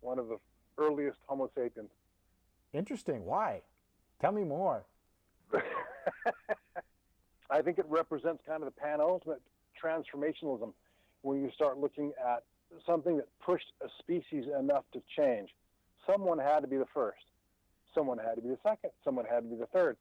one 0.00 0.18
of 0.18 0.28
the 0.28 0.38
earliest 0.78 1.18
Homo 1.26 1.50
sapiens. 1.54 1.90
Interesting. 2.72 3.24
Why? 3.24 3.62
Tell 4.20 4.32
me 4.32 4.44
more. 4.44 4.84
I 7.50 7.62
think 7.62 7.78
it 7.78 7.86
represents 7.88 8.42
kind 8.46 8.62
of 8.62 8.66
the 8.66 8.80
pan 8.80 9.00
ultimate 9.00 9.40
transformationalism 9.82 10.72
when 11.22 11.42
you 11.42 11.50
start 11.54 11.78
looking 11.78 12.12
at 12.24 12.44
something 12.86 13.16
that 13.16 13.26
pushed 13.44 13.72
a 13.82 13.88
species 13.98 14.44
enough 14.58 14.84
to 14.92 15.02
change 15.16 15.50
someone 16.06 16.38
had 16.38 16.60
to 16.60 16.66
be 16.66 16.76
the 16.76 16.86
first. 16.94 17.24
Someone 17.94 18.18
had 18.18 18.34
to 18.34 18.42
be 18.42 18.48
the 18.48 18.58
second. 18.62 18.90
Someone 19.04 19.24
had 19.24 19.40
to 19.40 19.48
be 19.48 19.56
the 19.56 19.66
third. 19.66 19.96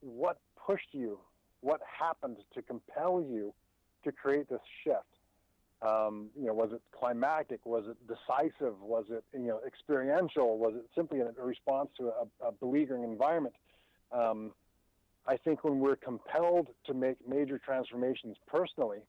What 0.00 0.38
pushed 0.66 0.92
you? 0.92 1.18
What 1.60 1.80
happened 1.98 2.36
to 2.54 2.62
compel 2.62 3.24
you 3.28 3.54
to 4.04 4.12
create 4.12 4.48
this 4.48 4.60
shift? 4.84 5.04
Um, 5.82 6.28
you 6.38 6.46
know, 6.46 6.54
was 6.54 6.70
it 6.72 6.80
climactic? 6.98 7.64
Was 7.66 7.84
it 7.86 7.96
decisive? 8.06 8.80
Was 8.80 9.04
it 9.10 9.24
you 9.32 9.46
know 9.46 9.60
experiential? 9.66 10.58
Was 10.58 10.74
it 10.74 10.86
simply 10.94 11.20
a 11.20 11.30
response 11.42 11.90
to 11.98 12.08
a, 12.08 12.46
a 12.48 12.52
beleaguering 12.52 13.04
environment? 13.04 13.54
Um, 14.10 14.52
I 15.26 15.36
think 15.36 15.64
when 15.64 15.80
we're 15.80 15.96
compelled 15.96 16.68
to 16.86 16.94
make 16.94 17.16
major 17.28 17.58
transformations 17.58 18.36
personally, 18.46 19.00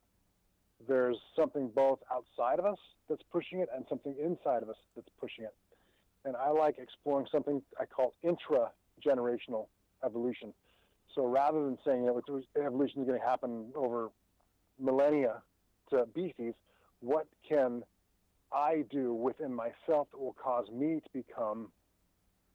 there's 0.88 1.18
something 1.36 1.70
both 1.74 2.00
outside 2.12 2.60
of 2.60 2.66
us 2.66 2.80
that's 3.08 3.22
pushing 3.32 3.60
it 3.60 3.70
and 3.74 3.86
something 3.88 4.16
inside 4.22 4.64
of 4.64 4.70
us 4.70 4.78
that's 4.96 5.10
pushing 5.20 5.46
it 5.46 5.54
and 6.28 6.36
I 6.36 6.50
like 6.50 6.78
exploring 6.78 7.26
something 7.32 7.62
I 7.80 7.86
call 7.86 8.14
intra-generational 8.22 9.68
evolution. 10.06 10.54
So 11.16 11.26
rather 11.26 11.64
than 11.64 11.78
saying 11.86 12.04
you 12.04 12.08
know, 12.08 12.42
evolution 12.64 13.02
is 13.02 13.08
going 13.08 13.20
to 13.20 13.26
happen 13.26 13.68
over 13.76 14.10
millennia, 14.78 15.42
uh, 15.94 16.04
species, 16.12 16.54
what 17.00 17.28
can 17.48 17.82
I 18.54 18.84
do 18.92 19.14
within 19.14 19.54
myself 19.54 20.10
that 20.12 20.20
will 20.20 20.36
cause 20.42 20.70
me 20.70 21.00
to 21.00 21.10
become 21.14 21.70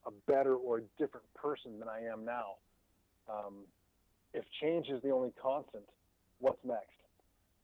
a 0.07 0.11
better 0.31 0.55
or 0.55 0.79
a 0.79 0.83
different 0.99 1.27
person 1.35 1.79
than 1.79 1.89
I 1.89 2.13
am 2.13 2.27
now? 2.27 2.57
Um, 3.29 3.55
if 4.35 4.45
change 4.61 4.89
is 4.89 5.01
the 5.03 5.11
only 5.11 5.33
constant, 5.41 5.85
what's 6.41 6.63
next? 6.63 6.91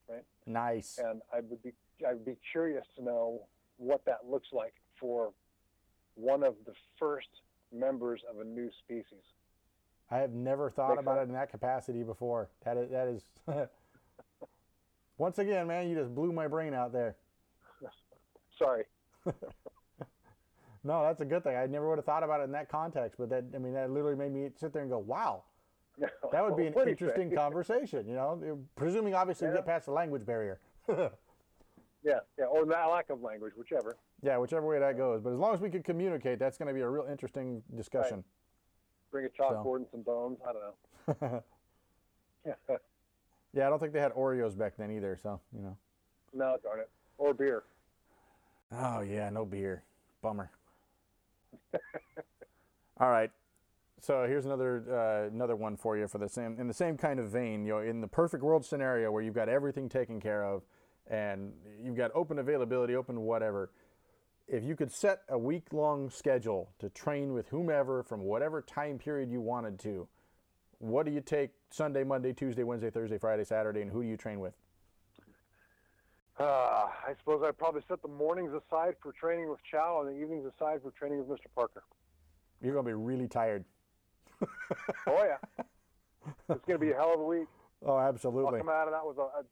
Right? 0.09 0.23
Nice. 0.47 0.99
And 1.01 1.21
I 1.31 1.41
would 1.41 1.61
be 1.61 1.71
I 2.07 2.13
would 2.13 2.25
be 2.25 2.37
curious 2.51 2.85
to 2.97 3.03
know 3.03 3.41
what 3.77 4.03
that 4.05 4.19
looks 4.27 4.47
like 4.51 4.73
for 4.99 5.31
one 6.19 6.43
of 6.43 6.55
the 6.65 6.73
first 6.97 7.29
members 7.71 8.21
of 8.29 8.39
a 8.39 8.43
new 8.43 8.69
species. 8.83 9.23
I 10.11 10.17
have 10.17 10.31
never 10.31 10.69
thought 10.69 10.89
Makes 10.89 11.01
about 11.01 11.17
sense. 11.17 11.27
it 11.27 11.29
in 11.29 11.33
that 11.33 11.51
capacity 11.51 12.03
before. 12.03 12.49
That 12.65 12.77
is, 12.77 12.89
that 12.89 13.07
is 13.07 13.23
once 15.17 15.37
again, 15.37 15.67
man, 15.67 15.87
you 15.87 15.95
just 15.95 16.13
blew 16.13 16.31
my 16.31 16.47
brain 16.47 16.73
out 16.73 16.91
there. 16.91 17.15
Sorry. 18.57 18.85
no, 20.83 21.03
that's 21.03 21.21
a 21.21 21.25
good 21.25 21.43
thing. 21.43 21.55
I 21.55 21.67
never 21.67 21.87
would 21.89 21.99
have 21.99 22.05
thought 22.05 22.23
about 22.23 22.41
it 22.41 22.45
in 22.45 22.51
that 22.53 22.69
context, 22.69 23.19
but 23.19 23.29
that 23.29 23.45
I 23.53 23.59
mean, 23.59 23.73
that 23.73 23.91
literally 23.91 24.15
made 24.15 24.33
me 24.33 24.49
sit 24.55 24.73
there 24.73 24.81
and 24.81 24.89
go, 24.89 24.97
"Wow, 24.97 25.43
that 26.31 26.43
would 26.43 26.57
be 26.57 26.67
an 26.67 26.73
interesting 26.87 27.31
conversation." 27.35 28.07
You 28.07 28.15
know, 28.15 28.59
presuming 28.75 29.13
obviously 29.13 29.49
yeah. 29.49 29.55
get 29.55 29.65
past 29.65 29.85
the 29.85 29.91
language 29.91 30.25
barrier. 30.25 30.59
Yeah, 32.03 32.19
yeah, 32.37 32.45
or 32.45 32.65
the 32.65 32.71
lack 32.71 33.09
of 33.09 33.21
language, 33.21 33.53
whichever. 33.57 33.97
Yeah, 34.21 34.37
whichever 34.37 34.67
way 34.67 34.79
that 34.79 34.97
goes. 34.97 35.21
But 35.21 35.33
as 35.33 35.39
long 35.39 35.53
as 35.53 35.59
we 35.59 35.69
can 35.69 35.83
communicate, 35.83 36.39
that's 36.39 36.57
going 36.57 36.67
to 36.67 36.73
be 36.73 36.81
a 36.81 36.89
real 36.89 37.07
interesting 37.09 37.61
discussion. 37.75 38.17
Right. 38.17 38.25
Bring 39.11 39.25
a 39.25 39.29
chalkboard 39.29 39.63
so. 39.63 39.75
and 39.75 39.85
some 39.91 40.01
bones. 40.01 40.37
I 40.47 40.53
don't 40.53 41.21
know. 41.21 41.43
yeah, 43.53 43.67
I 43.67 43.69
don't 43.69 43.79
think 43.79 43.93
they 43.93 43.99
had 43.99 44.13
Oreos 44.13 44.57
back 44.57 44.73
then 44.77 44.91
either. 44.91 45.17
So 45.21 45.39
you 45.55 45.61
know. 45.61 45.77
No, 46.33 46.57
darn 46.63 46.79
it. 46.79 46.89
Or 47.17 47.33
beer. 47.33 47.63
Oh 48.71 49.01
yeah, 49.01 49.29
no 49.29 49.45
beer. 49.45 49.83
Bummer. 50.21 50.51
All 52.99 53.09
right. 53.09 53.31
So 54.01 54.25
here's 54.27 54.45
another 54.45 54.83
uh, 54.89 55.33
another 55.33 55.55
one 55.55 55.75
for 55.75 55.97
you 55.97 56.07
for 56.07 56.17
the 56.19 56.29
same 56.29 56.57
in 56.59 56.67
the 56.67 56.73
same 56.73 56.97
kind 56.97 57.19
of 57.19 57.29
vein. 57.29 57.65
You 57.65 57.73
know, 57.73 57.79
in 57.79 58.01
the 58.01 58.07
perfect 58.07 58.43
world 58.43 58.63
scenario 58.65 59.11
where 59.11 59.21
you've 59.21 59.35
got 59.35 59.49
everything 59.49 59.89
taken 59.89 60.21
care 60.21 60.43
of, 60.43 60.63
and 61.09 61.51
you've 61.83 61.97
got 61.97 62.11
open 62.13 62.39
availability, 62.39 62.95
open 62.95 63.21
whatever 63.21 63.71
if 64.49 64.63
you 64.63 64.75
could 64.75 64.91
set 64.91 65.21
a 65.29 65.37
week 65.37 65.71
long 65.71 66.09
schedule 66.09 66.71
to 66.79 66.89
train 66.89 67.33
with 67.33 67.47
whomever 67.49 68.03
from 68.03 68.21
whatever 68.21 68.61
time 68.61 68.97
period 68.97 69.29
you 69.31 69.39
wanted 69.39 69.79
to, 69.79 70.07
what 70.79 71.05
do 71.05 71.11
you 71.11 71.21
take 71.21 71.51
Sunday, 71.69 72.03
Monday, 72.03 72.33
Tuesday, 72.33 72.63
Wednesday, 72.63 72.89
Thursday, 72.89 73.17
Friday, 73.17 73.43
Saturday, 73.43 73.81
and 73.81 73.91
who 73.91 74.01
do 74.01 74.09
you 74.09 74.17
train 74.17 74.39
with? 74.39 74.53
Uh, 76.39 76.43
I 76.43 77.13
suppose 77.19 77.43
I'd 77.45 77.57
probably 77.57 77.81
set 77.87 78.01
the 78.01 78.07
mornings 78.07 78.51
aside 78.53 78.95
for 79.01 79.11
training 79.11 79.49
with 79.49 79.59
Chow 79.69 80.01
and 80.01 80.09
the 80.09 80.21
evenings 80.21 80.45
aside 80.45 80.81
for 80.81 80.91
training 80.91 81.19
with 81.19 81.27
Mr. 81.27 81.47
Parker. 81.53 81.83
You're 82.61 82.73
going 82.73 82.85
to 82.85 82.89
be 82.89 82.93
really 82.93 83.27
tired. 83.27 83.65
oh, 84.41 84.47
yeah. 85.25 85.63
It's 86.49 86.65
going 86.65 86.79
to 86.79 86.85
be 86.85 86.91
a 86.91 86.95
hell 86.95 87.13
of 87.13 87.19
a 87.19 87.25
week. 87.25 87.47
Oh, 87.85 87.97
absolutely. 87.97 88.59
I'll 88.59 88.65
come 88.65 88.67
out 88.67 88.89
of 88.89 88.91
that 88.91 89.07
with 89.07 89.17
a, 89.19 89.21
a 89.21 89.43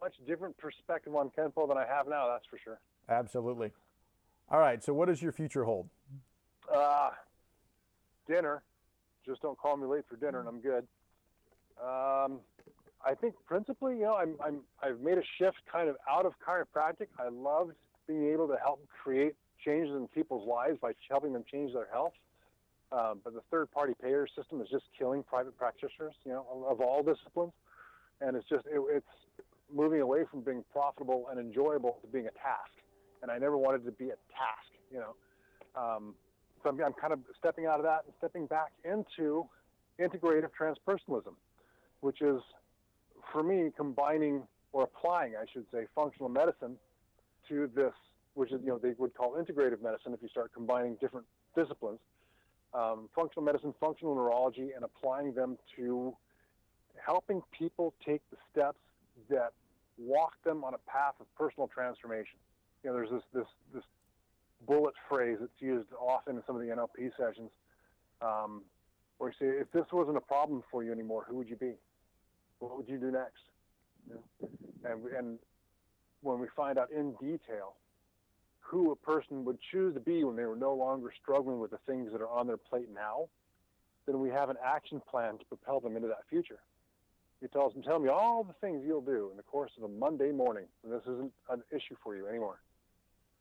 much 0.00 0.14
different 0.26 0.56
perspective 0.58 1.14
on 1.14 1.30
Kenpo 1.30 1.68
than 1.68 1.78
I 1.78 1.86
have 1.86 2.08
now, 2.08 2.28
that's 2.28 2.46
for 2.46 2.58
sure. 2.58 2.78
Absolutely. 3.08 3.72
All 4.50 4.58
right. 4.58 4.82
So, 4.82 4.92
what 4.92 5.06
does 5.06 5.22
your 5.22 5.32
future 5.32 5.64
hold? 5.64 5.88
Uh, 6.72 7.10
dinner. 8.26 8.62
Just 9.26 9.42
don't 9.42 9.58
call 9.58 9.76
me 9.76 9.86
late 9.86 10.04
for 10.08 10.16
dinner, 10.16 10.40
and 10.40 10.48
I'm 10.48 10.60
good. 10.60 10.86
Um, 11.80 12.40
I 13.04 13.14
think 13.14 13.34
principally, 13.46 13.96
you 13.96 14.02
know, 14.02 14.14
I'm, 14.14 14.34
I'm 14.44 14.60
I've 14.82 15.00
made 15.00 15.18
a 15.18 15.22
shift 15.38 15.58
kind 15.70 15.88
of 15.88 15.96
out 16.08 16.26
of 16.26 16.34
chiropractic. 16.46 17.08
I 17.18 17.28
loved 17.28 17.72
being 18.06 18.30
able 18.32 18.48
to 18.48 18.56
help 18.56 18.86
create 19.02 19.34
changes 19.64 19.94
in 19.94 20.08
people's 20.08 20.46
lives 20.48 20.78
by 20.80 20.92
helping 21.08 21.32
them 21.32 21.44
change 21.50 21.72
their 21.72 21.88
health. 21.92 22.12
Um, 22.92 23.20
but 23.22 23.34
the 23.34 23.42
third-party 23.52 23.94
payer 24.02 24.26
system 24.36 24.60
is 24.60 24.68
just 24.68 24.84
killing 24.98 25.22
private 25.22 25.56
practitioners, 25.56 26.14
you 26.24 26.32
know, 26.32 26.44
of, 26.52 26.72
of 26.72 26.80
all 26.80 27.04
disciplines, 27.04 27.52
and 28.20 28.36
it's 28.36 28.48
just 28.48 28.66
it, 28.66 28.80
it's 28.90 29.06
moving 29.74 30.00
away 30.00 30.24
from 30.30 30.40
being 30.40 30.64
profitable 30.72 31.26
and 31.30 31.38
enjoyable 31.38 31.98
to 32.02 32.08
being 32.08 32.26
a 32.26 32.32
task 32.32 32.70
and 33.22 33.30
I 33.30 33.38
never 33.38 33.56
wanted 33.56 33.84
to 33.84 33.92
be 33.92 34.06
a 34.06 34.18
task, 34.32 34.70
you 34.90 34.98
know. 34.98 35.14
Um, 35.80 36.14
so 36.62 36.70
I'm, 36.70 36.82
I'm, 36.82 36.92
kind 36.92 37.12
of 37.12 37.20
stepping 37.38 37.66
out 37.66 37.78
of 37.78 37.84
that 37.84 38.04
and 38.04 38.14
stepping 38.18 38.46
back 38.46 38.72
into 38.84 39.46
integrative 40.00 40.50
transpersonalism, 40.58 41.34
which 42.00 42.22
is, 42.22 42.40
for 43.32 43.42
me, 43.42 43.70
combining 43.76 44.42
or 44.72 44.84
applying, 44.84 45.34
I 45.36 45.44
should 45.52 45.66
say, 45.72 45.86
functional 45.94 46.28
medicine 46.28 46.76
to 47.48 47.70
this, 47.74 47.92
which 48.34 48.52
is, 48.52 48.60
you 48.62 48.68
know, 48.68 48.78
they 48.78 48.94
would 48.98 49.14
call 49.14 49.34
integrative 49.34 49.82
medicine 49.82 50.12
if 50.12 50.22
you 50.22 50.28
start 50.28 50.52
combining 50.52 50.96
different 51.00 51.26
disciplines. 51.56 51.98
Um, 52.72 53.08
functional 53.14 53.44
medicine, 53.44 53.74
functional 53.80 54.14
neurology, 54.14 54.70
and 54.74 54.84
applying 54.84 55.34
them 55.34 55.58
to 55.76 56.14
helping 57.04 57.42
people 57.58 57.94
take 58.04 58.22
the 58.30 58.36
steps 58.52 58.78
that 59.28 59.52
walk 59.98 60.32
them 60.44 60.64
on 60.64 60.74
a 60.74 60.90
path 60.90 61.14
of 61.20 61.26
personal 61.36 61.68
transformation 61.68 62.38
you 62.82 62.90
know, 62.90 62.96
there's 62.96 63.10
this 63.10 63.22
this 63.32 63.46
this 63.74 63.84
bullet 64.66 64.94
phrase 65.08 65.38
that's 65.40 65.52
used 65.58 65.88
often 65.98 66.36
in 66.36 66.42
some 66.46 66.56
of 66.56 66.62
the 66.62 66.68
NLP 66.68 67.10
sessions, 67.16 67.50
um, 68.22 68.62
where 69.18 69.30
you 69.30 69.36
say, 69.38 69.58
if 69.60 69.70
this 69.72 69.86
wasn't 69.92 70.16
a 70.16 70.20
problem 70.20 70.62
for 70.70 70.82
you 70.82 70.92
anymore, 70.92 71.24
who 71.28 71.36
would 71.36 71.48
you 71.48 71.56
be? 71.56 71.74
What 72.58 72.76
would 72.76 72.88
you 72.88 72.98
do 72.98 73.10
next? 73.10 73.42
And 74.84 75.04
and 75.16 75.38
when 76.22 76.38
we 76.38 76.46
find 76.56 76.78
out 76.78 76.90
in 76.90 77.12
detail 77.20 77.74
who 78.60 78.92
a 78.92 78.96
person 78.96 79.44
would 79.44 79.58
choose 79.72 79.94
to 79.94 80.00
be 80.00 80.22
when 80.22 80.36
they 80.36 80.44
were 80.44 80.56
no 80.56 80.74
longer 80.74 81.12
struggling 81.20 81.58
with 81.58 81.72
the 81.72 81.78
things 81.86 82.12
that 82.12 82.20
are 82.20 82.28
on 82.28 82.46
their 82.46 82.56
plate 82.56 82.88
now, 82.94 83.28
then 84.06 84.20
we 84.20 84.28
have 84.28 84.48
an 84.48 84.56
action 84.64 85.02
plan 85.10 85.38
to 85.38 85.44
propel 85.46 85.80
them 85.80 85.96
into 85.96 86.06
that 86.06 86.20
future. 86.28 86.60
He 87.40 87.48
tells 87.48 87.72
them, 87.72 87.82
tell 87.82 87.98
me 87.98 88.08
all 88.08 88.44
the 88.44 88.52
things 88.60 88.82
you'll 88.86 89.00
do 89.00 89.28
in 89.30 89.36
the 89.36 89.42
course 89.42 89.70
of 89.78 89.84
a 89.84 89.88
Monday 89.88 90.30
morning, 90.30 90.66
and 90.84 90.92
this 90.92 91.02
isn't 91.02 91.32
an 91.48 91.62
issue 91.72 91.96
for 92.02 92.14
you 92.14 92.28
anymore 92.28 92.60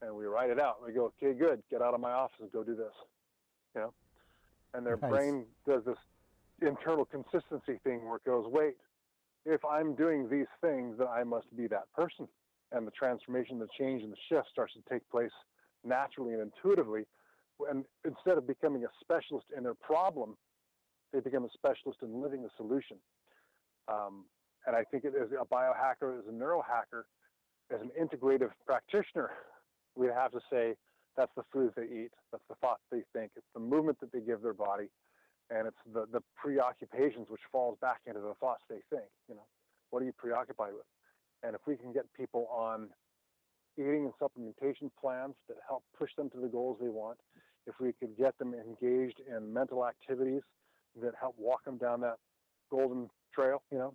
and 0.02 0.15
we 0.15 0.26
write 0.26 0.49
it 0.49 0.60
out. 0.60 0.78
We 0.86 0.94
go, 0.94 1.11
okay, 1.22 1.38
good, 1.38 1.61
get 1.69 1.82
out 1.82 1.94
of 1.94 1.99
my 1.99 2.11
office 2.11 2.38
and 2.40 2.52
go 2.52 2.64
do 2.64 2.76
this. 2.76 2.94
You 3.76 3.82
know, 3.82 3.94
and 4.73 4.86
their 4.86 4.98
nice. 4.98 5.10
brain 5.10 5.45
does 5.68 5.84
this 5.86 5.98
internal 6.61 7.06
consistency 7.06 7.80
thing 7.84 8.06
where 8.06 8.18
it 8.18 8.26
goes, 8.26 8.45
wait, 8.48 8.76
if 9.45 9.64
I'm 9.65 9.95
doing 9.95 10.30
these 10.30 10.48
things, 10.61 10.98
then 10.98 11.07
I 11.07 11.23
must 11.23 11.56
be 11.56 11.68
that 11.68 11.91
person. 11.95 12.28
And 12.72 12.86
the 12.86 12.91
transformation, 12.91 13.57
the 13.60 13.68
change, 13.78 14.03
and 14.03 14.11
the 14.11 14.18
shift 14.30 14.48
starts 14.52 14.73
to 14.73 14.80
take 14.91 15.10
place 15.10 15.32
naturally 15.84 16.34
and 16.34 16.41
intuitively. 16.41 17.06
And 17.69 17.84
instead 18.06 18.38
of 18.38 18.48
becoming 18.48 18.86
a 18.86 18.88
specialist 19.02 19.48
in 19.56 19.64
their 19.64 19.73
problem, 19.73 20.38
they 21.11 21.19
become 21.19 21.45
a 21.45 21.49
specialist 21.53 21.99
in 22.03 22.22
living 22.22 22.44
the 22.44 22.49
solution. 22.57 22.98
Um, 23.90 24.26
and 24.68 24.76
I 24.76 24.84
think 24.84 25.03
it 25.03 25.14
is 25.16 25.32
a 25.32 25.45
biohacker, 25.45 26.20
as 26.20 26.26
a 26.28 26.32
neurohacker, 26.32 27.03
as 27.74 27.82
an 27.82 27.91
integrative 27.99 28.52
practitioner, 28.66 29.32
we'd 29.95 30.11
have 30.11 30.32
to 30.32 30.40
say 30.52 30.76
that's 31.18 31.32
the 31.36 31.44
foods 31.52 31.74
they 31.76 31.84
eat, 31.84 32.11
that's 32.32 32.44
the 32.49 32.56
thoughts 32.56 32.82
they 32.91 33.03
think, 33.14 33.32
it's 33.36 33.48
the 33.53 33.60
movement 33.60 33.99
that 34.02 34.11
they 34.11 34.20
give 34.20 34.41
their 34.41 34.53
body, 34.53 34.90
and 35.49 35.68
it's 35.68 35.78
the, 35.94 36.06
the 36.11 36.22
preoccupations 36.36 37.28
which 37.30 37.41
falls 37.52 37.78
back 37.82 38.02
into 38.06 38.20
the 38.20 38.34
thoughts 38.40 38.64
they 38.70 38.82
think. 38.90 39.10
You 39.28 39.36
know, 39.36 39.45
what 39.90 40.03
are 40.03 40.06
you 40.06 40.14
preoccupied 40.18 40.74
with? 40.74 40.86
And 41.44 41.56
if 41.56 41.61
we 41.66 41.76
can 41.76 41.91
get 41.94 42.06
people 42.16 42.48
on 42.52 42.90
eating 43.78 44.11
and 44.11 44.14
supplementation 44.22 44.90
plans 44.99 45.36
that 45.48 45.57
help 45.68 45.84
push 45.98 46.11
them 46.18 46.30
to 46.32 46.38
the 46.38 46.48
goals 46.48 46.78
they 46.82 46.90
want, 46.90 47.18
if 47.66 47.76
we 47.80 47.94
could 47.94 48.18
get 48.18 48.38
them 48.38 48.53
engaged 48.53 49.22
in 49.28 49.53
mental 49.53 49.88
activities 49.88 50.41
that 51.02 51.14
help 51.20 51.36
walk 51.38 51.64
them 51.66 51.78
down 51.78 52.02
that 52.02 52.18
golden 52.70 53.10
trail, 53.34 53.61
you 53.72 53.77
know, 53.77 53.93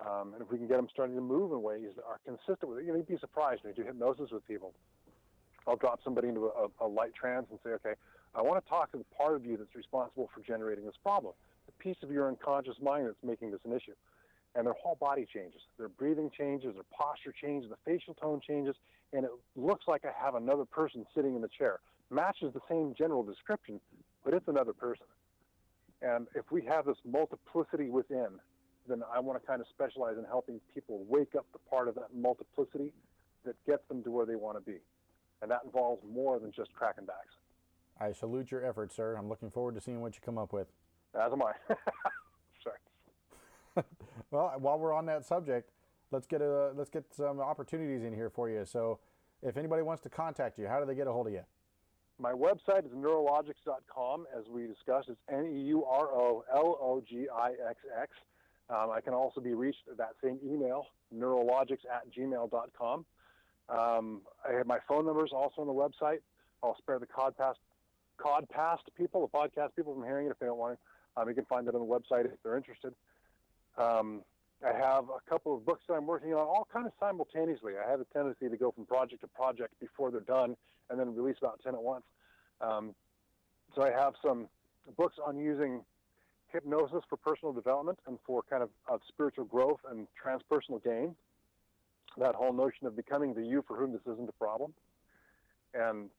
um, 0.00 0.32
and 0.34 0.42
if 0.42 0.50
we 0.50 0.58
can 0.58 0.66
get 0.66 0.76
them 0.76 0.88
starting 0.90 1.14
to 1.14 1.22
move 1.22 1.52
in 1.52 1.62
ways 1.62 1.94
that 1.96 2.04
are 2.04 2.18
consistent 2.24 2.68
with 2.68 2.78
it, 2.78 2.84
you 2.84 2.90
know, 2.90 2.96
you'd 2.96 3.06
be 3.06 3.18
surprised 3.18 3.62
when 3.62 3.74
you 3.74 3.82
do 3.82 3.86
hypnosis 3.86 4.30
with 4.30 4.46
people. 4.48 4.72
I'll 5.66 5.76
drop 5.76 6.00
somebody 6.02 6.28
into 6.28 6.46
a, 6.46 6.66
a 6.84 6.88
light 6.88 7.14
trance 7.14 7.46
and 7.50 7.58
say, 7.64 7.70
okay, 7.70 7.94
I 8.34 8.42
want 8.42 8.62
to 8.64 8.68
talk 8.68 8.90
to 8.92 8.98
the 8.98 9.04
part 9.16 9.36
of 9.36 9.46
you 9.46 9.56
that's 9.56 9.74
responsible 9.76 10.28
for 10.34 10.42
generating 10.42 10.84
this 10.84 10.96
problem, 11.02 11.34
the 11.66 11.72
piece 11.72 11.98
of 12.02 12.10
your 12.10 12.26
unconscious 12.28 12.76
mind 12.82 13.06
that's 13.06 13.22
making 13.22 13.52
this 13.52 13.60
an 13.64 13.72
issue. 13.72 13.94
And 14.54 14.66
their 14.66 14.74
whole 14.74 14.96
body 14.96 15.26
changes. 15.32 15.60
Their 15.78 15.88
breathing 15.88 16.30
changes, 16.36 16.74
their 16.74 16.84
posture 16.92 17.32
changes, 17.32 17.70
the 17.70 17.78
facial 17.84 18.14
tone 18.14 18.40
changes, 18.46 18.74
and 19.12 19.24
it 19.24 19.30
looks 19.56 19.84
like 19.86 20.04
I 20.04 20.12
have 20.22 20.34
another 20.34 20.64
person 20.64 21.06
sitting 21.14 21.36
in 21.36 21.42
the 21.42 21.48
chair. 21.48 21.78
Matches 22.10 22.52
the 22.52 22.60
same 22.68 22.94
general 22.98 23.22
description, 23.22 23.80
but 24.24 24.34
it's 24.34 24.48
another 24.48 24.72
person. 24.72 25.06
And 26.02 26.26
if 26.34 26.50
we 26.50 26.64
have 26.66 26.86
this 26.86 26.98
multiplicity 27.04 27.88
within, 27.88 28.28
then 28.88 29.02
I 29.14 29.20
want 29.20 29.40
to 29.40 29.46
kind 29.46 29.60
of 29.60 29.68
specialize 29.68 30.18
in 30.18 30.24
helping 30.24 30.60
people 30.74 31.04
wake 31.08 31.34
up 31.36 31.46
the 31.52 31.60
part 31.70 31.88
of 31.88 31.94
that 31.94 32.14
multiplicity 32.14 32.92
that 33.44 33.54
gets 33.66 33.86
them 33.88 34.02
to 34.02 34.10
where 34.10 34.26
they 34.26 34.36
want 34.36 34.58
to 34.58 34.70
be 34.70 34.78
and 35.42 35.50
that 35.50 35.60
involves 35.64 36.02
more 36.10 36.38
than 36.38 36.52
just 36.52 36.72
cracking 36.72 37.04
backs. 37.04 37.34
I 38.00 38.12
salute 38.12 38.50
your 38.50 38.64
efforts, 38.64 38.96
sir. 38.96 39.16
I'm 39.16 39.28
looking 39.28 39.50
forward 39.50 39.74
to 39.74 39.80
seeing 39.80 40.00
what 40.00 40.14
you 40.14 40.20
come 40.24 40.38
up 40.38 40.52
with. 40.52 40.68
As 41.14 41.32
am 41.32 41.42
I. 41.42 41.52
Sorry. 42.62 43.84
well, 44.30 44.54
while 44.58 44.78
we're 44.78 44.94
on 44.94 45.04
that 45.06 45.26
subject, 45.26 45.70
let's 46.10 46.26
get 46.26 46.40
a 46.40 46.72
let's 46.74 46.90
get 46.90 47.04
some 47.14 47.40
opportunities 47.40 48.04
in 48.04 48.14
here 48.14 48.30
for 48.30 48.48
you. 48.48 48.64
So, 48.64 49.00
if 49.42 49.56
anybody 49.56 49.82
wants 49.82 50.02
to 50.04 50.08
contact 50.08 50.58
you, 50.58 50.68
how 50.68 50.80
do 50.80 50.86
they 50.86 50.94
get 50.94 51.06
a 51.06 51.12
hold 51.12 51.26
of 51.26 51.32
you? 51.32 51.42
My 52.22 52.32
website 52.32 52.86
is 52.86 52.92
neurologix.com. 52.92 54.26
As 54.38 54.44
we 54.48 54.68
discussed, 54.68 55.08
it's 55.08 55.18
N 55.28 55.52
E 55.56 55.60
U 55.62 55.84
R 55.84 56.06
O 56.06 56.44
L 56.54 56.78
O 56.80 57.02
G 57.06 57.26
I 57.28 57.50
X 57.68 57.80
X. 58.00 58.12
Um, 58.70 58.90
I 58.92 59.00
can 59.00 59.12
also 59.12 59.40
be 59.40 59.54
reached 59.54 59.82
at 59.90 59.96
that 59.96 60.12
same 60.22 60.38
email, 60.46 60.86
neurologix 61.12 61.78
at 61.92 62.04
gmail.com. 62.16 63.04
Um, 63.68 64.20
I 64.48 64.52
have 64.52 64.68
my 64.68 64.78
phone 64.86 65.04
numbers 65.04 65.32
also 65.34 65.62
on 65.62 65.66
the 65.66 65.72
website. 65.72 66.20
I'll 66.62 66.76
spare 66.78 67.00
the 67.00 67.06
Codpast, 67.06 67.56
Codpast 68.20 68.78
people, 68.96 69.28
the 69.28 69.36
podcast 69.36 69.74
people 69.74 69.92
from 69.92 70.04
hearing 70.04 70.28
it 70.28 70.30
if 70.30 70.38
they 70.38 70.46
don't 70.46 70.58
want 70.58 70.78
to. 70.78 71.20
Um, 71.20 71.28
you 71.28 71.34
can 71.34 71.44
find 71.46 71.66
it 71.66 71.74
on 71.74 71.80
the 71.80 71.86
website 71.86 72.26
if 72.26 72.40
they're 72.44 72.56
interested. 72.56 72.94
Um, 73.76 74.22
I 74.64 74.72
have 74.72 75.04
a 75.08 75.28
couple 75.28 75.54
of 75.54 75.66
books 75.66 75.82
that 75.88 75.94
I'm 75.94 76.06
working 76.06 76.34
on 76.34 76.40
all 76.40 76.68
kind 76.72 76.86
of 76.86 76.92
simultaneously. 77.00 77.72
I 77.84 77.90
have 77.90 78.00
a 78.00 78.04
tendency 78.04 78.48
to 78.48 78.56
go 78.56 78.70
from 78.70 78.86
project 78.86 79.22
to 79.22 79.26
project 79.28 79.74
before 79.80 80.10
they're 80.10 80.20
done 80.20 80.56
and 80.88 81.00
then 81.00 81.14
release 81.14 81.36
about 81.38 81.60
10 81.64 81.74
at 81.74 81.82
once. 81.82 82.04
Um, 82.60 82.94
so 83.74 83.82
I 83.82 83.90
have 83.90 84.14
some 84.24 84.48
books 84.96 85.16
on 85.24 85.36
using 85.36 85.82
hypnosis 86.52 87.02
for 87.08 87.16
personal 87.16 87.52
development 87.52 87.98
and 88.06 88.18
for 88.26 88.42
kind 88.48 88.62
of, 88.62 88.70
of 88.88 89.00
spiritual 89.08 89.44
growth 89.44 89.80
and 89.90 90.06
transpersonal 90.22 90.82
gain. 90.84 91.16
That 92.18 92.34
whole 92.34 92.52
notion 92.52 92.86
of 92.86 92.94
becoming 92.94 93.34
the 93.34 93.42
you 93.42 93.64
for 93.66 93.76
whom 93.76 93.92
this 93.92 94.02
isn't 94.02 94.28
a 94.28 94.32
problem, 94.32 94.74
and 95.72 96.10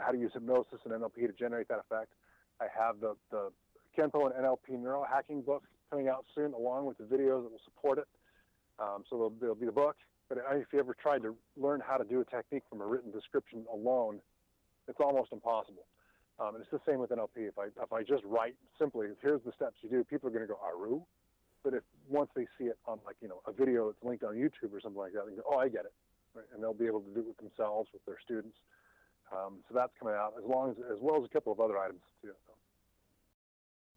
how 0.00 0.12
to 0.12 0.18
use 0.18 0.30
hypnosis 0.32 0.78
and 0.84 0.94
NLP 0.94 1.26
to 1.26 1.32
generate 1.32 1.66
that 1.68 1.80
effect. 1.80 2.12
I 2.60 2.66
have 2.78 3.00
the, 3.00 3.16
the 3.32 3.50
Kenpo 3.98 4.26
and 4.26 4.44
NLP 4.44 4.80
neurohacking 4.80 5.44
book 5.44 5.64
coming 5.94 6.08
out 6.08 6.24
soon, 6.34 6.52
along 6.54 6.86
with 6.86 6.98
the 6.98 7.04
videos 7.04 7.44
that 7.44 7.52
will 7.54 7.62
support 7.64 7.98
it. 7.98 8.08
Um, 8.80 9.04
so 9.08 9.14
there'll, 9.16 9.34
there'll, 9.38 9.54
be 9.54 9.66
the 9.66 9.72
book. 9.72 9.96
But 10.28 10.38
if 10.52 10.66
you 10.72 10.80
ever 10.80 10.96
tried 11.00 11.22
to 11.22 11.36
learn 11.56 11.80
how 11.86 11.96
to 11.96 12.04
do 12.04 12.20
a 12.20 12.24
technique 12.24 12.64
from 12.68 12.80
a 12.80 12.86
written 12.86 13.12
description 13.12 13.64
alone, 13.72 14.18
it's 14.88 14.98
almost 14.98 15.30
impossible. 15.32 15.86
Um, 16.40 16.56
and 16.56 16.62
it's 16.62 16.70
the 16.72 16.80
same 16.88 16.98
with 16.98 17.10
NLP. 17.10 17.46
If 17.46 17.58
I 17.58 17.66
if 17.80 17.92
I 17.92 18.02
just 18.02 18.24
write 18.24 18.56
simply, 18.76 19.06
here's 19.22 19.42
the 19.46 19.52
steps 19.54 19.76
you 19.82 19.88
do, 19.88 20.02
people 20.02 20.28
are 20.28 20.32
going 20.32 20.42
to 20.42 20.50
go 20.50 20.58
Aru. 20.58 21.02
But 21.62 21.74
if 21.74 21.84
once 22.08 22.30
they 22.34 22.46
see 22.58 22.64
it 22.64 22.78
on 22.86 22.98
like 23.06 23.14
you 23.22 23.28
know 23.28 23.40
a 23.46 23.52
video 23.52 23.86
that's 23.86 24.02
linked 24.02 24.24
on 24.24 24.34
YouTube 24.34 24.74
or 24.74 24.80
something 24.80 24.98
like 24.98 25.12
that, 25.12 25.30
they 25.30 25.36
go, 25.36 25.46
oh, 25.46 25.58
I 25.58 25.68
get 25.68 25.84
it, 25.86 25.94
right? 26.34 26.44
and 26.52 26.60
they'll 26.60 26.74
be 26.74 26.86
able 26.86 27.02
to 27.02 27.14
do 27.14 27.20
it 27.20 27.26
with 27.28 27.38
themselves 27.38 27.88
with 27.92 28.04
their 28.04 28.18
students. 28.24 28.56
Um, 29.30 29.62
so 29.68 29.74
that's 29.78 29.92
coming 30.00 30.14
out 30.14 30.34
as 30.36 30.44
long 30.44 30.70
as 30.70 30.76
as 30.90 30.98
well 31.00 31.22
as 31.22 31.24
a 31.24 31.32
couple 31.32 31.52
of 31.52 31.60
other 31.60 31.78
items 31.78 32.02
too. 32.20 32.34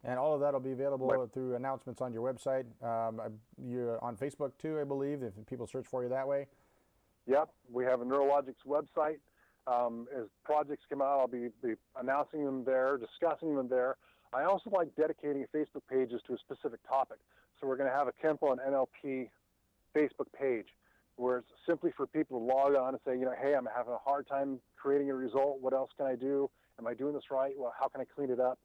And 0.08 0.18
all 0.18 0.34
of 0.34 0.40
that 0.40 0.54
will 0.54 0.62
be 0.62 0.72
available 0.72 1.30
through 1.34 1.56
announcements 1.56 2.02
on 2.02 2.14
your 2.14 2.24
website. 2.24 2.64
Um, 2.82 3.20
you're 3.62 4.02
on 4.02 4.16
Facebook 4.16 4.54
too, 4.58 4.80
I 4.80 4.86
believe, 4.86 5.22
if 5.22 5.34
people 5.48 5.68
search 5.68 5.86
for 5.86 6.02
you 6.02 6.10
that 6.10 6.26
way. 6.26 6.48
Yep, 7.28 7.50
we 7.70 7.84
have 7.84 8.00
a 8.00 8.06
Neurologix 8.06 8.56
website. 8.66 9.20
Um, 9.68 10.08
as 10.18 10.28
projects 10.46 10.86
come 10.90 11.02
out, 11.02 11.20
I'll 11.20 11.28
be, 11.28 11.50
be, 11.62 11.74
announcing 12.00 12.46
them 12.46 12.64
there, 12.64 12.98
discussing 12.98 13.54
them 13.54 13.68
there. 13.68 13.98
I 14.32 14.44
also 14.44 14.70
like 14.70 14.96
dedicating 14.96 15.46
Facebook 15.54 15.84
pages 15.92 16.22
to 16.28 16.36
a 16.36 16.38
specific 16.38 16.80
topic. 16.88 17.18
So 17.60 17.68
we're 17.68 17.76
going 17.76 17.90
to 17.90 17.96
have 17.96 18.08
a 18.08 18.14
Kenpo 18.14 18.54
and 18.54 18.62
NLP 18.62 19.30
Facebook 19.94 20.32
page 20.40 20.68
where 21.18 21.40
it's 21.40 21.48
simply 21.68 21.92
for 21.98 22.08
people 22.08 22.40
to 22.40 22.46
log 22.46 22.76
on 22.76 22.90
and 22.90 23.00
say, 23.06 23.18
you 23.18 23.26
know, 23.26 23.34
hey, 23.42 23.56
I'm 23.56 23.68
having 23.76 23.92
a 23.92 23.98
hard 23.98 24.26
time 24.30 24.60
creating 24.82 25.10
a 25.10 25.16
result. 25.16 25.60
What 25.60 25.74
else 25.74 25.90
can 25.98 26.06
I 26.06 26.16
do? 26.16 26.50
Am 26.80 26.88
I 26.88 26.94
doing 26.94 27.14
this 27.14 27.30
right? 27.30 27.54
Well, 27.58 27.74
how 27.78 27.90
can 27.90 28.00
I 28.00 28.06
clean 28.06 28.30
it 28.30 28.40
up? 28.40 28.58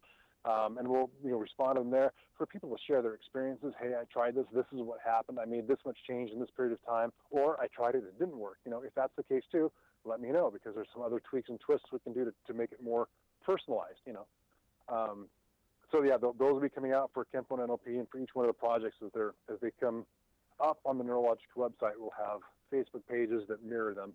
Um, 0.44 0.78
and 0.78 0.88
we'll 0.88 1.10
you 1.24 1.30
know 1.30 1.36
respond 1.36 1.76
to 1.76 1.82
them 1.82 1.90
there 1.90 2.12
for 2.36 2.46
people 2.46 2.68
to 2.70 2.76
share 2.86 3.00
their 3.00 3.14
experiences. 3.14 3.74
Hey, 3.80 3.92
I 3.94 4.04
tried 4.12 4.34
this. 4.34 4.46
This 4.52 4.66
is 4.72 4.80
what 4.80 4.98
happened. 5.04 5.38
I 5.40 5.44
made 5.44 5.68
this 5.68 5.78
much 5.86 5.96
change 6.08 6.30
in 6.30 6.40
this 6.40 6.50
period 6.56 6.72
of 6.72 6.84
time, 6.84 7.12
or 7.30 7.60
I 7.60 7.68
tried 7.68 7.94
it. 7.94 7.98
It 7.98 8.18
didn't 8.18 8.36
work. 8.36 8.58
You 8.64 8.72
know, 8.72 8.82
if 8.82 8.92
that's 8.96 9.12
the 9.16 9.22
case 9.22 9.44
too, 9.52 9.70
let 10.04 10.20
me 10.20 10.30
know 10.30 10.50
because 10.50 10.74
there's 10.74 10.88
some 10.92 11.02
other 11.02 11.20
tweaks 11.20 11.48
and 11.48 11.60
twists 11.60 11.86
we 11.92 12.00
can 12.00 12.12
do 12.12 12.24
to, 12.24 12.32
to 12.48 12.54
make 12.54 12.72
it 12.72 12.82
more 12.82 13.06
personalized. 13.44 14.00
You 14.04 14.14
know, 14.14 14.26
um, 14.88 15.26
so 15.92 16.02
yeah, 16.02 16.16
th- 16.16 16.34
those 16.38 16.54
will 16.54 16.60
be 16.60 16.68
coming 16.68 16.92
out 16.92 17.10
for 17.14 17.24
Kenpo 17.24 17.60
and 17.60 17.68
NLP 17.68 17.98
and 17.98 18.08
for 18.10 18.18
each 18.18 18.30
one 18.34 18.44
of 18.44 18.48
the 18.48 18.58
projects 18.58 18.96
as 19.04 19.10
they 19.14 19.54
as 19.54 19.60
they 19.60 19.70
come 19.78 20.04
up 20.60 20.78
on 20.84 20.98
the 20.98 21.04
Neurologix 21.04 21.54
website. 21.56 21.92
We'll 21.98 22.10
have 22.18 22.40
Facebook 22.72 23.02
pages 23.08 23.44
that 23.48 23.64
mirror 23.64 23.94
them. 23.94 24.12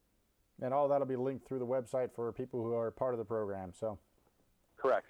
And 0.62 0.74
all 0.74 0.88
that'll 0.88 1.08
be 1.08 1.16
linked 1.16 1.48
through 1.48 1.60
the 1.60 1.68
website 1.68 2.10
for 2.16 2.32
people 2.32 2.64
who 2.64 2.74
are 2.74 2.90
part 2.90 3.14
of 3.14 3.20
the 3.20 3.26
program. 3.26 3.72
So, 3.80 4.00
correct. 4.78 5.06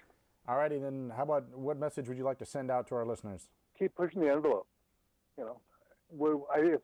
Alrighty, 0.48 0.80
then 0.80 1.12
how 1.14 1.24
about 1.24 1.44
what 1.54 1.78
message 1.78 2.08
would 2.08 2.16
you 2.16 2.24
like 2.24 2.38
to 2.38 2.46
send 2.46 2.70
out 2.70 2.88
to 2.88 2.94
our 2.94 3.04
listeners? 3.04 3.48
Keep 3.78 3.94
pushing 3.94 4.22
the 4.22 4.32
envelope. 4.32 4.66
You 5.36 5.44
know, 5.44 6.46
it's, 6.56 6.82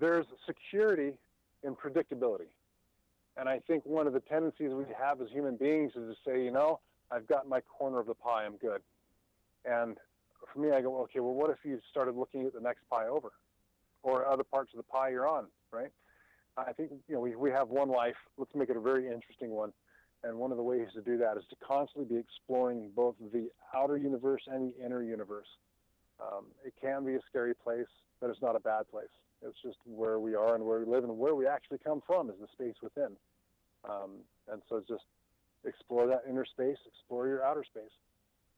there's 0.00 0.26
security 0.46 1.12
in 1.62 1.76
predictability. 1.76 2.48
And 3.36 3.48
I 3.48 3.60
think 3.60 3.86
one 3.86 4.08
of 4.08 4.14
the 4.14 4.20
tendencies 4.20 4.72
we 4.72 4.84
have 5.00 5.20
as 5.20 5.28
human 5.30 5.56
beings 5.56 5.92
is 5.94 6.12
to 6.12 6.14
say, 6.26 6.42
you 6.42 6.50
know, 6.50 6.80
I've 7.10 7.28
got 7.28 7.48
my 7.48 7.60
corner 7.60 8.00
of 8.00 8.06
the 8.06 8.14
pie, 8.14 8.44
I'm 8.44 8.56
good. 8.56 8.82
And 9.64 9.96
for 10.52 10.58
me, 10.58 10.72
I 10.72 10.80
go, 10.80 11.00
okay, 11.02 11.20
well, 11.20 11.34
what 11.34 11.50
if 11.50 11.58
you 11.62 11.80
started 11.90 12.16
looking 12.16 12.46
at 12.46 12.52
the 12.52 12.60
next 12.60 12.80
pie 12.90 13.06
over 13.06 13.30
or 14.02 14.26
other 14.26 14.44
parts 14.44 14.72
of 14.74 14.78
the 14.78 14.82
pie 14.82 15.10
you're 15.10 15.28
on, 15.28 15.46
right? 15.70 15.92
I 16.56 16.72
think, 16.72 16.90
you 17.06 17.14
know, 17.14 17.20
we, 17.20 17.36
we 17.36 17.50
have 17.52 17.68
one 17.68 17.88
life. 17.90 18.16
Let's 18.36 18.54
make 18.56 18.70
it 18.70 18.76
a 18.76 18.80
very 18.80 19.06
interesting 19.06 19.50
one. 19.50 19.72
And 20.24 20.36
one 20.36 20.50
of 20.50 20.56
the 20.56 20.62
ways 20.62 20.88
to 20.94 21.00
do 21.00 21.16
that 21.18 21.36
is 21.36 21.44
to 21.50 21.56
constantly 21.64 22.16
be 22.16 22.20
exploring 22.20 22.90
both 22.94 23.14
the 23.32 23.48
outer 23.74 23.96
universe 23.96 24.42
and 24.46 24.72
the 24.72 24.84
inner 24.84 25.02
universe. 25.02 25.46
Um, 26.20 26.46
it 26.64 26.74
can 26.80 27.04
be 27.04 27.14
a 27.14 27.20
scary 27.28 27.54
place, 27.54 27.86
but 28.20 28.30
it's 28.30 28.42
not 28.42 28.56
a 28.56 28.60
bad 28.60 28.90
place. 28.90 29.06
It's 29.46 29.56
just 29.62 29.78
where 29.84 30.18
we 30.18 30.34
are 30.34 30.56
and 30.56 30.64
where 30.64 30.80
we 30.80 30.86
live 30.86 31.04
and 31.04 31.16
where 31.16 31.36
we 31.36 31.46
actually 31.46 31.78
come 31.78 32.02
from 32.04 32.28
is 32.30 32.36
the 32.40 32.48
space 32.52 32.74
within. 32.82 33.16
Um, 33.88 34.10
and 34.50 34.60
so 34.68 34.82
just 34.88 35.04
explore 35.64 36.08
that 36.08 36.24
inner 36.28 36.44
space, 36.44 36.78
explore 36.86 37.28
your 37.28 37.44
outer 37.44 37.62
space, 37.62 37.92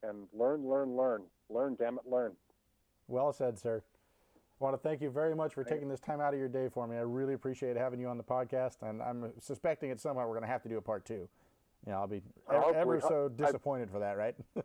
and 0.03 0.27
learn, 0.33 0.67
learn, 0.67 0.97
learn. 0.97 1.23
Learn, 1.51 1.77
damn 1.79 1.97
it, 1.97 2.11
learn. 2.11 2.33
Well 3.09 3.33
said, 3.33 3.59
sir. 3.59 3.83
I 4.61 4.65
want 4.65 4.75
to 4.75 4.89
thank 4.89 5.01
you 5.01 5.11
very 5.11 5.35
much 5.35 5.55
for 5.55 5.65
taking 5.65 5.89
this 5.89 6.01
time 6.01 6.21
out 6.21 6.35
of 6.35 6.39
your 6.39 6.49
day 6.49 6.69
for 6.69 6.87
me. 6.87 6.97
I 6.97 7.01
really 7.01 7.33
appreciate 7.33 7.77
having 7.77 7.99
you 7.99 8.09
on 8.09 8.19
the 8.19 8.25
podcast, 8.25 8.83
and 8.83 9.01
I'm 9.03 9.33
suspecting 9.41 9.91
at 9.91 10.01
some 10.01 10.15
point 10.15 10.29
we're 10.29 10.35
going 10.35 10.47
to 10.47 10.53
have 10.53 10.63
to 10.65 10.69
do 10.69 10.77
a 10.77 10.83
part 10.83 11.07
two. 11.07 11.29
Yeah, 11.87 11.99
I'll 11.99 12.07
be 12.07 12.23
ever, 12.53 12.75
ever 12.75 13.01
so 13.01 13.29
disappointed 13.29 13.89
I, 13.91 13.93
for 13.93 13.99
that, 14.01 14.17
right? 14.17 14.35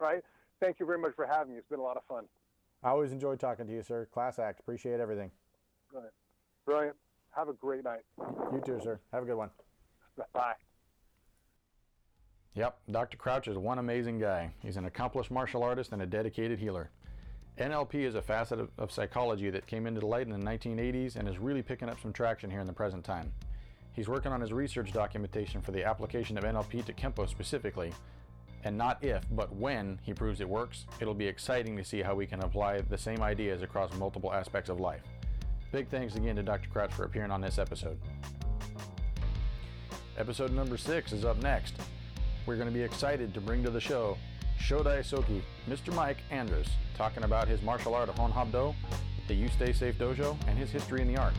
right. 0.00 0.22
Thank 0.60 0.78
you 0.78 0.86
very 0.86 0.98
much 0.98 1.14
for 1.16 1.26
having 1.26 1.52
me. 1.52 1.58
It's 1.58 1.68
been 1.68 1.80
a 1.80 1.82
lot 1.82 1.96
of 1.96 2.04
fun. 2.04 2.24
I 2.82 2.90
always 2.90 3.12
enjoy 3.12 3.36
talking 3.36 3.66
to 3.66 3.72
you, 3.72 3.82
sir. 3.82 4.06
Class 4.12 4.38
act. 4.38 4.60
Appreciate 4.60 5.00
everything. 5.00 5.30
Brilliant. 5.90 6.14
Brilliant. 6.64 6.96
Have 7.32 7.48
a 7.48 7.52
great 7.52 7.84
night. 7.84 8.00
You 8.52 8.62
too, 8.64 8.80
sir. 8.82 9.00
Have 9.12 9.22
a 9.22 9.26
good 9.26 9.36
one. 9.36 9.50
Bye. 10.32 10.54
Yep, 12.54 12.78
Dr. 12.90 13.16
Crouch 13.16 13.48
is 13.48 13.56
one 13.56 13.78
amazing 13.78 14.18
guy. 14.18 14.52
He's 14.60 14.76
an 14.76 14.84
accomplished 14.84 15.30
martial 15.30 15.62
artist 15.62 15.92
and 15.92 16.02
a 16.02 16.06
dedicated 16.06 16.58
healer. 16.58 16.90
NLP 17.58 17.94
is 17.94 18.14
a 18.14 18.22
facet 18.22 18.58
of, 18.58 18.70
of 18.78 18.90
psychology 18.90 19.50
that 19.50 19.66
came 19.66 19.86
into 19.86 20.04
light 20.04 20.26
in 20.26 20.32
the 20.32 20.50
1980s 20.50 21.16
and 21.16 21.28
is 21.28 21.38
really 21.38 21.62
picking 21.62 21.88
up 21.88 22.00
some 22.00 22.12
traction 22.12 22.50
here 22.50 22.60
in 22.60 22.66
the 22.66 22.72
present 22.72 23.04
time. 23.04 23.32
He's 23.92 24.08
working 24.08 24.32
on 24.32 24.40
his 24.40 24.52
research 24.52 24.92
documentation 24.92 25.60
for 25.60 25.72
the 25.72 25.84
application 25.84 26.38
of 26.38 26.44
NLP 26.44 26.84
to 26.86 26.92
Kenpo 26.92 27.28
specifically, 27.28 27.92
and 28.64 28.76
not 28.76 29.02
if, 29.02 29.24
but 29.30 29.54
when 29.54 29.98
he 30.02 30.12
proves 30.12 30.40
it 30.40 30.48
works, 30.48 30.86
it'll 31.00 31.14
be 31.14 31.26
exciting 31.26 31.76
to 31.76 31.84
see 31.84 32.02
how 32.02 32.14
we 32.14 32.26
can 32.26 32.40
apply 32.42 32.80
the 32.82 32.98
same 32.98 33.22
ideas 33.22 33.62
across 33.62 33.92
multiple 33.94 34.32
aspects 34.32 34.70
of 34.70 34.80
life. 34.80 35.02
Big 35.72 35.88
thanks 35.88 36.14
again 36.16 36.36
to 36.36 36.42
Dr. 36.42 36.68
Crouch 36.68 36.92
for 36.92 37.04
appearing 37.04 37.30
on 37.30 37.40
this 37.40 37.58
episode. 37.58 37.98
Episode 40.18 40.52
number 40.52 40.76
six 40.76 41.12
is 41.12 41.24
up 41.24 41.40
next. 41.42 41.74
We're 42.44 42.56
going 42.56 42.68
to 42.68 42.74
be 42.74 42.82
excited 42.82 43.32
to 43.34 43.40
bring 43.40 43.62
to 43.62 43.70
the 43.70 43.80
show 43.80 44.18
Shodai 44.58 45.04
Soke, 45.04 45.42
Mr. 45.68 45.94
Mike 45.94 46.18
Andrus, 46.30 46.68
talking 46.96 47.24
about 47.24 47.48
his 47.48 47.62
martial 47.62 47.94
art 47.94 48.08
of 48.08 48.16
Hon 48.16 48.74
the 49.26 49.34
You 49.34 49.48
Stay 49.48 49.72
Safe 49.72 49.96
Dojo, 49.96 50.36
and 50.48 50.58
his 50.58 50.70
history 50.70 51.00
in 51.00 51.08
the 51.08 51.16
arts. 51.16 51.38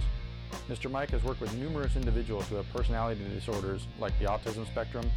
Mr. 0.70 0.90
Mike 0.90 1.12
has 1.12 1.24
worked 1.24 1.42
with 1.42 1.54
numerous 1.56 1.96
individuals 1.96 2.48
who 2.48 2.56
have 2.56 2.72
personality 2.74 3.22
disorders 3.34 3.88
like 4.00 4.18
the 4.20 4.26
autism 4.26 4.66
spectrum 4.68 5.10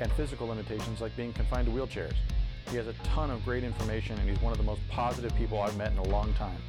and 0.00 0.10
physical 0.12 0.46
limitations 0.46 1.00
like 1.00 1.16
being 1.16 1.32
confined 1.32 1.66
to 1.66 1.72
wheelchairs. 1.72 2.14
He 2.70 2.76
has 2.76 2.86
a 2.86 2.92
ton 3.02 3.30
of 3.30 3.44
great 3.44 3.64
information 3.64 4.18
and 4.18 4.28
he's 4.28 4.40
one 4.40 4.52
of 4.52 4.58
the 4.58 4.64
most 4.64 4.80
positive 4.88 5.34
people 5.36 5.60
I've 5.60 5.76
met 5.76 5.92
in 5.92 5.98
a 5.98 6.08
long 6.08 6.32
time. 6.34 6.60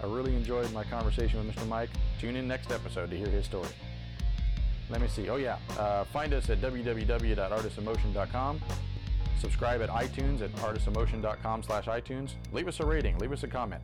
I 0.00 0.06
really 0.06 0.36
enjoyed 0.36 0.72
my 0.72 0.84
conversation 0.84 1.44
with 1.44 1.54
Mr. 1.54 1.66
Mike. 1.66 1.90
Tune 2.20 2.36
in 2.36 2.46
next 2.46 2.70
episode 2.70 3.10
to 3.10 3.16
hear 3.16 3.28
his 3.28 3.44
story. 3.44 3.68
Let 4.90 5.00
me 5.00 5.08
see. 5.08 5.28
Oh, 5.28 5.36
yeah. 5.36 5.58
Uh, 5.76 6.04
find 6.04 6.32
us 6.32 6.48
at 6.50 6.60
www.artistomotion.com. 6.60 8.60
Subscribe 9.38 9.82
at 9.82 9.90
iTunes 9.90 10.40
at 10.40 10.52
artistemotion.com 10.56 11.62
slash 11.62 11.84
iTunes. 11.86 12.32
Leave 12.52 12.68
us 12.68 12.80
a 12.80 12.86
rating. 12.86 13.18
Leave 13.18 13.32
us 13.32 13.42
a 13.42 13.48
comment. 13.48 13.82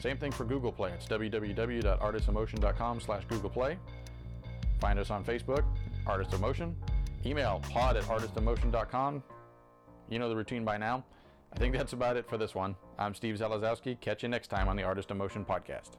Same 0.00 0.16
thing 0.16 0.32
for 0.32 0.44
Google 0.44 0.72
Play. 0.72 0.92
It's 0.92 1.06
www.artistomotion.com 1.06 3.00
slash 3.00 3.24
Google 3.26 3.50
Play. 3.50 3.78
Find 4.80 4.98
us 4.98 5.10
on 5.10 5.22
Facebook, 5.24 5.64
Artist 6.06 6.32
of 6.32 6.40
Motion. 6.40 6.74
Email 7.26 7.60
pod 7.70 7.96
at 7.98 8.04
artistomotion.com. 8.04 9.22
You 10.08 10.18
know 10.18 10.28
the 10.28 10.36
routine 10.36 10.64
by 10.64 10.78
now. 10.78 11.04
I 11.52 11.58
think 11.58 11.76
that's 11.76 11.92
about 11.92 12.16
it 12.16 12.26
for 12.28 12.38
this 12.38 12.54
one. 12.54 12.74
I'm 12.98 13.14
Steve 13.14 13.36
Zalazowski. 13.36 14.00
Catch 14.00 14.22
you 14.22 14.28
next 14.28 14.48
time 14.48 14.68
on 14.68 14.76
the 14.76 14.82
Artist 14.84 15.10
of 15.10 15.18
Motion 15.18 15.44
podcast. 15.44 15.90